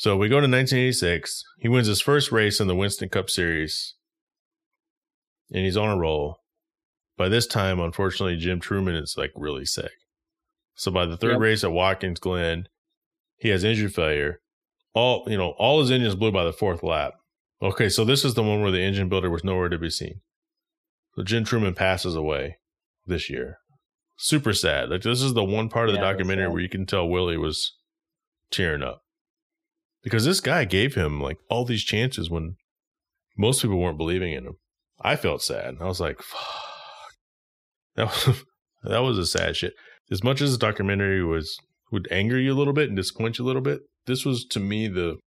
So 0.00 0.16
we 0.16 0.28
go 0.28 0.34
to 0.36 0.46
1986. 0.46 1.42
He 1.58 1.66
wins 1.68 1.88
his 1.88 2.00
first 2.00 2.30
race 2.30 2.60
in 2.60 2.68
the 2.68 2.76
Winston 2.76 3.08
Cup 3.08 3.28
Series, 3.28 3.94
and 5.52 5.64
he's 5.64 5.76
on 5.76 5.88
a 5.90 5.96
roll. 5.98 6.36
by 7.16 7.28
this 7.28 7.48
time, 7.48 7.80
unfortunately, 7.80 8.36
Jim 8.36 8.60
Trueman 8.60 8.96
is 9.02 9.16
like 9.18 9.32
really 9.34 9.64
sick. 9.64 9.90
So 10.76 10.92
by 10.92 11.04
the 11.04 11.16
third 11.16 11.32
Yep. 11.32 11.40
race 11.40 11.64
at 11.64 11.72
Watkins 11.72 12.20
Glen, 12.20 12.68
he 13.38 13.48
has 13.48 13.64
engine 13.64 13.88
failure. 13.88 14.40
All 14.94 15.24
you 15.26 15.36
know, 15.36 15.50
all 15.58 15.80
his 15.80 15.90
engines 15.90 16.14
blew 16.14 16.30
by 16.30 16.44
the 16.44 16.52
fourth 16.52 16.84
lap. 16.84 17.14
Okay, 17.60 17.88
so 17.88 18.04
this 18.04 18.24
is 18.24 18.34
the 18.34 18.42
one 18.44 18.62
where 18.62 18.70
the 18.70 18.82
engine 18.82 19.08
builder 19.08 19.30
was 19.30 19.42
nowhere 19.42 19.68
to 19.68 19.78
be 19.78 19.90
seen. 19.90 20.20
So 21.16 21.24
Jim 21.24 21.44
Trueman 21.44 21.74
passes 21.74 22.14
away 22.14 22.58
this 23.04 23.28
year. 23.28 23.58
Super 24.16 24.52
sad. 24.52 24.88
Like 24.90 25.02
this 25.02 25.20
is 25.20 25.34
the 25.34 25.42
one 25.42 25.68
part 25.68 25.88
of 25.88 25.94
the 25.96 26.00
Yeah, 26.00 26.12
documentary 26.12 26.46
where 26.50 26.60
you 26.62 26.68
can 26.68 26.86
tell 26.86 27.08
Willy 27.08 27.36
was 27.36 27.74
tearing 28.52 28.84
up. 28.84 29.02
Because 30.08 30.24
this 30.24 30.40
guy 30.40 30.64
gave 30.64 30.94
him 30.94 31.20
like 31.20 31.36
all 31.50 31.66
these 31.66 31.84
chances 31.84 32.30
when 32.30 32.56
most 33.36 33.60
people 33.60 33.78
weren't 33.78 33.98
believing 33.98 34.32
in 34.32 34.46
him. 34.46 34.56
I 35.02 35.16
felt 35.16 35.42
sad. 35.42 35.74
I 35.82 35.84
was 35.84 36.00
like, 36.00 36.22
fuck. 36.22 37.12
That 37.94 38.06
was, 38.06 38.44
that 38.84 39.00
was 39.00 39.18
a 39.18 39.26
sad 39.26 39.54
shit. 39.54 39.74
As 40.10 40.24
much 40.24 40.40
as 40.40 40.52
the 40.52 40.66
documentary 40.66 41.22
was 41.22 41.58
would 41.92 42.08
anger 42.10 42.38
you 42.38 42.54
a 42.54 42.56
little 42.56 42.72
bit 42.72 42.88
and 42.88 42.96
disappoint 42.96 43.38
you 43.38 43.44
a 43.44 43.46
little 43.46 43.60
bit, 43.60 43.80
this 44.06 44.24
was 44.24 44.46
to 44.46 44.60
me 44.60 44.88
the 44.88 45.18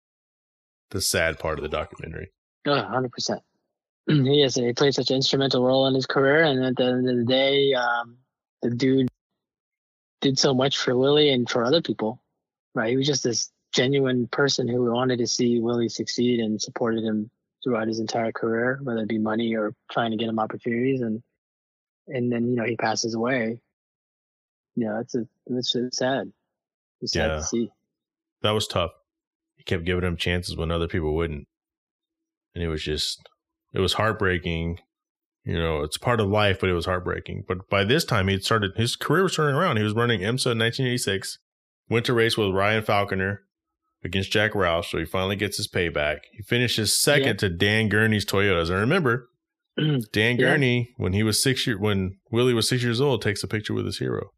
the 0.89 0.99
sad 0.99 1.37
part 1.37 1.59
of 1.59 1.63
the 1.63 1.69
documentary. 1.69 2.31
Oh, 2.65 2.81
hundred 2.81 3.11
percent. 3.11 3.41
He 4.07 4.41
is. 4.41 4.55
He 4.55 4.73
played 4.73 4.95
such 4.95 5.11
an 5.11 5.17
instrumental 5.17 5.63
role 5.63 5.85
in 5.85 5.93
his 5.93 6.07
career, 6.07 6.41
and 6.41 6.65
at 6.65 6.75
the 6.75 6.85
end 6.85 7.07
of 7.07 7.17
the 7.17 7.23
day, 7.23 7.71
um, 7.73 8.17
the 8.63 8.71
dude 8.71 9.09
did 10.21 10.39
so 10.39 10.55
much 10.55 10.79
for 10.79 10.97
Willy 10.97 11.29
and 11.29 11.47
for 11.47 11.63
other 11.63 11.83
people. 11.83 12.19
Right? 12.73 12.89
He 12.89 12.97
was 12.97 13.05
just 13.05 13.23
this 13.23 13.51
genuine 13.71 14.27
person 14.27 14.67
who 14.67 14.91
wanted 14.91 15.17
to 15.19 15.27
see 15.27 15.59
Willy 15.59 15.89
succeed 15.89 16.39
and 16.39 16.61
supported 16.61 17.03
him 17.03 17.29
throughout 17.63 17.87
his 17.87 17.99
entire 17.99 18.31
career, 18.31 18.79
whether 18.83 19.01
it 19.01 19.07
be 19.09 19.17
money 19.19 19.55
or 19.55 19.73
trying 19.91 20.11
to 20.11 20.17
get 20.17 20.29
him 20.29 20.39
opportunities. 20.39 21.01
And 21.01 21.21
and 22.07 22.31
then 22.31 22.49
you 22.49 22.55
know 22.55 22.65
he 22.65 22.75
passes 22.75 23.13
away. 23.13 23.61
You 24.75 24.85
know, 24.85 24.99
it's 24.99 25.15
a 25.15 25.25
it's 25.47 25.75
it's 25.75 25.97
sad. 25.97 26.31
It's 27.01 27.13
sad 27.13 27.29
Yeah. 27.29 27.35
to 27.37 27.43
see. 27.43 27.71
That 28.41 28.51
was 28.51 28.67
tough. 28.67 28.91
He 29.55 29.63
kept 29.63 29.85
giving 29.85 30.03
him 30.03 30.17
chances 30.17 30.57
when 30.57 30.71
other 30.71 30.87
people 30.87 31.13
wouldn't. 31.15 31.47
And 32.55 32.63
it 32.63 32.67
was 32.67 32.83
just 32.83 33.27
it 33.73 33.79
was 33.79 33.93
heartbreaking. 33.93 34.79
You 35.43 35.55
know, 35.57 35.81
it's 35.81 35.97
part 35.97 36.19
of 36.19 36.27
life, 36.27 36.59
but 36.59 36.69
it 36.69 36.73
was 36.73 36.85
heartbreaking. 36.85 37.45
But 37.47 37.67
by 37.69 37.83
this 37.83 38.05
time 38.05 38.27
he'd 38.27 38.43
started 38.43 38.71
his 38.75 38.95
career 38.95 39.23
was 39.23 39.35
turning 39.35 39.55
around. 39.55 39.77
He 39.77 39.83
was 39.83 39.93
running 39.93 40.21
IMSA 40.21 40.51
in 40.51 40.57
nineteen 40.57 40.87
eighty 40.87 40.97
six, 40.97 41.39
went 41.89 42.05
to 42.07 42.13
race 42.13 42.37
with 42.37 42.51
Ryan 42.53 42.83
Falconer 42.83 43.43
against 44.03 44.31
Jack 44.31 44.53
Roush, 44.53 44.85
so 44.85 44.97
he 44.97 45.05
finally 45.05 45.35
gets 45.35 45.57
his 45.57 45.67
payback. 45.67 46.19
He 46.31 46.41
finishes 46.43 46.99
second 46.99 47.27
Yeah. 47.27 47.33
to 47.33 47.49
Dan 47.49 47.89
Gurney's 47.89 48.25
Toyotas. 48.25 48.69
And 48.69 48.79
remember, 48.79 49.29
Dan 49.77 50.01
Yeah. 50.11 50.35
Gurney, 50.37 50.89
when 50.97 51.13
he 51.13 51.23
was 51.23 51.41
six 51.41 51.65
year 51.67 51.77
when 51.79 52.17
Willy 52.31 52.53
was 52.53 52.67
six 52.67 52.83
years 52.83 52.99
old, 53.01 53.21
takes 53.21 53.43
a 53.43 53.47
picture 53.47 53.73
with 53.73 53.85
his 53.85 53.99
hero. 53.99 54.31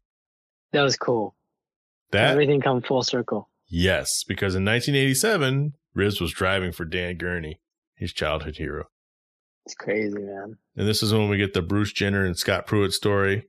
That 0.72 0.82
was 0.82 0.96
cool. 0.96 1.34
That 2.10 2.30
Everything 2.32 2.60
come 2.60 2.82
full 2.82 3.02
circle. 3.02 3.48
yes, 3.68 4.22
because 4.28 4.54
in 4.54 4.64
1987, 4.64 5.72
Ribbs 5.96 6.20
was 6.20 6.32
driving 6.32 6.72
for 6.72 6.84
Dan 6.84 7.16
Gurney, 7.16 7.60
his 7.96 8.12
childhood 8.12 8.56
hero. 8.56 8.84
It's 9.66 9.74
crazy, 9.74 10.18
man. 10.18 10.56
And 10.76 10.86
this 10.86 11.02
is 11.02 11.12
when 11.12 11.28
we 11.28 11.38
get 11.38 11.54
the 11.54 11.62
Bruce 11.62 11.92
Jenner 11.92 12.24
and 12.24 12.36
Scott 12.36 12.66
Pruett 12.66 12.92
story, 12.92 13.46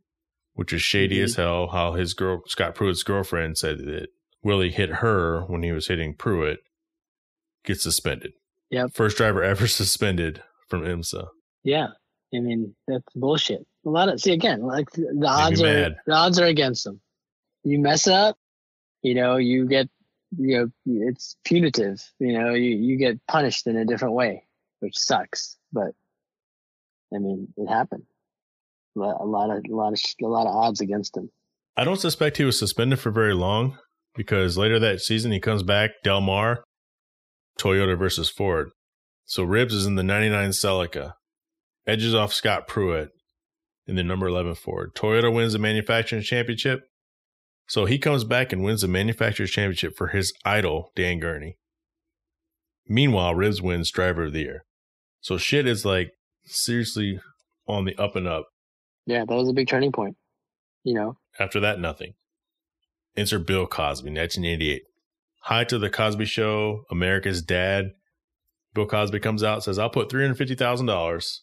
which 0.54 0.72
is 0.72 0.82
shady 0.82 1.18
Mhm. 1.20 1.24
as 1.24 1.36
hell. 1.36 1.68
How 1.68 1.94
his 1.94 2.14
girl, 2.14 2.42
Scott 2.48 2.74
Pruett's 2.76 3.04
girlfriend, 3.04 3.58
said 3.58 3.80
that 3.80 4.08
Willy 4.46 4.70
hit 4.70 4.90
her 4.90 5.42
when 5.48 5.64
he 5.64 5.72
was 5.72 5.88
hitting 5.88 6.14
Pruett, 6.14 6.58
gets 7.66 7.82
suspended. 7.82 8.34
Yep. 8.70 8.92
First 8.94 9.18
driver 9.18 9.44
ever 9.44 9.68
suspended 9.68 10.44
from 10.70 10.84
IMSA. 10.84 11.28
Yeah, 11.64 11.88
I 12.34 12.40
mean 12.40 12.76
that's 12.88 13.04
bullshit. 13.16 13.66
A 13.86 13.90
lot 13.90 14.08
of 14.08 14.22
see 14.22 14.34
again, 14.34 14.62
like 14.62 14.90
the 14.92 15.28
odds 15.28 15.62
are 15.62 15.66
mad. 15.66 15.96
the 16.06 16.14
odds 16.14 16.40
are 16.40 16.46
against 16.46 16.84
them. 16.84 17.02
You 17.64 17.80
mess 17.80 18.08
up, 18.08 18.38
you 19.02 19.16
know, 19.16 19.38
you 19.38 19.66
get 19.66 19.90
you 20.38 20.58
know 20.60 20.72
it's 20.86 21.36
punitive. 21.44 22.04
You 22.20 22.40
know, 22.40 22.54
you 22.54 22.76
you 22.76 22.98
get 22.98 23.20
punished 23.28 23.66
in 23.66 23.76
a 23.76 23.86
different 23.86 24.14
way, 24.14 24.44
which 24.80 24.96
sucks. 24.96 25.58
But 25.74 25.94
I 27.14 27.18
mean, 27.18 27.52
it 27.58 27.68
happened. 27.68 28.04
A 28.96 29.00
lot, 29.00 29.18
a 29.22 29.26
lot 29.26 29.50
of 29.50 29.64
a 29.68 29.76
lot 29.76 29.94
of 29.94 30.00
a 30.22 30.28
lot 30.28 30.46
of 30.46 30.56
odds 30.56 30.82
against 30.82 31.18
him. 31.18 31.32
I 31.76 31.84
don't 31.84 32.00
suspect 32.00 32.38
he 32.38 32.46
was 32.46 32.60
suspended 32.60 33.00
for 33.00 33.10
very 33.10 33.34
long 33.34 33.80
because 34.16 34.58
later 34.58 34.80
that 34.80 35.02
season 35.02 35.32
he 35.32 35.40
comes 35.40 35.64
back, 35.64 35.92
Del 36.04 36.22
Mar, 36.22 36.64
Toyota 37.60 37.98
versus 37.98 38.30
Ford. 38.30 38.70
So 39.26 39.46
Ribbs 39.46 39.74
is 39.74 39.86
in 39.86 39.96
the 39.96 40.04
99 40.04 40.50
Celica, 40.52 41.14
edges 41.88 42.14
off 42.14 42.34
Scott 42.34 42.68
Pruett 42.68 43.10
in 43.88 43.96
the 43.96 44.04
number 44.04 44.28
11 44.28 44.56
Ford. 44.56 44.94
Toyota 44.96 45.34
wins 45.34 45.54
the 45.54 45.60
manufacturing 45.60 46.22
championship. 46.22 46.82
So 47.68 47.86
he 47.86 47.98
comes 47.98 48.24
back 48.24 48.54
and 48.54 48.64
wins 48.64 48.82
the 48.82 48.88
manufacturer's 48.88 49.52
championship 49.52 49.96
for 49.98 50.08
his 50.08 50.34
idol, 50.46 50.92
Dan 50.96 51.20
Gurney. 51.20 51.58
Meanwhile, 52.88 53.34
Ribbs 53.34 53.62
wins 53.62 53.90
driver 53.90 54.26
of 54.26 54.34
the 54.34 54.42
year. 54.42 54.66
So 55.22 55.38
shit 55.38 55.68
is 55.68 55.86
like 55.86 56.12
seriously 56.46 57.20
on 57.68 57.86
the 57.86 57.96
up 57.98 58.16
and 58.16 58.28
up. 58.28 58.46
Yeah, 59.08 59.26
that 59.26 59.36
was 59.36 59.50
a 59.50 59.54
big 59.54 59.68
turning 59.68 59.92
point. 59.92 60.16
You 60.84 60.94
know, 60.94 61.18
After 61.40 61.60
that, 61.62 61.80
nothing. 61.80 62.14
Enter 63.18 63.40
Bill 63.40 63.66
Cosby, 63.66 64.10
1988. 64.10 64.84
Hi 65.44 65.64
to 65.64 65.80
the 65.80 65.90
Cosby 65.90 66.26
Show, 66.26 66.84
America's 66.92 67.42
Dad. 67.42 67.92
Bill 68.74 68.86
Cosby 68.86 69.20
comes 69.20 69.42
out, 69.42 69.64
says, 69.64 69.80
I'll 69.80 69.90
put 69.90 70.10
$350,000. 70.10 71.40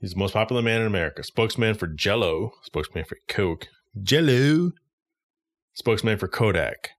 He's 0.00 0.10
the 0.10 0.18
most 0.18 0.34
popular 0.34 0.62
man 0.62 0.80
in 0.80 0.86
America. 0.86 1.22
Spokesman 1.22 1.74
for 1.74 1.86
Jello, 1.86 2.52
spokesman 2.62 3.04
for 3.04 3.16
Coke. 3.28 3.68
Jello. 4.02 4.72
Spokesman 5.74 6.18
for 6.18 6.26
Kodak. 6.26 6.90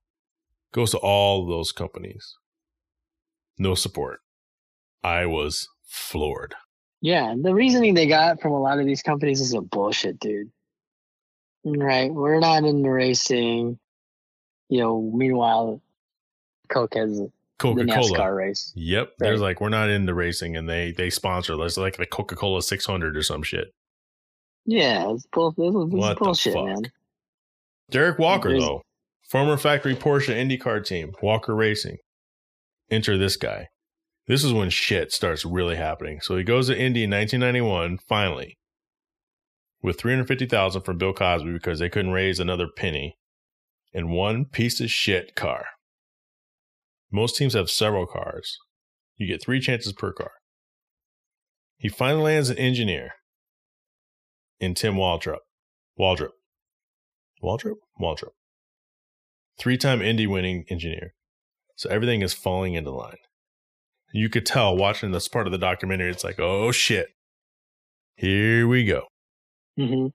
Goes 0.72 0.92
to 0.92 0.98
all 0.98 1.46
those 1.46 1.70
companies. 1.70 2.36
No 3.58 3.74
support. 3.74 4.20
I 5.02 5.26
was 5.26 5.68
floored. 5.86 6.54
Yeah, 7.00 7.34
the 7.40 7.54
reasoning 7.54 7.94
they 7.94 8.06
got 8.06 8.40
from 8.40 8.52
a 8.52 8.60
lot 8.60 8.80
of 8.80 8.86
these 8.86 9.02
companies 9.02 9.40
is 9.40 9.52
a 9.52 9.60
bullshit, 9.60 10.18
dude. 10.18 10.50
Right, 11.64 12.12
we're 12.12 12.38
not 12.40 12.64
into 12.64 12.90
racing. 12.90 13.78
You 14.68 14.80
know, 14.80 15.10
meanwhile, 15.14 15.80
Coke 16.68 16.94
has 16.94 17.18
the 17.18 17.30
Coca 17.58 17.86
Cola. 17.86 18.32
race. 18.32 18.72
Yep. 18.76 19.14
They're 19.18 19.36
like, 19.38 19.60
we're 19.60 19.68
not 19.68 19.88
into 19.90 20.14
racing, 20.14 20.56
and 20.56 20.68
they 20.68 20.92
they 20.92 21.10
sponsor 21.10 21.60
us 21.60 21.76
like 21.76 21.96
the 21.96 22.06
Coca 22.06 22.36
Cola 22.36 22.62
600 22.62 23.16
or 23.16 23.22
some 23.22 23.42
shit. 23.42 23.72
Yeah, 24.66 25.10
it's, 25.12 25.26
bull, 25.32 25.52
this 25.52 25.66
is, 25.68 25.72
this 25.74 25.86
is 25.88 25.92
What 25.94 26.18
the 26.18 26.24
bullshit, 26.24 26.52
fuck? 26.54 26.64
man. 26.66 26.82
Derek 27.90 28.18
Walker, 28.18 28.50
There's- 28.50 28.62
though, 28.64 28.82
former 29.28 29.56
factory 29.56 29.96
Porsche 29.96 30.34
IndyCar 30.36 30.84
team, 30.86 31.12
Walker 31.22 31.54
Racing. 31.54 31.96
Enter 32.90 33.16
this 33.16 33.36
guy. 33.36 33.68
This 34.26 34.44
is 34.44 34.52
when 34.52 34.68
shit 34.68 35.10
starts 35.12 35.44
really 35.46 35.76
happening. 35.76 36.20
So 36.20 36.36
he 36.36 36.44
goes 36.44 36.66
to 36.68 36.78
Indy 36.78 37.04
in 37.04 37.10
1991, 37.10 37.96
finally, 38.06 38.57
with 39.82 39.98
350000 40.00 40.82
from 40.82 40.98
Bill 40.98 41.12
Cosby 41.12 41.52
because 41.52 41.78
they 41.78 41.88
couldn't 41.88 42.12
raise 42.12 42.40
another 42.40 42.66
penny 42.74 43.16
in 43.92 44.10
one 44.10 44.44
piece 44.44 44.80
of 44.80 44.90
shit 44.90 45.34
car. 45.34 45.66
Most 47.10 47.36
teams 47.36 47.54
have 47.54 47.70
several 47.70 48.06
cars. 48.06 48.58
You 49.16 49.26
get 49.26 49.42
three 49.42 49.60
chances 49.60 49.92
per 49.92 50.12
car. 50.12 50.32
He 51.78 51.88
finally 51.88 52.24
lands 52.24 52.50
an 52.50 52.58
engineer 52.58 53.12
in 54.60 54.74
Tim 54.74 54.96
Wardrop. 54.96 55.42
Waldrop. 55.98 56.30
Waldrop? 57.42 57.76
Waldrop. 58.00 58.32
Three 59.58 59.76
time 59.76 60.02
Indy 60.02 60.26
winning 60.26 60.64
engineer. 60.68 61.14
So 61.76 61.88
everything 61.88 62.22
is 62.22 62.34
falling 62.34 62.74
into 62.74 62.90
line. 62.90 63.18
You 64.12 64.28
could 64.28 64.46
tell 64.46 64.76
watching 64.76 65.12
this 65.12 65.28
part 65.28 65.46
of 65.46 65.52
the 65.52 65.58
documentary, 65.58 66.10
it's 66.10 66.24
like, 66.24 66.40
oh 66.40 66.72
shit. 66.72 67.08
Here 68.16 68.66
we 68.66 68.84
go. 68.84 69.04
Hmm 69.78 70.08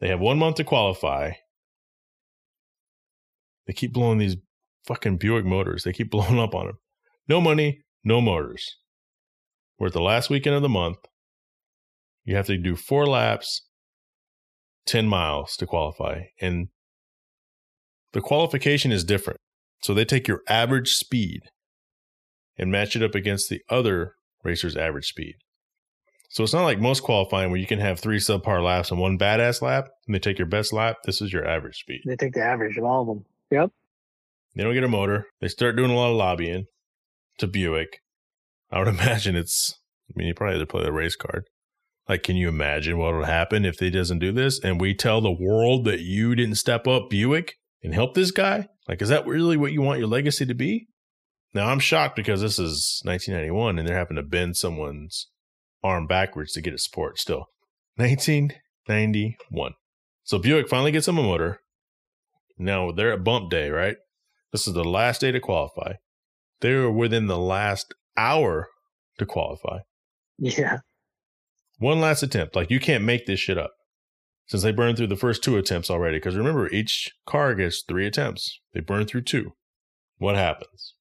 They 0.00 0.08
have 0.08 0.20
one 0.20 0.38
month 0.38 0.56
to 0.56 0.64
qualify. 0.64 1.32
They 3.66 3.72
keep 3.72 3.92
blowing 3.92 4.18
these 4.18 4.36
fucking 4.86 5.18
Buick 5.18 5.44
motors. 5.44 5.84
They 5.84 5.92
keep 5.92 6.10
blowing 6.12 6.38
up 6.38 6.54
on 6.54 6.66
them. 6.66 6.78
No 7.28 7.40
money, 7.40 7.82
no 8.04 8.20
motors. 8.20 8.76
We're 9.78 9.88
at 9.88 9.92
the 9.92 10.00
last 10.00 10.30
weekend 10.30 10.56
of 10.56 10.62
the 10.62 10.68
month. 10.68 10.98
You 12.24 12.36
have 12.36 12.46
to 12.46 12.56
do 12.56 12.76
four 12.76 13.06
laps, 13.06 13.66
10 14.86 15.08
miles 15.08 15.56
to 15.56 15.66
qualify. 15.66 16.22
And 16.40 16.68
the 18.12 18.20
qualification 18.20 18.92
is 18.92 19.02
different. 19.02 19.40
So 19.82 19.92
they 19.92 20.04
take 20.04 20.28
your 20.28 20.42
average 20.48 20.92
speed 20.92 21.40
and 22.56 22.70
match 22.70 22.94
it 22.94 23.02
up 23.02 23.16
against 23.16 23.48
the 23.48 23.62
other 23.68 24.14
racer's 24.44 24.76
average 24.76 25.06
speed. 25.06 25.34
So 26.32 26.42
it's 26.42 26.54
not 26.54 26.64
like 26.64 26.80
most 26.80 27.02
qualifying 27.02 27.50
where 27.50 27.60
you 27.60 27.66
can 27.66 27.78
have 27.78 28.00
three 28.00 28.16
subpar 28.16 28.64
laps 28.64 28.90
and 28.90 28.98
one 28.98 29.18
badass 29.18 29.60
lap, 29.60 29.90
and 30.06 30.14
they 30.14 30.18
take 30.18 30.38
your 30.38 30.46
best 30.46 30.72
lap. 30.72 30.96
This 31.04 31.20
is 31.20 31.30
your 31.30 31.46
average 31.46 31.80
speed. 31.80 32.00
They 32.06 32.16
take 32.16 32.32
the 32.32 32.42
average 32.42 32.78
of 32.78 32.84
all 32.84 33.02
of 33.02 33.06
them. 33.06 33.26
Yep. 33.50 33.70
They 34.56 34.62
don't 34.62 34.72
get 34.72 34.82
a 34.82 34.88
motor. 34.88 35.26
They 35.42 35.48
start 35.48 35.76
doing 35.76 35.90
a 35.90 35.94
lot 35.94 36.10
of 36.10 36.16
lobbying 36.16 36.64
to 37.36 37.46
Buick. 37.46 38.00
I 38.70 38.78
would 38.78 38.88
imagine 39.00 39.36
it's. 39.36 39.78
I 40.08 40.14
mean, 40.16 40.26
you 40.26 40.32
probably 40.32 40.58
have 40.58 40.66
to 40.66 40.70
play 40.70 40.82
the 40.82 40.90
race 40.90 41.16
card. 41.16 41.44
Like, 42.08 42.22
can 42.22 42.36
you 42.36 42.48
imagine 42.48 42.96
what 42.96 43.14
would 43.14 43.26
happen 43.26 43.66
if 43.66 43.76
they 43.76 43.90
doesn't 43.90 44.18
do 44.18 44.32
this? 44.32 44.58
And 44.58 44.80
we 44.80 44.94
tell 44.94 45.20
the 45.20 45.30
world 45.30 45.84
that 45.84 46.00
you 46.00 46.34
didn't 46.34 46.54
step 46.54 46.88
up 46.88 47.10
Buick 47.10 47.56
and 47.82 47.92
help 47.92 48.14
this 48.14 48.30
guy? 48.30 48.68
Like, 48.88 49.02
is 49.02 49.10
that 49.10 49.26
really 49.26 49.58
what 49.58 49.72
you 49.72 49.82
want 49.82 49.98
your 49.98 50.08
legacy 50.08 50.46
to 50.46 50.54
be? 50.54 50.88
Now, 51.52 51.68
I'm 51.68 51.78
shocked 51.78 52.16
because 52.16 52.40
this 52.40 52.58
is 52.58 53.02
1991 53.04 53.78
and 53.78 53.86
they're 53.86 53.98
having 53.98 54.16
to 54.16 54.22
bend 54.22 54.56
someone's 54.56 55.28
arm 55.82 56.06
backwards 56.06 56.52
to 56.52 56.60
get 56.60 56.74
it 56.74 56.80
support 56.80 57.18
still. 57.18 57.46
1991. 57.96 59.72
So 60.24 60.38
Buick 60.38 60.68
finally 60.68 60.92
gets 60.92 61.08
him 61.08 61.18
a 61.18 61.22
motor. 61.22 61.60
Now 62.58 62.92
they're 62.92 63.12
at 63.12 63.24
bump 63.24 63.50
day, 63.50 63.70
right? 63.70 63.96
This 64.52 64.66
is 64.66 64.74
the 64.74 64.84
last 64.84 65.20
day 65.20 65.32
to 65.32 65.40
qualify. 65.40 65.94
They 66.60 66.74
were 66.74 66.90
within 66.90 67.26
the 67.26 67.38
last 67.38 67.94
hour 68.16 68.68
to 69.18 69.26
qualify. 69.26 69.80
Yeah. 70.38 70.78
One 71.78 72.00
last 72.00 72.22
attempt. 72.22 72.54
Like 72.54 72.70
you 72.70 72.78
can't 72.78 73.04
make 73.04 73.26
this 73.26 73.40
shit 73.40 73.58
up. 73.58 73.72
Since 74.46 74.62
they 74.62 74.72
burned 74.72 74.98
through 74.98 75.08
the 75.08 75.16
first 75.16 75.42
two 75.42 75.56
attempts 75.56 75.90
already. 75.90 76.16
Because 76.16 76.36
remember, 76.36 76.68
each 76.68 77.12
car 77.26 77.54
gets 77.54 77.82
three 77.82 78.06
attempts. 78.06 78.60
They 78.74 78.80
burn 78.80 79.06
through 79.06 79.22
two. 79.22 79.52
What 80.18 80.36
happens? 80.36 80.94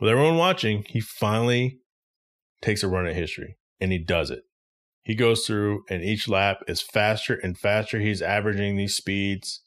With 0.00 0.10
everyone 0.10 0.36
watching, 0.36 0.84
he 0.88 1.00
finally 1.00 1.78
takes 2.60 2.82
a 2.82 2.88
run 2.88 3.06
at 3.06 3.16
history 3.16 3.57
and 3.80 3.92
he 3.92 3.98
does 3.98 4.30
it. 4.30 4.42
He 5.02 5.14
goes 5.14 5.46
through 5.46 5.84
and 5.88 6.02
each 6.02 6.28
lap 6.28 6.58
is 6.66 6.82
faster 6.82 7.34
and 7.34 7.56
faster. 7.56 7.98
He's 7.98 8.20
averaging 8.20 8.76
these 8.76 8.94
speeds, 8.94 9.62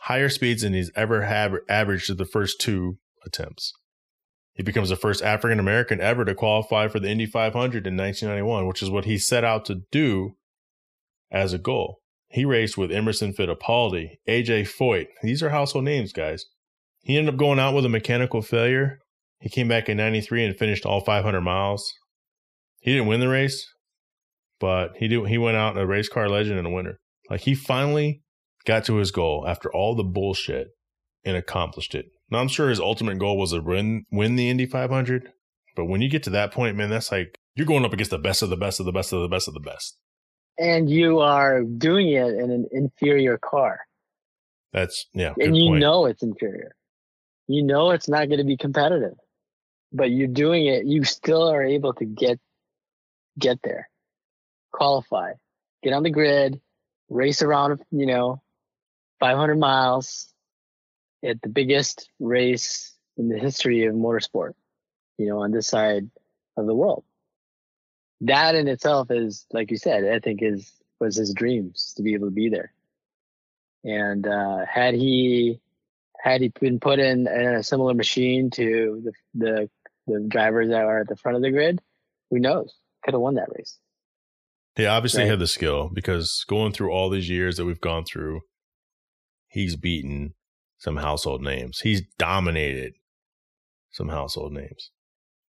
higher 0.00 0.28
speeds 0.28 0.62
than 0.62 0.72
he's 0.72 0.90
ever 0.96 1.22
have 1.22 1.54
averaged 1.68 2.06
to 2.06 2.14
the 2.14 2.24
first 2.24 2.60
two 2.60 2.98
attempts. 3.24 3.72
He 4.54 4.62
becomes 4.62 4.90
the 4.90 4.96
first 4.96 5.22
African 5.22 5.58
American 5.58 6.00
ever 6.00 6.24
to 6.24 6.34
qualify 6.34 6.88
for 6.88 7.00
the 7.00 7.08
Indy 7.08 7.26
500 7.26 7.86
in 7.86 7.96
1991, 7.96 8.66
which 8.66 8.82
is 8.82 8.90
what 8.90 9.06
he 9.06 9.18
set 9.18 9.44
out 9.44 9.64
to 9.66 9.82
do 9.90 10.36
as 11.30 11.52
a 11.52 11.58
goal. 11.58 12.00
He 12.28 12.44
raced 12.44 12.78
with 12.78 12.92
Emerson 12.92 13.34
Fittipaldi, 13.34 14.16
AJ 14.28 14.68
Foyt. 14.68 15.08
These 15.22 15.42
are 15.42 15.50
household 15.50 15.84
names, 15.84 16.12
guys. 16.12 16.46
He 17.00 17.18
ended 17.18 17.34
up 17.34 17.38
going 17.38 17.58
out 17.58 17.74
with 17.74 17.84
a 17.84 17.90
mechanical 17.90 18.42
failure. 18.42 19.00
He 19.40 19.48
came 19.48 19.68
back 19.68 19.88
in 19.88 19.96
93 19.96 20.44
and 20.46 20.56
finished 20.56 20.86
all 20.86 21.00
500 21.00 21.40
miles. 21.40 21.92
He 22.82 22.92
didn't 22.92 23.06
win 23.06 23.20
the 23.20 23.28
race, 23.28 23.72
but 24.60 24.96
he 24.96 25.08
did, 25.08 25.26
he 25.28 25.38
went 25.38 25.56
out 25.56 25.78
a 25.78 25.86
race 25.86 26.08
car 26.08 26.28
legend 26.28 26.58
and 26.58 26.66
a 26.66 26.70
winner. 26.70 26.98
Like 27.30 27.42
he 27.42 27.54
finally 27.54 28.22
got 28.66 28.84
to 28.84 28.96
his 28.96 29.12
goal 29.12 29.44
after 29.46 29.72
all 29.72 29.94
the 29.94 30.04
bullshit 30.04 30.68
and 31.24 31.36
accomplished 31.36 31.94
it. 31.94 32.06
Now 32.30 32.38
I'm 32.38 32.48
sure 32.48 32.68
his 32.68 32.80
ultimate 32.80 33.18
goal 33.18 33.38
was 33.38 33.52
to 33.52 33.60
win 33.60 34.04
win 34.10 34.34
the 34.36 34.50
Indy 34.50 34.66
500, 34.66 35.32
but 35.76 35.84
when 35.84 36.02
you 36.02 36.10
get 36.10 36.24
to 36.24 36.30
that 36.30 36.52
point, 36.52 36.76
man, 36.76 36.90
that's 36.90 37.12
like 37.12 37.38
you're 37.54 37.66
going 37.66 37.84
up 37.84 37.92
against 37.92 38.10
the 38.10 38.18
best 38.18 38.42
of 38.42 38.50
the 38.50 38.56
best 38.56 38.80
of 38.80 38.86
the 38.86 38.92
best 38.92 39.12
of 39.12 39.20
the 39.20 39.28
best 39.28 39.46
of 39.46 39.54
the 39.54 39.60
best. 39.60 39.96
And 40.58 40.90
you 40.90 41.20
are 41.20 41.62
doing 41.62 42.08
it 42.08 42.34
in 42.34 42.50
an 42.50 42.66
inferior 42.72 43.38
car. 43.38 43.78
That's 44.72 45.06
yeah. 45.14 45.34
And 45.38 45.56
you 45.56 45.70
point. 45.70 45.80
know 45.80 46.06
it's 46.06 46.22
inferior. 46.22 46.74
You 47.46 47.62
know 47.62 47.90
it's 47.90 48.08
not 48.08 48.26
going 48.28 48.38
to 48.38 48.44
be 48.44 48.56
competitive. 48.56 49.14
But 49.92 50.10
you're 50.10 50.28
doing 50.28 50.66
it, 50.66 50.86
you 50.86 51.04
still 51.04 51.48
are 51.48 51.62
able 51.62 51.92
to 51.94 52.04
get 52.06 52.40
get 53.38 53.60
there. 53.62 53.88
Qualify. 54.72 55.32
Get 55.82 55.92
on 55.92 56.02
the 56.02 56.10
grid, 56.10 56.60
race 57.08 57.42
around, 57.42 57.80
you 57.90 58.06
know, 58.06 58.40
500 59.20 59.58
miles, 59.58 60.32
at 61.24 61.40
the 61.42 61.48
biggest 61.48 62.08
race 62.18 62.92
in 63.16 63.28
the 63.28 63.38
history 63.38 63.86
of 63.86 63.94
motorsport, 63.94 64.52
you 65.18 65.26
know, 65.26 65.42
on 65.42 65.52
this 65.52 65.68
side 65.68 66.10
of 66.56 66.66
the 66.66 66.74
world. 66.74 67.04
That 68.22 68.54
in 68.54 68.68
itself 68.68 69.10
is, 69.10 69.46
like 69.52 69.70
you 69.70 69.76
said, 69.76 70.04
I 70.04 70.18
think 70.18 70.40
is 70.42 70.70
was 71.00 71.16
his 71.16 71.34
dreams 71.34 71.94
to 71.96 72.02
be 72.02 72.14
able 72.14 72.28
to 72.28 72.34
be 72.34 72.48
there. 72.48 72.72
And 73.84 74.26
uh, 74.26 74.64
had 74.68 74.94
he 74.94 75.60
had 76.18 76.40
he 76.40 76.48
been 76.48 76.78
put 76.78 77.00
in, 77.00 77.26
in 77.26 77.54
a 77.54 77.62
similar 77.64 77.94
machine 77.94 78.50
to 78.50 79.02
the, 79.04 79.12
the 79.34 79.70
the 80.06 80.20
drivers 80.28 80.68
that 80.68 80.84
are 80.84 81.00
at 81.00 81.08
the 81.08 81.16
front 81.16 81.36
of 81.36 81.42
the 81.42 81.50
grid, 81.50 81.80
who 82.30 82.38
knows? 82.38 82.72
Could 83.04 83.14
have 83.14 83.20
won 83.20 83.34
that 83.34 83.48
race. 83.56 83.78
He 84.76 84.86
obviously 84.86 85.22
right? 85.22 85.30
had 85.30 85.38
the 85.38 85.46
skill 85.46 85.90
because 85.92 86.44
going 86.48 86.72
through 86.72 86.90
all 86.92 87.10
these 87.10 87.28
years 87.28 87.56
that 87.56 87.66
we've 87.66 87.80
gone 87.80 88.04
through, 88.04 88.40
he's 89.48 89.76
beaten 89.76 90.34
some 90.78 90.96
household 90.96 91.42
names. 91.42 91.80
He's 91.80 92.02
dominated 92.18 92.94
some 93.92 94.08
household 94.08 94.52
names. 94.52 94.90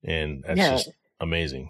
And 0.03 0.43
that's 0.45 0.57
yeah. 0.57 0.71
just 0.71 0.89
amazing. 1.19 1.69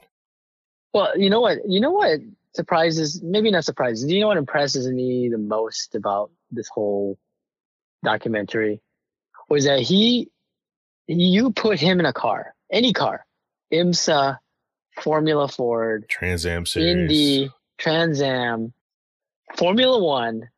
Well, 0.94 1.18
you 1.18 1.30
know 1.30 1.41
what? 1.41 1.60
You 1.68 1.80
know 1.80 1.91
what 1.91 2.20
surprises, 2.53 3.22
maybe 3.22 3.52
not 3.52 3.66
surprises. 3.66 4.06
Do 4.06 4.14
you 4.14 4.22
know 4.22 4.28
what 4.28 4.38
impresses 4.38 4.88
me 4.88 5.30
the 5.30 5.38
most 5.38 5.95
about 5.95 6.32
this 6.49 6.70
whole 6.70 7.18
documentary? 8.03 8.82
Was 9.49 9.66
that 9.66 9.82
he, 9.82 10.32
you 11.08 11.52
put 11.52 11.80
him 11.80 11.99
in 11.99 12.06
a 12.06 12.14
car, 12.14 12.56
any 12.72 12.94
car, 12.94 13.26
IMSA, 13.74 14.38
Formula 14.99 15.47
Ford, 15.47 16.05
Trans 16.09 16.45
Am 16.45 16.65
Series, 16.65 16.95
Indy, 16.95 17.51
Trans 17.77 18.22
Am, 18.22 18.73
Formula 19.55 20.01
One, 20.01 20.49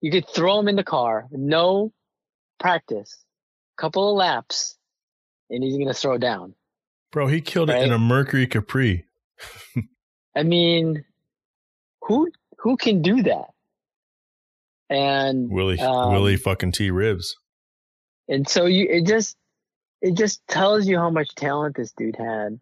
you 0.00 0.10
could 0.10 0.28
throw 0.28 0.58
him 0.58 0.68
in 0.68 0.76
the 0.76 0.84
car, 0.84 1.26
no 1.30 1.92
practice, 2.58 3.24
couple 3.76 4.10
of 4.10 4.16
laps, 4.16 4.76
and 5.48 5.62
he's 5.62 5.76
gonna 5.76 5.94
throw 5.94 6.18
down. 6.18 6.54
Bro, 7.12 7.28
he 7.28 7.40
killed 7.40 7.68
right? 7.68 7.82
it 7.82 7.86
in 7.86 7.92
a 7.92 7.98
Mercury 7.98 8.46
Capri. 8.46 9.04
I 10.36 10.42
mean, 10.42 11.04
who 12.02 12.30
who 12.58 12.76
can 12.76 13.02
do 13.02 13.22
that? 13.24 13.46
And 14.88 15.50
Willy 15.50 15.78
um, 15.78 16.12
Willy 16.12 16.36
fucking 16.36 16.72
T 16.72 16.90
Ribbs. 16.90 17.34
And 18.28 18.48
so 18.48 18.66
you 18.66 18.86
it 18.88 19.06
just 19.06 19.36
it 20.00 20.14
just 20.14 20.46
tells 20.48 20.86
you 20.86 20.98
how 20.98 21.10
much 21.10 21.34
talent 21.34 21.76
this 21.76 21.92
dude 21.92 22.16
had. 22.16 22.60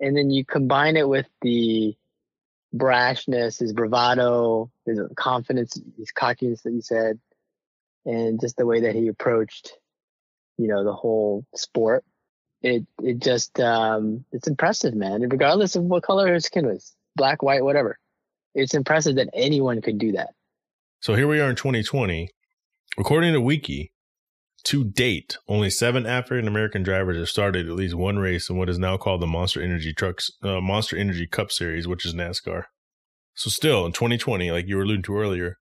And 0.00 0.16
then 0.16 0.30
you 0.30 0.44
combine 0.44 0.96
it 0.96 1.08
with 1.08 1.26
the 1.42 1.96
brashness, 2.74 3.60
his 3.60 3.72
bravado, 3.72 4.70
his 4.84 5.00
confidence, 5.16 5.80
his 5.96 6.10
cockiness 6.10 6.62
that 6.62 6.72
you 6.72 6.82
said, 6.82 7.18
and 8.04 8.40
just 8.40 8.56
the 8.56 8.66
way 8.66 8.80
that 8.82 8.94
he 8.94 9.08
approached, 9.08 9.72
you 10.58 10.68
know, 10.68 10.84
the 10.84 10.92
whole 10.92 11.46
sport. 11.54 12.04
It 12.62 12.86
it 13.02 13.18
just 13.18 13.60
um, 13.60 14.24
it's 14.32 14.48
impressive, 14.48 14.94
man. 14.94 15.20
regardless 15.28 15.76
of 15.76 15.84
what 15.84 16.02
color 16.02 16.32
his 16.32 16.46
skin 16.46 16.66
was, 16.66 16.94
black, 17.14 17.42
white, 17.42 17.62
whatever, 17.62 17.98
it's 18.54 18.74
impressive 18.74 19.16
that 19.16 19.28
anyone 19.34 19.82
could 19.82 19.98
do 19.98 20.12
that. 20.12 20.30
So 21.00 21.14
here 21.14 21.28
we 21.28 21.40
are 21.40 21.50
in 21.50 21.56
2020. 21.56 22.30
According 22.98 23.34
to 23.34 23.40
Wiki, 23.40 23.92
to 24.64 24.84
date, 24.84 25.36
only 25.46 25.68
seven 25.68 26.06
African 26.06 26.48
American 26.48 26.82
drivers 26.82 27.18
have 27.18 27.28
started 27.28 27.68
at 27.68 27.74
least 27.74 27.94
one 27.94 28.18
race 28.18 28.48
in 28.48 28.56
what 28.56 28.70
is 28.70 28.78
now 28.78 28.96
called 28.96 29.20
the 29.20 29.26
Monster 29.26 29.60
Energy 29.60 29.92
Trucks 29.92 30.30
uh, 30.42 30.60
Monster 30.60 30.96
Energy 30.96 31.26
Cup 31.26 31.52
Series, 31.52 31.86
which 31.86 32.06
is 32.06 32.14
NASCAR. 32.14 32.64
So 33.34 33.50
still 33.50 33.84
in 33.84 33.92
2020, 33.92 34.50
like 34.50 34.66
you 34.66 34.76
were 34.76 34.82
alluding 34.82 35.02
to 35.04 35.16
earlier, 35.16 35.58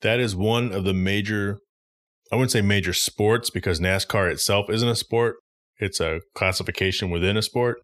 that 0.00 0.18
is 0.18 0.34
one 0.34 0.72
of 0.72 0.84
the 0.84 0.94
major 0.94 1.58
I 2.32 2.36
wouldn't 2.36 2.50
say 2.50 2.62
major 2.62 2.92
sports 2.92 3.50
because 3.50 3.78
NASCAR 3.78 4.30
itself 4.30 4.68
isn't 4.68 4.88
a 4.88 4.96
sport. 4.96 5.36
It's 5.78 6.00
a 6.00 6.20
classification 6.34 7.10
within 7.10 7.36
a 7.36 7.42
sport. 7.42 7.78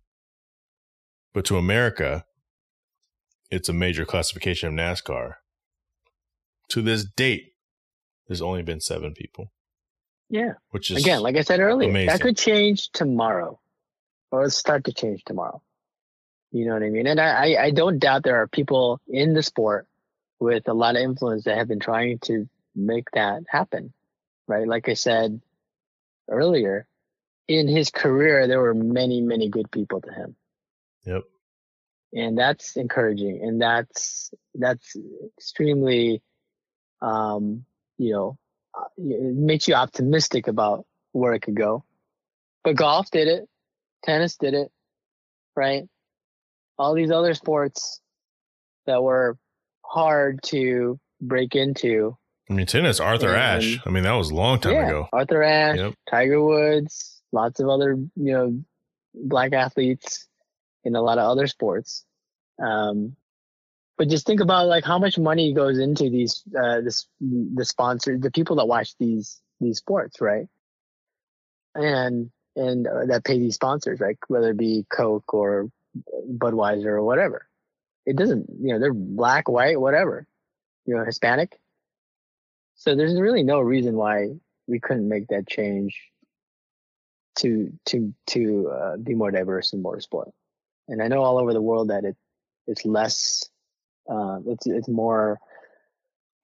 But 1.32 1.44
to 1.46 1.56
America, 1.56 2.24
it's 3.50 3.68
a 3.68 3.72
major 3.72 4.04
classification 4.04 4.68
of 4.68 4.74
NASCAR. 4.74 5.34
To 6.70 6.82
this 6.82 7.04
date, 7.04 7.52
there's 8.26 8.42
only 8.42 8.62
been 8.62 8.80
seven 8.80 9.12
people. 9.14 9.52
Yeah. 10.30 10.52
Which 10.70 10.90
is 10.90 10.98
again, 11.02 11.20
like 11.20 11.36
I 11.36 11.42
said 11.42 11.60
earlier, 11.60 11.90
amazing. 11.90 12.06
that 12.06 12.20
could 12.20 12.38
change 12.38 12.90
tomorrow, 12.92 13.60
or 14.30 14.48
start 14.48 14.84
to 14.84 14.92
change 14.92 15.24
tomorrow. 15.24 15.60
You 16.52 16.66
know 16.66 16.74
what 16.74 16.82
I 16.82 16.88
mean? 16.88 17.06
And 17.06 17.20
I, 17.20 17.56
I 17.60 17.70
don't 17.70 17.98
doubt 17.98 18.22
there 18.22 18.40
are 18.40 18.48
people 18.48 19.00
in 19.06 19.34
the 19.34 19.42
sport 19.42 19.86
with 20.38 20.68
a 20.68 20.72
lot 20.72 20.96
of 20.96 21.02
influence 21.02 21.44
that 21.44 21.58
have 21.58 21.68
been 21.68 21.80
trying 21.80 22.18
to 22.20 22.48
make 22.74 23.10
that 23.12 23.42
happen. 23.48 23.92
Right? 24.48 24.66
Like 24.66 24.88
I 24.88 24.94
said 24.94 25.40
earlier, 26.28 26.86
in 27.46 27.66
his 27.66 27.90
career, 27.90 28.46
there 28.46 28.60
were 28.60 28.74
many, 28.74 29.20
many 29.20 29.48
good 29.48 29.70
people 29.70 30.00
to 30.00 30.12
him. 30.12 30.36
Yep. 31.04 31.24
And 32.12 32.38
that's 32.38 32.76
encouraging, 32.76 33.42
and 33.42 33.60
that's 33.60 34.32
that's 34.54 34.96
extremely, 35.36 36.22
um, 37.00 37.64
you 37.98 38.12
know, 38.12 38.38
it 38.96 39.34
makes 39.34 39.68
you 39.68 39.74
optimistic 39.74 40.48
about 40.48 40.86
where 41.12 41.32
it 41.32 41.40
could 41.40 41.56
go. 41.56 41.84
But 42.62 42.76
golf 42.76 43.10
did 43.10 43.28
it, 43.28 43.48
tennis 44.04 44.36
did 44.36 44.54
it, 44.54 44.70
right? 45.56 45.84
All 46.78 46.94
these 46.94 47.10
other 47.10 47.34
sports 47.34 48.00
that 48.86 49.02
were 49.02 49.38
hard 49.84 50.42
to 50.44 50.98
break 51.20 51.54
into. 51.54 52.16
I 52.48 52.54
mean, 52.54 52.66
tennis, 52.66 53.00
Arthur 53.00 53.34
and, 53.34 53.64
Ashe. 53.64 53.80
I 53.86 53.90
mean, 53.90 54.02
that 54.04 54.12
was 54.12 54.30
a 54.30 54.34
long 54.34 54.58
time 54.60 54.74
yeah, 54.74 54.86
ago. 54.88 55.08
Arthur 55.12 55.42
Ashe, 55.42 55.78
yep. 55.78 55.94
Tiger 56.08 56.42
Woods, 56.42 57.22
lots 57.32 57.60
of 57.60 57.68
other, 57.68 57.92
you 57.92 58.32
know, 58.32 58.64
black 59.14 59.52
athletes 59.52 60.26
in 60.84 60.96
a 60.96 61.02
lot 61.02 61.18
of 61.18 61.30
other 61.30 61.46
sports. 61.46 62.04
Um, 62.62 63.16
but 64.00 64.08
just 64.08 64.24
think 64.24 64.40
about 64.40 64.66
like 64.66 64.82
how 64.82 64.98
much 64.98 65.18
money 65.18 65.52
goes 65.52 65.78
into 65.78 66.08
these 66.08 66.42
uh 66.58 66.80
this 66.80 67.06
the 67.20 67.66
sponsor 67.66 68.16
the 68.16 68.30
people 68.30 68.56
that 68.56 68.64
watch 68.64 68.96
these 68.96 69.42
these 69.60 69.76
sports 69.76 70.22
right? 70.22 70.46
And 71.74 72.30
and 72.56 72.86
uh, 72.86 73.04
that 73.08 73.26
pay 73.26 73.38
these 73.38 73.56
sponsors 73.56 74.00
right 74.00 74.16
whether 74.28 74.52
it 74.52 74.56
be 74.56 74.86
coke 74.88 75.34
or 75.34 75.68
budweiser 76.32 76.86
or 76.86 77.04
whatever. 77.04 77.46
It 78.06 78.16
doesn't 78.16 78.46
you 78.58 78.72
know 78.72 78.80
they're 78.80 78.94
black 78.94 79.50
white 79.50 79.78
whatever. 79.78 80.26
You 80.86 80.96
know 80.96 81.04
hispanic. 81.04 81.60
So 82.76 82.96
there's 82.96 83.20
really 83.20 83.42
no 83.42 83.60
reason 83.60 83.96
why 83.96 84.28
we 84.66 84.80
couldn't 84.80 85.10
make 85.10 85.28
that 85.28 85.46
change 85.46 85.94
to 87.40 87.70
to 87.84 88.14
to 88.28 88.70
uh, 88.70 88.96
be 88.96 89.14
more 89.14 89.30
diverse 89.30 89.74
in 89.74 89.82
motorsport 89.82 90.32
and 90.88 91.02
i 91.02 91.06
know 91.06 91.22
all 91.22 91.38
over 91.38 91.52
the 91.52 91.62
world 91.62 91.88
that 91.88 92.04
it 92.04 92.16
it's 92.66 92.84
less 92.84 93.48
um, 94.10 94.44
it's 94.46 94.66
it's 94.66 94.88
more 94.88 95.38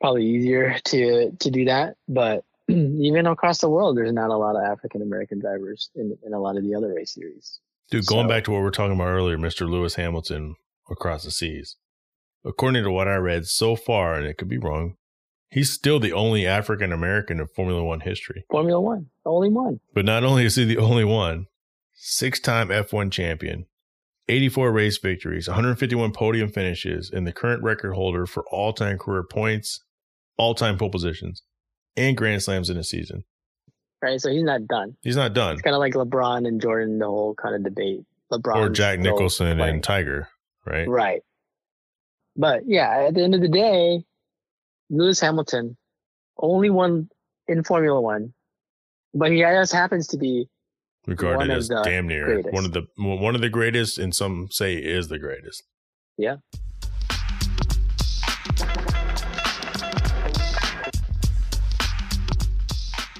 probably 0.00 0.24
easier 0.24 0.78
to 0.86 1.32
to 1.32 1.50
do 1.50 1.64
that, 1.66 1.96
but 2.08 2.44
even 2.68 3.26
across 3.26 3.58
the 3.58 3.68
world, 3.68 3.96
there's 3.96 4.12
not 4.12 4.30
a 4.30 4.36
lot 4.36 4.56
of 4.56 4.62
African 4.62 5.02
American 5.02 5.40
drivers 5.40 5.90
in 5.94 6.16
in 6.24 6.32
a 6.32 6.38
lot 6.38 6.56
of 6.56 6.62
the 6.62 6.74
other 6.74 6.94
race 6.94 7.14
series. 7.14 7.58
Dude, 7.90 8.06
going 8.06 8.24
so, 8.24 8.28
back 8.28 8.44
to 8.44 8.52
what 8.52 8.62
we 8.62 8.66
are 8.66 8.72
talking 8.72 8.94
about 8.94 9.08
earlier, 9.08 9.36
Mr. 9.36 9.68
Lewis 9.68 9.94
Hamilton 9.96 10.56
across 10.90 11.24
the 11.24 11.30
seas. 11.30 11.76
According 12.44 12.84
to 12.84 12.90
what 12.90 13.08
I 13.08 13.16
read 13.16 13.46
so 13.46 13.76
far, 13.76 14.14
and 14.14 14.26
it 14.26 14.38
could 14.38 14.48
be 14.48 14.58
wrong, 14.58 14.96
he's 15.50 15.72
still 15.72 15.98
the 15.98 16.12
only 16.12 16.46
African 16.46 16.92
American 16.92 17.40
in 17.40 17.46
Formula 17.48 17.82
One 17.84 18.00
history. 18.00 18.44
Formula 18.50 18.80
One, 18.80 19.08
the 19.24 19.30
only 19.30 19.48
one. 19.48 19.80
But 19.94 20.04
not 20.04 20.24
only 20.24 20.44
is 20.44 20.54
he 20.54 20.64
the 20.64 20.78
only 20.78 21.04
one, 21.04 21.46
six 21.94 22.38
time 22.38 22.68
F1 22.68 23.10
champion, 23.10 23.66
84 24.28 24.72
race 24.72 24.98
victories, 24.98 25.48
151 25.48 26.12
podium 26.12 26.50
finishes, 26.50 27.10
and 27.10 27.26
the 27.26 27.32
current 27.32 27.62
record 27.62 27.94
holder 27.94 28.26
for 28.26 28.44
all 28.50 28.72
time 28.72 28.98
career 28.98 29.22
points, 29.22 29.84
all 30.36 30.54
time 30.54 30.78
pole 30.78 30.90
positions, 30.90 31.42
and 31.96 32.16
Grand 32.16 32.42
Slams 32.42 32.70
in 32.70 32.76
a 32.76 32.84
season. 32.84 33.24
Right. 34.02 34.20
So 34.20 34.30
he's 34.30 34.42
not 34.42 34.66
done. 34.66 34.96
He's 35.02 35.16
not 35.16 35.32
done. 35.32 35.54
It's 35.54 35.62
kind 35.62 35.74
of 35.74 35.80
like 35.80 35.94
LeBron 35.94 36.46
and 36.46 36.60
Jordan, 36.60 36.98
the 36.98 37.06
whole 37.06 37.34
kind 37.34 37.54
of 37.54 37.64
debate. 37.64 38.04
LeBron 38.32 38.56
or 38.56 38.68
Jack 38.68 38.98
Nicklaus 38.98 39.40
and 39.40 39.82
Tiger, 39.82 40.28
right? 40.64 40.88
Right. 40.88 41.22
But 42.36 42.62
yeah, 42.66 43.06
at 43.08 43.14
the 43.14 43.22
end 43.22 43.34
of 43.34 43.40
the 43.40 43.48
day, 43.48 44.04
Lewis 44.90 45.20
Hamilton, 45.20 45.76
only 46.36 46.68
one 46.68 47.08
in 47.48 47.62
Formula 47.62 48.00
One, 48.00 48.34
but 49.14 49.30
he 49.30 49.38
just 49.40 49.72
happens 49.72 50.08
to 50.08 50.18
be 50.18 50.48
regarded 51.06 51.50
as 51.50 51.68
damn 51.84 52.06
near 52.06 52.26
greatest. 52.26 52.52
one 52.52 52.64
of 52.64 52.72
the 52.72 52.82
one 52.96 53.34
of 53.34 53.40
the 53.40 53.48
greatest, 53.48 53.98
and 53.98 54.14
some 54.14 54.48
say 54.50 54.74
is 54.74 55.08
the 55.08 55.18
greatest. 55.18 55.62
Yeah. 56.18 56.36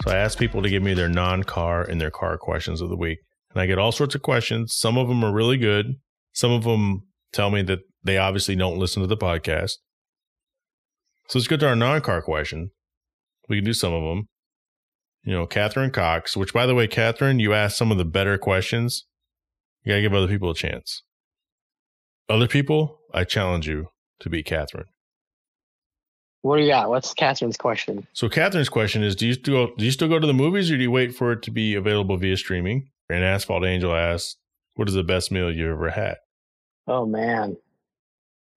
So 0.04 0.12
I 0.12 0.16
ask 0.16 0.38
people 0.38 0.62
to 0.62 0.70
give 0.70 0.84
me 0.84 0.94
their 0.94 1.08
non-car 1.08 1.82
and 1.82 2.00
their 2.00 2.12
car 2.12 2.38
questions 2.38 2.80
of 2.80 2.90
the 2.90 2.96
week, 2.96 3.18
and 3.52 3.60
I 3.60 3.66
get 3.66 3.78
all 3.78 3.90
sorts 3.90 4.14
of 4.14 4.22
questions. 4.22 4.74
Some 4.76 4.96
of 4.96 5.08
them 5.08 5.24
are 5.24 5.32
really 5.32 5.56
good. 5.56 5.96
Some 6.32 6.52
of 6.52 6.62
them 6.64 7.02
tell 7.32 7.50
me 7.50 7.62
that 7.62 7.80
they 8.04 8.16
obviously 8.18 8.54
don't 8.54 8.78
listen 8.78 9.02
to 9.02 9.08
the 9.08 9.16
podcast. 9.16 9.72
So 11.28 11.38
let's 11.38 11.48
go 11.48 11.56
to 11.56 11.66
our 11.66 11.74
non-car 11.74 12.22
question. 12.22 12.70
We 13.48 13.56
can 13.56 13.64
do 13.64 13.72
some 13.72 13.92
of 13.92 14.04
them 14.04 14.28
you 15.26 15.32
know, 15.32 15.44
Catherine 15.44 15.90
Cox, 15.90 16.36
which 16.36 16.54
by 16.54 16.66
the 16.66 16.74
way, 16.74 16.86
Catherine, 16.86 17.40
you 17.40 17.52
asked 17.52 17.76
some 17.76 17.90
of 17.90 17.98
the 17.98 18.04
better 18.04 18.38
questions. 18.38 19.04
You 19.82 19.92
gotta 19.92 20.02
give 20.02 20.14
other 20.14 20.28
people 20.28 20.50
a 20.50 20.54
chance. 20.54 21.02
Other 22.28 22.46
people, 22.46 23.00
I 23.12 23.24
challenge 23.24 23.68
you 23.68 23.88
to 24.20 24.30
be 24.30 24.44
Catherine. 24.44 24.86
What 26.42 26.58
do 26.58 26.62
you 26.62 26.70
got? 26.70 26.88
What's 26.88 27.12
Catherine's 27.12 27.56
question? 27.56 28.06
So 28.12 28.28
Catherine's 28.28 28.68
question 28.68 29.02
is: 29.02 29.16
Do 29.16 29.26
you 29.26 29.32
still 29.34 29.74
do 29.76 29.84
you 29.84 29.90
still 29.90 30.08
go 30.08 30.20
to 30.20 30.26
the 30.26 30.32
movies, 30.32 30.70
or 30.70 30.76
do 30.76 30.82
you 30.82 30.92
wait 30.92 31.12
for 31.12 31.32
it 31.32 31.42
to 31.42 31.50
be 31.50 31.74
available 31.74 32.16
via 32.16 32.36
streaming? 32.36 32.88
And 33.10 33.24
Asphalt 33.24 33.64
Angel 33.64 33.92
asks, 33.92 34.36
"What 34.74 34.88
is 34.88 34.94
the 34.94 35.02
best 35.02 35.32
meal 35.32 35.52
you 35.52 35.68
ever 35.72 35.90
had?" 35.90 36.18
Oh 36.86 37.04
man, 37.04 37.56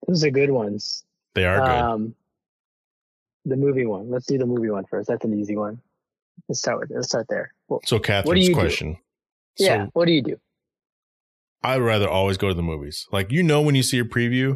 those 0.08 0.24
are 0.24 0.30
good 0.30 0.52
ones. 0.52 1.04
They 1.34 1.46
are 1.46 1.60
good. 1.60 1.68
Um, 1.68 2.16
the 3.46 3.58
movie 3.58 3.88
one. 3.88 4.12
Let's 4.12 4.28
do 4.28 4.38
the 4.38 4.46
movie 4.46 4.70
one 4.70 4.86
first. 4.86 5.08
That's 5.08 5.26
an 5.26 5.34
easy 5.34 5.56
one. 5.56 5.82
Let's 6.48 6.60
start 6.60 6.80
with 6.80 6.92
let's 6.94 7.08
start 7.08 7.28
there. 7.30 7.52
Well, 7.68 7.82
so 7.86 8.00
Catherine's 8.00 8.54
question. 8.54 8.98
Do? 9.58 9.64
Yeah. 9.64 9.86
So 9.86 9.90
what 9.94 10.06
do 10.06 10.14
you 10.14 10.22
do? 10.22 10.38
I'd 11.62 11.82
rather 11.82 12.10
always 12.10 12.38
go 12.38 12.48
to 12.48 12.54
the 12.54 12.64
movies. 12.64 13.06
Like 13.12 13.32
you 13.32 13.44
know 13.44 13.62
when 13.62 13.76
you 13.76 13.84
see 13.84 14.00
a 14.00 14.04
preview, 14.04 14.56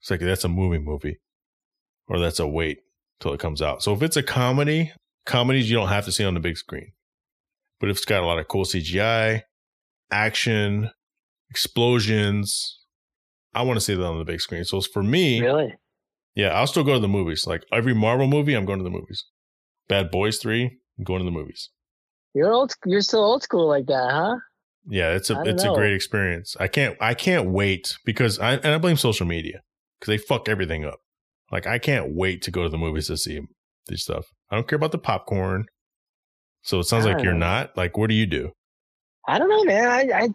it's 0.00 0.10
like 0.10 0.20
that's 0.20 0.44
a 0.44 0.48
movie 0.48 0.78
movie. 0.78 1.18
Or 2.08 2.18
that's 2.18 2.38
a 2.38 2.46
wait 2.46 2.78
till 3.20 3.34
it 3.34 3.40
comes 3.40 3.60
out. 3.60 3.82
So 3.82 3.92
if 3.92 4.02
it's 4.02 4.16
a 4.16 4.22
comedy, 4.22 4.92
comedies 5.26 5.70
you 5.70 5.76
don't 5.76 5.88
have 5.88 6.06
to 6.06 6.12
see 6.12 6.24
on 6.24 6.34
the 6.34 6.40
big 6.40 6.56
screen. 6.56 6.92
But 7.80 7.90
if 7.90 7.96
it's 7.96 8.06
got 8.06 8.22
a 8.22 8.26
lot 8.26 8.38
of 8.38 8.48
cool 8.48 8.64
CGI, 8.64 9.42
action, 10.10 10.90
explosions, 11.50 12.78
I 13.54 13.62
want 13.62 13.76
to 13.76 13.80
see 13.80 13.94
that 13.94 14.04
on 14.04 14.18
the 14.18 14.24
big 14.24 14.40
screen. 14.40 14.64
So 14.64 14.80
for 14.80 15.02
me, 15.02 15.40
really, 15.40 15.74
yeah, 16.34 16.48
I'll 16.48 16.66
still 16.66 16.84
go 16.84 16.94
to 16.94 17.00
the 17.00 17.08
movies. 17.08 17.46
Like 17.46 17.64
every 17.72 17.94
Marvel 17.94 18.26
movie, 18.26 18.54
I'm 18.54 18.64
going 18.64 18.78
to 18.78 18.84
the 18.84 18.90
movies. 18.90 19.24
Bad 19.88 20.10
Boys 20.10 20.38
Three, 20.38 20.78
I'm 20.98 21.04
going 21.04 21.20
to 21.20 21.24
the 21.24 21.30
movies. 21.30 21.70
You're 22.34 22.52
old. 22.52 22.74
You're 22.84 23.00
still 23.00 23.24
old 23.24 23.42
school 23.42 23.68
like 23.68 23.86
that, 23.86 24.10
huh? 24.10 24.36
Yeah, 24.88 25.14
it's 25.14 25.30
a 25.30 25.40
it's 25.42 25.64
know. 25.64 25.72
a 25.72 25.76
great 25.76 25.92
experience. 25.92 26.56
I 26.58 26.68
can't 26.68 26.96
I 27.00 27.14
can't 27.14 27.50
wait 27.50 27.96
because 28.04 28.38
I 28.38 28.54
and 28.54 28.66
I 28.66 28.78
blame 28.78 28.96
social 28.96 29.26
media 29.26 29.60
because 29.98 30.12
they 30.12 30.18
fuck 30.18 30.48
everything 30.48 30.84
up. 30.84 31.00
Like 31.50 31.66
I 31.66 31.78
can't 31.78 32.14
wait 32.14 32.42
to 32.42 32.50
go 32.50 32.62
to 32.62 32.68
the 32.68 32.78
movies 32.78 33.08
to 33.08 33.16
see 33.16 33.40
this 33.86 34.02
stuff. 34.02 34.26
I 34.50 34.56
don't 34.56 34.66
care 34.68 34.76
about 34.76 34.92
the 34.92 34.98
popcorn. 34.98 35.66
So 36.62 36.80
it 36.80 36.84
sounds 36.84 37.06
like 37.06 37.22
you're 37.22 37.32
know. 37.32 37.38
not. 37.38 37.76
Like, 37.76 37.96
what 37.96 38.08
do 38.08 38.14
you 38.14 38.26
do? 38.26 38.50
I 39.26 39.38
don't 39.38 39.48
know, 39.48 39.64
man. 39.64 39.88
I, 39.88 40.24
I 40.24 40.28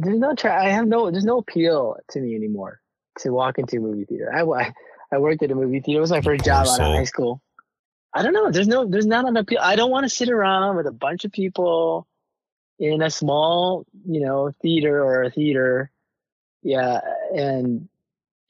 there's 0.00 0.18
no 0.18 0.34
try. 0.34 0.66
I 0.66 0.70
have 0.70 0.86
no 0.86 1.10
there's 1.10 1.24
no 1.24 1.38
appeal 1.38 1.96
to 2.10 2.20
me 2.20 2.34
anymore 2.34 2.80
to 3.18 3.30
walk 3.30 3.58
into 3.58 3.76
a 3.76 3.80
movie 3.80 4.04
theater. 4.04 4.32
I 4.34 4.72
I 5.12 5.18
worked 5.18 5.42
at 5.42 5.50
a 5.50 5.54
movie 5.54 5.80
theater. 5.80 5.98
It 5.98 6.00
was 6.00 6.10
my 6.10 6.20
first 6.20 6.44
job 6.44 6.66
out 6.66 6.80
of 6.80 6.96
high 6.96 7.04
school. 7.04 7.42
I 8.14 8.22
don't 8.22 8.32
know. 8.32 8.50
There's 8.50 8.68
no, 8.68 8.86
there's 8.86 9.06
not 9.06 9.26
enough 9.26 9.46
people. 9.46 9.64
I 9.64 9.74
don't 9.74 9.90
want 9.90 10.04
to 10.04 10.08
sit 10.08 10.30
around 10.30 10.76
with 10.76 10.86
a 10.86 10.92
bunch 10.92 11.24
of 11.24 11.32
people 11.32 12.06
in 12.78 13.02
a 13.02 13.10
small, 13.10 13.86
you 14.06 14.20
know, 14.20 14.52
theater 14.62 15.02
or 15.02 15.24
a 15.24 15.30
theater. 15.30 15.90
Yeah. 16.62 17.00
And, 17.34 17.88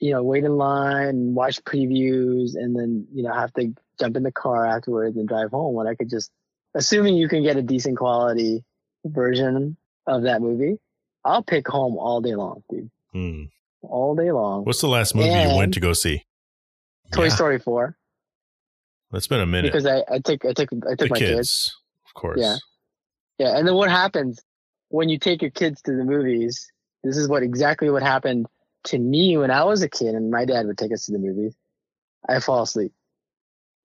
you 0.00 0.12
know, 0.12 0.22
wait 0.22 0.44
in 0.44 0.56
line, 0.58 1.34
watch 1.34 1.64
previews, 1.64 2.54
and 2.54 2.78
then, 2.78 3.06
you 3.14 3.22
know, 3.22 3.32
have 3.32 3.54
to 3.54 3.74
jump 3.98 4.16
in 4.16 4.22
the 4.22 4.32
car 4.32 4.66
afterwards 4.66 5.16
and 5.16 5.26
drive 5.26 5.50
home 5.50 5.74
when 5.74 5.86
I 5.86 5.94
could 5.94 6.10
just, 6.10 6.30
assuming 6.74 7.16
you 7.16 7.28
can 7.28 7.42
get 7.42 7.56
a 7.56 7.62
decent 7.62 7.96
quality 7.96 8.64
version 9.04 9.78
of 10.06 10.24
that 10.24 10.42
movie, 10.42 10.78
I'll 11.24 11.42
pick 11.42 11.66
home 11.66 11.96
all 11.96 12.20
day 12.20 12.34
long, 12.34 12.62
dude. 12.70 12.90
Hmm. 13.12 13.44
All 13.80 14.14
day 14.14 14.30
long. 14.30 14.64
What's 14.64 14.82
the 14.82 14.88
last 14.88 15.14
movie 15.14 15.30
and 15.30 15.52
you 15.52 15.56
went 15.56 15.74
to 15.74 15.80
go 15.80 15.94
see? 15.94 16.24
Toy 17.12 17.24
yeah. 17.24 17.28
Story 17.30 17.58
4. 17.58 17.96
It's 19.14 19.26
been 19.26 19.40
a 19.40 19.46
minute 19.46 19.72
because 19.72 19.86
I, 19.86 20.02
I 20.10 20.18
took 20.18 20.44
I 20.44 20.52
took 20.52 20.70
I 20.86 20.94
took 20.94 20.98
the 20.98 21.08
my 21.10 21.18
kids, 21.18 21.36
kids, 21.36 21.76
of 22.06 22.14
course. 22.14 22.40
Yeah, 22.40 22.56
yeah. 23.38 23.56
And 23.56 23.66
then 23.66 23.74
what 23.74 23.90
happens 23.90 24.40
when 24.88 25.08
you 25.08 25.18
take 25.18 25.42
your 25.42 25.50
kids 25.50 25.82
to 25.82 25.92
the 25.92 26.04
movies? 26.04 26.70
This 27.02 27.16
is 27.16 27.28
what 27.28 27.42
exactly 27.42 27.90
what 27.90 28.02
happened 28.02 28.46
to 28.84 28.98
me 28.98 29.36
when 29.36 29.50
I 29.50 29.64
was 29.64 29.82
a 29.82 29.88
kid, 29.88 30.14
and 30.14 30.30
my 30.30 30.44
dad 30.44 30.66
would 30.66 30.78
take 30.78 30.92
us 30.92 31.06
to 31.06 31.12
the 31.12 31.18
movies. 31.18 31.54
I 32.28 32.40
fall 32.40 32.62
asleep, 32.62 32.92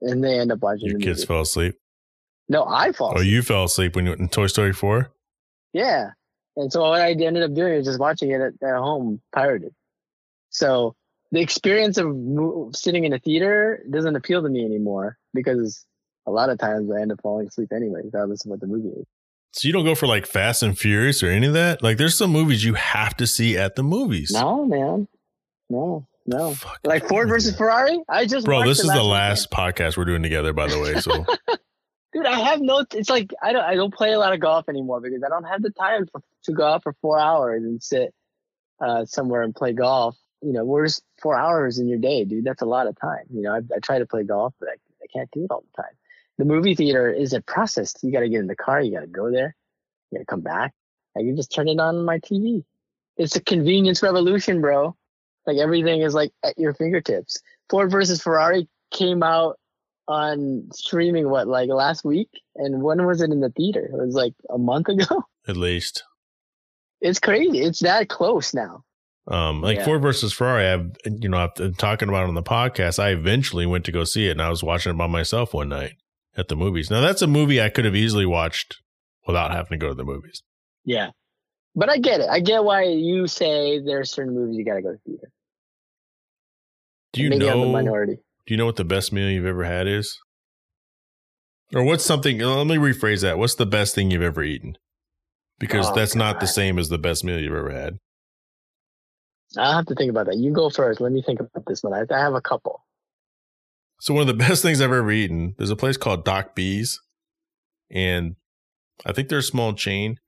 and 0.01 0.23
they 0.23 0.39
end 0.39 0.51
up 0.51 0.60
watching. 0.60 0.89
Your 0.89 0.99
kids 0.99 1.19
movie. 1.19 1.27
fell 1.27 1.41
asleep. 1.41 1.76
No, 2.47 2.65
I 2.65 2.91
fall. 2.91 3.14
Oh, 3.15 3.22
you 3.22 3.41
fell 3.41 3.65
asleep 3.65 3.95
when 3.95 4.06
you 4.06 4.11
went 4.11 4.22
in 4.22 4.30
Toy 4.30 4.47
Story 4.47 4.73
Four. 4.73 5.11
Yeah, 5.73 6.11
and 6.56 6.72
so 6.72 6.81
what 6.81 7.01
I 7.01 7.11
ended 7.11 7.43
up 7.43 7.53
doing 7.53 7.73
is 7.73 7.85
just 7.85 7.99
watching 7.99 8.31
it 8.31 8.41
at, 8.41 8.53
at 8.61 8.77
home, 8.77 9.22
pirated. 9.34 9.73
So 10.49 10.95
the 11.31 11.41
experience 11.41 11.97
of 11.97 12.15
sitting 12.76 13.06
in 13.06 13.14
a 13.14 13.19
theater 13.19 13.84
doesn't 13.89 14.15
appeal 14.15 14.41
to 14.41 14.49
me 14.49 14.65
anymore 14.65 15.18
because 15.34 15.85
a 16.26 16.31
lot 16.31 16.49
of 16.49 16.57
times 16.57 16.89
I 16.91 17.01
end 17.01 17.11
up 17.11 17.22
falling 17.22 17.47
asleep 17.47 17.72
anyway, 17.73 18.01
regardless 18.03 18.45
of 18.45 18.51
what 18.51 18.60
the 18.60 18.68
movie 18.68 18.89
is. 18.89 19.06
So 19.51 19.68
you 19.68 19.73
don't 19.73 19.85
go 19.85 19.95
for 19.95 20.07
like 20.07 20.26
Fast 20.26 20.61
and 20.61 20.77
Furious 20.77 21.23
or 21.23 21.30
any 21.30 21.47
of 21.47 21.53
that? 21.53 21.81
Like 21.81 21.97
there's 21.97 22.18
some 22.18 22.31
movies 22.31 22.64
you 22.64 22.76
have 22.76 23.15
to 23.18 23.27
see 23.27 23.57
at 23.57 23.76
the 23.76 23.84
movies. 23.84 24.31
No, 24.31 24.65
man. 24.65 25.07
No, 25.69 26.07
no. 26.26 26.53
Fuck 26.53 26.80
like 26.84 27.07
Ford 27.07 27.30
versus 27.30 27.56
Ferrari? 27.56 27.99
I 28.07 28.26
just 28.26 28.45
Bro, 28.45 28.65
this 28.65 28.80
is 28.80 28.88
the 28.88 29.03
last 29.03 29.49
weekend. 29.51 29.76
podcast 29.76 29.97
we're 29.97 30.06
doing 30.06 30.23
together, 30.23 30.53
by 30.53 30.68
the 30.68 30.80
way. 30.80 30.99
So 30.99 31.26
Dude, 32.14 32.26
I 32.26 32.39
have 32.39 32.60
no 32.61 32.85
it's 32.93 33.10
like 33.10 33.31
I 33.41 33.53
don't 33.53 33.64
I 33.64 33.76
don't 33.76 33.93
play 33.93 34.14
a 34.14 34.19
lot 34.19 34.34
of 34.34 34.39
golf 34.39 34.68
anymore 34.69 34.99
because 35.01 35.23
I 35.23 35.30
don't 35.30 35.45
have 35.45 35.61
the 35.61 35.72
time 35.72 36.07
for, 36.11 36.22
to 36.45 36.51
go 36.51 36.65
out 36.65 36.84
for 36.84 36.93
four 37.01 37.19
hours 37.19 37.64
and 37.64 37.81
sit 37.81 38.14
uh, 38.80 39.06
somewhere 39.06 39.43
and 39.43 39.53
play 39.53 39.73
golf 39.73 40.15
you 40.41 40.53
know, 40.53 40.64
where's 40.64 41.02
four 41.22 41.38
hours 41.38 41.80
in 41.80 41.88
your 41.88 41.99
day, 41.99 42.24
dude? 42.24 42.45
That's 42.45 42.61
a 42.61 42.66
lot 42.66 42.88
of 42.88 42.99
time. 42.99 43.26
You 43.34 43.41
know, 43.41 43.53
I, 43.53 43.57
I 43.76 43.80
try 43.80 43.99
to 43.99 44.06
play 44.06 44.24
golf, 44.24 44.53
but 44.60 44.70
I, 44.70 44.74
I 45.03 45.07
can't 45.11 45.30
do 45.32 45.44
it 45.44 45.52
all 45.52 45.64
the 45.76 45.82
time. 45.82 45.91
The 46.38 46.45
movie 46.45 46.76
theater 46.76 47.11
is 47.11 47.34
a 47.34 47.41
process. 47.41 47.94
You 48.02 48.11
got 48.11 48.22
to 48.22 48.30
get 48.30 48.40
in 48.40 48.48
the 48.48 48.56
car. 48.56 48.82
You 48.82 48.94
got 48.94 49.02
to 49.02 49.07
go 49.07 49.32
there. 49.32 49.56
You 50.10 50.18
got 50.18 50.22
to 50.22 50.26
come 50.26 50.41
back. 50.41 50.74
I 51.18 51.20
can 51.20 51.36
just 51.36 51.53
turn 51.53 51.68
it 51.68 51.80
on 51.80 52.06
my 52.06 52.20
TV. 52.20 52.64
It's 53.18 53.36
a 53.36 53.41
convenience 53.41 54.02
revolution, 54.02 54.61
bro. 54.61 54.95
Like 55.45 55.57
everything 55.57 56.02
is 56.02 56.14
like 56.14 56.32
at 56.44 56.57
your 56.57 56.74
fingertips. 56.74 57.41
Ford 57.70 57.91
versus 57.91 58.22
Ferrari 58.22 58.70
came 58.91 59.24
out 59.24 59.60
on 60.07 60.70
streaming 60.74 61.30
what 61.30 61.48
like 61.48 61.70
last 61.70 62.06
week, 62.06 62.30
and 62.56 62.82
when 62.82 63.06
was 63.06 63.22
it 63.22 63.32
in 63.32 63.41
the 63.41 63.49
theater? 63.49 63.86
It 63.86 64.06
was 64.06 64.16
like 64.16 64.34
a 64.49 64.57
month 64.57 64.88
ago. 64.90 65.24
At 65.48 65.57
least. 65.57 66.03
It's 67.02 67.20
crazy. 67.20 67.60
It's 67.60 67.80
that 67.80 68.10
close 68.10 68.53
now. 68.53 68.84
Um, 69.28 69.62
like 69.62 69.78
Yeah. 69.78 69.86
Ford 69.86 70.02
versus 70.02 70.34
Ferrari, 70.34 70.68
I've 70.68 70.91
you 71.06 71.30
know 71.30 71.38
I've 71.38 71.54
been 71.56 71.74
talking 71.76 72.10
about 72.10 72.24
it 72.26 72.30
on 72.30 72.36
the 72.36 72.44
podcast. 72.44 72.98
I 72.98 73.10
eventually 73.10 73.66
went 73.66 73.86
to 73.86 73.91
go 73.91 74.04
see 74.04 74.28
it, 74.28 74.32
and 74.32 74.41
I 74.41 74.50
was 74.50 74.64
watching 74.64 74.91
it 74.91 74.98
by 74.98 75.08
myself 75.08 75.54
one 75.54 75.70
night 75.70 75.94
at 76.38 76.48
the 76.48 76.56
movies. 76.56 76.90
Now 76.90 77.02
that's 77.02 77.22
a 77.22 77.28
movie 77.28 77.62
I 77.62 77.70
could 77.70 77.86
have 77.86 77.96
easily 77.96 78.26
watched 78.26 78.78
without 79.28 79.52
having 79.52 79.72
to 79.72 79.78
go 79.78 79.90
to 79.90 79.94
the 79.96 80.04
movies. 80.06 80.41
Yeah. 80.84 81.10
But 81.76 81.90
I 81.90 81.98
get 82.00 82.22
it. 82.22 82.30
I 82.30 82.40
get 82.40 82.64
why 82.64 82.84
you 82.86 83.28
say 83.28 83.80
there 83.80 84.00
are 84.00 84.04
certain 84.06 84.34
movies 84.34 84.58
you 84.58 84.66
gotta 84.66 84.82
go 84.82 84.94
to 84.94 84.98
theater. 85.06 85.30
Do 87.14 87.22
you 87.22 87.30
Maybe 87.30 87.48
I'm 87.50 87.60
the 87.60 87.66
know? 87.66 87.72
minority. 87.72 88.16
Do 88.48 88.54
you 88.54 88.58
know 88.58 88.66
what 88.66 88.76
the 88.78 88.84
best 88.84 89.14
meal 89.14 89.30
you've 89.30 89.46
ever 89.46 89.64
had 89.64 89.88
is? 89.88 90.18
Or 91.74 91.84
what's 91.84 92.04
something? 92.04 92.40
Let 92.40 92.66
me 92.66 92.78
rephrase 92.78 93.22
that. 93.22 93.38
What's 93.38 93.56
the 93.56 93.66
best 93.68 93.94
thing 93.94 94.10
you've 94.10 94.24
ever 94.24 94.41
eaten? 94.44 94.76
Because 95.60 95.88
Oh, 95.88 95.94
that's 95.94 96.16
not 96.16 96.40
the 96.40 96.48
same 96.48 96.80
as 96.80 96.90
the 96.90 96.98
best 96.98 97.24
meal 97.24 97.40
you've 97.40 97.54
ever 97.54 97.72
had. 97.72 97.98
I'll 99.58 99.78
have 99.78 99.88
to 99.88 99.96
think 99.96 100.10
about 100.10 100.28
that. 100.28 100.38
You 100.38 100.54
go 100.54 100.70
first. 100.70 101.02
Let 101.02 101.12
me 101.12 101.22
think 101.22 101.40
about 101.40 101.66
this 101.66 101.84
one. 101.84 101.94
I, 101.94 102.14
I 102.14 102.20
have 102.20 102.34
a 102.34 102.42
couple. 102.42 102.86
So 104.00 104.14
one 104.14 104.22
of 104.22 104.28
the 104.28 104.34
best 104.48 104.62
things 104.62 104.82
I've 104.82 104.92
ever 104.92 105.12
eaten. 105.12 105.56
There's 105.58 105.72
a 105.72 105.76
place 105.76 105.98
called 105.98 106.26
Doc 106.26 106.56
B's, 106.56 107.00
and 107.90 108.36
I 109.06 109.14
think 109.14 109.30
they're 109.30 109.40
a 109.40 109.44
small 109.44 109.74
chain. 109.74 110.20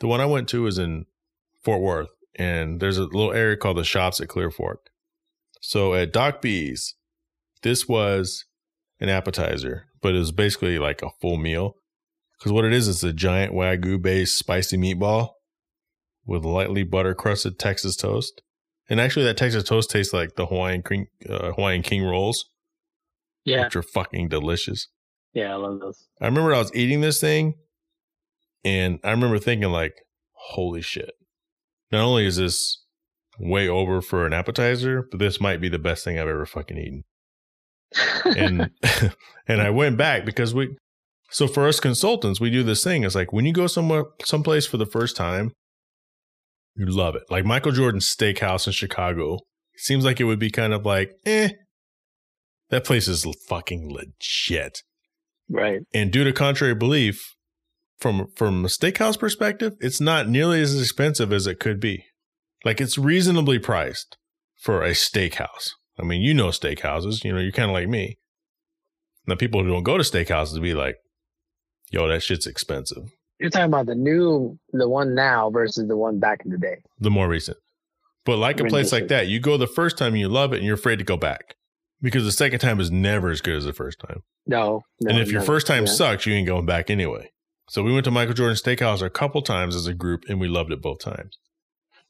The 0.00 0.06
one 0.06 0.20
I 0.20 0.26
went 0.26 0.48
to 0.50 0.66
is 0.66 0.78
in 0.78 1.06
Fort 1.64 1.80
Worth, 1.80 2.10
and 2.34 2.80
there's 2.80 2.98
a 2.98 3.04
little 3.04 3.32
area 3.32 3.56
called 3.56 3.78
the 3.78 3.84
Shops 3.84 4.20
at 4.20 4.28
Clear 4.28 4.50
Fork. 4.50 4.90
So 5.60 5.94
at 5.94 6.12
Doc 6.12 6.42
B's, 6.42 6.94
this 7.62 7.88
was 7.88 8.44
an 9.00 9.08
appetizer, 9.08 9.86
but 10.02 10.14
it 10.14 10.18
was 10.18 10.32
basically 10.32 10.78
like 10.78 11.02
a 11.02 11.10
full 11.20 11.38
meal. 11.38 11.76
Because 12.38 12.52
what 12.52 12.66
it 12.66 12.74
is, 12.74 12.86
it's 12.86 13.02
a 13.02 13.14
giant 13.14 13.54
wagyu 13.54 14.00
based 14.00 14.36
spicy 14.36 14.76
meatball 14.76 15.30
with 16.26 16.44
lightly 16.44 16.82
butter 16.82 17.14
crusted 17.14 17.58
Texas 17.58 17.96
toast. 17.96 18.42
And 18.88 19.00
actually, 19.00 19.24
that 19.24 19.36
Texas 19.36 19.64
toast 19.64 19.90
tastes 19.90 20.12
like 20.12 20.36
the 20.36 20.46
Hawaiian 20.46 20.82
King, 20.82 21.06
uh, 21.28 21.52
Hawaiian 21.52 21.82
King 21.82 22.04
rolls 22.04 22.44
Yeah. 23.44 23.64
which 23.64 23.76
are 23.76 23.82
fucking 23.82 24.28
delicious. 24.28 24.88
Yeah, 25.32 25.52
I 25.52 25.56
love 25.56 25.80
those. 25.80 26.06
I 26.20 26.26
remember 26.26 26.54
I 26.54 26.58
was 26.58 26.74
eating 26.74 27.00
this 27.00 27.20
thing 27.20 27.54
and 28.64 28.98
I 29.04 29.10
remember 29.10 29.38
thinking 29.38 29.70
like, 29.70 29.94
holy 30.32 30.82
shit. 30.82 31.10
Not 31.92 32.02
only 32.04 32.26
is 32.26 32.36
this 32.36 32.82
way 33.38 33.68
over 33.68 34.00
for 34.00 34.24
an 34.26 34.32
appetizer, 34.32 35.06
but 35.10 35.18
this 35.20 35.40
might 35.40 35.60
be 35.60 35.68
the 35.68 35.78
best 35.78 36.04
thing 36.04 36.18
I've 36.18 36.28
ever 36.28 36.46
fucking 36.46 36.78
eaten. 36.78 37.04
And 38.24 38.70
and 39.48 39.60
I 39.60 39.70
went 39.70 39.96
back 39.96 40.24
because 40.24 40.54
we 40.54 40.76
so 41.30 41.46
for 41.48 41.66
us 41.66 41.80
consultants, 41.80 42.40
we 42.40 42.50
do 42.50 42.62
this 42.62 42.82
thing. 42.84 43.04
It's 43.04 43.14
like 43.16 43.32
when 43.32 43.44
you 43.44 43.52
go 43.52 43.66
somewhere 43.66 44.04
someplace 44.24 44.64
for 44.66 44.76
the 44.76 44.86
first 44.86 45.16
time, 45.16 45.50
you 46.76 46.86
love 46.86 47.14
it. 47.16 47.22
Like 47.30 47.44
Michael 47.44 47.72
Jordan's 47.72 48.08
steakhouse 48.08 48.66
in 48.66 48.72
Chicago. 48.72 49.38
Seems 49.78 50.04
like 50.04 50.20
it 50.20 50.24
would 50.24 50.38
be 50.38 50.50
kind 50.50 50.72
of 50.72 50.86
like, 50.86 51.10
eh. 51.26 51.50
That 52.70 52.84
place 52.84 53.08
is 53.08 53.26
fucking 53.48 53.92
legit. 53.92 54.82
right. 55.48 55.80
And 55.94 56.10
due 56.10 56.24
to 56.24 56.32
contrary 56.32 56.74
belief, 56.74 57.36
from 57.98 58.26
from 58.36 58.64
a 58.64 58.68
steakhouse 58.68 59.18
perspective, 59.18 59.74
it's 59.80 60.00
not 60.00 60.28
nearly 60.28 60.60
as 60.60 60.78
expensive 60.78 61.32
as 61.32 61.46
it 61.46 61.60
could 61.60 61.80
be. 61.80 62.04
Like 62.64 62.80
it's 62.80 62.98
reasonably 62.98 63.58
priced 63.58 64.16
for 64.60 64.82
a 64.82 64.90
steakhouse. 64.90 65.70
I 65.98 66.02
mean, 66.02 66.20
you 66.20 66.34
know 66.34 66.48
steakhouses, 66.48 67.24
you 67.24 67.32
know, 67.32 67.38
you're 67.38 67.52
kind 67.52 67.70
of 67.70 67.74
like 67.74 67.88
me. 67.88 68.16
Now 69.26 69.36
people 69.36 69.62
who 69.62 69.70
don't 69.70 69.82
go 69.82 69.96
to 69.96 70.04
steakhouses 70.04 70.60
be 70.60 70.74
like, 70.74 70.96
yo, 71.90 72.06
that 72.08 72.22
shit's 72.22 72.46
expensive. 72.46 73.04
You're 73.38 73.50
talking 73.50 73.66
about 73.66 73.86
the 73.86 73.94
new, 73.94 74.58
the 74.72 74.88
one 74.88 75.14
now 75.14 75.50
versus 75.50 75.86
the 75.86 75.96
one 75.96 76.18
back 76.18 76.40
in 76.44 76.50
the 76.50 76.58
day. 76.58 76.78
The 76.98 77.10
more 77.10 77.28
recent. 77.28 77.58
But 78.24 78.38
like 78.38 78.58
a 78.60 78.64
place 78.64 78.92
like 78.92 79.08
that, 79.08 79.28
you 79.28 79.38
go 79.38 79.56
the 79.56 79.66
first 79.66 79.98
time 79.98 80.12
and 80.12 80.20
you 80.20 80.28
love 80.28 80.52
it 80.52 80.56
and 80.56 80.64
you're 80.66 80.74
afraid 80.74 80.98
to 80.98 81.04
go 81.04 81.16
back. 81.16 81.54
Because 82.02 82.24
the 82.24 82.32
second 82.32 82.58
time 82.58 82.80
is 82.80 82.90
never 82.90 83.30
as 83.30 83.40
good 83.40 83.56
as 83.56 83.64
the 83.64 83.72
first 83.72 83.98
time. 84.00 84.22
No. 84.46 84.82
no 85.00 85.10
and 85.10 85.18
if 85.18 85.30
your 85.30 85.42
first 85.42 85.66
time 85.66 85.86
yeah. 85.86 85.92
sucks, 85.92 86.26
you 86.26 86.34
ain't 86.34 86.46
going 86.46 86.66
back 86.66 86.90
anyway. 86.90 87.30
So 87.68 87.82
we 87.82 87.92
went 87.92 88.04
to 88.04 88.10
Michael 88.10 88.34
Jordan 88.34 88.56
Steakhouse 88.56 89.02
a 89.02 89.10
couple 89.10 89.42
times 89.42 89.74
as 89.74 89.86
a 89.86 89.94
group, 89.94 90.24
and 90.28 90.40
we 90.40 90.46
loved 90.46 90.72
it 90.72 90.82
both 90.82 91.00
times. 91.00 91.38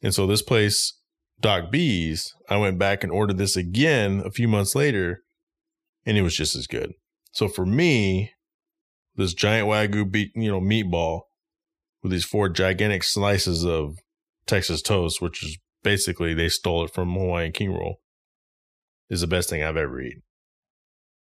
And 0.02 0.14
so 0.14 0.26
this 0.26 0.42
place, 0.42 0.98
Doc 1.40 1.70
B's, 1.70 2.34
I 2.48 2.56
went 2.58 2.78
back 2.78 3.02
and 3.02 3.12
ordered 3.12 3.38
this 3.38 3.56
again 3.56 4.22
a 4.24 4.30
few 4.30 4.48
months 4.48 4.74
later, 4.74 5.22
and 6.04 6.18
it 6.18 6.22
was 6.22 6.36
just 6.36 6.56
as 6.56 6.66
good. 6.66 6.92
So 7.32 7.48
for 7.48 7.64
me, 7.64 8.32
this 9.16 9.34
giant 9.34 9.68
wagyu 9.68 10.10
beat, 10.10 10.32
you 10.34 10.50
know, 10.50 10.60
meatball 10.60 11.22
with 12.02 12.12
these 12.12 12.24
four 12.24 12.48
gigantic 12.48 13.02
slices 13.02 13.64
of 13.64 13.98
Texas 14.46 14.82
toast, 14.82 15.20
which 15.20 15.42
is 15.42 15.58
basically 15.82 16.34
they 16.34 16.48
stole 16.48 16.84
it 16.84 16.92
from 16.92 17.12
Hawaiian 17.14 17.52
King 17.52 17.72
Roll, 17.72 18.00
is 19.10 19.20
the 19.20 19.26
best 19.26 19.48
thing 19.48 19.62
I've 19.62 19.76
ever 19.76 20.00
eaten. 20.00 20.22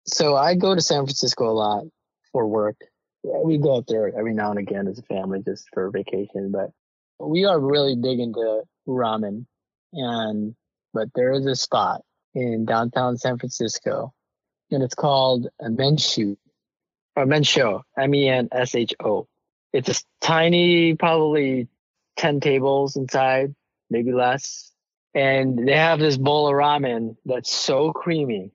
So 0.07 0.36
I 0.36 0.55
go 0.55 0.74
to 0.74 0.81
San 0.81 1.05
Francisco 1.05 1.51
a 1.51 1.53
lot 1.53 1.85
for 2.32 2.47
work. 2.47 2.77
We 3.23 3.59
go 3.59 3.77
up 3.77 3.86
there 3.89 4.09
every 4.16 4.35
now 4.35 4.51
and 4.51 4.59
again 4.59 4.86
as 4.86 4.98
a 4.98 5.03
family 5.03 5.43
just 5.44 5.66
for 5.73 5.90
vacation, 5.90 6.53
but 6.53 6.70
we 7.19 7.44
are 7.44 7.59
really 7.59 7.97
big 7.97 8.20
into 8.20 8.62
ramen. 8.86 9.47
And, 9.93 10.55
but 10.94 11.09
there 11.15 11.32
is 11.32 11.47
a 11.47 11.57
spot 11.57 12.03
in 12.35 12.65
downtown 12.66 13.16
San 13.16 13.39
Francisco 13.39 14.12
and 14.70 14.82
it's 14.82 14.94
called 14.94 15.48
a 15.61 15.69
Menshu 15.69 16.36
or 17.16 17.24
Mensho, 17.24 17.82
M-E-N-S-H-O. 17.98 19.26
It's 19.72 19.88
a 19.88 20.05
tiny, 20.20 20.94
probably 20.94 21.68
10 22.18 22.40
tables 22.40 22.97
inside, 22.97 23.55
maybe 23.90 24.12
less. 24.12 24.70
And 25.14 25.66
they 25.66 25.76
have 25.76 25.98
this 25.98 26.18
bowl 26.18 26.47
of 26.47 26.55
ramen 26.55 27.16
that's 27.24 27.51
so 27.51 27.93
creamy. 27.93 28.52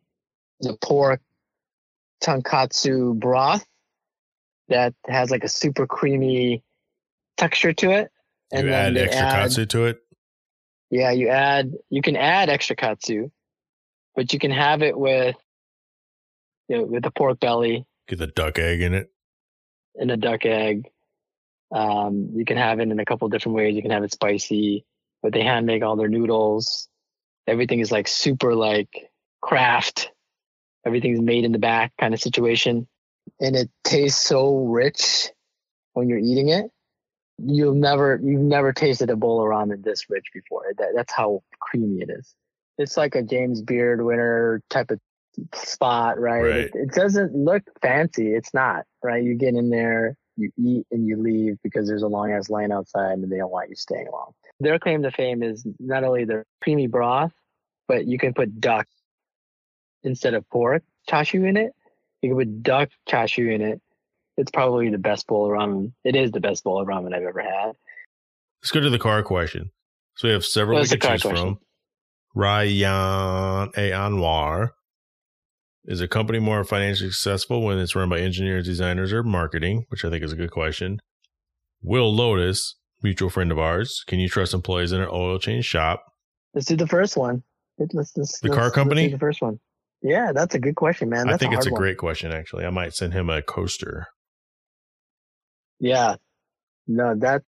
The 0.59 0.77
pork 0.79 1.21
tonkotsu 2.23 3.19
broth 3.19 3.65
that 4.69 4.93
has 5.07 5.31
like 5.31 5.43
a 5.43 5.49
super 5.49 5.87
creamy 5.87 6.63
texture 7.35 7.73
to 7.73 7.89
it. 7.89 8.11
And 8.51 8.65
you 8.65 8.71
then 8.71 8.97
add 8.97 9.03
extra 9.03 9.25
add- 9.25 9.33
katsu 9.33 9.65
to 9.65 9.85
it. 9.85 10.01
Yeah, 10.91 11.11
you 11.11 11.29
add 11.29 11.73
you 11.89 12.01
can 12.01 12.17
add 12.17 12.49
extra 12.49 12.75
katsu, 12.75 13.31
but 14.13 14.33
you 14.33 14.39
can 14.39 14.51
have 14.51 14.81
it 14.83 14.97
with 14.97 15.37
you 16.67 16.77
know, 16.77 16.83
with 16.83 17.03
the 17.03 17.11
pork 17.11 17.39
belly 17.39 17.85
Get 18.07 18.19
the 18.19 18.27
duck 18.27 18.59
egg 18.59 18.81
in 18.81 18.93
it. 18.93 19.11
In 19.95 20.09
a 20.09 20.17
duck 20.17 20.45
egg. 20.45 20.89
Um, 21.73 22.31
you 22.35 22.45
can 22.45 22.57
have 22.57 22.79
it 22.79 22.89
in 22.89 22.99
a 22.99 23.05
couple 23.05 23.29
different 23.29 23.55
ways. 23.55 23.75
You 23.75 23.81
can 23.81 23.91
have 23.91 24.03
it 24.03 24.11
spicy, 24.11 24.85
but 25.23 25.33
they 25.33 25.41
hand 25.43 25.65
make 25.65 25.83
all 25.83 25.95
their 25.95 26.09
noodles. 26.09 26.89
Everything 27.47 27.79
is 27.79 27.91
like 27.91 28.07
super 28.07 28.55
like 28.55 29.09
craft. 29.41 30.11
Everything's 30.85 31.21
made 31.21 31.45
in 31.45 31.51
the 31.51 31.59
back 31.59 31.93
kind 31.99 32.13
of 32.13 32.21
situation. 32.21 32.87
And 33.39 33.55
it 33.55 33.69
tastes 33.83 34.21
so 34.21 34.57
rich 34.65 35.29
when 35.93 36.09
you're 36.09 36.19
eating 36.19 36.49
it. 36.49 36.65
You'll 37.37 37.73
never, 37.73 38.19
you've 38.21 38.41
never 38.41 38.73
tasted 38.73 39.09
a 39.09 39.15
bowl 39.15 39.41
of 39.41 39.47
ramen 39.47 39.83
this 39.83 40.09
rich 40.09 40.25
before. 40.33 40.63
That, 40.77 40.89
that's 40.95 41.13
how 41.13 41.43
creamy 41.59 42.01
it 42.01 42.09
is. 42.09 42.35
It's 42.77 42.97
like 42.97 43.15
a 43.15 43.23
James 43.23 43.61
Beard 43.61 44.03
winner 44.03 44.61
type 44.69 44.91
of 44.91 44.99
spot, 45.53 46.19
right? 46.19 46.41
Right. 46.41 46.55
It, 46.55 46.71
it 46.73 46.91
doesn't 46.91 47.35
look 47.35 47.63
fancy. 47.81 48.33
It's 48.33 48.53
not, 48.53 48.85
right? 49.03 49.23
You 49.23 49.35
get 49.35 49.55
in 49.55 49.69
there, 49.69 50.17
you 50.37 50.51
eat 50.57 50.85
and 50.91 51.05
you 51.07 51.21
leave 51.21 51.57
because 51.63 51.87
there's 51.87 52.03
a 52.03 52.07
long 52.07 52.31
ass 52.31 52.49
line 52.49 52.71
outside 52.71 53.13
and 53.13 53.31
they 53.31 53.37
don't 53.37 53.51
want 53.51 53.69
you 53.69 53.75
staying 53.75 54.07
long. 54.11 54.31
Their 54.59 54.79
claim 54.79 55.03
to 55.03 55.11
fame 55.11 55.43
is 55.43 55.65
not 55.79 56.03
only 56.03 56.25
their 56.25 56.45
creamy 56.61 56.87
broth, 56.87 57.31
but 57.87 58.05
you 58.05 58.17
can 58.17 58.33
put 58.33 58.59
duck 58.59 58.87
instead 60.03 60.33
of 60.33 60.47
pork 60.49 60.83
chashu 61.09 61.47
in 61.47 61.57
it. 61.57 61.73
You 62.21 62.29
can 62.29 62.37
put 62.37 62.63
duck 62.63 62.89
chashu 63.09 63.53
in 63.53 63.61
it. 63.61 63.81
It's 64.37 64.51
probably 64.51 64.89
the 64.89 64.97
best 64.97 65.27
bowl 65.27 65.45
of 65.45 65.51
ramen. 65.51 65.91
It 66.03 66.15
is 66.15 66.31
the 66.31 66.39
best 66.39 66.63
bowl 66.63 66.81
of 66.81 66.87
ramen 66.87 67.13
I've 67.13 67.23
ever 67.23 67.41
had. 67.41 67.73
Let's 68.61 68.71
go 68.71 68.79
to 68.79 68.89
the 68.89 68.99
car 68.99 69.23
question. 69.23 69.71
So 70.15 70.27
we 70.27 70.33
have 70.33 70.45
several 70.45 70.79
What's 70.79 70.91
we 70.91 70.97
can 70.97 71.11
choose 71.11 71.21
question? 71.23 71.55
from. 71.55 71.59
Ryan 72.33 73.71
A. 73.75 73.91
Anwar. 73.91 74.71
Is 75.85 75.99
a 75.99 76.07
company 76.07 76.37
more 76.39 76.63
financially 76.63 77.09
successful 77.09 77.63
when 77.63 77.79
it's 77.79 77.95
run 77.95 78.07
by 78.09 78.19
engineers, 78.19 78.65
designers, 78.65 79.11
or 79.11 79.23
marketing? 79.23 79.85
Which 79.89 80.05
I 80.05 80.09
think 80.09 80.23
is 80.23 80.31
a 80.31 80.35
good 80.35 80.51
question. 80.51 80.99
Will 81.81 82.13
Lotus, 82.13 82.75
mutual 83.01 83.31
friend 83.31 83.51
of 83.51 83.57
ours, 83.57 84.03
can 84.05 84.19
you 84.19 84.29
trust 84.29 84.53
employees 84.53 84.91
in 84.91 85.01
an 85.01 85.09
oil 85.11 85.39
change 85.39 85.65
shop? 85.65 86.03
Let's 86.53 86.67
do 86.67 86.75
the 86.75 86.85
first 86.87 87.17
one. 87.17 87.41
Let's, 87.79 87.95
let's, 87.95 88.11
The 88.13 88.19
let's- 88.49 88.55
car 88.55 88.63
let's 88.65 88.75
company? 88.75 89.07
do 89.07 89.13
the 89.13 89.19
first 89.19 89.41
one. 89.41 89.59
Yeah, 90.03 90.31
that's 90.33 90.53
a 90.55 90.59
good 90.59 90.75
question, 90.75 91.09
man. 91.09 91.25
That's 91.27 91.35
I 91.35 91.37
think 91.37 91.53
a 91.53 91.57
it's 91.57 91.67
a 91.67 91.71
one. 91.71 91.79
great 91.81 91.97
question, 91.97 92.31
actually. 92.31 92.65
I 92.65 92.69
might 92.71 92.93
send 92.93 93.13
him 93.13 93.29
a 93.29 93.41
coaster. 93.41 94.07
Yeah. 95.79 96.15
No, 96.87 97.15
that. 97.19 97.43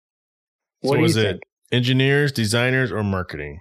What 0.82 0.98
so 0.98 1.04
is 1.04 1.18
it 1.18 1.40
engineers, 1.72 2.32
designers, 2.32 2.92
or 2.92 3.04
marketing? 3.04 3.60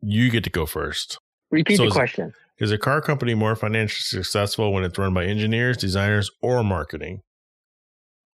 You 0.00 0.30
get 0.30 0.44
to 0.44 0.50
go 0.50 0.66
first. 0.66 1.18
Repeat 1.50 1.76
So 1.78 1.84
the 1.86 1.90
question. 1.90 2.32
Is 2.58 2.72
a 2.72 2.78
car 2.78 3.02
company 3.02 3.34
more 3.34 3.54
financially 3.54 4.22
successful 4.22 4.72
when 4.72 4.82
it's 4.82 4.98
run 4.98 5.12
by 5.12 5.26
engineers, 5.26 5.76
designers, 5.76 6.30
or 6.40 6.64
marketing? 6.64 7.20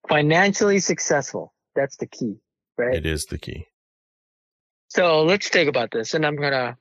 Financially 0.08 0.78
successful. 0.78 1.52
That's 1.74 1.96
the 1.98 2.06
key, 2.06 2.36
right? 2.78 2.94
It 2.94 3.04
is 3.04 3.26
the 3.26 3.38
key. 3.38 3.66
So 4.88 5.22
let's 5.22 5.48
think 5.48 5.68
about 5.68 5.90
this, 5.90 6.14
and 6.14 6.24
I'm 6.24 6.36
gonna, 6.36 6.78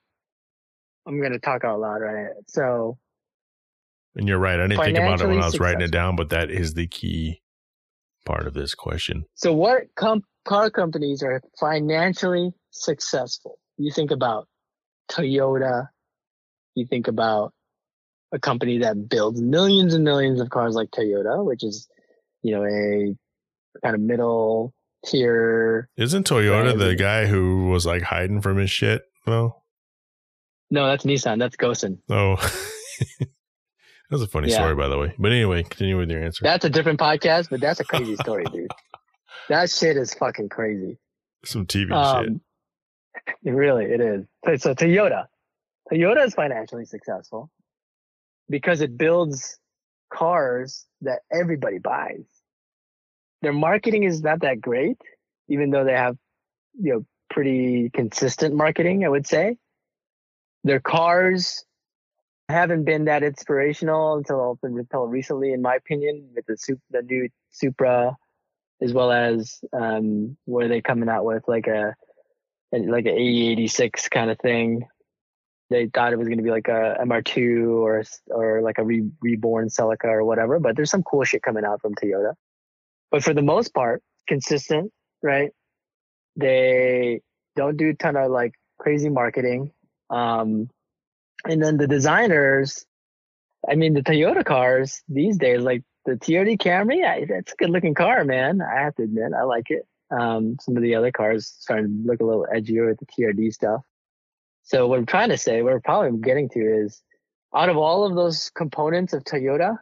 I'm 1.06 1.22
gonna 1.22 1.40
talk 1.40 1.66
out 1.66 1.80
loud, 1.82 1.98
right? 1.98 2.28
So 2.48 2.98
And 4.16 4.28
you're 4.28 4.40
right. 4.40 4.60
I 4.60 4.68
didn't 4.68 4.84
think 4.84 4.98
about 4.98 5.20
it 5.20 5.28
when 5.28 5.42
I 5.42 5.46
was 5.46 5.56
Financially 5.56 5.60
writing 5.60 5.82
it 5.82 5.92
down, 5.92 6.16
but 6.16 6.30
that 6.30 6.50
is 6.50 6.74
the 6.76 6.88
key 6.88 7.42
part 8.26 8.48
of 8.48 8.54
this 8.54 8.74
question. 8.74 9.26
So 9.34 9.52
what 9.54 9.84
com- 9.96 10.24
car 10.46 10.70
companies 10.70 11.22
are 11.22 11.42
financially 11.60 12.54
successful? 12.72 13.60
You 13.78 13.92
think 13.92 14.12
about 14.12 14.48
Toyota. 15.12 15.90
You 16.76 16.86
think 16.86 17.08
about 17.08 17.54
a 18.32 18.40
company 18.40 18.80
that 18.80 19.08
builds 19.10 19.42
millions 19.42 19.94
and 19.94 20.04
millions 20.04 20.42
of 20.42 20.50
cars 20.50 20.76
like 20.76 20.90
Toyota, 20.92 21.44
which 21.46 21.64
is, 21.64 21.88
you 22.44 22.54
know, 22.54 22.64
a 22.66 23.16
kind 23.84 23.96
of 23.96 24.02
middle 24.02 24.74
tier. 25.06 25.90
Isn't 25.98 26.28
Toyota 26.28 26.66
Right. 26.72 26.78
the 26.78 26.96
guy 26.96 27.26
who 27.28 27.68
was 27.70 27.86
like 27.86 28.02
hiding 28.04 28.42
from 28.42 28.58
his 28.58 28.70
shit? 28.70 29.04
though? 29.26 29.64
No, 30.70 30.86
that's 30.88 31.04
Nissan. 31.06 31.40
That's 31.40 31.56
Ghosn. 31.56 31.98
Oh, 32.10 32.36
that 33.20 33.28
was 34.12 34.22
a 34.22 34.28
funny 34.28 34.50
Yeah. 34.50 34.56
story, 34.58 34.76
by 34.76 34.88
the 34.88 34.98
way. 34.98 35.16
But 35.18 35.32
anyway, 35.32 35.64
continue 35.64 35.98
with 35.98 36.10
your 36.12 36.24
answer. 36.24 36.44
That's 36.44 36.66
a 36.66 36.70
different 36.70 37.00
podcast, 37.00 37.50
but 37.50 37.60
that's 37.62 37.80
a 37.80 37.86
crazy 37.86 38.16
story, 38.18 38.44
dude. 38.52 38.70
That 39.50 39.70
shit 39.70 39.98
is 39.98 40.14
fucking 40.14 40.50
crazy. 40.50 40.98
Some 41.46 41.66
TV 41.66 41.88
shit. 41.88 41.94
Um, 42.30 42.42
it 43.44 43.52
really, 43.52 43.86
it 43.86 44.02
is. 44.02 44.26
So, 44.46 44.56
so 44.58 44.74
Toyota, 44.76 45.26
Toyota 45.92 46.26
is 46.26 46.34
financially 46.34 46.86
successful 46.86 47.50
because 48.50 48.82
it 48.82 48.98
builds 48.98 49.60
cars 50.12 50.86
that 51.02 51.20
everybody 51.32 51.78
buys. 51.78 52.26
Their 53.42 53.54
marketing 53.54 54.04
is 54.04 54.22
not 54.22 54.42
that 54.42 54.62
great, 54.62 54.98
even 55.48 55.70
though 55.70 55.84
they 55.84 55.94
have, 55.94 56.18
you 56.80 56.94
know, 56.94 57.06
pretty 57.30 57.90
consistent 57.94 58.56
marketing, 58.56 59.06
I 59.06 59.10
would 59.10 59.28
say. 59.28 59.58
Their 60.64 60.80
cars 60.80 61.64
haven't 62.50 62.86
been 62.86 63.06
that 63.06 63.24
inspirational 63.24 64.16
until 64.16 64.58
until 64.64 65.08
recently, 65.08 65.54
in 65.54 65.62
my 65.62 65.76
opinion, 65.76 66.30
with 66.36 66.46
the 66.46 66.78
the 66.90 67.02
new 67.02 67.30
Supra, 67.52 68.16
as 68.82 68.94
well 68.94 69.12
as 69.12 69.60
um, 69.74 70.38
what 70.46 70.64
are 70.66 70.68
they 70.68 70.82
coming 70.82 71.10
out 71.10 71.26
with, 71.26 71.44
like 71.48 71.68
a 71.68 71.96
like 72.72 73.06
an 73.06 73.16
AE86 73.16 74.10
kind 74.10 74.32
of 74.32 74.40
thing. 74.40 74.88
They 75.70 75.88
thought 75.88 76.14
it 76.14 76.20
was 76.20 76.28
going 76.28 76.38
to 76.38 76.44
be 76.44 76.52
like 76.52 76.68
a 76.68 76.98
MR2 77.02 77.70
or 77.70 78.04
or 78.28 78.62
like 78.62 78.78
a 78.78 78.84
re- 78.84 79.10
reborn 79.22 79.70
Celica 79.70 80.06
or 80.06 80.24
whatever. 80.24 80.60
But 80.60 80.76
there's 80.76 80.92
some 80.92 81.04
cool 81.04 81.24
shit 81.24 81.42
coming 81.42 81.66
out 81.66 81.82
from 81.82 81.96
Toyota. 81.96 82.34
But 83.12 83.24
for 83.24 83.34
the 83.34 83.42
most 83.42 83.74
part, 83.74 84.04
consistent, 84.28 84.92
right? 85.24 85.52
They 86.36 87.22
don't 87.56 87.78
do 87.78 87.90
a 87.90 87.94
ton 87.94 88.16
of 88.16 88.30
like 88.32 88.54
crazy 88.78 89.10
marketing. 89.10 89.72
Um, 90.10 90.70
and 91.46 91.62
then 91.64 91.78
the 91.78 91.88
designers, 91.88 92.86
I 93.68 93.76
mean, 93.76 93.94
the 93.94 94.02
Toyota 94.02 94.44
cars 94.46 95.02
these 95.08 95.38
days, 95.38 95.62
like 95.62 95.84
the 96.06 96.14
TRD 96.14 96.58
Camry, 96.58 97.06
I, 97.06 97.26
that's 97.26 97.54
a 97.54 97.56
good 97.56 97.70
looking 97.70 97.94
car, 97.94 98.24
man. 98.24 98.62
I 98.62 98.82
have 98.82 98.96
to 98.96 99.04
admit, 99.04 99.34
I 99.38 99.44
like 99.44 99.70
it. 99.70 99.88
Um, 100.12 100.58
some 100.62 100.78
of 100.78 100.84
the 100.84 100.96
other 100.96 101.12
cars 101.12 101.52
starting 101.60 102.04
to 102.04 102.08
look 102.08 102.22
a 102.22 102.26
little 102.26 102.46
edgier 102.54 102.88
with 102.88 103.00
the 103.00 103.06
TRD 103.06 103.54
stuff. 103.54 103.82
So 104.66 104.88
what 104.88 104.98
I'm 104.98 105.06
trying 105.06 105.30
to 105.30 105.38
say, 105.38 105.62
what 105.62 105.74
we're 105.74 105.80
probably 105.80 106.20
getting 106.20 106.50
to 106.50 106.60
is 106.60 107.02
out 107.56 107.70
of 107.70 107.78
all 107.78 108.04
of 108.06 108.16
those 108.16 108.50
components 108.50 109.14
of 109.14 109.24
Toyota, 109.24 109.78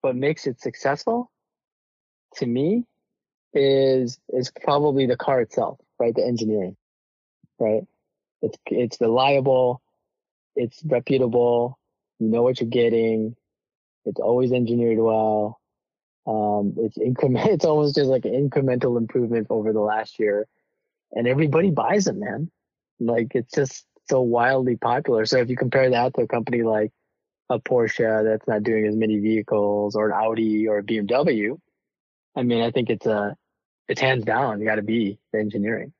what 0.00 0.16
makes 0.16 0.46
it 0.48 0.60
successful 0.60 1.30
to 2.34 2.46
me 2.46 2.84
is 3.54 4.18
is 4.30 4.50
probably 4.62 5.06
the 5.06 5.16
car 5.16 5.40
itself, 5.40 5.78
right? 6.00 6.14
The 6.14 6.26
engineering, 6.26 6.76
right? 7.60 7.82
It's 8.42 8.58
it's 8.66 9.00
reliable, 9.00 9.80
it's 10.56 10.82
reputable, 10.84 11.78
you 12.18 12.28
know 12.28 12.42
what 12.42 12.60
you're 12.60 12.68
getting, 12.68 13.36
it's 14.04 14.20
always 14.20 14.52
engineered 14.52 14.98
well. 14.98 15.60
Um, 16.26 16.74
it's 16.78 16.98
increment. 16.98 17.48
It's 17.52 17.64
almost 17.64 17.94
just 17.94 18.10
like 18.10 18.24
an 18.24 18.50
incremental 18.50 18.98
improvement 18.98 19.46
over 19.50 19.72
the 19.72 19.80
last 19.80 20.18
year, 20.18 20.48
and 21.12 21.28
everybody 21.28 21.70
buys 21.70 22.06
them, 22.06 22.18
man. 22.18 22.50
Like 22.98 23.32
it's 23.36 23.54
just 23.54 23.86
so 24.08 24.20
wildly 24.20 24.76
popular. 24.76 25.26
So 25.26 25.38
if 25.38 25.48
you 25.48 25.56
compare 25.56 25.90
that 25.90 26.14
to 26.14 26.22
a 26.22 26.28
company 26.28 26.62
like 26.62 26.92
a 27.48 27.58
Porsche 27.58 28.24
that's 28.24 28.46
not 28.46 28.62
doing 28.62 28.86
as 28.86 28.96
many 28.96 29.18
vehicles, 29.18 29.94
or 29.94 30.08
an 30.08 30.12
Audi 30.12 30.68
or 30.68 30.78
a 30.78 30.82
BMW, 30.82 31.58
I 32.34 32.42
mean, 32.42 32.62
I 32.62 32.70
think 32.70 32.90
it's 32.90 33.06
a, 33.06 33.36
it's 33.88 34.00
hands 34.00 34.24
down. 34.24 34.60
You 34.60 34.66
got 34.66 34.76
to 34.76 34.82
be 34.82 35.18
the 35.32 35.38
engineering, 35.38 35.92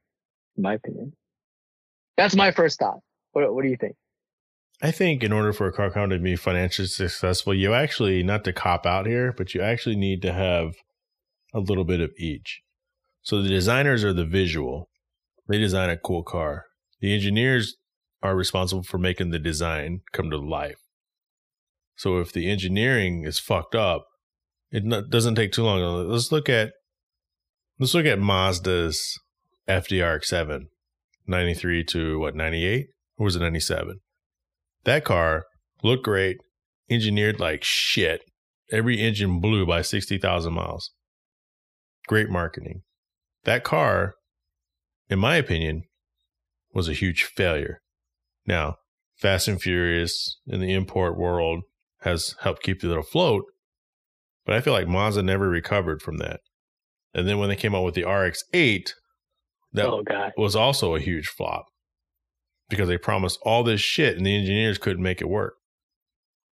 in 0.56 0.62
my 0.62 0.74
opinion. 0.74 1.12
That's 2.16 2.34
my 2.34 2.50
first 2.50 2.78
thought. 2.78 2.98
What 3.32 3.54
What 3.54 3.62
do 3.62 3.68
you 3.68 3.76
think? 3.76 3.96
I 4.82 4.90
think 4.90 5.22
in 5.22 5.32
order 5.32 5.52
for 5.52 5.66
a 5.66 5.72
car 5.72 5.90
company 5.90 6.18
to 6.18 6.22
be 6.22 6.36
financially 6.36 6.88
successful, 6.88 7.54
you 7.54 7.72
actually, 7.72 8.22
not 8.22 8.44
to 8.44 8.52
cop 8.52 8.84
out 8.84 9.06
here, 9.06 9.32
but 9.32 9.54
you 9.54 9.62
actually 9.62 9.96
need 9.96 10.20
to 10.22 10.32
have 10.32 10.74
a 11.54 11.60
little 11.60 11.84
bit 11.84 12.00
of 12.00 12.10
each. 12.18 12.62
So 13.22 13.42
the 13.42 13.48
designers 13.48 14.04
are 14.04 14.12
the 14.12 14.26
visual, 14.26 14.90
they 15.48 15.58
design 15.58 15.90
a 15.90 15.96
cool 15.96 16.22
car. 16.22 16.66
The 17.00 17.14
engineers 17.14 17.76
are 18.22 18.36
responsible 18.36 18.82
for 18.82 18.98
making 18.98 19.30
the 19.30 19.38
design 19.38 20.00
come 20.12 20.30
to 20.30 20.38
life. 20.38 20.80
So 21.96 22.18
if 22.18 22.32
the 22.32 22.50
engineering 22.50 23.24
is 23.24 23.38
fucked 23.38 23.74
up, 23.74 24.06
it 24.70 24.84
not, 24.84 25.10
doesn't 25.10 25.34
take 25.36 25.52
too 25.52 25.62
long. 25.62 25.80
Let's 26.08 26.32
look 26.32 26.48
at 26.48 26.72
let's 27.78 27.94
look 27.94 28.06
at 28.06 28.18
Mazda's 28.18 29.18
FDRX7, 29.68 30.66
93 31.26 31.84
to 31.84 32.18
what 32.18 32.34
98 32.34 32.86
or 33.18 33.24
was 33.24 33.36
it 33.36 33.40
97? 33.40 34.00
That 34.84 35.04
car 35.04 35.44
looked 35.82 36.04
great, 36.04 36.38
engineered 36.90 37.40
like 37.40 37.64
shit. 37.64 38.22
Every 38.70 39.00
engine 39.00 39.40
blew 39.40 39.64
by 39.64 39.82
60,000 39.82 40.52
miles. 40.52 40.90
Great 42.08 42.28
marketing. 42.28 42.82
That 43.44 43.64
car, 43.64 44.14
in 45.08 45.18
my 45.18 45.36
opinion, 45.36 45.84
was 46.72 46.88
a 46.88 46.92
huge 46.92 47.24
failure. 47.24 47.80
Now, 48.46 48.76
Fast 49.16 49.48
and 49.48 49.60
Furious 49.60 50.38
in 50.46 50.60
the 50.60 50.72
import 50.72 51.18
world 51.18 51.62
has 52.00 52.34
helped 52.40 52.62
keep 52.62 52.84
it 52.84 52.96
afloat, 52.96 53.44
but 54.44 54.54
I 54.54 54.60
feel 54.60 54.72
like 54.72 54.88
Mazda 54.88 55.22
never 55.22 55.48
recovered 55.48 56.02
from 56.02 56.18
that. 56.18 56.40
And 57.14 57.26
then 57.26 57.38
when 57.38 57.48
they 57.48 57.56
came 57.56 57.74
out 57.74 57.84
with 57.84 57.94
the 57.94 58.02
RX8, 58.02 58.90
that 59.72 59.86
oh 59.86 60.02
was 60.36 60.54
also 60.54 60.94
a 60.94 61.00
huge 61.00 61.28
flop 61.28 61.66
because 62.68 62.88
they 62.88 62.98
promised 62.98 63.38
all 63.42 63.62
this 63.62 63.80
shit 63.80 64.16
and 64.16 64.26
the 64.26 64.36
engineers 64.36 64.78
couldn't 64.78 65.02
make 65.02 65.20
it 65.20 65.28
work. 65.28 65.54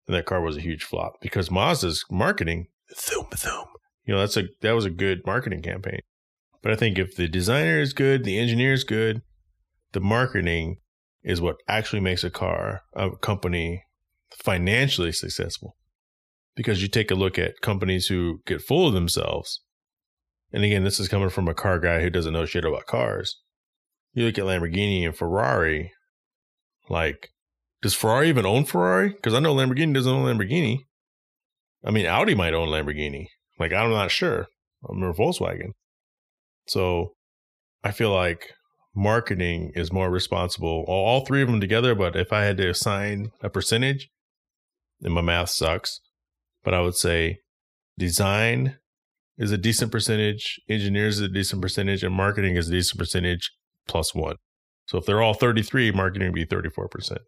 And 0.06 0.16
that 0.16 0.26
car 0.26 0.40
was 0.40 0.56
a 0.56 0.62
huge 0.62 0.84
flop 0.84 1.14
because 1.20 1.50
Mazda's 1.50 2.04
marketing, 2.10 2.66
zoom, 2.94 3.26
zoom. 3.36 3.66
You 4.04 4.14
know, 4.14 4.20
that's 4.20 4.36
a 4.36 4.44
that 4.60 4.72
was 4.72 4.84
a 4.84 4.90
good 4.90 5.22
marketing 5.24 5.62
campaign. 5.62 6.00
But 6.62 6.72
I 6.72 6.76
think 6.76 6.98
if 6.98 7.16
the 7.16 7.28
designer 7.28 7.80
is 7.80 7.92
good, 7.92 8.24
the 8.24 8.38
engineer 8.38 8.72
is 8.72 8.84
good, 8.84 9.22
the 9.92 10.00
marketing 10.00 10.78
is 11.24 11.40
what 11.40 11.56
actually 11.66 12.01
makes 12.01 12.22
a 12.22 12.30
car, 12.30 12.82
a 12.94 13.16
company 13.16 13.82
financially 14.30 15.12
successful. 15.12 15.76
Because 16.55 16.82
you 16.82 16.88
take 16.88 17.10
a 17.10 17.16
look 17.16 17.38
at 17.38 17.60
companies 17.62 18.06
who 18.06 18.40
get 18.46 18.62
full 18.62 18.86
of 18.86 18.94
themselves. 18.94 19.60
And 20.52 20.62
again, 20.62 20.84
this 20.84 21.01
is 21.01 21.09
coming 21.09 21.30
from 21.30 21.48
a 21.48 21.55
car 21.55 21.80
guy 21.80 22.01
who 22.01 22.10
doesn't 22.10 22.32
know 22.32 22.44
shit 22.44 22.64
about 22.64 22.86
cars. 22.86 23.40
You 24.12 24.26
look 24.26 24.38
at 24.38 24.44
Lamborghini 24.44 25.05
and 25.05 25.16
Ferrari, 25.16 25.90
like, 26.88 27.30
does 27.82 27.94
Ferrari 27.94 28.28
even 28.28 28.46
own 28.46 28.64
Ferrari? 28.64 29.09
Because 29.09 29.34
I 29.34 29.40
know 29.40 29.55
Lamborghini 29.55 29.92
doesn't 29.94 30.12
own 30.12 30.24
Lamborghini. 30.24 30.80
I 31.84 31.90
mean, 31.90 32.06
Audi 32.06 32.34
might 32.34 32.55
own 32.55 32.68
Lamborghini. 32.68 33.26
Like, 33.59 33.72
I'm 33.72 33.90
not 33.90 34.10
sure. 34.10 34.46
I'm 34.88 35.02
a 35.02 35.12
Volkswagen. 35.12 35.72
So 36.66 37.14
I 37.82 37.90
feel 37.90 38.12
like 38.12 38.52
marketing 38.94 39.72
is 39.74 39.92
more 39.92 40.10
responsible. 40.10 40.84
All, 40.88 41.06
all 41.06 41.24
three 41.24 41.42
of 41.42 41.48
them 41.48 41.60
together, 41.60 41.94
but 41.94 42.16
if 42.16 42.32
I 42.32 42.44
had 42.44 42.56
to 42.58 42.68
assign 42.68 43.32
a 43.42 43.48
percentage, 43.50 44.08
and 45.02 45.14
my 45.14 45.20
math 45.20 45.50
sucks, 45.50 46.00
but 46.62 46.74
I 46.74 46.80
would 46.80 46.96
say 46.96 47.38
design 47.98 48.76
is 49.36 49.50
a 49.52 49.58
decent 49.58 49.90
percentage, 49.92 50.60
engineers 50.68 51.16
is 51.16 51.22
a 51.22 51.28
decent 51.28 51.60
percentage, 51.60 52.04
and 52.04 52.14
marketing 52.14 52.56
is 52.56 52.68
a 52.68 52.72
decent 52.72 52.98
percentage 52.98 53.50
plus 53.86 54.14
one. 54.14 54.36
So 54.86 54.98
if 54.98 55.06
they're 55.06 55.22
all 55.22 55.34
33, 55.34 55.92
marketing 55.92 56.28
would 56.28 56.34
be 56.34 56.46
34%. 56.46 57.18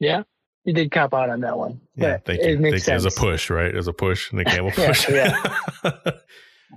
yeah, 0.00 0.22
you 0.64 0.72
did 0.72 0.90
cop 0.90 1.12
out 1.14 1.30
on 1.30 1.40
that 1.40 1.56
one. 1.58 1.80
Yeah, 1.96 2.16
thank 2.24 2.40
it 2.40 2.58
makes 2.58 2.84
Thank 2.84 2.88
you. 2.88 2.94
As 2.94 3.04
a 3.04 3.10
push, 3.10 3.50
right? 3.50 3.74
As 3.74 3.86
a 3.86 3.92
push 3.92 4.30
and 4.30 4.40
the 4.40 4.44
camel 4.46 4.72
Yeah, 4.76 5.36
push. 5.82 6.02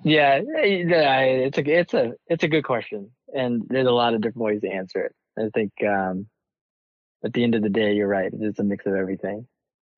Yeah, 0.04 0.42
eh, 0.60 0.84
yeah, 0.88 1.20
it's 1.22 1.58
a 1.58 1.62
it's 1.80 1.94
a 1.94 2.12
it's 2.28 2.44
a 2.44 2.48
good 2.48 2.64
question, 2.64 3.10
and 3.34 3.64
there's 3.68 3.88
a 3.88 3.92
lot 3.92 4.14
of 4.14 4.22
different 4.22 4.46
ways 4.46 4.62
to 4.62 4.70
answer 4.70 5.06
it. 5.06 5.16
I 5.38 5.50
think 5.54 5.72
um, 5.88 6.28
at 7.24 7.34
the 7.34 7.44
end 7.44 7.56
of 7.56 7.62
the 7.62 7.70
day, 7.70 7.94
you're 7.94 8.08
right. 8.08 8.32
It's 8.34 8.60
a 8.60 8.64
mix 8.64 8.86
of 8.86 8.94
everything. 8.94 9.48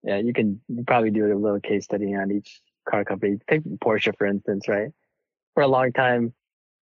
Yeah, 0.03 0.17
you 0.17 0.33
can 0.33 0.61
probably 0.87 1.11
do 1.11 1.33
a 1.33 1.35
little 1.35 1.59
case 1.59 1.85
study 1.85 2.15
on 2.15 2.31
each 2.31 2.61
car 2.89 3.03
company. 3.03 3.37
Take 3.49 3.63
Porsche, 3.63 4.17
for 4.17 4.27
instance, 4.27 4.67
right? 4.67 4.91
For 5.53 5.63
a 5.63 5.67
long 5.67 5.91
time 5.91 6.33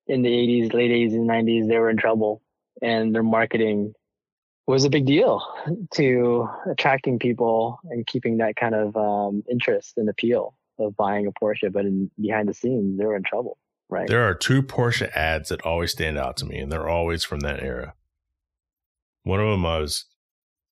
in 0.07 0.23
the 0.23 0.31
80s, 0.31 0.73
late 0.73 0.91
80s 0.91 1.15
and 1.15 1.29
90s, 1.29 1.69
they 1.69 1.79
were 1.79 1.91
in 1.91 1.97
trouble 1.97 2.43
and 2.83 3.15
their 3.15 3.23
marketing 3.23 3.95
was 4.67 4.85
a 4.85 4.91
big 4.91 5.07
deal 5.07 5.43
to 5.95 6.49
attracting 6.71 7.19
people 7.19 7.79
and 7.85 8.07
keeping 8.07 8.39
that 8.39 8.57
kind 8.57 8.75
of 8.75 8.97
um, 8.97 9.45
interest 9.51 9.95
and 9.97 10.09
appeal 10.09 10.57
of 10.79 10.97
buying 10.97 11.27
a 11.27 11.33
Porsche. 11.33 11.73
But 11.73 11.87
in, 11.87 12.11
behind 12.21 12.49
the 12.49 12.55
scenes, 12.55 12.99
they 12.99 13.07
were 13.07 13.17
in 13.17 13.23
trouble, 13.23 13.59
right? 13.89 14.09
There 14.09 14.23
are 14.29 14.35
two 14.35 14.63
Porsche 14.63 15.11
ads 15.15 15.49
that 15.51 15.63
always 15.63 15.93
stand 15.93 16.19
out 16.19 16.37
to 16.39 16.45
me, 16.45 16.59
and 16.59 16.71
they're 16.71 16.89
always 16.89 17.25
from 17.25 17.41
that 17.41 17.63
era. 17.63 17.95
One 19.23 19.41
of 19.41 19.49
them 19.49 19.63
was 19.63 20.07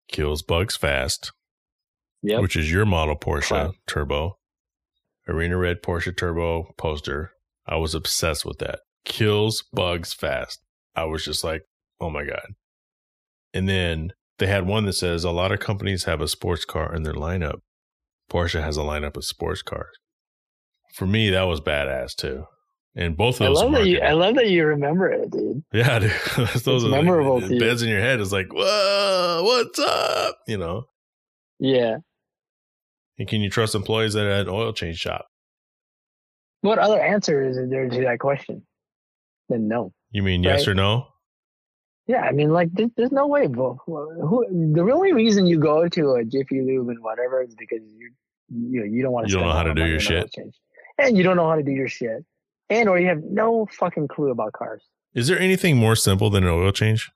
kills 0.08 0.42
bugs 0.42 0.76
fast, 0.76 1.32
Yep. 2.22 2.42
which 2.42 2.56
is 2.56 2.70
your 2.72 2.86
model 2.86 3.16
Porsche. 3.16 3.72
Turbo, 3.86 4.38
Arena 5.28 5.56
Red 5.56 5.82
Porsche 5.82 6.16
Turbo 6.16 6.72
poster. 6.78 7.32
I 7.66 7.76
was 7.76 7.94
obsessed 7.94 8.44
with 8.44 8.58
that. 8.58 8.80
Kills 9.04 9.64
bugs 9.72 10.12
fast. 10.12 10.60
I 10.94 11.04
was 11.04 11.24
just 11.24 11.42
like, 11.44 11.62
oh 12.00 12.10
my 12.10 12.24
God. 12.24 12.54
And 13.52 13.68
then 13.68 14.12
they 14.38 14.46
had 14.46 14.66
one 14.66 14.84
that 14.86 14.94
says 14.94 15.24
a 15.24 15.30
lot 15.30 15.52
of 15.52 15.60
companies 15.60 16.04
have 16.04 16.20
a 16.20 16.28
sports 16.28 16.64
car 16.64 16.94
in 16.94 17.02
their 17.04 17.14
lineup. 17.14 17.60
Porsche 18.30 18.62
has 18.62 18.76
a 18.76 18.80
lineup 18.80 19.16
of 19.16 19.24
sports 19.24 19.62
cars. 19.62 19.96
For 20.94 21.06
me, 21.06 21.30
that 21.30 21.42
was 21.42 21.60
badass 21.60 22.14
too. 22.14 22.44
And 22.96 23.16
both 23.16 23.40
of 23.40 23.48
those. 23.48 23.60
I 23.60 23.64
love 23.64 23.72
that 23.72 23.86
you. 23.86 24.00
I 24.00 24.12
love 24.12 24.36
that 24.36 24.50
you 24.50 24.64
remember 24.64 25.10
it, 25.10 25.30
dude. 25.30 25.64
yeah, 25.72 25.98
dude. 25.98 26.12
those 26.64 26.84
are 26.84 26.88
memorable 26.88 27.42
you. 27.42 27.58
beds 27.58 27.82
in 27.82 27.88
your 27.88 28.00
head 28.00 28.20
is 28.20 28.32
like, 28.32 28.52
whoa, 28.52 29.42
what's 29.44 29.78
up? 29.80 30.38
You 30.46 30.58
know. 30.58 30.84
Yeah. 31.58 31.98
And 33.18 33.28
can 33.28 33.40
you 33.40 33.50
trust 33.50 33.74
employees 33.74 34.14
at 34.16 34.26
an 34.26 34.48
oil 34.48 34.72
change 34.72 34.98
shop? 34.98 35.26
What 36.60 36.78
other 36.78 37.00
answer 37.00 37.42
is 37.42 37.58
there 37.68 37.88
to 37.88 38.00
that 38.02 38.20
question? 38.20 38.62
Then 39.48 39.68
no. 39.68 39.92
You 40.10 40.22
mean 40.22 40.42
yes 40.42 40.66
or 40.66 40.74
no? 40.74 41.08
Yeah, 42.06 42.20
I 42.20 42.32
mean, 42.32 42.50
like, 42.50 42.68
there's, 42.72 42.90
there's 42.96 43.12
no 43.12 43.26
way. 43.26 43.46
Bro. 43.46 43.78
Who, 43.86 44.72
the 44.74 44.80
only 44.92 45.12
reason 45.12 45.46
you 45.46 45.58
go 45.58 45.88
to 45.88 46.12
a 46.12 46.24
Jiffy 46.24 46.60
Lube 46.60 46.88
and 46.90 47.02
whatever 47.02 47.42
is 47.42 47.54
because 47.54 47.80
you, 47.96 48.10
you 48.50 48.80
know, 48.80 48.86
you 48.86 49.02
don't 49.02 49.12
want 49.12 49.26
to. 49.26 49.32
You 49.32 49.38
don't 49.38 49.48
know 49.48 49.54
how 49.54 49.62
to 49.62 49.74
do 49.74 49.86
your 49.86 50.00
shit. 50.00 50.34
And 50.98 51.16
you 51.16 51.22
don't 51.22 51.36
know 51.36 51.48
how 51.48 51.56
to 51.56 51.62
do 51.62 51.72
your 51.72 51.88
shit, 51.88 52.24
and 52.70 52.88
or 52.88 52.98
you 52.98 53.08
have 53.08 53.22
no 53.22 53.66
fucking 53.78 54.08
clue 54.08 54.30
about 54.30 54.52
cars. 54.52 54.82
Is 55.14 55.28
there 55.28 55.38
anything 55.38 55.76
more 55.76 55.96
simple 55.96 56.30
than 56.30 56.44
an 56.44 56.50
oil 56.50 56.72
change? 56.72 57.10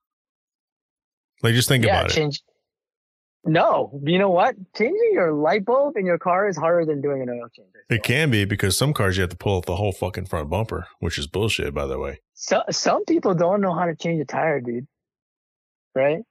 Like, 1.43 1.55
just 1.55 1.69
think 1.69 1.85
yeah, 1.85 1.99
about 2.01 2.11
it. 2.11 2.15
change. 2.15 2.43
No, 3.45 3.99
you 4.05 4.19
know 4.19 4.31
what? 4.31 4.57
Changing 4.77 5.11
your 5.13 5.33
light 5.33 5.65
bulb 5.65 5.97
in 5.97 6.05
your 6.05 6.19
car 6.19 6.49
is 6.49 6.57
harder 6.57 6.85
than 6.85 7.01
doing 7.01 7.23
an 7.23 7.31
oil 7.31 7.49
change. 7.55 7.69
It 7.89 8.03
can 8.03 8.31
be 8.31 8.45
because 8.45 8.77
some 8.77 8.93
cars 8.93 9.17
you 9.17 9.23
have 9.23 9.31
to 9.31 9.37
pull 9.37 9.57
out 9.59 9.67
the 9.67 9.77
whole 9.77 9.93
fucking 9.93 10.27
front 10.27 10.51
bumper, 10.51 10.87
which 10.99 11.17
is 11.19 11.27
bullshit, 11.27 11.73
by 11.73 11.87
the 11.87 11.99
way. 11.99 12.21
So, 12.35 12.63
some 12.71 13.05
people 13.05 13.35
don't 13.35 13.61
know 13.61 13.73
how 13.73 13.87
to 13.87 13.95
change 13.95 14.21
a 14.21 14.25
tire, 14.25 14.61
dude. 14.61 14.87
Right? 15.95 16.23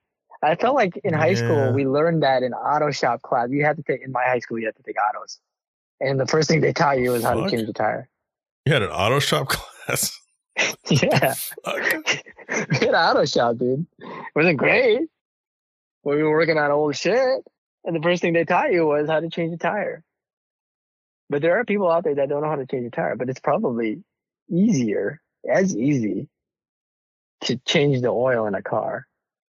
I 0.44 0.56
felt 0.56 0.76
like 0.76 0.98
in 1.04 1.14
high 1.14 1.30
Yeah. 1.30 1.36
school 1.36 1.74
we 1.74 1.88
learned 1.88 2.22
that 2.24 2.44
in 2.44 2.54
auto 2.54 2.92
shop 2.92 3.22
class. 3.24 3.48
You 3.50 3.64
had 3.66 3.78
to 3.78 3.84
take 3.84 4.02
in 4.04 4.12
my 4.12 4.24
high 4.26 4.40
school. 4.40 4.60
You 4.60 4.66
had 4.68 4.76
to 4.76 4.84
take 4.84 4.96
autos, 5.02 5.40
and 6.00 6.20
the 6.20 6.28
first 6.28 6.48
thing 6.50 6.62
they 6.62 6.74
taught 6.74 7.00
you 7.00 7.12
was 7.12 7.24
how 7.24 7.34
to 7.34 7.50
change 7.50 7.68
a 7.68 7.74
tire. 7.74 8.08
You 8.68 8.74
had 8.74 8.84
an 8.84 8.90
auto 8.90 9.20
shop 9.20 9.48
class. 9.88 10.20
yeah, 10.90 11.36
had 11.64 12.94
auto 12.94 13.24
shop, 13.24 13.60
dude. 13.60 13.86
It 13.98 14.36
wasn't 14.36 14.58
great. 14.58 15.04
We 16.04 16.22
were 16.22 16.32
working 16.32 16.58
on 16.58 16.70
old 16.70 16.98
shit, 16.98 17.46
and 17.86 17.96
the 17.96 18.02
first 18.02 18.22
thing 18.22 18.34
they 18.34 18.44
taught 18.44 18.74
you 18.74 18.86
was 18.86 19.08
how 19.08 19.22
to 19.22 19.30
change 19.30 19.54
a 19.54 19.58
tire. 19.58 20.04
But 21.30 21.42
there 21.42 21.58
are 21.58 21.64
people 21.64 21.90
out 21.90 22.04
there 22.04 22.16
that 22.16 22.28
don't 22.28 22.42
know 22.44 22.50
how 22.50 22.58
to 22.58 22.66
change 22.66 22.88
a 22.88 22.90
tire, 22.90 23.16
but 23.16 23.30
it's 23.30 23.40
probably 23.40 24.04
easier, 24.52 25.22
as 25.50 25.74
easy, 25.74 26.28
to 27.46 27.56
change 27.60 28.02
the 28.02 28.10
oil 28.10 28.48
in 28.48 28.54
a 28.54 28.62
car. 28.62 29.08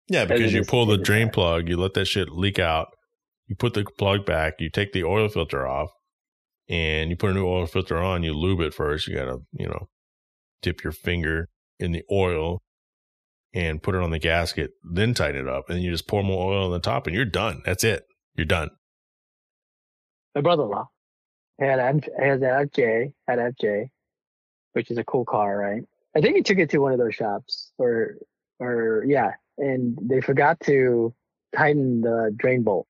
Yeah, 0.08 0.26
because 0.26 0.52
you 0.52 0.62
pull 0.62 0.84
the 0.84 0.98
drain 0.98 1.30
plug, 1.30 1.70
you 1.70 1.78
let 1.78 1.94
that 1.94 2.04
shit 2.04 2.32
leak 2.32 2.58
out, 2.58 2.88
you 3.46 3.56
put 3.56 3.72
the 3.72 3.86
plug 3.96 4.26
back, 4.26 4.56
you 4.58 4.68
take 4.68 4.92
the 4.92 5.04
oil 5.04 5.30
filter 5.30 5.66
off, 5.66 5.88
and 6.68 7.10
you 7.10 7.16
put 7.16 7.30
a 7.30 7.34
new 7.34 7.46
oil 7.46 7.66
filter 7.66 7.98
on. 7.98 8.22
You 8.22 8.32
lube 8.34 8.60
it 8.60 8.74
first. 8.74 9.06
You 9.06 9.16
gotta, 9.16 9.38
you 9.52 9.66
know, 9.66 9.88
dip 10.62 10.82
your 10.82 10.92
finger 10.92 11.48
in 11.78 11.92
the 11.92 12.02
oil 12.10 12.62
and 13.54 13.82
put 13.82 13.94
it 13.94 14.02
on 14.02 14.10
the 14.10 14.18
gasket, 14.18 14.72
then 14.84 15.14
tighten 15.14 15.40
it 15.40 15.48
up, 15.48 15.70
and 15.70 15.82
you 15.82 15.90
just 15.90 16.06
pour 16.06 16.22
more 16.22 16.52
oil 16.52 16.66
on 16.66 16.72
the 16.72 16.78
top, 16.78 17.06
and 17.06 17.16
you're 17.16 17.24
done. 17.24 17.62
That's 17.64 17.84
it. 17.84 18.04
You're 18.34 18.44
done. 18.44 18.70
My 20.34 20.42
brother-in-law 20.42 20.88
had 21.58 21.78
an 21.78 22.02
has 22.18 22.42
an 22.42 22.68
FJ, 22.68 23.12
had 23.26 23.38
FJ, 23.38 23.88
which 24.74 24.90
is 24.90 24.98
a 24.98 25.04
cool 25.04 25.24
car, 25.24 25.56
right? 25.56 25.82
I 26.14 26.20
think 26.20 26.36
he 26.36 26.42
took 26.42 26.58
it 26.58 26.70
to 26.70 26.78
one 26.78 26.92
of 26.92 26.98
those 26.98 27.14
shops, 27.14 27.72
or 27.78 28.16
or 28.58 29.04
yeah, 29.06 29.32
and 29.56 29.98
they 30.02 30.20
forgot 30.20 30.60
to 30.60 31.14
tighten 31.54 32.02
the 32.02 32.34
drain 32.36 32.62
bolt, 32.62 32.86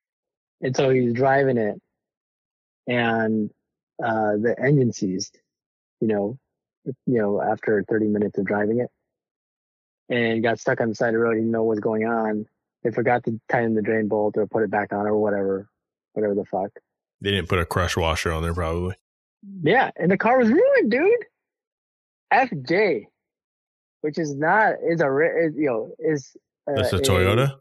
and 0.61 0.74
so 0.77 0.90
he's 0.90 1.12
driving 1.12 1.59
it, 1.59 1.81
and 2.89 3.51
uh, 4.02 4.36
the 4.36 4.55
engine 4.59 4.93
seized, 4.93 5.39
you 6.01 6.09
know, 6.09 6.39
you 6.85 7.18
know, 7.18 7.40
after 7.40 7.85
30 7.89 8.06
minutes 8.06 8.39
of 8.39 8.44
driving 8.44 8.81
it, 8.81 8.90
and 10.09 10.43
got 10.43 10.60
stuck 10.60 10.81
on 10.81 10.89
the 10.89 10.94
side 10.94 11.09
of 11.09 11.14
the 11.14 11.18
road. 11.18 11.35
He 11.35 11.40
didn't 11.40 11.52
know 11.52 11.64
what 11.64 11.77
was 11.77 11.81
going 11.81 12.06
on. 12.06 12.47
They 12.82 12.90
forgot 12.90 13.24
to 13.24 13.40
tighten 13.48 13.74
the 13.74 13.82
drain 13.82 14.06
bolt 14.09 14.36
or 14.36 14.47
put 14.47 14.62
it 14.62 14.70
back 14.70 14.93
on 14.93 15.06
or 15.06 15.16
whatever, 15.16 15.68
whatever 16.12 16.35
the 16.35 16.44
fuck. 16.44 16.70
They 17.20 17.31
didn't 17.31 17.48
put 17.48 17.59
a 17.59 17.64
crush 17.64 17.97
washer 17.97 18.32
on 18.32 18.43
there, 18.43 18.55
probably. 18.55 18.94
Yeah, 19.62 19.90
and 19.97 20.10
the 20.10 20.18
car 20.18 20.39
was 20.39 20.48
ruined, 20.48 20.90
dude. 20.90 21.24
FJ, 22.32 23.06
which 24.02 24.18
is 24.18 24.35
not 24.35 24.74
is 24.86 25.01
a 25.01 25.09
is, 25.47 25.55
you 25.56 25.66
know 25.66 25.90
is 25.98 26.36
uh, 26.68 26.74
That's 26.74 26.93
a 26.93 26.98
Toyota. 26.98 27.56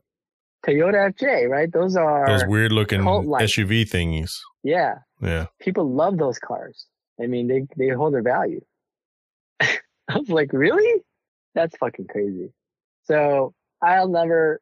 Toyota 0.66 1.14
FJ, 1.14 1.48
right? 1.50 1.72
Those 1.72 1.96
are 1.96 2.26
Those 2.28 2.46
weird 2.48 2.72
looking. 2.72 3.02
SUV 3.02 3.84
thingies. 3.90 4.38
yeah. 4.64 4.96
Yeah. 5.22 5.46
People 5.60 5.90
love 5.92 6.18
those 6.18 6.40
cars. 6.40 6.88
I 7.22 7.28
mean, 7.28 7.48
they 7.48 7.66
they 7.78 7.90
hold 7.94 8.14
their 8.14 8.22
value. 8.22 8.62
I 9.62 9.78
was 10.10 10.30
like, 10.30 10.52
really? 10.54 11.02
That's 11.54 11.76
fucking 11.78 12.08
crazy. 12.08 12.52
So 13.06 13.54
I'll 13.82 14.10
never. 14.10 14.60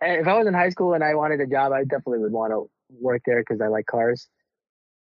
If 0.00 0.26
I 0.26 0.36
was 0.36 0.48
in 0.48 0.54
high 0.54 0.70
school 0.70 0.94
and 0.94 1.04
I 1.04 1.14
wanted 1.14 1.40
a 1.40 1.46
job, 1.46 1.72
I 1.72 1.84
definitely 1.84 2.18
would 2.18 2.32
want 2.32 2.52
to 2.52 2.68
work 3.00 3.22
there 3.24 3.40
because 3.40 3.60
I 3.60 3.68
like 3.68 3.86
cars. 3.86 4.26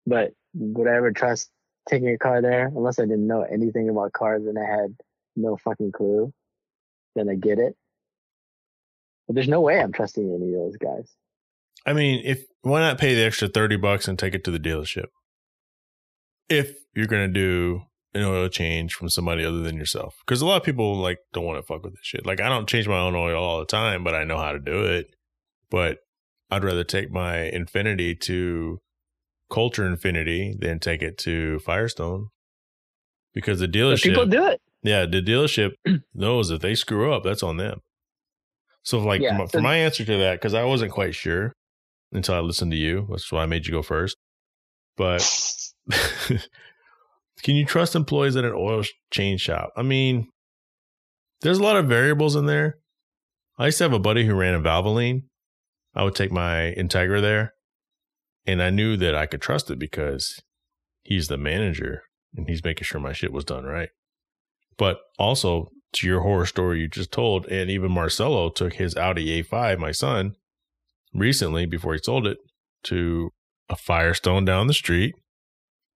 But 0.07 0.33
would 0.55 0.89
I 0.89 0.97
ever 0.97 1.13
trust 1.13 1.51
taking 1.89 2.09
a 2.09 2.17
car 2.19 2.41
there 2.41 2.69
unless 2.69 2.99
I 2.99 3.03
didn't 3.03 3.27
know 3.27 3.43
anything 3.43 3.91
about 3.91 4.15
cars 4.15 4.47
and 4.47 4.59
I 4.59 4.65
had 4.65 4.97
no 5.37 5.59
fucking 5.59 5.93
clue? 5.93 6.33
Then 7.15 7.29
I 7.29 7.35
get 7.35 7.59
it. 7.59 7.77
But 9.27 9.35
there's 9.35 9.49
no 9.49 9.61
way 9.61 9.81
I'm 9.81 9.93
trusting 9.93 10.25
any 10.25 10.53
of 10.55 10.61
those 10.61 10.77
guys. 10.77 11.13
I 11.85 11.93
mean, 11.93 12.23
if 12.25 12.45
why 12.63 12.81
not 12.81 12.99
pay 12.99 13.15
the 13.15 13.25
extra 13.25 13.49
thirty 13.49 13.77
bucks 13.77 14.09
and 14.09 14.19
take 14.19 14.35
it 14.35 14.45
to 14.45 14.51
the 14.51 14.59
dealership? 14.61 15.07
If 16.49 16.77
you're 16.95 17.07
gonna 17.07 17.29
do 17.29 17.83
an 18.15 18.23
oil 18.23 18.49
change 18.49 18.95
from 18.95 19.09
somebody 19.09 19.45
other 19.45 19.61
than 19.61 19.77
yourself, 19.77 20.17
because 20.25 20.41
a 20.41 20.47
lot 20.47 20.57
of 20.57 20.63
people 20.65 20.97
like 20.97 21.19
don't 21.33 21.45
want 21.45 21.59
to 21.59 21.63
fuck 21.63 21.83
with 21.85 21.93
this 21.95 22.05
shit. 22.05 22.25
Like 22.27 22.41
I 22.41 22.49
don't 22.49 22.69
change 22.69 22.89
my 22.89 22.99
own 22.99 23.15
oil 23.15 23.43
all 23.43 23.59
the 23.61 23.67
time, 23.67 24.05
but 24.05 24.15
I 24.15 24.25
know 24.25 24.39
how 24.39 24.53
to 24.53 24.59
do 24.59 24.85
it. 24.85 25.15
But 25.71 25.99
I'd 26.51 26.65
rather 26.65 26.85
take 26.85 27.11
my 27.11 27.51
Infiniti 27.53 28.19
to 28.21 28.81
Culture 29.51 29.83
Infiniti 29.89 30.59
than 30.59 30.79
take 30.79 31.03
it 31.03 31.19
to 31.19 31.59
Firestone 31.61 32.29
because 33.35 33.59
the 33.61 33.67
But 33.67 33.75
dealership, 33.77 34.03
people 34.03 34.27
do 34.27 34.47
it. 34.47 34.61
yeah, 34.83 35.05
the 35.07 35.21
dealership 35.21 35.73
knows 36.15 36.51
if 36.51 36.61
they 36.63 36.75
screw 36.77 37.13
up, 37.13 37.25
that's 37.25 37.43
on 37.43 37.57
them. 37.57 37.81
So, 38.87 39.01
like, 39.01 39.21
Yeah, 39.21 39.33
for, 39.33 39.39
my, 39.39 39.47
so- 39.47 39.61
my 39.63 39.77
answer 39.79 40.05
to 40.05 40.17
that, 40.19 40.35
because 40.35 40.55
I 40.55 40.63
wasn't 40.63 40.93
quite 40.93 41.13
sure 41.17 41.53
until 42.13 42.37
I 42.37 42.39
listened 42.39 42.71
to 42.71 42.77
you. 42.79 43.09
That's 43.11 43.33
why 43.33 43.43
I 43.43 43.47
made 43.47 43.67
you 43.67 43.73
go 43.73 43.83
first. 43.83 44.17
But 44.97 45.29
can 47.43 47.57
you 47.57 47.67
trust 47.67 47.97
employees 47.97 48.37
at 48.37 48.45
an 48.45 48.55
oil 48.55 48.85
change 49.11 49.41
shop? 49.41 49.73
I 49.77 49.83
mean, 49.83 50.29
there's 51.41 51.59
a 51.59 51.65
lot 51.65 51.75
of 51.77 51.87
variables 51.89 52.37
in 52.37 52.47
there. 52.47 52.79
I 53.59 53.67
used 53.67 53.79
to 53.79 53.85
have 53.85 53.93
a 53.93 53.99
buddy 53.99 54.25
who 54.25 54.35
ran 54.37 54.55
a 54.55 54.61
Valvoline. 54.61 55.23
I 55.93 56.05
would 56.05 56.15
take 56.15 56.31
my 56.31 56.73
Integra 56.79 57.21
there, 57.21 57.55
and 58.47 58.63
I 58.63 58.71
knew 58.71 58.97
that 58.99 59.17
I 59.17 59.27
could 59.27 59.43
trust 59.43 59.69
it 59.69 59.81
because 59.81 60.41
he's 61.03 61.27
the 61.27 61.39
manager 61.39 62.03
and 62.37 62.49
he's 62.49 62.63
making 62.63 62.85
sure 62.85 63.01
my 63.01 63.13
shit 63.13 63.33
was 63.33 63.45
done 63.45 63.65
right. 63.65 63.89
But 64.79 64.99
also, 65.19 65.71
to 65.95 66.07
your 66.07 66.21
horror 66.21 66.47
story 66.47 66.81
you 66.81 66.89
just 66.89 67.13
told, 67.13 67.47
and 67.47 67.71
even 67.71 67.93
Marcelo 67.93 68.51
took 68.51 68.75
his 68.75 68.97
Audi 68.97 69.43
A5, 69.43 69.79
my 69.79 69.93
son, 69.93 70.37
recently 71.15 71.67
before 71.67 71.95
he 71.95 72.01
sold 72.03 72.27
it 72.27 72.39
to 72.85 73.31
a 73.69 73.77
Firestone 73.77 74.45
down 74.45 74.67
the 74.67 74.75
street. 74.75 75.15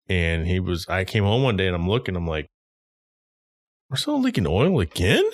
And 0.09 0.47
he 0.47 0.59
was, 0.59 0.89
I 0.89 1.05
came 1.05 1.25
home 1.25 1.43
one 1.43 1.57
day 1.57 1.67
and 1.67 1.77
I'm 1.77 1.89
looking, 1.89 2.17
I'm 2.17 2.27
like, 2.27 2.49
Marcelo 3.89 4.19
leaking 4.19 4.47
oil 4.47 4.81
again? 4.81 5.25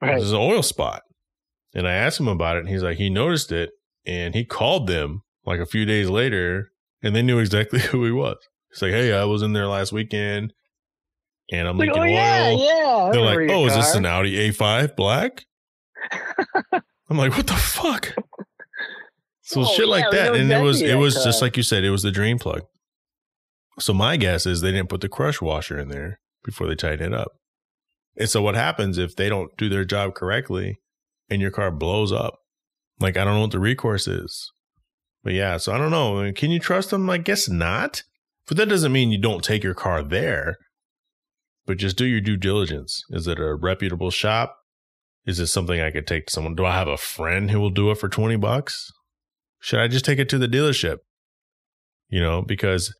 Right. 0.00 0.16
There's 0.16 0.32
an 0.32 0.38
oil 0.38 0.62
spot. 0.62 1.02
And 1.74 1.86
I 1.86 1.92
asked 1.92 2.18
him 2.18 2.28
about 2.28 2.56
it, 2.56 2.60
and 2.60 2.68
he's 2.68 2.82
like, 2.82 2.98
he 2.98 3.10
noticed 3.10 3.52
it, 3.52 3.70
and 4.04 4.34
he 4.34 4.44
called 4.44 4.86
them 4.86 5.22
like 5.44 5.60
a 5.60 5.66
few 5.66 5.84
days 5.84 6.08
later, 6.08 6.72
and 7.02 7.14
they 7.14 7.22
knew 7.22 7.38
exactly 7.38 7.78
who 7.80 8.04
he 8.04 8.10
was. 8.10 8.38
He's 8.70 8.82
like, 8.82 8.92
hey, 8.92 9.12
I 9.12 9.24
was 9.24 9.42
in 9.42 9.52
there 9.52 9.66
last 9.66 9.92
weekend, 9.92 10.52
and 11.52 11.66
I'm 11.68 11.76
Like, 11.78 11.90
oh 11.94 12.00
oil. 12.00 12.06
yeah, 12.06 12.50
yeah. 12.50 13.10
They're 13.12 13.20
like, 13.22 13.50
oh, 13.50 13.60
your 13.60 13.68
is 13.68 13.74
this 13.74 13.94
an 13.94 14.06
Audi 14.06 14.50
A5 14.50 14.96
black? 14.96 15.44
I'm 17.10 17.16
like, 17.16 17.36
what 17.36 17.46
the 17.46 17.54
fuck? 17.54 18.14
So 19.42 19.62
Oh, 19.62 19.64
shit 19.64 19.88
like 19.88 20.04
yeah, 20.04 20.10
we 20.10 20.16
that, 20.16 20.36
and 20.40 20.52
it 20.52 20.60
was 20.62 20.80
it 20.80 20.94
was 20.94 21.14
just 21.24 21.42
like 21.42 21.56
you 21.56 21.62
said, 21.64 21.82
it 21.84 21.90
was 21.90 22.02
the 22.02 22.12
drain 22.12 22.38
plug. 22.38 22.62
So 23.80 23.92
my 23.92 24.16
guess 24.16 24.46
is 24.46 24.60
they 24.60 24.70
didn't 24.72 24.88
put 24.88 25.00
the 25.00 25.08
crush 25.08 25.40
washer 25.40 25.78
in 25.78 25.88
there 25.88 26.20
before 26.44 26.68
they 26.68 26.74
tighten 26.76 27.12
it 27.12 27.18
up. 27.18 27.32
And 28.16 28.28
so 28.28 28.42
what 28.42 28.54
happens 28.54 28.98
if 28.98 29.16
they 29.16 29.28
don't 29.28 29.50
do 29.56 29.68
their 29.68 29.84
job 29.84 30.14
correctly 30.14 30.78
and 31.28 31.40
your 31.40 31.50
car 31.50 31.70
blows 31.70 32.12
up? 32.12 32.38
Like 33.00 33.16
I 33.16 33.24
don't 33.24 33.34
know 33.34 33.40
what 33.40 33.50
the 33.50 33.58
recourse 33.58 34.06
is. 34.06 34.52
But 35.24 35.32
yeah, 35.32 35.56
so 35.56 35.72
I 35.72 35.78
don't 35.78 35.90
know. 35.90 36.20
I 36.20 36.24
mean, 36.26 36.34
Can 36.34 36.50
you 36.50 36.60
trust 36.60 36.90
them? 36.90 37.08
I 37.10 37.18
guess 37.18 37.48
not. 37.48 38.02
But 38.46 38.56
that 38.56 38.68
doesn't 38.68 38.92
mean 38.92 39.10
you 39.10 39.20
don't 39.20 39.44
take 39.44 39.62
your 39.64 39.74
car 39.74 40.02
there. 40.02 40.56
But 41.70 41.78
just 41.78 41.96
do 41.96 42.04
your 42.04 42.20
due 42.20 42.36
diligence. 42.36 43.04
Is 43.10 43.28
it 43.28 43.38
a 43.38 43.54
reputable 43.54 44.10
shop? 44.10 44.56
Is 45.24 45.38
this 45.38 45.52
something 45.52 45.80
I 45.80 45.92
could 45.92 46.04
take 46.04 46.26
to 46.26 46.32
someone? 46.32 46.56
Do 46.56 46.66
I 46.66 46.72
have 46.72 46.88
a 46.88 46.96
friend 46.96 47.48
who 47.48 47.60
will 47.60 47.70
do 47.70 47.92
it 47.92 47.98
for 47.98 48.08
20 48.08 48.34
bucks? 48.38 48.90
Should 49.60 49.78
I 49.78 49.86
just 49.86 50.04
take 50.04 50.18
it 50.18 50.28
to 50.30 50.38
the 50.38 50.48
dealership? 50.48 50.96
You 52.08 52.20
know, 52.20 52.42
because 52.42 52.92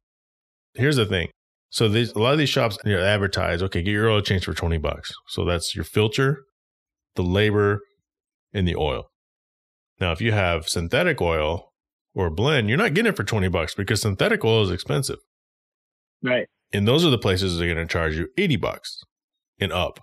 here's 0.75 0.95
the 0.95 1.05
thing. 1.05 1.31
So 1.71 1.89
these 1.89 2.13
a 2.13 2.21
lot 2.21 2.31
of 2.31 2.39
these 2.39 2.49
shops 2.49 2.79
you 2.85 2.95
know, 2.95 3.03
advertise, 3.03 3.61
okay, 3.61 3.83
get 3.83 3.91
your 3.91 4.09
oil 4.09 4.21
changed 4.21 4.45
for 4.45 4.55
20 4.55 4.79
bucks. 4.79 5.13
So 5.27 5.45
that's 5.45 5.75
your 5.75 5.85
filter, 5.85 6.45
the 7.17 7.25
labor, 7.25 7.81
and 8.53 8.69
the 8.69 8.77
oil. 8.77 9.11
Now, 9.99 10.13
if 10.13 10.21
you 10.21 10.31
have 10.31 10.69
synthetic 10.69 11.21
oil 11.21 11.73
or 12.15 12.31
blend, 12.31 12.69
you're 12.69 12.79
not 12.79 12.95
getting 12.95 13.11
it 13.11 13.17
for 13.17 13.25
20 13.25 13.49
bucks 13.49 13.75
because 13.75 14.03
synthetic 14.03 14.45
oil 14.45 14.63
is 14.63 14.71
expensive. 14.71 15.19
Right. 16.23 16.47
And 16.73 16.87
those 16.87 17.05
are 17.05 17.11
the 17.11 17.19
places 17.19 17.57
that 17.57 17.65
are 17.65 17.75
going 17.75 17.87
to 17.87 17.93
charge 17.93 18.17
you 18.17 18.29
80 18.39 18.57
bucks 18.57 19.01
and 19.59 19.73
up. 19.73 20.01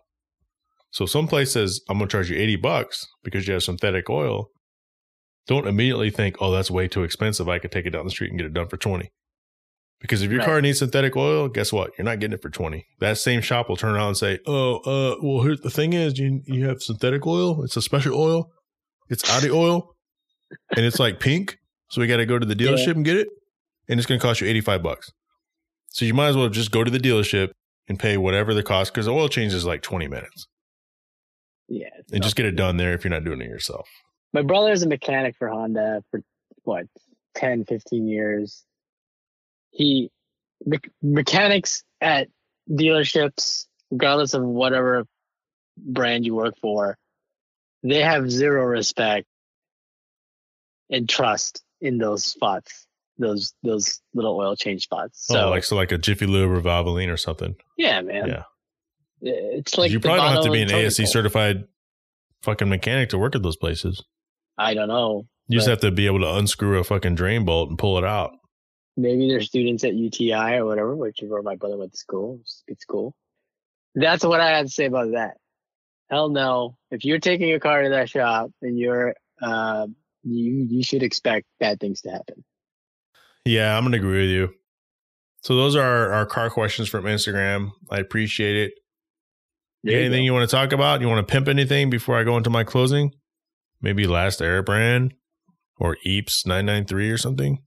So 0.91 1.05
some 1.05 1.27
place 1.27 1.51
says, 1.51 1.79
I'm 1.89 1.97
going 1.97 2.07
to 2.09 2.11
charge 2.11 2.29
you 2.29 2.37
80 2.37 2.57
bucks 2.57 3.07
because 3.23 3.47
you 3.47 3.53
have 3.53 3.63
synthetic 3.63 4.09
oil. 4.09 4.47
Don't 5.47 5.67
immediately 5.67 6.09
think, 6.09 6.35
oh, 6.41 6.51
that's 6.51 6.69
way 6.71 6.87
too 6.87 7.03
expensive. 7.03 7.47
I 7.47 7.59
could 7.59 7.71
take 7.71 7.85
it 7.85 7.91
down 7.91 8.03
the 8.05 8.11
street 8.11 8.31
and 8.31 8.37
get 8.39 8.45
it 8.47 8.53
done 8.53 8.67
for 8.67 8.77
20. 8.77 9.09
Because 9.99 10.21
if 10.21 10.29
your 10.29 10.39
Right. 10.39 10.45
car 10.45 10.61
needs 10.61 10.79
synthetic 10.79 11.15
oil, 11.15 11.47
guess 11.47 11.71
what? 11.73 11.91
You're 11.97 12.05
not 12.05 12.19
getting 12.19 12.33
it 12.35 12.41
for 12.41 12.49
20. 12.49 12.85
That 12.99 13.17
same 13.17 13.41
shop 13.41 13.69
will 13.69 13.77
turn 13.77 13.95
around 13.95 14.09
and 14.09 14.17
say, 14.17 14.39
oh, 14.45 14.77
uh, 14.79 15.15
well, 15.23 15.43
here's 15.43 15.61
the 15.61 15.69
thing 15.69 15.93
is 15.93 16.19
you, 16.19 16.41
you 16.45 16.67
have 16.67 16.81
synthetic 16.81 17.25
oil. 17.25 17.63
It's 17.63 17.77
a 17.77 17.81
special 17.81 18.15
oil. 18.19 18.49
It's 19.09 19.27
Audi 19.29 19.49
oil 19.49 19.95
and 20.75 20.85
it's 20.85 20.99
like 20.99 21.19
pink. 21.19 21.57
So 21.89 22.01
we 22.01 22.07
got 22.07 22.17
to 22.17 22.25
go 22.25 22.37
to 22.37 22.45
the 22.45 22.61
Yeah. 22.61 22.71
dealership 22.71 22.95
and 22.95 23.05
get 23.05 23.15
it. 23.17 23.27
And 23.89 23.99
it's 23.99 24.05
going 24.05 24.19
to 24.19 24.25
cost 24.25 24.41
you 24.41 24.47
85 24.47 24.83
bucks. 24.83 25.09
So 25.89 26.05
you 26.05 26.13
might 26.13 26.27
as 26.29 26.37
well 26.37 26.49
just 26.49 26.71
go 26.71 26.83
to 26.83 26.91
the 26.91 26.99
dealership 26.99 27.51
and 27.87 27.97
pay 27.99 28.17
whatever 28.17 28.53
the 28.53 28.63
cost 28.63 28.93
because 28.93 29.05
the 29.05 29.13
oil 29.13 29.29
change 29.29 29.53
is 29.53 29.65
like 29.65 29.81
20 29.81 30.07
minutes 30.07 30.47
Yeah. 31.67 31.89
and 32.11 32.21
just 32.23 32.35
get 32.35 32.45
it 32.45 32.55
done 32.55 32.77
there 32.77 32.93
if 32.93 33.03
you're 33.03 33.13
not 33.13 33.23
doing 33.23 33.41
it 33.41 33.47
yourself. 33.49 33.87
My 34.33 34.41
brother's 34.41 34.83
a 34.83 34.87
mechanic 34.87 35.35
for 35.37 35.47
Honda 35.49 36.03
for 36.11 36.21
what 36.63 36.85
10, 37.35 37.65
15 37.65 38.07
years. 38.07 38.63
He 39.71 40.11
me- 40.65 40.79
mechanics 41.01 41.83
at 42.01 42.27
dealerships, 42.69 43.67
regardless 43.91 44.33
of 44.33 44.43
whatever 44.43 45.05
brand 45.77 46.25
you 46.25 46.35
work 46.35 46.55
for, 46.59 46.97
they 47.83 48.01
have 48.01 48.29
zero 48.29 48.65
respect 48.65 49.27
and 50.89 51.07
trust 51.07 51.63
in 51.79 51.97
those 51.99 52.25
spots, 52.25 52.86
those 53.17 53.53
those 53.63 54.01
little 54.13 54.37
oil 54.37 54.55
change 54.55 54.83
spots. 54.83 55.25
So 55.27 55.45
oh, 55.45 55.49
like 55.49 55.63
so 55.63 55.75
like 55.75 55.91
a 55.91 55.97
Jiffy 55.97 56.25
Lube 56.25 56.51
or 56.51 56.61
Valvoline 56.61 57.11
or 57.11 57.17
something. 57.17 57.55
yeah, 57.77 58.01
man. 58.01 58.27
Yeah. 58.27 58.43
It's 59.21 59.77
like 59.77 59.91
you 59.91 59.99
probably 59.99 60.19
don't 60.21 60.33
have 60.33 60.43
to 60.43 60.51
be 60.51 60.61
an 60.61 60.71
ASE 60.71 60.97
pole. 60.97 61.05
certified 61.07 61.63
fucking 62.43 62.69
mechanic 62.69 63.09
to 63.09 63.17
work 63.17 63.35
at 63.35 63.41
those 63.41 63.57
places. 63.57 64.03
I 64.57 64.75
don't 64.75 64.87
know. 64.87 65.25
You 65.47 65.57
just 65.57 65.69
have 65.69 65.79
to 65.79 65.91
be 65.91 66.05
able 66.05 66.19
to 66.19 66.35
unscrew 66.35 66.77
a 66.79 66.83
fucking 66.83 67.15
drain 67.15 67.45
bolt 67.45 67.69
and 67.69 67.79
pull 67.79 67.97
it 67.97 68.03
out. 68.03 68.31
maybe 68.95 69.27
they're 69.27 69.41
students 69.41 69.83
at 69.83 69.93
UTI 69.95 70.55
or 70.57 70.65
whatever, 70.65 70.95
which 70.95 71.21
is 71.23 71.29
where 71.29 71.41
my 71.41 71.55
brother 71.55 71.77
went 71.77 71.93
to 71.93 71.97
school. 71.97 72.39
It's 72.41 72.63
good 72.67 72.81
school. 72.81 73.15
That's 73.95 74.23
what 74.25 74.39
I 74.41 74.49
had 74.49 74.67
to 74.67 74.71
say 74.71 74.85
about 74.85 75.11
that. 75.13 75.37
Hell 76.09 76.29
no. 76.29 76.77
If 76.91 77.05
you're 77.05 77.19
taking 77.19 77.53
a 77.53 77.59
car 77.59 77.83
to 77.83 77.89
that 77.89 78.09
shop 78.09 78.51
and 78.61 78.77
you're, 78.77 79.15
uh, 79.41 79.87
you 80.23 80.67
you 80.69 80.83
should 80.83 81.03
expect 81.03 81.45
bad 81.59 81.79
things 81.79 82.01
to 82.01 82.09
happen. 82.11 82.43
Yeah, 83.47 83.77
I'm 83.77 83.83
gonna 83.83 83.97
agree 83.97 84.21
with 84.23 84.29
you. 84.31 84.53
So 85.41 85.55
those 85.55 85.75
are 85.75 85.81
our, 85.81 86.11
our 86.13 86.25
car 86.25 86.49
questions 86.49 86.89
from 86.89 87.05
Instagram. 87.05 87.71
I 87.89 87.99
appreciate 87.99 88.55
it. 88.57 88.71
You 89.83 89.91
got 89.91 89.91
There 89.91 89.99
you 89.99 90.05
anything 90.07 90.21
go. 90.21 90.25
you 90.25 90.33
want 90.33 90.49
to 90.49 90.55
talk 90.55 90.73
about? 90.73 90.99
You 91.01 91.07
want 91.07 91.25
to 91.25 91.31
pimp 91.31 91.47
anything 91.47 91.89
before 91.89 92.17
I 92.17 92.23
go 92.23 92.35
into 92.35 92.49
my 92.49 92.63
closing? 92.63 93.13
Maybe 93.81 94.07
Last 94.07 94.41
Era 94.41 94.63
Brand 94.63 95.13
or 95.79 95.97
Eeps 96.05 96.45
993 96.45 97.09
or 97.11 97.17
something? 97.17 97.59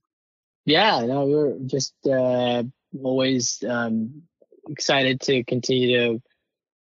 Yeah, 0.67 1.01
no, 1.07 1.25
we're 1.25 1.59
just 1.67 1.95
uh, 2.07 2.65
always 3.03 3.63
um, 3.67 4.23
excited 4.69 5.21
to 5.23 5.43
continue 5.45 5.97
to 5.97 6.23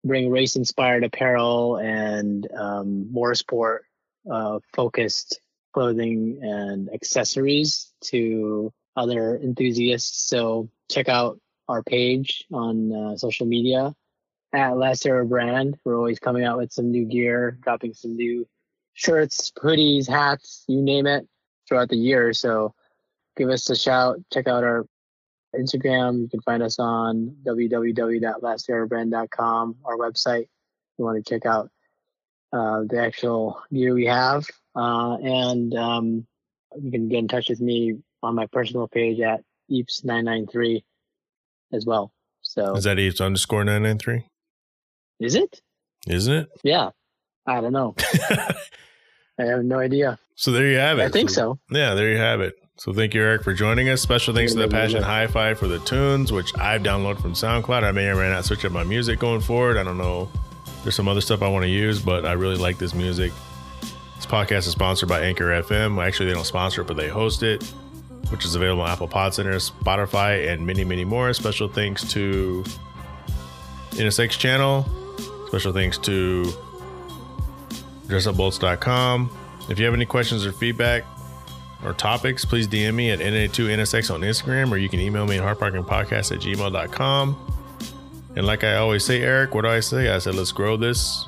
bring 0.04 0.28
race 0.30 0.56
inspired 0.56 1.04
apparel 1.04 1.76
and 1.76 2.46
um, 2.52 3.10
more 3.10 3.34
sport 3.34 3.84
uh, 4.30 4.58
focused 4.74 5.40
clothing 5.74 6.38
and 6.40 6.88
accessories 6.94 7.92
to 8.00 8.72
other 8.96 9.36
enthusiasts. 9.36 10.28
So 10.28 10.70
check 10.88 11.08
out 11.08 11.40
our 11.68 11.82
page 11.82 12.44
on 12.52 12.92
uh, 12.92 13.16
social 13.16 13.46
media 13.46 13.92
at 14.52 14.76
Last 14.76 15.04
Era 15.04 15.26
Brand. 15.26 15.76
We're 15.84 15.96
always 15.96 16.20
coming 16.20 16.44
out 16.44 16.58
with 16.58 16.72
some 16.72 16.92
new 16.92 17.04
gear, 17.04 17.58
dropping 17.60 17.94
some 17.94 18.14
new 18.16 18.46
shirts, 18.92 19.50
hoodies, 19.58 20.08
hats, 20.08 20.62
you 20.68 20.80
name 20.80 21.08
it, 21.08 21.26
throughout 21.68 21.88
the 21.88 21.96
year. 21.96 22.32
So 22.32 22.72
give 23.36 23.48
us 23.48 23.68
a 23.68 23.76
shout. 23.76 24.20
Check 24.32 24.46
out 24.46 24.62
our 24.62 24.86
Instagram. 25.56 26.20
You 26.20 26.28
can 26.28 26.40
find 26.42 26.62
us 26.62 26.78
on 26.78 27.34
www.lasterabrand.com, 27.44 29.76
our 29.84 29.96
website. 29.96 30.42
If 30.42 30.48
you 30.98 31.04
want 31.04 31.24
to 31.24 31.28
check 31.28 31.44
out 31.46 31.68
uh, 32.54 32.82
the 32.88 33.00
actual 33.00 33.60
gear 33.72 33.94
we 33.94 34.06
have. 34.06 34.46
Uh, 34.76 35.16
and 35.16 35.74
um, 35.74 36.26
you 36.80 36.90
can 36.90 37.08
get 37.08 37.18
in 37.18 37.28
touch 37.28 37.48
with 37.48 37.60
me 37.60 37.96
on 38.22 38.34
my 38.34 38.46
personal 38.46 38.88
page 38.88 39.20
at 39.20 39.40
eeps993 39.70 40.82
as 41.72 41.84
well. 41.84 42.12
So 42.42 42.74
Is 42.76 42.84
that 42.84 42.98
Eeps 42.98 43.20
underscore 43.20 43.64
993? 43.64 44.24
is 45.20 45.34
it? 45.34 45.60
Isn't 46.06 46.34
it? 46.34 46.48
Yeah. 46.62 46.90
I 47.46 47.60
don't 47.60 47.72
know. 47.72 47.94
I 49.38 49.44
have 49.44 49.64
no 49.64 49.78
idea. 49.78 50.18
so 50.34 50.52
there 50.52 50.66
you 50.66 50.78
have 50.78 50.98
it. 50.98 51.02
I 51.04 51.08
think 51.08 51.30
so. 51.30 51.58
Yeah, 51.70 51.94
there 51.94 52.10
you 52.10 52.18
have 52.18 52.40
it. 52.40 52.54
So 52.76 52.92
thank 52.92 53.14
you, 53.14 53.22
Eric, 53.22 53.42
for 53.44 53.54
joining 53.54 53.88
us. 53.88 54.00
Special 54.02 54.34
thanks 54.34 54.52
to 54.52 54.58
the 54.58 54.68
Passion. 54.68 55.02
Hi-Fi 55.02 55.54
for 55.54 55.68
the 55.68 55.78
tunes, 55.80 56.32
which 56.32 56.56
I've 56.58 56.82
downloaded 56.82 57.20
from 57.22 57.34
SoundCloud. 57.34 57.84
I 57.84 57.92
may 57.92 58.06
or 58.08 58.16
may 58.16 58.30
not 58.30 58.44
switch 58.44 58.64
up 58.64 58.72
my 58.72 58.84
music 58.84 59.18
going 59.20 59.40
forward. 59.40 59.76
I 59.76 59.84
don't 59.84 59.98
know. 59.98 60.28
There's 60.84 60.94
some 60.94 61.08
other 61.08 61.22
stuff 61.22 61.40
I 61.40 61.48
want 61.48 61.64
to 61.64 61.68
use, 61.70 61.98
but 61.98 62.26
I 62.26 62.32
really 62.32 62.56
like 62.56 62.76
this 62.76 62.94
music. 62.94 63.32
This 64.16 64.26
podcast 64.26 64.58
is 64.58 64.72
sponsored 64.72 65.08
by 65.08 65.22
Anchor 65.22 65.46
FM. 65.62 66.04
Actually, 66.06 66.26
they 66.26 66.34
don't 66.34 66.44
sponsor 66.44 66.82
it, 66.82 66.86
but 66.86 66.98
they 66.98 67.08
host 67.08 67.42
it, 67.42 67.64
which 68.30 68.44
is 68.44 68.54
available 68.54 68.82
on 68.82 68.90
Apple 68.90 69.08
Podcenter, 69.08 69.54
Spotify, 69.70 70.52
and 70.52 70.66
many, 70.66 70.84
many 70.84 71.06
more. 71.06 71.32
Special 71.32 71.68
thanks 71.68 72.06
to 72.12 72.62
NSX 73.92 74.38
channel. 74.38 74.86
Special 75.48 75.72
thanks 75.72 75.96
to 75.98 76.52
dressupbolts.com. 78.06 79.30
If 79.70 79.78
you 79.78 79.86
have 79.86 79.94
any 79.94 80.04
questions 80.04 80.44
or 80.44 80.52
feedback 80.52 81.04
or 81.82 81.94
topics, 81.94 82.44
please 82.44 82.68
DM 82.68 82.94
me 82.94 83.10
at 83.10 83.20
NA2NSX 83.20 84.12
on 84.12 84.20
Instagram 84.20 84.70
or 84.70 84.76
you 84.76 84.90
can 84.90 85.00
email 85.00 85.26
me 85.26 85.38
at 85.38 85.42
hardparkingpodcast 85.42 86.32
at 86.32 86.40
gmail.com. 86.40 87.53
And 88.36 88.46
like 88.46 88.64
I 88.64 88.76
always 88.76 89.04
say, 89.04 89.22
Eric, 89.22 89.54
what 89.54 89.62
do 89.62 89.68
I 89.68 89.80
say? 89.80 90.10
I 90.10 90.18
said, 90.18 90.34
let's 90.34 90.52
grow 90.52 90.76
this. 90.76 91.26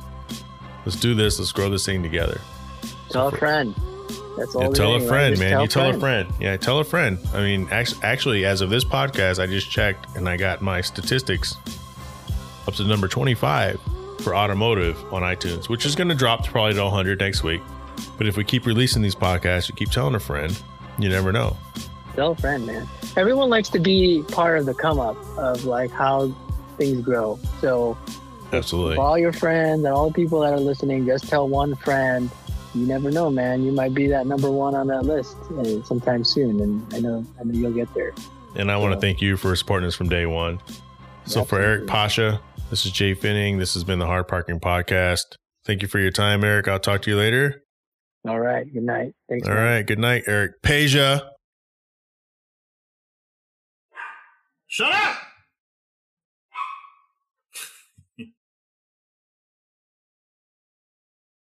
Let's 0.85 0.99
do 0.99 1.15
this. 1.15 1.39
Let's 1.39 1.53
grow 1.53 1.69
this 1.69 1.87
thing 1.87 2.03
together. 2.03 2.41
Tell 3.11 3.29
a 3.29 3.37
friend. 3.37 3.75
That's 4.37 4.55
all. 4.55 4.65
Yeah, 4.65 4.69
tell 4.71 4.95
a 4.97 5.01
friend, 5.01 5.39
man. 5.39 5.61
you 5.61 5.67
tell 5.67 5.91
a 5.91 5.99
friend. 5.99 6.29
Yeah, 6.39 6.57
tell 6.57 6.79
a 6.79 6.85
friend. 6.85 7.19
I 7.33 7.41
mean, 7.41 7.69
act- 7.71 7.95
actually, 8.03 8.45
as 8.45 8.61
of 8.61 8.71
this 8.71 8.85
podcast, 8.85 9.43
I 9.43 9.47
just 9.47 9.71
checked 9.71 10.15
and 10.17 10.29
I 10.29 10.37
got 10.37 10.61
my 10.61 10.81
statistics 10.81 11.57
up 12.69 12.75
to 12.75 12.85
number 12.85 13.09
25 13.09 13.81
for 14.21 14.35
automotive 14.35 14.99
on 15.13 15.23
iTunes, 15.23 15.69
which 15.69 15.87
is 15.87 15.95
going 15.95 16.09
to 16.09 16.15
drop 16.15 16.45
to 16.45 16.51
probably 16.51 16.75
to 16.75 16.83
100 16.85 17.21
next 17.21 17.43
week. 17.43 17.63
But 18.19 18.27
if 18.27 18.37
we 18.37 18.45
keep 18.45 18.67
releasing 18.67 19.01
these 19.03 19.15
podcasts, 19.15 19.69
you 19.69 19.75
keep 19.75 19.91
telling 19.91 20.15
a 20.15 20.21
friend, 20.21 20.61
you 20.99 21.09
never 21.09 21.33
know. 21.33 21.57
Tell 22.15 22.33
a 22.33 22.37
friend, 22.37 22.67
man. 22.67 22.87
Everyone 23.17 23.49
likes 23.49 23.69
to 23.71 23.79
be 23.79 24.23
part 24.29 24.59
of 24.59 24.67
the 24.67 24.75
come 24.75 24.99
up 24.99 25.17
of 25.39 25.65
like 25.65 25.91
how 25.91 26.27
things 26.77 27.03
grow. 27.03 27.39
So 27.61 27.97
Absolutely. 28.53 28.97
all 28.97 29.19
your 29.19 29.33
friends 29.33 29.85
and 29.85 29.93
all 29.93 30.09
the 30.09 30.15
people 30.15 30.41
that 30.41 30.53
are 30.53 30.61
listening, 30.61 31.07
just 31.07 31.29
tell 31.29 31.49
one 31.49 31.75
friend 31.77 32.31
you 32.77 32.87
never 32.87 33.11
know, 33.11 33.31
man. 33.31 33.65
You 33.65 33.73
might 33.73 33.95
be 33.95 34.07
that 34.09 34.27
number 34.27 34.51
one 34.51 34.75
on 34.75 34.87
that 34.89 35.05
list 35.05 35.37
uh, 35.59 35.83
sometime 35.83 36.25
soon, 36.25 36.61
and 36.61 36.95
I 36.95 37.01
know 37.01 37.25
I 37.41 37.45
know 37.45 37.59
you'll 37.59 37.73
get 37.73 37.93
there. 37.95 38.13
And 38.55 38.71
I 38.71 38.77
want 38.77 38.95
to 38.95 39.01
thank 39.01 39.23
you 39.23 39.37
for 39.37 39.57
supporting 39.57 39.87
us 39.87 39.95
from 39.95 40.09
day 40.09 40.27
one. 40.27 40.61
So 41.25 41.45
for 41.45 41.59
Eric 41.59 41.87
Pasia, 41.87 42.41
this 42.71 42.87
is 42.87 42.93
Jhae 42.93 43.17
Pfenning. 43.17 43.59
This 43.59 43.75
has 43.75 43.83
been 43.83 43.99
the 43.99 44.07
Hard 44.07 44.29
Parking 44.29 44.61
Podcast. 44.61 45.25
Thank 45.65 45.83
you 45.83 45.89
for 45.89 45.99
your 45.99 46.11
time, 46.11 46.45
Eric. 46.45 46.69
I'll 46.69 46.79
talk 46.79 47.03
to 47.03 47.11
you 47.11 47.17
later. 47.17 47.63
All 48.29 48.39
right. 48.39 48.71
Good 48.73 48.83
night. 48.83 49.13
Thanks. 49.29 49.49
All 49.49 49.55
man. 49.55 49.65
right. 49.65 49.87
Good 49.87 49.99
night, 49.99 50.25
Eric. 50.27 50.63
Peja. 50.63 51.23
Shut 54.69 54.93
up! 54.93 55.26